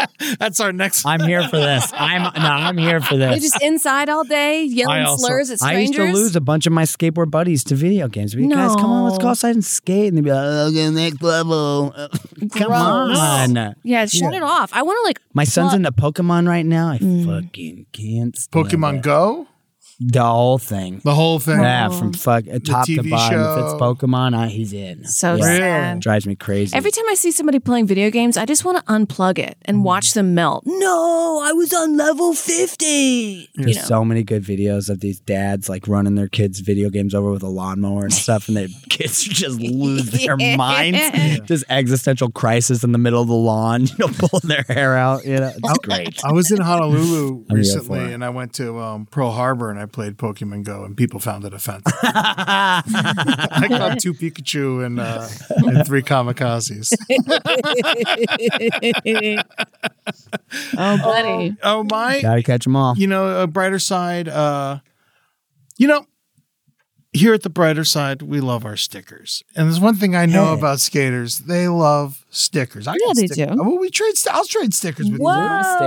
That's 0.38 0.60
our 0.60 0.72
next. 0.72 1.04
I'm 1.06 1.20
here 1.20 1.42
for 1.48 1.56
this. 1.56 1.92
I'm 1.94 2.22
no, 2.22 2.48
I'm 2.48 2.78
here 2.78 3.00
for 3.00 3.16
this. 3.16 3.30
They're 3.30 3.40
this. 3.40 3.52
just 3.52 3.62
inside 3.62 4.08
all 4.08 4.24
day 4.24 4.64
yelling 4.64 5.02
I 5.02 5.04
also- 5.04 5.26
slurs 5.26 5.50
at 5.50 5.58
strangers. 5.58 5.90
I 5.90 5.92
strangers. 5.92 6.08
used 6.08 6.16
to 6.18 6.22
lose 6.24 6.36
a 6.36 6.40
bunch 6.40 6.66
of 6.66 6.72
my 6.72 6.84
skateboard 6.84 7.30
buddies 7.30 7.64
to 7.64 7.74
video 7.74 8.08
games. 8.08 8.34
But 8.34 8.42
you 8.42 8.50
guys, 8.50 8.74
come 8.76 8.90
on, 8.90 9.04
let's 9.04 9.18
go 9.18 9.28
outside 9.28 9.54
and 9.54 9.64
skate. 9.64 10.08
And 10.08 10.16
they'd 10.16 10.24
be 10.24 10.32
like, 10.32 10.44
okay, 10.70 10.90
next 10.90 11.22
level. 11.22 11.92
Come 12.52 12.68
Gross. 12.68 13.18
on. 13.18 13.74
Yeah, 13.82 14.06
shut 14.06 14.34
it 14.34 14.42
off. 14.42 14.72
I 14.72 14.82
want 14.82 14.98
to 14.98 15.04
like 15.04 15.20
My 15.34 15.44
son's 15.44 15.68
Well- 15.68 15.76
into 15.76 15.92
Pokemon 15.92 16.48
right 16.48 16.66
now. 16.66 16.90
I 16.90 16.98
mm. 16.98 17.26
fucking 17.26 17.86
can't. 17.92 18.36
stand 18.36 18.66
Pokemon 18.66 18.96
it. 18.98 19.02
Go. 20.00 20.22
The 20.22 20.24
whole 20.24 20.58
thing. 20.58 21.00
The 21.04 21.14
whole 21.14 21.38
thing. 21.38 21.60
Yeah, 21.60 21.88
from 21.90 22.12
fuck 22.12 22.44
uh, 22.48 22.58
top 22.64 22.86
to 22.86 22.92
TV 22.96 23.10
bottom. 23.10 23.40
If 23.40 23.64
it's 23.64 23.72
show. 23.72 23.78
Pokemon, 23.78 24.34
uh, 24.36 24.48
he's 24.48 24.72
in. 24.72 25.04
So 25.04 25.34
Yeah. 25.36 25.42
sad. 25.44 26.00
Drives 26.00 26.26
me 26.26 26.34
crazy. 26.36 26.76
Every 26.76 26.90
time 26.90 27.04
I 27.08 27.14
see 27.14 27.30
somebody 27.30 27.58
playing 27.58 27.86
video 27.86 28.10
games, 28.10 28.36
I 28.36 28.44
just 28.44 28.64
want 28.64 28.78
to 28.78 28.84
unplug 28.92 29.38
it 29.38 29.56
and 29.64 29.84
watch 29.84 30.12
them 30.14 30.34
melt. 30.34 30.64
No, 30.66 31.40
I 31.44 31.52
was 31.52 31.72
on 31.72 31.96
level 31.96 32.32
50. 32.34 32.84
You 32.86 33.46
There's 33.64 33.76
know. 33.76 33.82
so 33.82 34.04
many 34.04 34.22
good 34.24 34.42
videos 34.42 34.88
of 34.88 35.00
these 35.00 35.20
dads 35.20 35.68
like 35.68 35.86
running 35.86 36.14
their 36.14 36.28
kids' 36.28 36.60
video 36.60 36.90
games 36.90 37.14
over 37.14 37.30
with 37.30 37.42
a 37.42 37.48
lawnmower 37.48 38.02
and 38.04 38.12
stuff, 38.12 38.48
and 38.48 38.56
their 38.56 38.68
kids 38.88 39.22
just 39.22 39.60
lose 39.60 40.10
their 40.10 40.36
minds. 40.36 41.00
Just 41.46 41.64
existential 41.68 42.30
crisis 42.30 42.82
in 42.84 42.92
the 42.92 42.98
middle 42.98 43.22
of 43.22 43.28
the 43.28 43.34
lawn, 43.34 43.82
you 43.86 43.94
know, 43.98 44.08
pulling 44.08 44.48
their 44.48 44.64
hair 44.68 44.96
out. 44.96 45.24
You 45.24 45.36
know, 45.38 45.52
it's 45.56 45.78
great. 45.78 46.20
I 46.24 46.32
was 46.32 46.50
in 46.50 46.60
Honolulu 46.60 47.28
I'm 47.28 47.36
here 47.38 47.46
for 47.48 47.54
recently, 47.56 48.00
it. 48.00 48.12
and 48.14 48.24
I 48.24 48.30
went 48.30 48.54
to 48.54 48.78
um, 48.78 49.06
Pearl 49.06 49.30
Harbor 49.30 49.70
and 49.70 49.78
I 49.78 49.86
played 49.92 50.16
Pokemon 50.16 50.64
Go, 50.64 50.84
and 50.84 50.96
people 50.96 51.20
found 51.20 51.44
it 51.44 51.52
offensive. 51.54 51.92
I 52.02 53.66
caught 53.68 54.00
two 54.00 54.14
Pikachu 54.14 54.84
and, 54.84 54.98
uh, 54.98 55.28
and 55.66 55.86
three 55.86 56.02
Kamikazes. 56.02 56.92
oh, 60.76 60.96
buddy. 60.98 61.56
Oh 61.62 61.84
my! 61.84 62.20
Gotta 62.22 62.42
catch 62.42 62.64
them 62.64 62.76
all. 62.76 62.96
You 62.96 63.06
know, 63.06 63.42
a 63.42 63.46
brighter 63.46 63.78
side. 63.78 64.28
Uh, 64.28 64.78
you 65.76 65.86
know, 65.86 66.06
here 67.12 67.34
at 67.34 67.42
the 67.42 67.50
brighter 67.50 67.84
side, 67.84 68.22
we 68.22 68.40
love 68.40 68.64
our 68.64 68.76
stickers, 68.76 69.42
and 69.56 69.66
there's 69.68 69.80
one 69.80 69.96
thing 69.96 70.14
I 70.16 70.26
know 70.26 70.46
Hey. 70.46 70.58
about 70.58 70.80
skaters: 70.80 71.38
they 71.40 71.68
love 71.68 72.21
stickers. 72.32 72.86
I 72.88 72.92
Yeah, 72.94 73.06
got 73.08 73.16
they 73.16 73.26
stick- 73.28 73.48
do. 73.50 73.54
Well, 73.56 73.78
we 73.78 73.90
trade. 73.90 74.16
st- 74.16 74.34
I'll 74.34 74.44
trade 74.44 74.74
stickers 74.74 75.08
with 75.10 75.20
Whoa. 75.20 75.30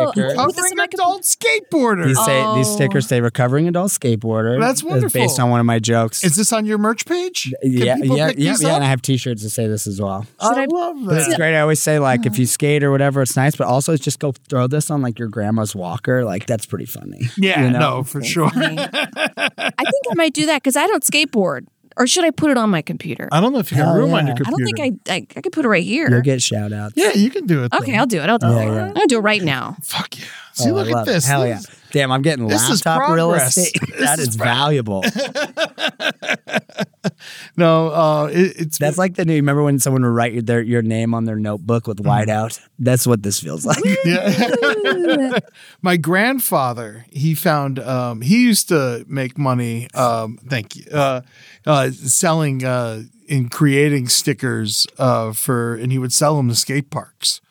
you. 0.05 0.11
sticker. 0.11 0.35
Put 0.35 0.55
this 0.55 0.69
Covering 0.69 0.71
in 0.71 0.79
adult 0.93 1.23
skateboarder. 1.23 2.05
These 2.07 2.25
say 2.25 2.55
these 2.55 2.67
Oh. 2.67 2.75
stickers 2.75 3.07
say 3.07 3.19
recovering 3.21 3.67
adult 3.67 3.91
skateboarder. 3.91 4.59
That's 4.59 4.79
It's 4.81 4.83
wonderful. 4.83 5.19
based 5.21 5.39
on 5.39 5.49
one 5.49 5.59
of 5.59 5.65
my 5.65 5.79
jokes. 5.79 6.23
Is 6.23 6.35
this 6.35 6.53
on 6.53 6.65
your 6.65 6.77
merch 6.77 7.05
page? 7.05 7.53
Can 7.61 7.71
yeah, 7.71 7.83
yeah, 7.85 7.95
pick 7.97 8.17
yeah, 8.17 8.31
these 8.33 8.61
yeah. 8.61 8.69
up? 8.69 8.75
And 8.75 8.83
I 8.83 8.87
have 8.87 9.01
T-shirts 9.01 9.41
that 9.43 9.49
say 9.49 9.67
this 9.67 9.87
as 9.87 9.99
well. 9.99 10.25
Should 10.41 10.53
I 10.57 10.61
I- 10.63 10.65
love 10.71 10.95
But 11.05 11.17
it's 11.17 11.35
great. 11.35 11.55
I 11.57 11.59
always 11.61 11.81
say 11.81 11.99
like 11.99 12.25
if 12.25 12.37
you 12.39 12.45
skate 12.45 12.83
or 12.83 12.91
whatever, 12.91 13.21
it's 13.21 13.35
nice. 13.35 13.55
But 13.55 13.67
also, 13.67 13.95
just 13.97 14.19
go 14.19 14.33
throw 14.47 14.67
this 14.67 14.89
on 14.91 15.01
like 15.01 15.17
your 15.19 15.27
grandma's 15.27 15.75
walker. 15.75 16.23
Like 16.23 16.45
that's 16.45 16.65
pretty 16.65 16.85
funny. 16.85 17.29
Yeah, 17.37 17.65
you 17.65 17.71
know? 17.71 17.79
no, 17.79 18.03
for 18.03 18.23
sure. 18.23 18.51
I 18.53 19.83
think 19.83 20.03
I 20.11 20.13
might 20.15 20.33
do 20.33 20.45
that 20.45 20.61
because 20.61 20.75
I 20.75 20.87
don't 20.87 21.03
skateboard. 21.03 21.65
Or 21.97 22.07
should 22.07 22.25
I 22.25 22.31
put 22.31 22.51
it 22.51 22.57
on 22.57 22.69
my 22.69 22.81
computer? 22.81 23.29
I 23.31 23.39
don't 23.39 23.53
know 23.53 23.59
if 23.59 23.71
you 23.71 23.77
Hell 23.77 23.87
have 23.87 23.95
room 23.95 24.13
on 24.13 24.27
yeah. 24.27 24.33
your 24.33 24.33
I 24.33 24.49
computer. 24.49 24.65
don't 24.65 24.77
think 24.91 24.99
I, 25.09 25.13
I 25.13 25.27
I 25.37 25.41
could 25.41 25.53
put 25.53 25.63
it 25.65 25.69
right 25.69 25.83
here. 25.83 26.09
You'll 26.09 26.21
get 26.21 26.41
shout 26.41 26.73
outs. 26.73 26.93
Yeah, 26.97 27.13
you 27.13 27.29
can 27.29 27.45
do 27.45 27.63
it. 27.63 27.73
okay, 27.73 27.93
though. 27.93 27.97
I'll 27.99 28.05
do 28.05 28.21
it. 28.21 28.29
I'll 28.29 28.37
do 28.37 28.47
Yeah, 28.47 28.61
it. 28.61 28.65
yeah. 28.65 28.85
I'm 28.87 28.93
gonna 28.93 29.07
do 29.07 29.17
it 29.17 29.21
right 29.21 29.41
now. 29.41 29.77
Fuck 29.83 30.17
yeah. 30.19 30.25
Oh, 30.25 30.63
See, 30.63 30.69
Oh, 30.71 30.73
look 30.73 30.89
at 30.91 31.05
this. 31.05 31.25
Hell 31.25 31.47
yeah. 31.47 31.55
This- 31.55 31.67
Damn, 31.91 32.11
I'm 32.11 32.21
getting 32.21 32.47
this 32.49 32.69
is 32.69 32.85
laptop 32.85 33.15
real 33.15 33.29
progress. 33.29 33.55
estate. 33.57 33.81
This 33.91 33.99
That 34.01 34.19
is 34.19 34.27
is 34.29 34.35
pro- 34.37 34.45
valuable. 34.45 35.03
No, 37.57 37.89
uh, 37.89 38.25
it, 38.31 38.53
it's 38.59 38.77
That's 38.77 38.97
like 38.97 39.15
the 39.15 39.25
new. 39.25 39.35
Remember 39.35 39.63
when 39.63 39.79
someone 39.79 40.03
would 40.03 40.09
write 40.09 40.33
your, 40.33 40.41
their, 40.41 40.61
your 40.61 40.81
name 40.81 41.13
on 41.13 41.25
their 41.25 41.37
notebook 41.37 41.87
with 41.87 41.97
whiteout? 41.99 42.59
That's 42.79 43.07
what 43.07 43.23
this 43.23 43.39
feels 43.39 43.65
like. 43.65 43.83
Yeah. 44.05 45.39
My 45.81 45.97
grandfather, 45.97 47.05
he 47.11 47.33
found 47.33 47.79
um, 47.79 48.21
he 48.21 48.43
used 48.43 48.69
to 48.69 49.05
make 49.07 49.37
money. 49.37 49.87
Um, 49.93 50.37
thank 50.47 50.75
you. 50.75 50.85
Uh, 50.91 51.21
uh, 51.65 51.91
selling 51.91 52.63
uh, 52.63 53.03
and 53.29 53.49
creating 53.49 54.07
stickers 54.09 54.85
uh, 54.97 55.33
for, 55.33 55.75
and 55.75 55.91
he 55.91 55.97
would 55.97 56.13
sell 56.13 56.37
them 56.37 56.49
to 56.49 56.55
skate 56.55 56.89
parks. 56.89 57.41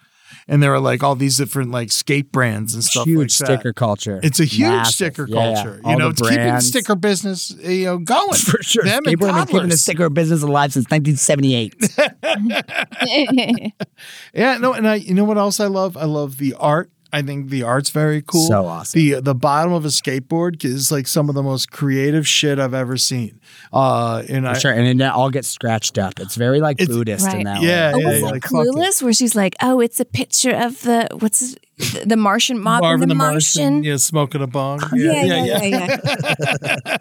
And 0.47 0.63
there 0.63 0.71
were 0.71 0.81
like 0.81 1.03
all 1.03 1.15
these 1.15 1.37
different 1.37 1.71
like 1.71 1.91
skate 1.91 2.31
brands 2.31 2.75
and 2.75 2.85
stuff. 2.85 3.07
huge 3.07 3.19
like 3.19 3.29
that. 3.29 3.59
sticker 3.59 3.73
culture. 3.73 4.21
It's 4.23 4.41
a 4.41 4.45
huge 4.45 4.69
Massive. 4.69 4.95
sticker 4.95 5.27
Yeah, 5.29 5.37
yeah. 5.37 5.55
culture. 5.55 5.81
All 5.85 5.93
You 5.93 5.99
know, 5.99 6.09
it's 6.11 6.21
keeping 6.21 6.55
the 6.55 6.61
sticker 6.61 6.95
business 6.95 7.51
you 7.51 7.85
know 7.87 7.99
going 7.99 8.33
for 8.39 8.63
sure. 8.63 8.85
Them 8.85 9.03
and 9.07 9.49
keeping 9.49 9.69
the 9.69 9.77
sticker 9.77 10.11
business 10.11 10.43
alive 10.43 10.73
since 10.73 10.87
1978. 10.91 11.75
Yeah, 14.35 14.59
no, 14.59 14.73
and 14.73 14.89
I 14.89 14.97
you 14.97 15.15
know 15.15 15.25
what 15.25 15.39
else 15.39 15.61
I 15.61 15.67
love? 15.67 15.97
I 15.97 16.05
love 16.05 16.39
the 16.39 16.55
art. 16.55 16.91
I 17.15 17.23
think 17.23 17.49
the 17.51 17.63
art's 17.63 17.91
very 17.91 18.23
cool. 18.23 18.47
So 18.49 18.67
awesome. 18.67 18.99
The 18.99 19.21
the 19.21 19.35
bottom 19.35 19.73
of 19.73 19.85
a 19.85 19.89
skateboard 19.89 20.65
is 20.65 20.91
like 20.91 21.07
some 21.07 21.29
of 21.29 21.35
the 21.35 21.43
most 21.43 21.71
creative 21.71 22.27
shit 22.27 22.59
I've 22.59 22.75
ever 22.75 22.97
seen. 22.97 23.39
Uh, 23.73 24.23
and 24.29 24.49
I 24.49 24.59
sure, 24.59 24.73
and 24.73 24.87
then 24.87 24.99
that 24.99 25.15
all 25.15 25.31
gets 25.31 25.49
scratched 25.49 25.97
up. 25.99 26.19
It's 26.21 26.35
very 26.37 26.61
like 26.61 26.81
It's- 26.81 26.95
Buddhist 26.95 27.33
in 27.33 27.45
that 27.45 27.63
Yeah, 27.63 27.93
Oh, 27.95 27.99
way. 27.99 28.05
was 28.05 28.15
yeah, 28.15 28.21
that 28.21 28.31
like, 28.33 28.43
fuck 28.43 28.53
it. 28.67 28.69
Clueless? 28.75 29.03
Where 29.03 29.13
she's 29.13 29.35
like, 29.37 29.55
"Oh, 29.63 29.81
it's 29.81 30.01
a 30.01 30.05
picture 30.05 30.55
of 30.55 30.81
the 30.83 31.09
what's 31.21 31.55
the, 31.79 32.03
the 32.07 32.17
Martian 32.17 32.59
mob 32.59 32.83
and 32.83 32.83
Marvin 32.83 33.09
the, 33.09 33.15
the 33.15 33.19
Martian." 33.19 33.63
Martian, 33.75 33.85
yeah, 33.85 33.97
smoking 33.97 34.43
a 34.43 34.47
bong. 34.47 34.81
Yeah, 34.95 35.25
yeah, 35.25 35.45
yeah, 35.45 35.97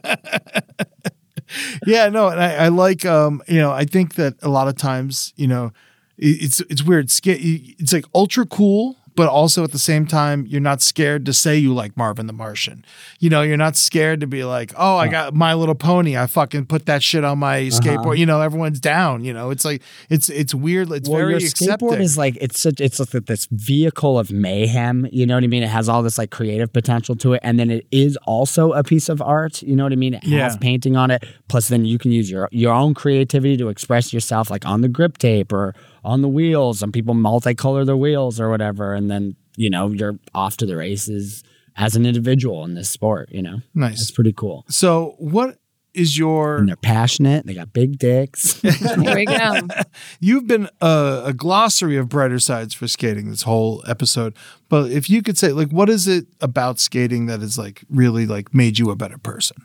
yeah. 0.05 0.15
yeah, 1.85 2.09
no, 2.09 2.27
and 2.29 2.39
I, 2.41 2.65
I 2.65 2.67
like, 2.69 3.05
um, 3.05 3.41
you 3.47 3.59
know, 3.59 3.71
I 3.71 3.85
think 3.85 4.15
that 4.15 4.35
a 4.41 4.49
lot 4.49 4.67
of 4.67 4.75
times, 4.75 5.33
you 5.35 5.47
know, 5.47 5.71
it- 6.17 6.41
it's 6.43 6.59
it's 6.69 6.83
weird. 6.83 7.05
It's 7.25 7.93
like 7.93 8.05
ultra 8.15 8.45
cool, 8.45 8.95
but 9.15 9.27
also 9.29 9.63
at 9.63 9.71
the 9.71 9.79
same 9.79 10.05
time, 10.07 10.45
you're 10.47 10.61
not 10.61 10.81
scared 10.81 11.25
to 11.25 11.33
say 11.33 11.57
you 11.57 11.73
like 11.73 11.95
Marvin 11.97 12.27
the 12.27 12.33
Martian. 12.33 12.83
You 13.19 13.29
know, 13.29 13.41
you're 13.41 13.57
not 13.57 13.75
scared 13.75 14.19
to 14.21 14.27
be 14.27 14.43
like, 14.43 14.73
oh, 14.77 14.97
I 14.97 15.07
got 15.07 15.33
My 15.33 15.53
Little 15.53 15.75
Pony. 15.75 16.17
I 16.17 16.27
fucking 16.27 16.65
put 16.65 16.85
that 16.87 17.03
shit 17.03 17.23
on 17.23 17.39
my 17.39 17.57
Uh-huh. 17.67 17.79
skateboard. 17.81 18.17
You 18.17 18.25
know, 18.25 18.41
everyone's 18.41 18.79
down. 18.79 19.23
You 19.23 19.33
know, 19.33 19.49
it's 19.49 19.65
like 19.65 19.81
it's 20.09 20.29
it's 20.29 20.53
weird. 20.55 20.91
It's 20.91 21.07
well, 21.09 21.19
very 21.19 21.31
your 21.33 21.37
accepting. 21.39 21.87
skateboard 21.89 21.99
is 21.99 22.17
like 22.17 22.37
it's 22.41 22.59
such 22.59 22.81
it's 22.81 22.99
like 22.99 23.25
this 23.25 23.47
vehicle 23.51 24.17
of 24.19 24.31
mayhem. 24.31 25.07
You 25.11 25.25
know 25.25 25.35
what 25.35 25.43
I 25.43 25.47
mean? 25.47 25.63
It 25.63 25.69
has 25.69 25.87
all 25.89 26.03
this 26.03 26.17
like 26.17 26.31
creative 26.31 26.71
potential 26.73 27.15
to 27.17 27.33
it, 27.33 27.41
and 27.43 27.59
then 27.59 27.69
it 27.71 27.85
is 27.91 28.17
also 28.25 28.73
a 28.73 28.83
piece 28.83 29.09
of 29.09 29.21
art. 29.21 29.61
You 29.61 29.75
know 29.75 29.83
what 29.83 29.91
I 29.93 29.95
mean? 29.95 30.13
It 30.15 30.23
has 30.23 30.53
Yeah. 30.53 30.57
painting 30.59 30.95
on 30.95 31.11
it. 31.11 31.23
Plus, 31.47 31.67
then 31.67 31.85
you 31.85 31.97
can 31.97 32.11
use 32.11 32.29
your 32.29 32.49
your 32.51 32.73
own 32.73 32.93
creativity 32.93 33.57
to 33.57 33.69
express 33.69 34.13
yourself, 34.13 34.49
like 34.49 34.65
on 34.65 34.81
the 34.81 34.87
grip 34.89 35.17
tape 35.17 35.51
or 35.53 35.73
on 36.03 36.21
the 36.21 36.27
wheels. 36.27 36.79
Some 36.79 36.91
people 36.91 37.15
multicolor 37.15 37.85
their 37.85 37.97
wheels 37.97 38.39
or 38.39 38.49
whatever, 38.49 38.93
and 38.93 39.09
then 39.09 39.35
you 39.55 39.69
know 39.69 39.89
you're 39.89 40.19
off 40.33 40.57
to 40.57 40.65
the 40.65 40.75
races 40.75 41.43
as 41.75 41.95
an 41.95 42.05
individual 42.05 42.63
in 42.63 42.75
this 42.75 42.89
sport. 42.89 43.29
You 43.31 43.41
know, 43.41 43.61
nice. 43.73 44.01
it's 44.01 44.11
pretty 44.11 44.33
cool. 44.33 44.65
So, 44.69 45.15
what 45.17 45.57
is 45.93 46.17
your 46.17 46.57
And 46.57 46.67
they're 46.67 46.75
passionate. 46.75 47.45
They 47.45 47.53
got 47.53 47.71
big 47.71 47.99
dicks. 47.99 48.59
Here 48.61 49.15
we 49.15 49.25
go. 49.25 49.61
You've 50.19 50.47
been 50.47 50.67
a, 50.81 51.23
a 51.25 51.33
glossary 51.33 51.97
of 51.97 52.09
brighter 52.09 52.39
sides 52.39 52.73
for 52.73 52.87
skating 52.87 53.29
this 53.29 53.43
whole 53.43 53.83
episode, 53.87 54.35
but 54.69 54.91
if 54.91 55.09
you 55.09 55.21
could 55.21 55.37
say, 55.37 55.51
like, 55.51 55.69
what 55.69 55.89
is 55.89 56.07
it 56.07 56.25
about 56.41 56.79
skating 56.79 57.27
that 57.27 57.41
is 57.41 57.57
like 57.57 57.83
really 57.89 58.25
like 58.25 58.53
made 58.53 58.79
you 58.79 58.89
a 58.89 58.95
better 58.95 59.17
person? 59.17 59.57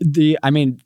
the 0.00 0.36
I 0.42 0.50
mean, 0.50 0.80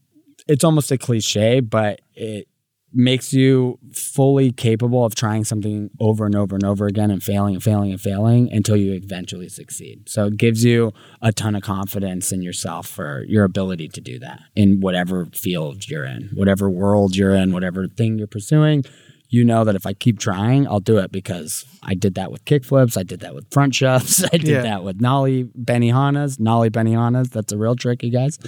it's 0.46 0.62
almost 0.62 0.92
a 0.92 0.98
cliche, 0.98 1.60
but 1.60 2.00
it 2.14 2.48
makes 2.92 3.34
you 3.34 3.78
fully 3.92 4.50
capable 4.50 5.04
of 5.04 5.14
trying 5.14 5.44
something 5.44 5.90
over 6.00 6.24
and 6.24 6.34
over 6.34 6.54
and 6.56 6.64
over 6.64 6.86
again 6.86 7.10
and 7.10 7.22
failing 7.22 7.54
and 7.54 7.62
failing 7.62 7.90
and 7.90 8.00
failing 8.00 8.50
until 8.50 8.76
you 8.76 8.92
eventually 8.94 9.48
succeed. 9.48 10.08
So 10.08 10.26
it 10.26 10.36
gives 10.38 10.64
you 10.64 10.92
a 11.20 11.30
ton 11.30 11.54
of 11.54 11.62
confidence 11.62 12.32
in 12.32 12.40
yourself 12.40 12.86
for 12.86 13.24
your 13.28 13.44
ability 13.44 13.88
to 13.88 14.00
do 14.00 14.18
that 14.20 14.40
in 14.56 14.80
whatever 14.80 15.26
field 15.34 15.86
you're 15.88 16.06
in, 16.06 16.30
whatever 16.34 16.70
world 16.70 17.14
you're 17.14 17.34
in, 17.34 17.52
whatever 17.52 17.86
thing 17.88 18.16
you're 18.18 18.26
pursuing. 18.26 18.84
You 19.30 19.44
know 19.44 19.62
that 19.64 19.74
if 19.74 19.84
I 19.84 19.92
keep 19.92 20.18
trying, 20.18 20.66
I'll 20.66 20.80
do 20.80 20.96
it 20.96 21.12
because 21.12 21.66
I 21.82 21.92
did 21.94 22.14
that 22.14 22.32
with 22.32 22.46
kickflips. 22.46 22.96
I 22.96 23.02
did 23.02 23.20
that 23.20 23.34
with 23.34 23.52
front 23.52 23.74
shoves. 23.74 24.24
I 24.32 24.38
did 24.38 24.48
Yeah. 24.48 24.62
that 24.62 24.84
with 24.84 25.02
nollie 25.02 25.44
Benihanas, 25.44 26.40
nollie 26.40 26.70
Benihanas. 26.70 27.28
That's 27.30 27.52
a 27.52 27.58
real 27.58 27.76
trick, 27.76 28.02
you 28.02 28.10
guys. 28.10 28.38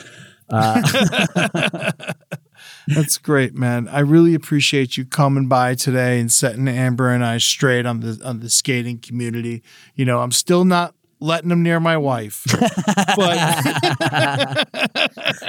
Uh, 0.49 1.93
That's 2.89 3.18
great, 3.18 3.55
man. 3.55 3.89
I 3.89 4.01
really 4.01 4.35
appreciate 4.35 4.97
you 4.97 5.05
coming 5.05 5.47
by 5.49 5.74
today 5.74 6.20
and 6.20 6.33
setting 6.33 6.68
Amber 6.68 7.11
and 7.11 7.24
I 7.24 7.39
straight 7.39 7.87
on 7.87 8.01
the 8.01 8.20
on 8.24 8.41
the 8.41 8.51
skating 8.51 8.99
community. 8.99 9.62
You 9.95 10.05
know, 10.05 10.20
I'm 10.20 10.33
still 10.33 10.64
not 10.64 10.95
letting 11.20 11.48
them 11.50 11.62
near 11.62 11.78
my 11.80 11.96
wife, 11.96 12.44
but 13.16 13.36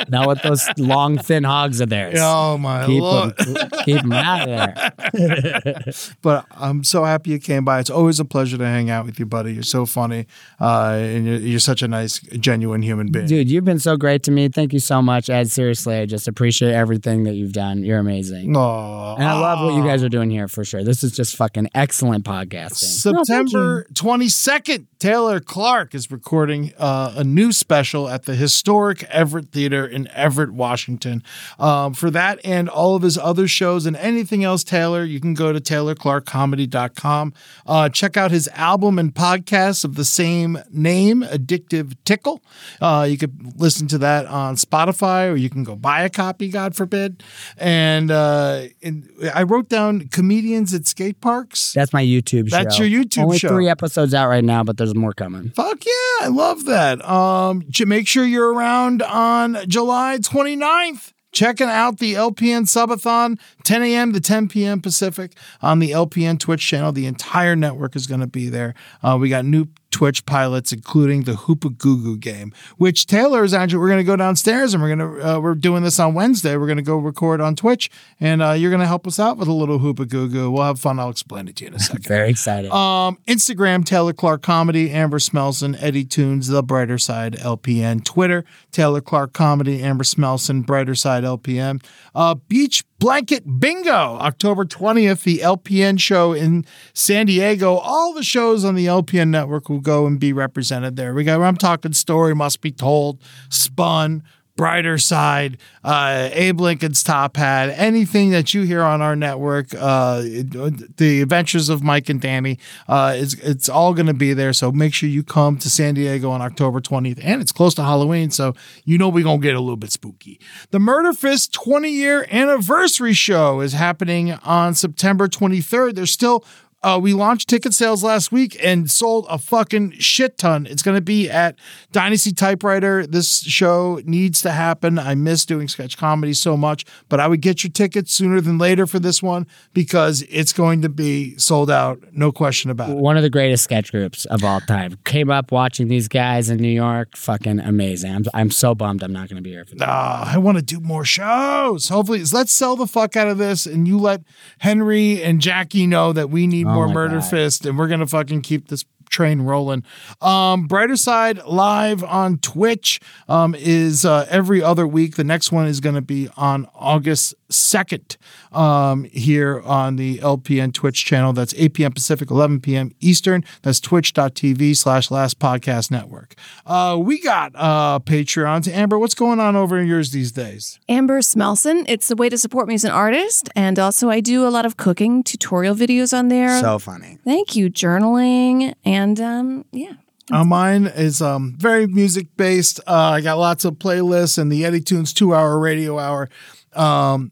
Not 0.10 0.28
with 0.28 0.42
those 0.42 0.68
long, 0.78 1.18
thin 1.18 1.44
hogs 1.44 1.80
of 1.80 1.90
theirs. 1.90 2.18
oh 2.20 2.58
my 2.58 2.86
keep 2.86 3.02
lord! 3.02 3.38
them, 3.38 3.70
keep 3.86 3.98
'em 4.04 4.12
out 4.12 4.42
of 4.50 5.12
there. 5.14 5.76
But 6.22 6.46
I'm 6.52 6.84
so 6.84 7.04
happy 7.06 7.32
you 7.32 7.40
came 7.40 7.64
by. 7.66 7.80
It's 7.80 7.90
always 7.90 8.20
a 8.20 8.26
pleasure 8.26 8.58
to 8.58 8.66
hang 8.66 8.90
out 8.90 9.06
with 9.06 9.20
you, 9.20 9.26
buddy. 9.26 9.54
You're 9.54 9.64
so 9.64 9.86
funny, 9.86 10.28
uh, 10.60 10.98
and 11.00 11.26
you're, 11.26 11.38
you're 11.38 11.60
such 11.60 11.82
a 11.82 11.88
nice, 11.88 12.20
genuine 12.20 12.82
human 12.82 13.12
being. 13.12 13.26
Dude, 13.28 13.50
you've 13.50 13.66
been 13.66 13.80
so 13.80 13.96
great 13.98 14.24
to 14.24 14.32
me. 14.32 14.50
Thank 14.50 14.74
you 14.74 14.80
so 14.80 15.02
much, 15.02 15.30
Ed. 15.30 15.50
Seriously, 15.50 15.96
I 15.96 16.06
just 16.06 16.28
appreciate 16.28 16.74
everything 16.74 17.24
that 17.24 17.34
you've 17.36 17.54
done. 17.54 17.84
You're 17.84 18.00
amazing. 18.00 18.56
Aw. 18.56 19.16
And 19.16 19.24
I 19.24 19.40
love 19.40 19.64
what 19.64 19.76
you 19.76 19.84
guys 19.84 20.04
are 20.04 20.10
doing 20.10 20.30
here 20.30 20.48
for 20.48 20.64
sure. 20.66 20.84
This 20.84 21.04
is 21.04 21.12
just 21.16 21.36
fucking 21.36 21.70
excellent 21.74 22.26
podcasting. 22.26 22.74
September 22.74 23.86
22nd, 23.94 24.86
Taylor 25.00 25.40
Clark 25.40 25.61
Clark 25.62 25.94
is 25.94 26.10
recording 26.10 26.74
uh, 26.80 27.14
a 27.18 27.24
new 27.24 27.52
special 27.52 28.10
at 28.10 28.24
the 28.24 28.34
historic 28.34 29.04
Everett 29.04 29.52
Theater 29.52 29.86
in 29.86 30.08
Everett, 30.08 30.52
Washington. 30.52 31.22
Um, 31.60 31.94
for 31.94 32.10
that 32.10 32.40
and 32.44 32.68
all 32.68 32.96
of 32.96 33.04
his 33.04 33.16
other 33.16 33.48
shows 33.48 33.86
and 33.86 33.96
anything 33.98 34.44
else, 34.44 34.64
Taylor, 34.64 35.04
you 35.04 35.20
can 35.20 35.36
go 35.36 35.54
to 35.54 35.60
taylorclarkcomedy.com. 35.60 37.34
Uh, 37.68 37.90
check 37.90 38.18
out 38.18 38.32
his 38.32 38.48
album 38.56 38.98
and 38.98 39.14
podcast 39.14 39.86
of 39.86 39.94
the 39.94 40.04
same 40.04 40.58
name, 40.72 41.22
Addictive 41.22 41.94
Tickle. 42.06 42.42
Uh, 42.82 43.06
you 43.08 43.20
could 43.20 43.60
listen 43.62 43.88
to 43.90 44.00
that 44.00 44.26
on 44.26 44.56
Spotify 44.56 45.32
or 45.32 45.36
you 45.36 45.52
can 45.52 45.64
go 45.64 45.76
buy 45.76 46.02
a 46.02 46.10
copy, 46.10 46.50
God 46.50 46.76
forbid. 46.76 47.22
And, 47.60 48.10
uh, 48.10 48.64
and 48.82 49.08
I 49.32 49.44
wrote 49.44 49.70
down 49.70 50.08
comedians 50.08 50.74
at 50.74 50.88
skate 50.88 51.22
parks. 51.22 51.72
That's 51.74 51.94
my 51.94 52.04
YouTube 52.04 52.50
show. 52.50 52.58
That's 52.64 52.80
your 52.80 52.88
YouTube 52.88 53.14
show. 53.14 53.22
Only 53.22 53.38
show. 53.38 53.50
three 53.50 53.70
episodes 53.70 54.16
out 54.16 54.28
right 54.28 54.44
now, 54.44 54.64
but 54.64 54.78
there's 54.78 54.96
more 54.96 55.14
coming. 55.14 55.51
Fuck 55.54 55.86
yeah, 55.86 56.26
I 56.26 56.28
love 56.28 56.66
that. 56.66 57.04
Um, 57.08 57.66
make 57.86 58.08
sure 58.08 58.26
you're 58.26 58.54
around 58.54 59.02
on 59.02 59.58
July 59.68 60.18
29th. 60.20 61.14
Checking 61.34 61.70
out 61.70 62.00
the 62.00 62.16
LPN 62.16 62.64
Subathon, 62.64 63.40
10 63.64 63.84
a.m. 63.84 64.12
to 64.12 64.20
10 64.20 64.50
p.m. 64.50 64.82
Pacific 64.82 65.32
on 65.62 65.80
the 65.80 65.92
LPN 65.92 66.38
Twitch 66.38 66.66
channel. 66.68 66.92
The 66.92 67.06
entire 67.06 67.56
network 67.56 67.96
is 67.96 68.06
going 68.06 68.20
to 68.20 68.28
be 68.28 68.50
there. 68.50 68.74
Uh, 69.02 69.18
we 69.18 69.30
got 69.30 69.46
new 69.46 69.68
Twitch 69.92 70.26
pilots, 70.26 70.72
including 70.72 71.24
the 71.24 71.34
Hoopa 71.34 71.78
Goo 71.78 72.02
Goo 72.02 72.18
game, 72.18 72.54
which 72.78 73.06
Taylor 73.06 73.44
is 73.44 73.54
actually. 73.54 73.80
We're 73.80 73.90
going 73.90 74.00
to 74.00 74.04
go 74.04 74.16
downstairs 74.16 74.74
and 74.74 74.82
we're 74.82 74.96
going 74.96 75.00
to. 75.00 75.30
Uh, 75.30 75.40
we're 75.40 75.56
doing 75.56 75.84
this 75.84 76.00
on 76.00 76.14
Wednesday. 76.14 76.58
We're 76.58 76.66
going 76.68 76.78
to 76.78 76.84
go 76.84 76.98
record 76.98 77.42
on 77.42 77.56
Twitch, 77.56 77.90
and 78.20 78.42
uh, 78.42 78.52
you're 78.52 78.72
going 78.72 78.82
to 78.82 78.88
help 78.88 79.06
us 79.06 79.20
out 79.20 79.38
with 79.38 79.48
a 79.48 79.54
little 79.54 79.80
Hoopa 79.80 80.08
Goo 80.08 80.28
Goo. 80.30 80.50
We'll 80.50 80.64
have 80.64 80.80
fun. 80.80 81.00
I'll 81.00 81.10
explain 81.10 81.48
it 81.48 81.56
to 81.58 81.66
you 81.66 81.70
in 81.70 81.76
a 81.76 81.80
second. 81.80 82.04
Very 82.08 82.30
excited. 82.30 82.72
Um, 82.72 83.18
Instagram, 83.28 83.86
Taylor 83.86 84.14
Clark 84.14 84.42
Comedy, 84.42 84.92
Amber 84.92 85.20
Smelson, 85.20 85.78
Eddie 85.82 86.06
Tunes, 86.06 86.48
The 86.48 86.64
Brighter 86.64 86.98
Side 86.98 87.34
LPN. 87.34 88.04
Twitter, 88.04 88.46
Taylor 88.72 89.02
Clark 89.02 89.34
Comedy, 89.34 89.82
Amber 89.84 90.04
Smelson, 90.04 90.66
Brighter 90.66 90.96
Side 90.96 91.24
LPN. 91.24 91.84
Uh, 92.16 92.36
Beach 92.36 92.84
Blanket 93.02 93.60
Bingo, 93.60 94.20
October 94.20 94.64
20th, 94.64 95.24
the 95.24 95.40
LPN 95.40 96.00
show 96.00 96.34
in 96.34 96.64
San 96.94 97.26
Diego. 97.26 97.78
All 97.78 98.14
the 98.14 98.22
shows 98.22 98.64
on 98.64 98.76
the 98.76 98.86
LPN 98.86 99.30
network 99.30 99.70
will 99.70 99.80
go 99.80 100.06
and 100.06 100.20
be 100.20 100.32
represented 100.32 100.98
there. 100.98 101.12
We 101.12 101.24
got, 101.24 101.42
I'm 101.42 101.58
talking 101.58 101.94
Story 101.94 102.36
Must 102.36 102.62
Be 102.62 102.72
Told, 102.72 103.20
Spun, 103.50 104.22
Brighter 104.62 105.00
Side, 105.00 105.58
uh, 105.84 106.30
Abe 106.34 106.62
Lincoln's 106.62 107.02
Top 107.02 107.36
Hat, 107.36 107.74
anything 107.76 108.30
that 108.30 108.54
you 108.54 108.62
hear 108.62 108.84
on 108.84 109.02
our 109.02 109.16
network, 109.16 109.74
uh, 109.74 110.22
the 110.22 111.22
Adventures 111.24 111.68
of 111.68 111.82
Mike 111.82 112.10
and 112.10 112.22
Danny, 112.22 112.60
uh, 112.88 113.16
it's, 113.18 113.34
it's 113.34 113.68
all 113.68 113.96
going 113.96 114.06
to 114.06 114.14
be 114.14 114.36
there. 114.36 114.54
So 114.54 114.72
make 114.72 114.94
sure 114.94 115.10
you 115.10 115.24
come 115.24 115.58
to 115.58 115.68
San 115.68 115.96
Diego 115.96 116.30
on 116.30 116.44
October 116.44 116.80
20th. 116.80 117.20
And 117.24 117.42
it's 117.42 117.52
close 117.52 117.74
to 117.74 117.82
Halloween, 117.82 118.30
so 118.30 118.54
you 118.86 119.00
know 119.00 119.10
we're 119.10 119.24
going 119.24 119.42
to 119.42 119.48
get 119.48 119.56
a 119.56 119.60
little 119.60 119.78
bit 119.78 119.92
spooky. 119.92 120.40
The 120.70 120.78
Murder 120.78 121.14
Fist 121.14 121.52
20 121.54 121.90
year 121.90 122.28
anniversary 122.30 123.14
show 123.14 123.62
is 123.62 123.74
happening 123.74 124.34
on 124.34 124.76
September 124.76 125.28
23rd. 125.28 125.96
There's 125.96 126.12
still 126.12 126.46
uh, 126.84 127.00
we 127.02 127.14
launched 127.14 127.48
ticket 127.48 127.74
sales 127.74 128.04
last 128.04 128.32
week 128.32 128.58
and 128.64 128.90
sold 128.90 129.28
a 129.30 129.38
fucking 129.38 129.92
shit 130.00 130.38
ton. 130.38 130.66
It's 130.66 130.82
going 130.82 130.96
to 130.96 131.02
be 131.02 131.30
at 131.30 131.56
Dynasty 131.92 132.32
Typewriter. 132.32 133.06
This 133.06 133.42
show 133.44 134.02
needs 134.04 134.42
to 134.42 134.52
happen. 134.52 134.98
I 134.98 135.14
miss 135.14 135.46
doing 135.46 135.68
sketch 135.68 135.96
comedy 135.96 136.34
so 136.34 136.58
much, 136.58 136.84
but 137.08 137.20
I 137.20 137.28
would 137.28 137.42
get 137.42 137.64
your 137.64 137.72
tickets 137.72 138.14
sooner 138.14 138.42
than 138.42 138.58
later 138.58 138.88
for 138.88 138.98
this 138.98 139.22
one 139.22 139.46
because 139.74 140.24
it's 140.24 140.54
going 140.54 140.82
to 140.82 140.90
be 140.90 141.38
sold 141.38 141.70
out. 141.70 142.00
No 142.14 142.32
question 142.32 142.72
about 142.72 142.90
it. 142.90 142.96
One 142.96 143.16
of 143.16 143.22
the 143.22 143.30
greatest 143.30 143.64
sketch 143.64 143.92
groups 143.92 144.26
of 144.26 144.44
all 144.44 144.60
time. 144.62 144.98
Came 145.04 145.30
up 145.30 145.52
watching 145.52 145.88
these 145.88 146.08
guys 146.08 146.50
in 146.50 146.58
New 146.58 146.68
York. 146.68 147.16
Fucking 147.16 147.60
amazing. 147.60 148.16
I'm, 148.16 148.26
I'm 148.34 148.52
so 148.52 148.74
bummed 148.74 149.04
I'm 149.04 149.14
not 149.14 149.30
going 149.30 149.38
to 149.38 149.44
be 149.44 149.52
here 149.52 149.66
for 149.66 149.76
that. 149.76 149.88
Ah, 149.88 150.34
I 150.34 150.40
want 150.40 150.58
to 150.58 150.64
do 150.64 150.80
more 150.80 151.06
shows. 151.06 151.90
Hopefully, 151.90 152.24
let's 152.34 152.52
sell 152.52 152.76
the 152.76 152.88
fuck 152.88 153.16
out 153.16 153.28
of 153.28 153.38
this, 153.38 153.68
and 153.68 153.88
you 153.88 154.00
let 154.00 154.22
Henry 154.60 155.22
and 155.22 155.40
Jackie 155.40 155.86
know 155.86 156.12
that 156.14 156.32
we 156.32 156.48
need 156.48 156.66
Oh 156.71 156.71
more 156.74 156.88
Murder 156.88 157.20
God. 157.20 157.30
Fist, 157.30 157.66
and 157.66 157.78
we're 157.78 157.88
gonna 157.88 158.08
fucking 158.08 158.42
keep 158.42 158.68
this 158.68 158.86
train 159.12 159.42
rolling. 159.42 159.84
Um, 160.22 160.66
Brighter 160.66 160.96
Side 160.96 161.44
live 161.46 162.04
on 162.04 162.40
Twitch 162.40 163.00
um, 163.30 163.54
is 163.54 164.06
uh, 164.06 164.26
every 164.30 164.64
other 164.64 164.88
week. 164.88 165.16
The 165.16 165.24
next 165.24 165.52
one 165.52 165.68
is 165.68 165.80
going 165.80 165.96
to 165.96 166.02
be 166.02 166.30
on 166.36 166.68
August 166.74 167.36
2nd 167.52 168.18
um, 168.56 169.04
here 169.06 169.62
on 169.62 169.98
the 169.98 170.18
LPN 170.20 170.74
Twitch 170.74 171.06
channel. 171.06 171.34
That's 171.34 171.54
8 171.56 171.74
p.m. 171.74 171.92
Pacific, 171.92 172.32
11 172.32 172.62
p.m. 172.62 172.96
Eastern. 173.00 173.44
That's 173.62 173.80
twitch.tv 173.80 174.76
slash 174.78 175.12
last 175.12 175.40
podcast 175.40 175.92
network. 175.92 176.36
Uh, 176.66 176.98
we 177.00 177.20
got 177.20 177.52
uh, 177.56 178.00
Patreons. 178.00 178.68
Amber, 178.68 178.98
what's 178.98 179.16
going 179.16 179.40
on 179.40 179.56
over 179.56 179.78
in 179.78 179.88
yours 179.88 180.12
these 180.12 180.32
days? 180.32 180.80
Amber 180.90 181.20
Smelson. 181.20 181.86
It's 181.88 182.10
a 182.10 182.16
way 182.16 182.30
to 182.30 182.38
support 182.38 182.68
me 182.68 182.76
as 182.76 182.84
an 182.84 182.92
artist. 182.92 183.50
And 183.56 183.78
also, 183.78 184.10
I 184.10 184.22
do 184.22 184.48
a 184.48 184.50
lot 184.50 184.66
of 184.66 184.78
cooking 184.78 185.24
tutorial 185.24 185.76
videos 185.76 186.18
on 186.18 186.30
there. 186.30 186.60
So 186.62 186.80
funny. 186.80 187.20
Thank 187.24 187.56
you. 187.56 187.70
Journaling. 187.70 188.74
And 188.86 189.01
um, 189.20 189.66
yeah. 189.72 189.94
Uh, 190.32 190.46
mine 190.46 190.86
is 190.86 191.22
um, 191.22 191.56
very 191.58 191.88
music 191.88 192.28
based. 192.38 192.80
Uh, 192.88 193.12
I 193.16 193.22
got 193.22 193.38
lots 193.38 193.66
of 193.66 193.76
playlists 193.76 194.38
and 194.38 194.52
the 194.52 194.64
Eddie 194.64 194.82
Tunes 194.82 195.14
two 195.14 195.34
hour 195.34 195.60
radio 195.60 196.00
hour. 196.00 196.30
Um, 196.74 197.32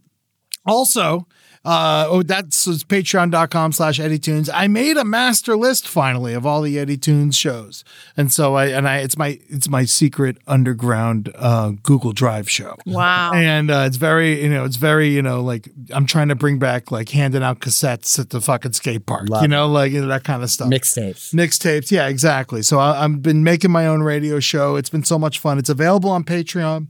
also, 0.65 1.28
uh, 1.70 2.07
oh, 2.09 2.24
that's 2.24 2.65
it's 2.65 2.84
patreon.com 2.84 3.72
slash 3.72 3.99
Eddie 3.99 4.17
Tunes. 4.17 4.49
I 4.49 4.67
made 4.67 4.97
a 4.97 5.05
master 5.05 5.55
list 5.55 5.88
finally 5.88 6.34
of 6.34 6.43
all 6.43 6.63
the 6.63 6.80
Eddie 6.80 6.97
Tunes 6.97 7.38
shows. 7.38 7.84
And 8.17 8.32
so 8.32 8.55
I, 8.55 8.70
and 8.70 8.88
I, 8.88 8.97
it's 8.97 9.20
my, 9.20 9.39
it's 9.49 9.70
my 9.70 9.86
secret 9.86 10.38
underground, 10.47 11.32
uh, 11.36 11.74
Google 11.84 12.11
Drive 12.11 12.49
show. 12.49 12.76
Wow. 12.88 13.34
And, 13.36 13.70
uh, 13.70 13.84
it's 13.86 13.97
very, 13.97 14.41
you 14.41 14.49
know, 14.49 14.65
it's 14.65 14.78
very, 14.78 15.09
you 15.09 15.22
know, 15.22 15.41
like 15.41 15.70
I'm 15.91 16.07
trying 16.07 16.30
to 16.30 16.36
bring 16.36 16.57
back 16.57 16.89
like 16.89 17.09
handing 17.09 17.43
out 17.43 17.59
cassettes 17.59 18.17
at 18.17 18.32
the 18.32 18.41
fucking 18.41 18.74
skate 18.74 19.05
park, 19.05 19.30
Love 19.30 19.43
you 19.43 19.45
it. 19.45 19.49
know, 19.49 19.67
like, 19.67 19.91
you 19.91 20.01
know, 20.01 20.07
that 20.07 20.24
kind 20.24 20.41
of 20.41 20.49
stuff. 20.49 20.70
Mixtapes. 20.70 21.36
Mixtapes, 21.36 21.91
yeah, 21.91 22.07
exactly. 22.07 22.63
So 22.63 22.80
I, 22.80 23.03
I've 23.03 23.22
been 23.22 23.43
making 23.43 23.70
my 23.70 23.86
own 23.86 24.01
radio 24.01 24.39
show. 24.39 24.76
It's 24.76 24.89
been 24.89 25.03
so 25.03 25.20
much 25.20 25.38
fun. 25.38 25.59
It's 25.59 25.70
available 25.70 26.09
on 26.09 26.24
Patreon, 26.24 26.88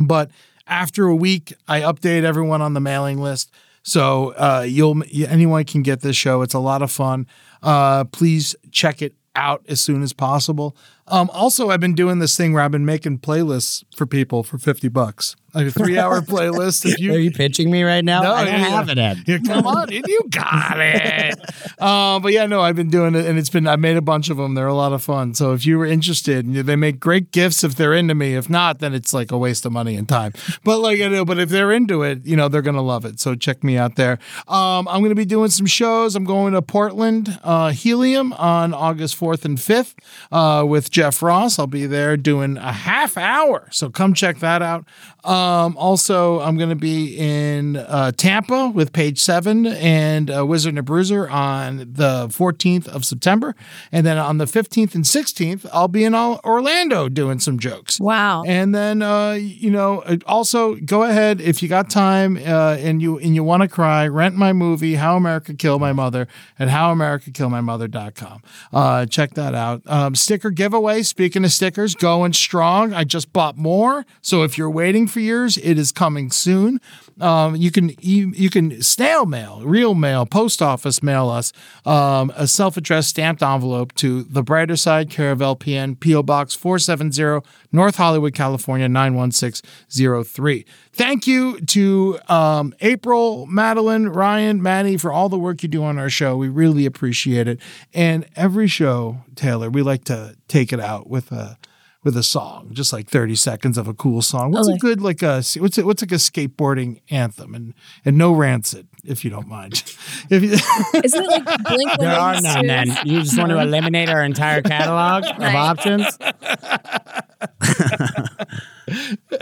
but 0.00 0.30
after 0.66 1.08
a 1.08 1.14
week, 1.14 1.52
I 1.68 1.80
update 1.80 2.22
everyone 2.22 2.62
on 2.62 2.72
the 2.72 2.80
mailing 2.80 3.20
list. 3.20 3.52
So 3.82 4.34
uh, 4.36 4.64
you'll 4.66 5.02
anyone 5.26 5.64
can 5.64 5.82
get 5.82 6.00
this 6.00 6.16
show. 6.16 6.42
It's 6.42 6.54
a 6.54 6.60
lot 6.60 6.82
of 6.82 6.90
fun. 6.90 7.26
Uh, 7.62 8.04
please 8.04 8.54
check 8.70 9.02
it 9.02 9.14
out 9.34 9.64
as 9.68 9.80
soon 9.80 10.02
as 10.02 10.12
possible. 10.12 10.76
Um, 11.08 11.30
also, 11.32 11.70
I've 11.70 11.80
been 11.80 11.94
doing 11.94 12.20
this 12.20 12.36
thing 12.36 12.52
where 12.52 12.62
I've 12.62 12.70
been 12.70 12.86
making 12.86 13.18
playlists 13.18 13.84
for 13.96 14.06
people 14.06 14.42
for 14.42 14.56
fifty 14.56 14.88
bucks, 14.88 15.34
like 15.52 15.66
a 15.66 15.70
three-hour 15.70 16.20
playlist. 16.22 16.86
If 16.86 17.00
you 17.00 17.12
Are 17.12 17.18
you 17.18 17.32
pitching 17.32 17.70
me 17.70 17.82
right 17.82 18.04
now? 18.04 18.32
I 18.32 18.44
don't 18.44 18.54
yeah, 18.54 18.68
have 18.68 18.88
it, 18.88 18.98
Ed. 18.98 19.18
Yeah, 19.26 19.38
come 19.44 19.66
on, 19.66 19.90
you 19.90 20.20
got 20.30 20.78
it. 20.78 21.34
uh, 21.78 22.20
but 22.20 22.32
yeah, 22.32 22.46
no, 22.46 22.60
I've 22.60 22.76
been 22.76 22.90
doing 22.90 23.16
it, 23.16 23.26
and 23.26 23.36
it's 23.36 23.50
been 23.50 23.66
I 23.66 23.76
made 23.76 23.96
a 23.96 24.02
bunch 24.02 24.30
of 24.30 24.36
them. 24.36 24.54
They're 24.54 24.68
a 24.68 24.74
lot 24.74 24.92
of 24.92 25.02
fun. 25.02 25.34
So 25.34 25.52
if 25.52 25.66
you 25.66 25.76
were 25.76 25.86
interested, 25.86 26.46
they 26.46 26.76
make 26.76 27.00
great 27.00 27.32
gifts 27.32 27.64
if 27.64 27.74
they're 27.74 27.94
into 27.94 28.14
me. 28.14 28.34
If 28.34 28.48
not, 28.48 28.78
then 28.78 28.94
it's 28.94 29.12
like 29.12 29.32
a 29.32 29.38
waste 29.38 29.66
of 29.66 29.72
money 29.72 29.96
and 29.96 30.08
time. 30.08 30.32
But 30.62 30.78
like 30.78 31.00
I 31.00 31.08
know, 31.08 31.24
but 31.24 31.38
if 31.38 31.48
they're 31.48 31.72
into 31.72 32.02
it, 32.04 32.24
you 32.24 32.36
know, 32.36 32.48
they're 32.48 32.62
gonna 32.62 32.80
love 32.82 33.04
it. 33.04 33.18
So 33.18 33.34
check 33.34 33.64
me 33.64 33.76
out 33.76 33.96
there. 33.96 34.20
Um, 34.46 34.86
I'm 34.86 35.02
gonna 35.02 35.16
be 35.16 35.24
doing 35.24 35.50
some 35.50 35.66
shows. 35.66 36.14
I'm 36.14 36.24
going 36.24 36.52
to 36.52 36.62
Portland 36.62 37.40
uh, 37.42 37.70
Helium 37.70 38.32
on 38.34 38.72
August 38.72 39.18
4th 39.18 39.44
and 39.44 39.58
5th 39.58 39.94
uh, 40.30 40.64
with 40.64 40.91
Jeff 40.92 41.22
Ross. 41.22 41.58
I'll 41.58 41.66
be 41.66 41.86
there 41.86 42.16
doing 42.16 42.58
a 42.58 42.70
half 42.70 43.16
hour. 43.16 43.66
So 43.72 43.88
come 43.90 44.12
check 44.12 44.38
that 44.40 44.60
out. 44.62 44.84
Um, 45.24 45.76
also, 45.76 46.40
I'm 46.40 46.58
going 46.58 46.68
to 46.68 46.76
be 46.76 47.16
in 47.16 47.76
uh, 47.76 48.12
Tampa 48.12 48.68
with 48.68 48.92
Page 48.92 49.18
Seven 49.20 49.66
and 49.66 50.30
uh, 50.30 50.44
Wizard 50.44 50.70
and 50.70 50.78
a 50.78 50.82
Bruiser 50.82 51.30
on 51.30 51.78
the 51.78 52.28
14th 52.28 52.88
of 52.88 53.04
September, 53.04 53.54
and 53.90 54.04
then 54.04 54.18
on 54.18 54.38
the 54.38 54.44
15th 54.44 54.94
and 54.94 55.04
16th, 55.04 55.66
I'll 55.72 55.88
be 55.88 56.04
in 56.04 56.14
Orlando 56.14 57.08
doing 57.08 57.38
some 57.38 57.58
jokes. 57.58 57.98
Wow. 58.00 58.42
And 58.44 58.74
then, 58.74 59.00
uh, 59.00 59.32
you 59.32 59.70
know, 59.70 60.00
uh, 60.00 60.16
also 60.26 60.74
go 60.74 61.04
ahead 61.04 61.40
if 61.40 61.62
you 61.62 61.68
got 61.68 61.88
time 61.88 62.36
uh, 62.36 62.76
and 62.80 63.00
you 63.00 63.18
and 63.18 63.34
you 63.34 63.44
want 63.44 63.62
to 63.62 63.68
cry, 63.68 64.06
rent 64.08 64.34
my 64.34 64.52
movie 64.52 64.96
"How 64.96 65.16
America 65.16 65.54
Killed 65.54 65.80
My 65.80 65.92
Mother" 65.92 66.28
at 66.58 66.68
HowAmericaKillMyMother.com. 66.68 68.42
Uh, 68.72 69.06
check 69.06 69.34
that 69.34 69.54
out. 69.54 69.82
Um, 69.86 70.14
sticker 70.14 70.50
giveaway 70.50 70.81
Speaking 71.02 71.44
of 71.44 71.52
stickers, 71.52 71.94
going 71.94 72.32
strong. 72.32 72.92
I 72.92 73.04
just 73.04 73.32
bought 73.32 73.56
more, 73.56 74.04
so 74.20 74.42
if 74.42 74.58
you're 74.58 74.70
waiting 74.70 75.06
for 75.06 75.20
yours, 75.20 75.56
it 75.58 75.78
is 75.78 75.92
coming 75.92 76.30
soon. 76.30 76.80
Um, 77.20 77.54
you 77.54 77.70
can 77.70 77.90
e- 78.04 78.32
you 78.34 78.50
can 78.50 78.82
snail 78.82 79.24
mail, 79.24 79.62
real 79.64 79.94
mail, 79.94 80.26
post 80.26 80.60
office 80.60 81.02
mail 81.02 81.28
us 81.28 81.52
um, 81.86 82.32
a 82.34 82.48
self 82.48 82.76
addressed 82.76 83.10
stamped 83.10 83.42
envelope 83.42 83.94
to 83.96 84.24
the 84.24 84.42
brighter 84.42 84.76
side 84.76 85.08
care 85.08 85.30
of 85.30 85.38
LPN 85.38 86.00
PO 86.00 86.24
Box 86.24 86.54
four 86.54 86.78
seven 86.78 87.12
zero 87.12 87.42
North 87.70 87.96
Hollywood, 87.96 88.34
California 88.34 88.88
nine 88.88 89.14
one 89.14 89.30
six 89.30 89.62
zero 89.90 90.24
three. 90.24 90.64
Thank 90.94 91.26
you 91.26 91.58
to 91.60 92.18
um, 92.28 92.74
April, 92.80 93.46
Madeline, 93.46 94.08
Ryan, 94.08 94.62
Maddie 94.62 94.98
for 94.98 95.10
all 95.10 95.30
the 95.30 95.38
work 95.38 95.62
you 95.62 95.68
do 95.68 95.82
on 95.82 95.98
our 95.98 96.10
show. 96.10 96.36
We 96.36 96.48
really 96.48 96.84
appreciate 96.84 97.48
it. 97.48 97.60
And 97.94 98.26
every 98.36 98.68
show, 98.68 99.18
Taylor, 99.34 99.70
we 99.70 99.82
like 99.82 100.04
to 100.04 100.36
take 100.48 100.72
it 100.72 100.80
out 100.80 101.08
with 101.08 101.32
a 101.32 101.56
with 102.04 102.16
a 102.16 102.22
song, 102.22 102.70
just 102.72 102.92
like 102.92 103.08
30 103.08 103.36
seconds 103.36 103.78
of 103.78 103.86
a 103.86 103.94
cool 103.94 104.22
song. 104.22 104.50
What's 104.50 104.68
a 104.68 104.76
good 104.76 105.00
like 105.00 105.22
a 105.22 105.36
what's 105.36 105.78
it, 105.78 105.86
what's 105.86 106.02
like 106.02 106.12
a 106.12 106.16
skateboarding 106.16 107.00
anthem 107.10 107.54
and 107.54 107.74
and 108.04 108.18
no 108.18 108.32
rancid 108.32 108.88
if 109.04 109.24
you 109.24 109.30
don't 109.30 109.46
mind. 109.48 109.74
if 110.30 110.42
you, 110.42 110.50
Isn't 111.04 111.24
it 111.24 111.30
like 111.30 111.64
Blink 111.64 111.90
There 111.98 112.10
are 112.10 112.40
none. 112.40 112.66
Then 112.66 112.88
you 113.04 113.22
just 113.22 113.38
want 113.38 113.50
to 113.50 113.58
eliminate 113.62 114.08
our 114.08 114.24
entire 114.24 114.62
catalog 114.62 115.24
of 115.24 115.54
options. 115.54 116.18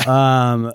um, 0.06 0.72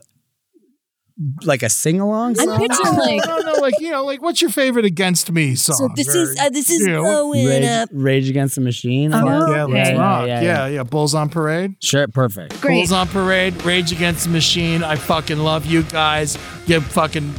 like 1.44 1.64
a 1.64 1.70
sing 1.70 2.00
along. 2.02 2.36
I'm 2.40 2.60
picturing 2.60 2.96
like 2.96 3.24
I 3.24 3.26
don't 3.26 3.46
know, 3.46 3.62
like 3.62 3.76
you 3.80 3.90
know, 3.92 4.04
like 4.04 4.22
what's 4.22 4.42
your 4.42 4.50
favorite 4.52 4.84
"Against 4.86 5.32
Me" 5.32 5.56
song? 5.56 5.76
so 5.78 5.90
this 5.96 6.14
is 6.14 6.38
uh, 6.40 6.50
this 6.50 6.70
is 6.70 6.82
you 6.82 6.88
know, 6.94 7.04
going 7.04 7.46
Rage, 7.48 7.64
up. 7.70 7.90
Rage 7.94 8.30
Against 8.30 8.56
the 8.56 8.62
Machine. 8.62 9.14
I 9.14 9.22
Oh, 9.22 9.26
guess. 9.48 9.56
yeah, 9.56 9.64
let's 9.64 9.90
Okay. 9.90 9.98
rock. 9.98 10.28
Yeah, 10.28 10.42
Yeah 10.42 10.42
yeah, 10.42 10.68
yeah, 10.68 10.84
Bulls 10.84 11.16
on 11.16 11.30
Parade. 11.30 11.76
Sure, 11.82 12.08
perfect. 12.10 12.60
Great. 12.60 12.80
Bulls 12.80 12.92
on 12.92 13.08
Parade, 13.08 13.64
Rage 13.64 13.92
Against 13.94 14.26
the 14.26 14.30
Machine. 14.32 14.84
I 14.84 14.96
fucking 14.98 15.40
love 15.40 15.66
you 15.66 15.84
guys. 15.84 16.38
You 16.68 16.82
fucking. 16.82 17.34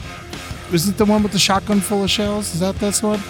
Was 0.72 0.88
it 0.88 0.96
the 0.96 1.04
one 1.04 1.22
with 1.22 1.32
the 1.32 1.38
shotgun 1.38 1.80
full 1.80 2.02
of 2.02 2.10
shells? 2.10 2.54
Is 2.54 2.60
that 2.60 2.76
this 2.76 3.02
one? 3.02 3.20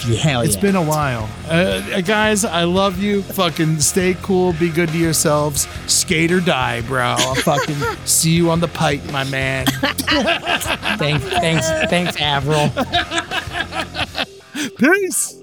Hell 0.00 0.42
It's 0.42 0.54
yeah. 0.54 0.60
been 0.60 0.76
a 0.76 0.82
while. 0.82 1.28
Uh, 1.46 1.82
uh, 1.94 2.00
guys, 2.00 2.44
I 2.44 2.64
love 2.64 2.98
you. 2.98 3.22
Fucking 3.22 3.80
stay 3.80 4.16
cool. 4.22 4.52
Be 4.54 4.70
good 4.70 4.88
to 4.90 4.98
yourselves. 4.98 5.66
Skate 5.86 6.32
or 6.32 6.40
die, 6.40 6.80
bro. 6.82 7.16
I'll 7.18 7.34
fucking 7.34 7.76
see 8.04 8.30
you 8.30 8.50
on 8.50 8.60
the 8.60 8.68
pipe, 8.68 9.04
my 9.10 9.24
man. 9.24 9.66
thanks, 10.98 11.24
thanks, 11.24 11.68
thanks, 11.90 12.16
Avril. 12.20 12.70
Peace. 14.78 15.34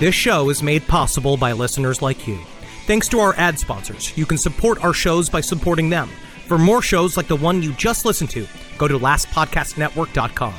This 0.00 0.14
show 0.14 0.48
is 0.48 0.62
made 0.62 0.86
possible 0.86 1.36
by 1.36 1.50
listeners 1.52 2.00
like 2.00 2.28
you. 2.28 2.38
Thanks 2.86 3.08
to 3.08 3.18
our 3.18 3.34
ad 3.36 3.58
sponsors, 3.58 4.16
you 4.16 4.26
can 4.26 4.38
support 4.38 4.82
our 4.84 4.94
shows 4.94 5.28
by 5.28 5.40
supporting 5.40 5.90
them. 5.90 6.08
For 6.46 6.56
more 6.56 6.80
shows 6.82 7.16
like 7.16 7.26
the 7.26 7.36
one 7.36 7.62
you 7.62 7.72
just 7.72 8.04
listened 8.04 8.30
to, 8.30 8.46
go 8.78 8.86
to 8.86 8.98
lastpodcastnetwork.com. 8.98 10.54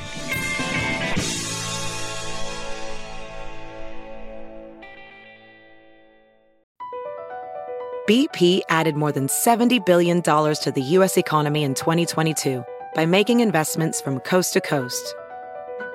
BP 8.06 8.60
added 8.68 8.94
more 8.94 9.12
than 9.12 9.26
$70 9.26 9.86
billion 9.86 10.20
to 10.20 10.72
the 10.74 10.82
U.S. 10.82 11.16
economy 11.16 11.62
in 11.62 11.74
2022 11.74 12.64
by 12.94 13.06
making 13.06 13.40
investments 13.40 14.00
from 14.00 14.20
coast 14.20 14.52
to 14.52 14.60
coast. 14.60 15.14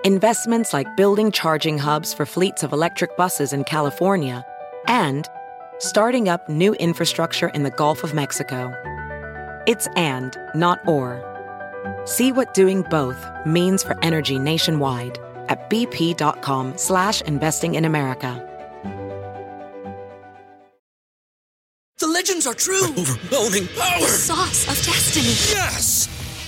Investments 0.05 0.71
like 0.71 0.95
building 0.95 1.31
charging 1.31 1.79
hubs 1.79 2.13
for 2.13 2.27
fleets 2.27 2.61
of 2.61 2.71
electric 2.71 3.17
buses 3.17 3.53
in 3.53 3.63
California 3.63 4.45
and 4.87 5.27
starting 5.79 6.29
up 6.29 6.47
new 6.47 6.75
infrastructure 6.75 7.47
in 7.47 7.63
the 7.63 7.71
Gulf 7.71 8.03
of 8.03 8.13
Mexico. 8.13 8.71
It's 9.65 9.87
and, 9.95 10.37
not 10.53 10.87
or. 10.87 11.23
See 12.05 12.31
what 12.31 12.53
doing 12.53 12.83
both 12.83 13.17
means 13.47 13.81
for 13.81 13.97
energy 14.03 14.37
nationwide 14.37 15.17
at 15.49 15.71
bp.com 15.71 16.77
slash 16.77 17.21
investing 17.23 17.73
in 17.73 17.83
America. 17.83 18.43
The 21.97 22.05
legends 22.05 22.45
are 22.45 22.53
true. 22.53 22.89
Overwhelming 22.89 23.67
power! 23.69 24.01
The 24.01 24.07
Sauce 24.07 24.67
of 24.67 24.85
destiny. 24.85 25.33
Yes! 25.59 26.24